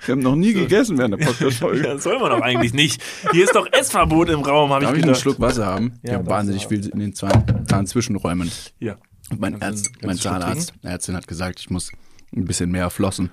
Wir 0.05 0.13
haben 0.13 0.21
noch 0.21 0.35
nie 0.35 0.53
gegessen 0.53 0.97
während 0.97 1.19
der 1.19 1.25
Podcast-Folge. 1.25 1.85
Ja, 1.87 1.97
soll 1.97 2.19
man 2.19 2.31
doch 2.31 2.41
eigentlich 2.41 2.73
nicht. 2.73 3.01
Hier 3.31 3.43
ist 3.43 3.55
doch 3.55 3.67
Essverbot 3.71 4.29
im 4.29 4.41
Raum, 4.41 4.71
habe 4.71 4.83
ich 4.83 4.87
Darf 4.89 4.97
ich 4.97 5.03
einen 5.03 5.07
gedacht. 5.13 5.21
Schluck 5.21 5.39
Wasser 5.39 5.65
haben? 5.65 5.93
Ja, 6.03 6.13
darfst 6.13 6.29
wahnsinnig 6.29 6.67
viel 6.67 6.85
in 6.87 6.99
den 6.99 7.13
Zahn 7.13 7.65
Zahnzwischenräumen. 7.67 8.51
Und 9.29 9.39
mein, 9.39 9.59
du- 9.59 9.81
mein 10.05 10.17
Zahnarzt, 10.17 10.73
Ärztin 10.83 11.15
hat 11.15 11.27
gesagt, 11.27 11.59
ich 11.59 11.69
muss 11.69 11.91
ein 12.35 12.45
bisschen 12.45 12.71
mehr 12.71 12.89
flossen. 12.89 13.29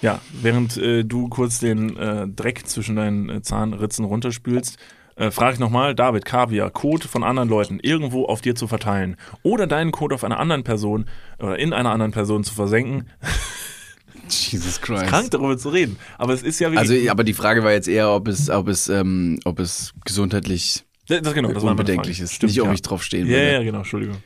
Ja, 0.00 0.20
während 0.42 0.76
äh, 0.76 1.04
du 1.04 1.28
kurz 1.28 1.58
den 1.58 1.96
äh, 1.96 2.28
Dreck 2.28 2.66
zwischen 2.68 2.94
deinen 2.96 3.28
äh, 3.28 3.42
Zahnritzen 3.42 4.04
runterspülst, 4.04 4.78
äh, 5.18 5.30
frage 5.30 5.54
ich 5.54 5.58
nochmal, 5.60 5.94
David, 5.94 6.24
Kaviar, 6.24 6.70
Code 6.70 7.06
von 7.08 7.22
anderen 7.24 7.48
Leuten 7.48 7.78
irgendwo 7.80 8.24
auf 8.26 8.40
dir 8.40 8.54
zu 8.54 8.66
verteilen 8.68 9.16
oder 9.42 9.66
deinen 9.66 9.92
Code 9.92 10.14
auf 10.14 10.24
einer 10.24 10.38
anderen 10.38 10.64
Person 10.64 11.06
oder 11.38 11.58
in 11.58 11.72
einer 11.72 11.90
anderen 11.90 12.12
Person 12.12 12.44
zu 12.44 12.54
versenken, 12.54 13.08
Jesus 14.28 14.80
Christ. 14.80 15.06
krank 15.06 15.30
darüber 15.30 15.56
zu 15.56 15.70
reden. 15.70 15.98
Aber 16.18 16.32
es 16.34 16.42
ist 16.42 16.58
ja 16.58 16.68
Also, 16.68 16.92
wirklich... 16.92 17.10
aber 17.10 17.24
die 17.24 17.32
Frage 17.34 17.64
war 17.64 17.72
jetzt 17.72 17.88
eher, 17.88 18.10
ob 18.10 18.28
es, 18.28 18.50
ob 18.50 18.68
es, 18.68 18.88
ähm, 18.88 19.38
ob 19.44 19.58
es 19.58 19.94
gesundheitlich 20.04 20.84
das, 21.08 21.22
das, 21.22 21.32
genau, 21.34 21.52
das 21.52 21.62
unbedenklich 21.62 22.20
ist. 22.20 22.34
Stimmt, 22.34 22.50
nicht, 22.52 22.60
ob 22.60 22.66
ja. 22.68 22.74
ich 22.74 22.82
drauf 22.82 23.02
stehen 23.02 23.26
Ja, 23.26 23.32
würde. 23.32 23.52
ja, 23.52 23.62
genau, 23.62 23.78
Entschuldigung. 23.78 24.16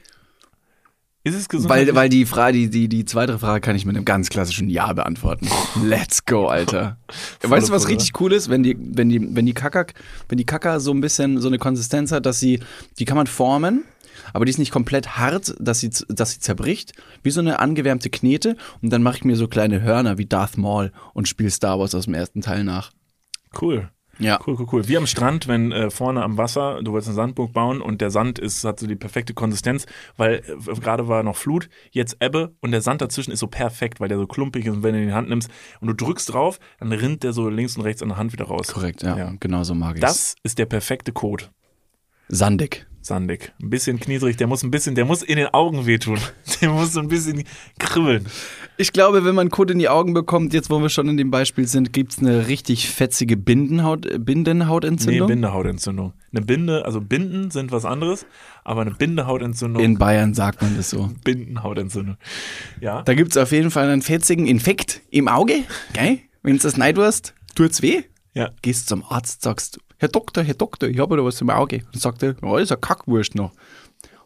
Ist 1.24 1.36
es 1.36 1.48
gesund? 1.48 1.68
Weil, 1.68 1.94
weil 1.94 2.08
die 2.08 2.26
Frage, 2.26 2.58
die, 2.58 2.68
die, 2.68 2.88
die 2.88 3.04
zweite 3.04 3.38
Frage 3.38 3.60
kann 3.60 3.76
ich 3.76 3.86
mit 3.86 3.94
einem 3.94 4.04
ganz 4.04 4.28
klassischen 4.28 4.68
Ja 4.68 4.92
beantworten. 4.92 5.48
Let's 5.84 6.24
go, 6.24 6.46
Alter. 6.46 6.96
weißt 7.42 7.68
du, 7.68 7.72
was 7.72 7.88
richtig 7.88 8.20
cool 8.20 8.32
ist? 8.32 8.48
Wenn 8.48 8.64
die, 8.64 8.76
wenn 8.78 9.08
die, 9.08 9.34
wenn 9.34 9.46
die 9.46 9.54
Kaka, 9.54 9.86
wenn 10.28 10.38
die 10.38 10.44
Kaka 10.44 10.80
so 10.80 10.92
ein 10.92 11.00
bisschen 11.00 11.40
so 11.40 11.46
eine 11.46 11.58
Konsistenz 11.58 12.10
hat, 12.10 12.26
dass 12.26 12.40
sie, 12.40 12.58
die 12.98 13.04
kann 13.04 13.16
man 13.16 13.28
formen, 13.28 13.84
aber 14.32 14.44
die 14.44 14.50
ist 14.50 14.58
nicht 14.58 14.72
komplett 14.72 15.16
hart, 15.16 15.54
dass 15.60 15.78
sie, 15.78 15.90
dass 16.08 16.32
sie 16.32 16.40
zerbricht, 16.40 16.92
wie 17.22 17.30
so 17.30 17.40
eine 17.40 17.60
angewärmte 17.60 18.10
Knete. 18.10 18.56
Und 18.80 18.90
dann 18.90 19.02
mache 19.02 19.18
ich 19.18 19.24
mir 19.24 19.36
so 19.36 19.46
kleine 19.46 19.80
Hörner 19.80 20.18
wie 20.18 20.26
Darth 20.26 20.58
Maul 20.58 20.92
und 21.14 21.28
spiele 21.28 21.50
Star 21.50 21.78
Wars 21.78 21.94
aus 21.94 22.06
dem 22.06 22.14
ersten 22.14 22.40
Teil 22.40 22.64
nach. 22.64 22.90
Cool. 23.60 23.90
Ja. 24.18 24.38
Cool, 24.46 24.56
cool, 24.58 24.66
cool. 24.72 24.88
Wie 24.88 24.96
am 24.96 25.06
Strand, 25.06 25.48
wenn 25.48 25.72
äh, 25.72 25.90
vorne 25.90 26.22
am 26.22 26.36
Wasser, 26.36 26.82
du 26.82 26.92
wolltest 26.92 27.08
eine 27.08 27.16
Sandburg 27.16 27.52
bauen 27.52 27.80
und 27.80 28.00
der 28.00 28.10
Sand 28.10 28.38
ist, 28.38 28.62
hat 28.64 28.78
so 28.78 28.86
die 28.86 28.96
perfekte 28.96 29.34
Konsistenz, 29.34 29.86
weil 30.16 30.42
äh, 30.46 30.80
gerade 30.80 31.08
war 31.08 31.22
noch 31.22 31.36
Flut, 31.36 31.68
jetzt 31.90 32.18
Ebbe 32.20 32.54
und 32.60 32.72
der 32.72 32.82
Sand 32.82 33.00
dazwischen 33.00 33.32
ist 33.32 33.40
so 33.40 33.46
perfekt, 33.46 34.00
weil 34.00 34.08
der 34.08 34.18
so 34.18 34.26
klumpig 34.26 34.66
ist 34.66 34.74
und 34.74 34.82
wenn 34.82 34.92
du 34.92 34.98
ihn 34.98 35.04
in 35.04 35.08
die 35.08 35.14
Hand 35.14 35.28
nimmst 35.28 35.50
und 35.80 35.88
du 35.88 35.94
drückst 35.94 36.32
drauf, 36.32 36.58
dann 36.78 36.92
rinnt 36.92 37.22
der 37.22 37.32
so 37.32 37.48
links 37.48 37.76
und 37.76 37.82
rechts 37.82 38.02
an 38.02 38.08
der 38.10 38.18
Hand 38.18 38.32
wieder 38.32 38.44
raus. 38.44 38.68
Korrekt, 38.68 39.02
ja. 39.02 39.16
Ja. 39.16 39.32
Genau 39.40 39.64
so 39.64 39.74
mag 39.74 39.96
ich 39.96 40.00
Das 40.00 40.36
ist 40.42 40.58
der 40.58 40.66
perfekte 40.66 41.12
Code. 41.12 41.44
Sandig. 42.28 42.86
Sandig. 43.02 43.52
Ein 43.60 43.68
bisschen 43.68 43.98
kniesrig, 43.98 44.36
der 44.36 44.46
muss 44.46 44.62
ein 44.62 44.70
bisschen, 44.70 44.94
der 44.94 45.04
muss 45.04 45.22
in 45.22 45.36
den 45.36 45.48
Augen 45.48 45.86
wehtun. 45.86 46.18
Der 46.60 46.70
muss 46.70 46.92
so 46.92 47.00
ein 47.00 47.08
bisschen 47.08 47.42
kribbeln. 47.80 48.26
Ich 48.76 48.92
glaube, 48.92 49.24
wenn 49.24 49.34
man 49.34 49.50
Kot 49.50 49.72
in 49.72 49.80
die 49.80 49.88
Augen 49.88 50.14
bekommt, 50.14 50.54
jetzt 50.54 50.70
wo 50.70 50.80
wir 50.80 50.88
schon 50.90 51.08
in 51.08 51.16
dem 51.16 51.32
Beispiel 51.32 51.66
sind, 51.66 51.92
gibt's 51.92 52.20
eine 52.20 52.46
richtig 52.46 52.88
fetzige 52.88 53.36
Bindenhaut, 53.36 54.06
äh, 54.06 54.12
Nee, 54.12 54.18
Bindenhautentzündung. 54.18 55.26
Bindehautentzündung. 55.26 56.12
Eine 56.32 56.46
Binde, 56.46 56.84
also 56.84 57.00
Binden 57.00 57.50
sind 57.50 57.72
was 57.72 57.84
anderes, 57.84 58.26
aber 58.62 58.82
eine 58.82 58.92
Bindehautentzündung, 58.92 59.82
in 59.82 59.98
Bayern 59.98 60.34
sagt 60.34 60.62
man 60.62 60.76
das 60.76 60.90
so. 60.90 61.10
Bindenhautentzündung. 61.24 62.16
Ja. 62.80 63.02
Da 63.02 63.14
gibt's 63.14 63.36
auf 63.36 63.50
jeden 63.50 63.72
Fall 63.72 63.88
einen 63.88 64.02
fetzigen 64.02 64.46
Infekt 64.46 65.02
im 65.10 65.26
Auge, 65.26 65.64
gell? 65.92 66.20
Wenn 66.44 66.56
du 66.56 66.62
das 66.62 66.76
nicht 66.76 66.98
hast, 66.98 67.34
tut's 67.56 67.82
weh. 67.82 68.02
Ja. 68.34 68.50
Gehst 68.62 68.88
zum 68.88 69.04
Arzt, 69.04 69.42
sagst, 69.42 69.80
Herr 70.02 70.08
Doktor, 70.08 70.42
Herr 70.42 70.54
Doktor, 70.54 70.88
ich 70.88 70.98
habe 70.98 71.16
da 71.16 71.24
was 71.24 71.40
im 71.40 71.50
Auge. 71.50 71.84
Und 71.94 72.00
sagt 72.00 72.24
er, 72.24 72.34
ja, 72.42 72.58
ist 72.58 72.72
eine 72.72 72.80
Kackwurst 72.80 73.36
noch. 73.36 73.52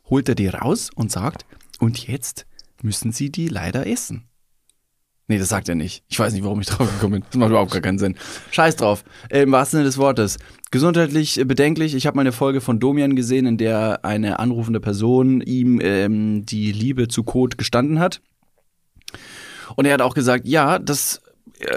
Holt 0.09 0.27
er 0.27 0.35
die 0.35 0.49
raus 0.49 0.89
und 0.95 1.13
sagt, 1.13 1.45
und 1.81 2.09
jetzt 2.09 2.47
müssen 2.81 3.13
Sie 3.13 3.31
die 3.31 3.49
leider 3.49 3.87
essen. 3.87 4.27
Nee, 5.29 5.39
das 5.39 5.51
sagt 5.51 5.69
er 5.69 5.75
nicht. 5.75 6.03
Ich 6.09 6.19
weiß 6.19 6.33
nicht, 6.33 6.45
warum 6.45 6.63
ich 6.63 6.67
drauf 6.71 6.91
gekommen 6.91 7.21
bin. 7.21 7.25
Das 7.29 7.37
macht 7.37 7.51
überhaupt 7.51 7.73
gar 7.73 7.83
keinen 7.83 7.99
Sinn. 7.99 8.17
Scheiß 8.53 8.77
drauf. 8.77 9.05
Im 9.29 9.53
wahrsten 9.53 9.77
Sinne 9.77 9.85
des 9.85 9.99
Wortes. 9.99 10.39
Gesundheitlich 10.71 11.43
bedenklich. 11.45 11.95
Ich 11.95 12.07
habe 12.07 12.17
mal 12.17 12.23
eine 12.23 12.33
Folge 12.33 12.63
von 12.63 12.81
Domian 12.81 13.15
gesehen, 13.15 13.45
in 13.45 13.59
der 13.59 14.03
eine 14.03 14.39
anrufende 14.39 14.81
Person 14.81 15.43
ihm 15.43 15.79
ähm, 15.83 16.47
die 16.47 16.73
Liebe 16.73 17.09
zu 17.09 17.23
Kot 17.23 17.59
gestanden 17.59 17.99
hat. 17.99 18.23
Und 19.75 19.85
er 19.85 19.93
hat 19.93 20.01
auch 20.01 20.15
gesagt, 20.15 20.49
ja, 20.49 20.79
das 20.79 21.21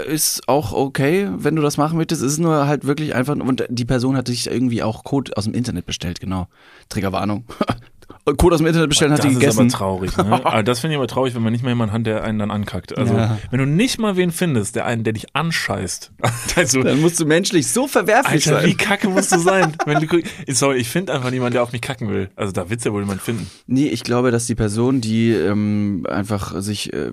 ist 0.07 0.47
auch 0.47 0.73
okay, 0.73 1.29
wenn 1.35 1.55
du 1.55 1.61
das 1.61 1.77
machen 1.77 1.97
möchtest. 1.97 2.21
Es 2.21 2.33
ist 2.33 2.39
nur 2.39 2.67
halt 2.67 2.85
wirklich 2.85 3.15
einfach, 3.15 3.35
und 3.35 3.65
die 3.69 3.85
Person 3.85 4.17
hat 4.17 4.27
sich 4.27 4.47
irgendwie 4.47 4.83
auch 4.83 5.03
Code 5.03 5.35
aus 5.37 5.45
dem 5.45 5.53
Internet 5.53 5.85
bestellt, 5.85 6.19
genau. 6.19 6.47
Triggerwarnung. 6.89 7.45
Code 8.33 8.55
aus 8.55 8.59
dem 8.59 8.67
Internet 8.67 8.89
bestellen, 8.89 9.11
hat 9.11 9.19
das 9.19 9.27
die 9.27 9.33
gegessen. 9.33 9.67
ist 9.67 9.75
aber 9.75 9.79
traurig. 9.85 10.17
Ne? 10.17 10.25
aber 10.45 10.63
das 10.63 10.79
finde 10.79 10.93
ich 10.93 10.97
aber 10.97 11.07
traurig, 11.07 11.35
wenn 11.35 11.41
man 11.41 11.51
nicht 11.51 11.63
mal 11.63 11.69
jemanden 11.69 11.93
hat, 11.93 12.05
der 12.05 12.23
einen 12.23 12.39
dann 12.39 12.51
ankackt. 12.51 12.97
Also, 12.97 13.13
Ja. 13.15 13.37
wenn 13.51 13.59
du 13.59 13.65
nicht 13.65 13.99
mal 13.99 14.15
wen 14.17 14.31
findest, 14.31 14.75
der 14.75 14.85
einen, 14.85 15.03
der 15.03 15.13
dich 15.13 15.35
anscheißt. 15.35 16.11
Also, 16.55 16.81
Dann 16.83 16.99
musst 17.01 17.19
du 17.19 17.25
menschlich 17.25 17.67
so 17.67 17.87
verwerflich 17.87 18.47
Alter, 18.47 18.65
wie 18.65 18.69
sein. 18.71 18.77
kacke 18.77 19.07
musst 19.09 19.31
du 19.31 19.39
sein? 19.39 19.75
wenn 19.85 19.99
du, 20.05 20.21
sorry, 20.53 20.77
ich 20.77 20.89
finde 20.89 21.13
einfach 21.13 21.31
niemanden, 21.31 21.53
der 21.53 21.63
auf 21.63 21.71
mich 21.71 21.81
kacken 21.81 22.09
will. 22.09 22.29
Also, 22.35 22.51
da 22.51 22.69
wird's 22.69 22.83
ja 22.83 22.91
wohl 22.91 23.01
jemand 23.01 23.21
finden. 23.21 23.49
Nee, 23.67 23.87
ich 23.87 24.03
glaube, 24.03 24.31
dass 24.31 24.45
die 24.47 24.55
Person, 24.55 24.99
die 25.01 25.31
ähm, 25.31 26.05
einfach 26.09 26.59
sich 26.61 26.91
äh, 26.93 27.11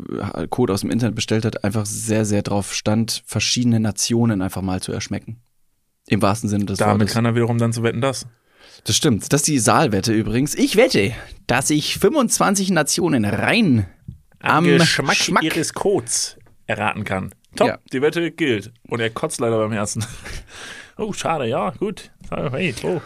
Code 0.51 0.73
aus 0.73 0.81
dem 0.81 0.91
Internet 0.91 1.15
bestellt 1.15 1.45
hat, 1.45 1.63
einfach 1.65 1.87
sehr, 1.87 2.25
sehr 2.25 2.43
drauf 2.43 2.75
stand, 2.75 3.23
verschiedene 3.27 3.79
Nationen 3.81 4.43
einfach 4.43 4.63
mal 4.63 4.81
zu 4.81 4.93
erschmecken. 4.93 5.41
Im 6.09 6.23
wahrsten 6.23 6.49
Sinne 6.49 6.67
des 6.67 6.79
Damit 6.79 7.01
Wortes. 7.01 7.15
kann 7.15 7.25
er 7.25 7.35
wiederum 7.35 7.59
dann 7.59 7.73
zu 7.73 7.83
wetten, 7.83 8.01
das. 8.01 8.27
Das 8.87 8.97
stimmt. 8.97 9.33
Das 9.33 9.41
ist 9.41 9.49
die 9.49 9.59
Saalwette 9.59 10.13
übrigens. 10.13 10.55
Ich 10.55 10.77
wette, 10.77 11.13
dass 11.49 11.71
ich 11.71 11.99
25 11.99 12.71
Nationen 12.71 13.25
rein 13.25 13.87
am 14.39 14.63
Geschmack 14.65 15.17
Schmack 15.17 15.43
ihres 15.43 15.75
Codes 15.75 16.37
erraten 16.67 17.03
kann. 17.03 17.35
Top, 17.57 17.67
Ja. 17.67 17.79
die 17.93 18.01
Wette 18.01 18.31
gilt. 18.31 18.73
Und 18.89 19.01
er 19.01 19.11
kotzt 19.11 19.41
leider 19.41 19.59
beim 19.59 19.73
ersten. 19.73 20.05
oh, 20.99 21.13
schade, 21.13 21.47
ja, 21.47 21.71
gut. 21.71 22.13
Hey, 22.31 22.75
oh. 22.85 23.01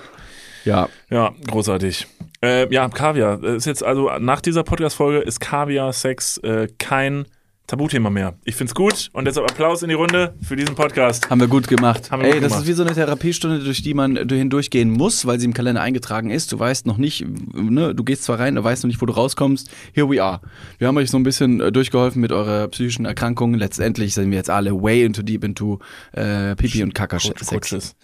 Ja, 0.66 0.90
Ja, 1.08 1.32
großartig. 1.46 2.06
Äh, 2.42 2.70
ja, 2.72 2.86
Kaviar. 2.90 3.42
Ist 3.42 3.64
jetzt 3.64 3.82
also 3.82 4.10
nach 4.18 4.42
dieser 4.42 4.64
Podcast-Folge 4.64 5.20
ist 5.20 5.40
Kaviar, 5.40 5.94
Sex 5.94 6.36
äh, 6.38 6.68
kein 6.78 7.24
Tabuthema 7.70 8.10
mehr. 8.10 8.34
Ich 8.44 8.56
find's 8.56 8.74
gut 8.74 9.10
und 9.12 9.24
deshalb 9.26 9.48
Applaus 9.50 9.82
in 9.82 9.88
die 9.88 9.94
Runde 9.94 10.34
für 10.42 10.56
diesen 10.56 10.74
Podcast. 10.74 11.30
haben 11.30 11.40
wir 11.40 11.46
gut 11.48 11.68
gemacht. 11.68 12.10
Wir 12.10 12.18
Ey, 12.18 12.32
gut 12.32 12.42
das 12.42 12.48
gemacht. 12.50 12.62
ist 12.62 12.68
wie 12.68 12.72
so 12.72 12.82
eine 12.82 12.94
Therapiestunde, 12.94 13.60
durch 13.60 13.82
die 13.82 13.94
man 13.94 14.16
hindurchgehen 14.16 14.90
muss, 14.90 15.24
weil 15.26 15.38
sie 15.38 15.46
im 15.46 15.54
Kalender 15.54 15.80
eingetragen 15.80 16.30
ist. 16.30 16.52
Du 16.52 16.58
weißt 16.58 16.86
noch 16.86 16.96
nicht, 16.96 17.24
ne, 17.54 17.94
du 17.94 18.04
gehst 18.04 18.24
zwar 18.24 18.40
rein, 18.40 18.56
du 18.56 18.64
weißt 18.64 18.82
noch 18.82 18.88
nicht, 18.88 19.00
wo 19.00 19.06
du 19.06 19.12
rauskommst. 19.12 19.70
Here 19.92 20.10
we 20.10 20.22
are. 20.22 20.40
Wir 20.78 20.88
haben 20.88 20.96
euch 20.96 21.10
so 21.10 21.16
ein 21.16 21.22
bisschen 21.22 21.60
äh, 21.60 21.70
durchgeholfen 21.72 22.20
mit 22.20 22.32
eurer 22.32 22.68
psychischen 22.68 23.04
Erkrankung. 23.06 23.54
Letztendlich 23.54 24.14
sind 24.14 24.30
wir 24.30 24.36
jetzt 24.38 24.50
alle 24.50 24.72
way 24.82 25.04
into 25.04 25.22
deep 25.22 25.44
into 25.44 25.78
äh, 26.12 26.56
Pipi 26.56 26.82
und 26.82 26.94
Kaka 26.94 27.18
Sex. 27.20 27.46
Coaches. 27.46 27.94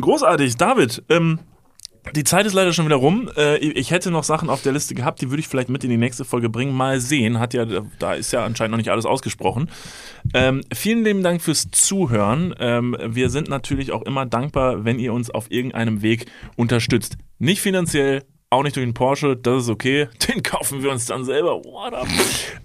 Großartig, 0.00 0.56
David. 0.56 1.02
Ähm, 1.08 1.38
die 2.14 2.24
Zeit 2.24 2.46
ist 2.46 2.54
leider 2.54 2.72
schon 2.72 2.86
wieder 2.86 2.96
rum. 2.96 3.30
Äh, 3.36 3.58
ich 3.58 3.90
hätte 3.90 4.10
noch 4.10 4.24
Sachen 4.24 4.50
auf 4.50 4.62
der 4.62 4.72
Liste 4.72 4.94
gehabt, 4.94 5.20
die 5.20 5.30
würde 5.30 5.40
ich 5.40 5.48
vielleicht 5.48 5.68
mit 5.68 5.84
in 5.84 5.90
die 5.90 5.96
nächste 5.96 6.24
Folge 6.24 6.48
bringen. 6.48 6.74
Mal 6.74 7.00
sehen. 7.00 7.38
Hat 7.38 7.54
ja, 7.54 7.64
da 7.98 8.14
ist 8.14 8.32
ja 8.32 8.44
anscheinend 8.44 8.72
noch 8.72 8.78
nicht 8.78 8.90
alles 8.90 9.06
ausgesprochen. 9.06 9.70
Ähm, 10.34 10.62
vielen 10.72 11.04
lieben 11.04 11.22
Dank 11.22 11.42
fürs 11.42 11.70
Zuhören. 11.70 12.54
Ähm, 12.58 12.96
wir 13.04 13.30
sind 13.30 13.48
natürlich 13.48 13.92
auch 13.92 14.02
immer 14.02 14.26
dankbar, 14.26 14.84
wenn 14.84 14.98
ihr 14.98 15.12
uns 15.12 15.30
auf 15.30 15.50
irgendeinem 15.50 16.02
Weg 16.02 16.26
unterstützt. 16.56 17.16
Nicht 17.38 17.60
finanziell, 17.60 18.24
auch 18.50 18.62
nicht 18.62 18.76
durch 18.76 18.84
einen 18.84 18.94
Porsche, 18.94 19.36
das 19.36 19.64
ist 19.64 19.68
okay, 19.68 20.08
den 20.28 20.42
kaufen 20.42 20.82
wir 20.82 20.90
uns 20.90 21.04
dann 21.06 21.24
selber, 21.24 21.62
what 21.64 21.92
up? 21.92 22.06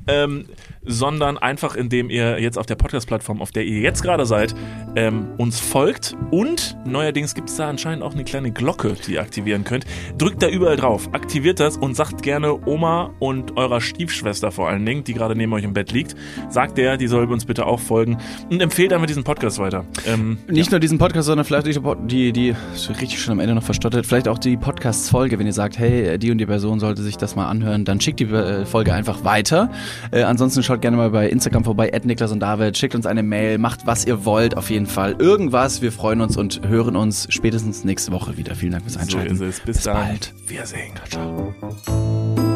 ähm, 0.08 0.46
sondern 0.86 1.38
einfach, 1.38 1.76
indem 1.76 2.10
ihr 2.10 2.40
jetzt 2.40 2.58
auf 2.58 2.66
der 2.66 2.76
Podcast-Plattform, 2.76 3.42
auf 3.42 3.52
der 3.52 3.64
ihr 3.64 3.80
jetzt 3.80 4.02
gerade 4.02 4.26
seid, 4.26 4.56
ähm, 4.96 5.28
uns 5.38 5.60
folgt 5.60 6.16
und 6.32 6.78
neuerdings 6.86 7.36
gibt 7.36 7.50
es 7.50 7.58
da 7.58 7.70
anscheinend 7.70 8.04
auch 8.04 8.14
eine 8.14 8.24
kleine 8.24 8.52
Glocke, 8.52 8.96
die 9.08 9.14
ihr 9.14 9.22
aktivieren 9.22 9.64
könnt. 9.64 9.86
Drückt 10.18 10.42
da 10.42 10.48
überall 10.48 10.76
drauf, 10.78 11.10
aktiviert 11.14 11.60
das 11.60 11.78
und 11.78 11.96
sagt 11.96 12.22
gerne 12.22 12.66
Oma 12.66 13.14
und 13.20 13.58
eurer 13.58 13.82
Stiefschwester 13.82 14.52
vor 14.52 14.70
allen 14.70 14.86
Dingen, 14.86 15.04
die 15.04 15.14
gerade 15.14 15.36
neben 15.36 15.54
euch 15.54 15.64
im 15.64 15.74
Bett 15.74 15.92
liegt, 15.92 16.16
sagt 16.50 16.78
der, 16.78 16.98
die 16.98 17.08
soll 17.08 17.30
uns 17.32 17.46
bitte 17.46 17.66
auch 17.66 17.80
folgen 17.80 18.18
und 18.50 18.62
empfehlt 18.62 18.92
damit 18.92 19.10
diesen 19.10 19.24
Podcast 19.24 19.60
weiter. 19.60 19.86
Ähm, 20.06 20.38
Nicht 20.48 20.68
ja. 20.68 20.72
nur 20.72 20.80
diesen 20.80 20.98
Podcast, 20.98 21.28
sondern 21.28 21.46
vielleicht 21.46 21.68
die, 21.68 21.80
die, 22.08 22.34
die 22.34 22.56
richtig 22.90 23.22
schon 23.22 23.34
am 23.34 23.40
Ende 23.40 23.56
noch 23.56 23.64
verstottet, 23.64 24.06
vielleicht 24.06 24.28
auch 24.28 24.38
die 24.38 24.58
Podcast-Folge, 24.58 25.40
wenn 25.40 25.46
ihr 25.46 25.54
sagt, 25.54 25.73
hey, 25.78 26.18
die 26.18 26.32
und 26.32 26.38
die 26.38 26.46
Person 26.46 26.80
sollte 26.80 27.02
sich 27.02 27.18
das 27.18 27.36
mal 27.36 27.48
anhören, 27.48 27.86
dann 27.86 28.00
schickt 28.00 28.20
die 28.20 28.26
äh, 28.26 28.66
Folge 28.66 28.94
einfach 28.94 29.24
weiter. 29.24 29.70
Äh, 30.12 30.24
ansonsten 30.24 30.64
schaut 30.64 30.82
gerne 30.82 30.98
mal 30.98 31.10
bei 31.10 31.30
Instagram 31.30 31.64
vorbei, 31.64 31.92
Niklas 32.04 32.32
und 32.32 32.40
David, 32.40 32.78
schickt 32.78 32.96
uns 32.96 33.06
eine 33.06 33.24
Mail, 33.24 33.58
macht 33.58 33.86
was 33.86 34.06
ihr 34.06 34.26
wollt, 34.26 34.58
auf 34.58 34.70
jeden 34.70 34.88
Fall. 34.88 35.16
Irgendwas, 35.20 35.82
wir 35.82 35.92
freuen 35.92 36.22
uns 36.22 36.38
und 36.38 36.68
hören 36.68 36.96
uns 36.96 37.28
spätestens 37.30 37.84
nächste 37.84 38.12
Woche 38.12 38.38
wieder. 38.38 38.56
Vielen 38.56 38.74
Dank 38.74 38.84
fürs 38.84 38.98
Einschalten. 38.98 39.38
So. 39.38 39.46
Bis, 39.46 39.60
Bis 39.62 39.84
dann. 39.84 39.96
bald. 39.96 40.34
Wir 40.48 40.66
sehen. 40.66 40.94
Ciao. 41.10 42.53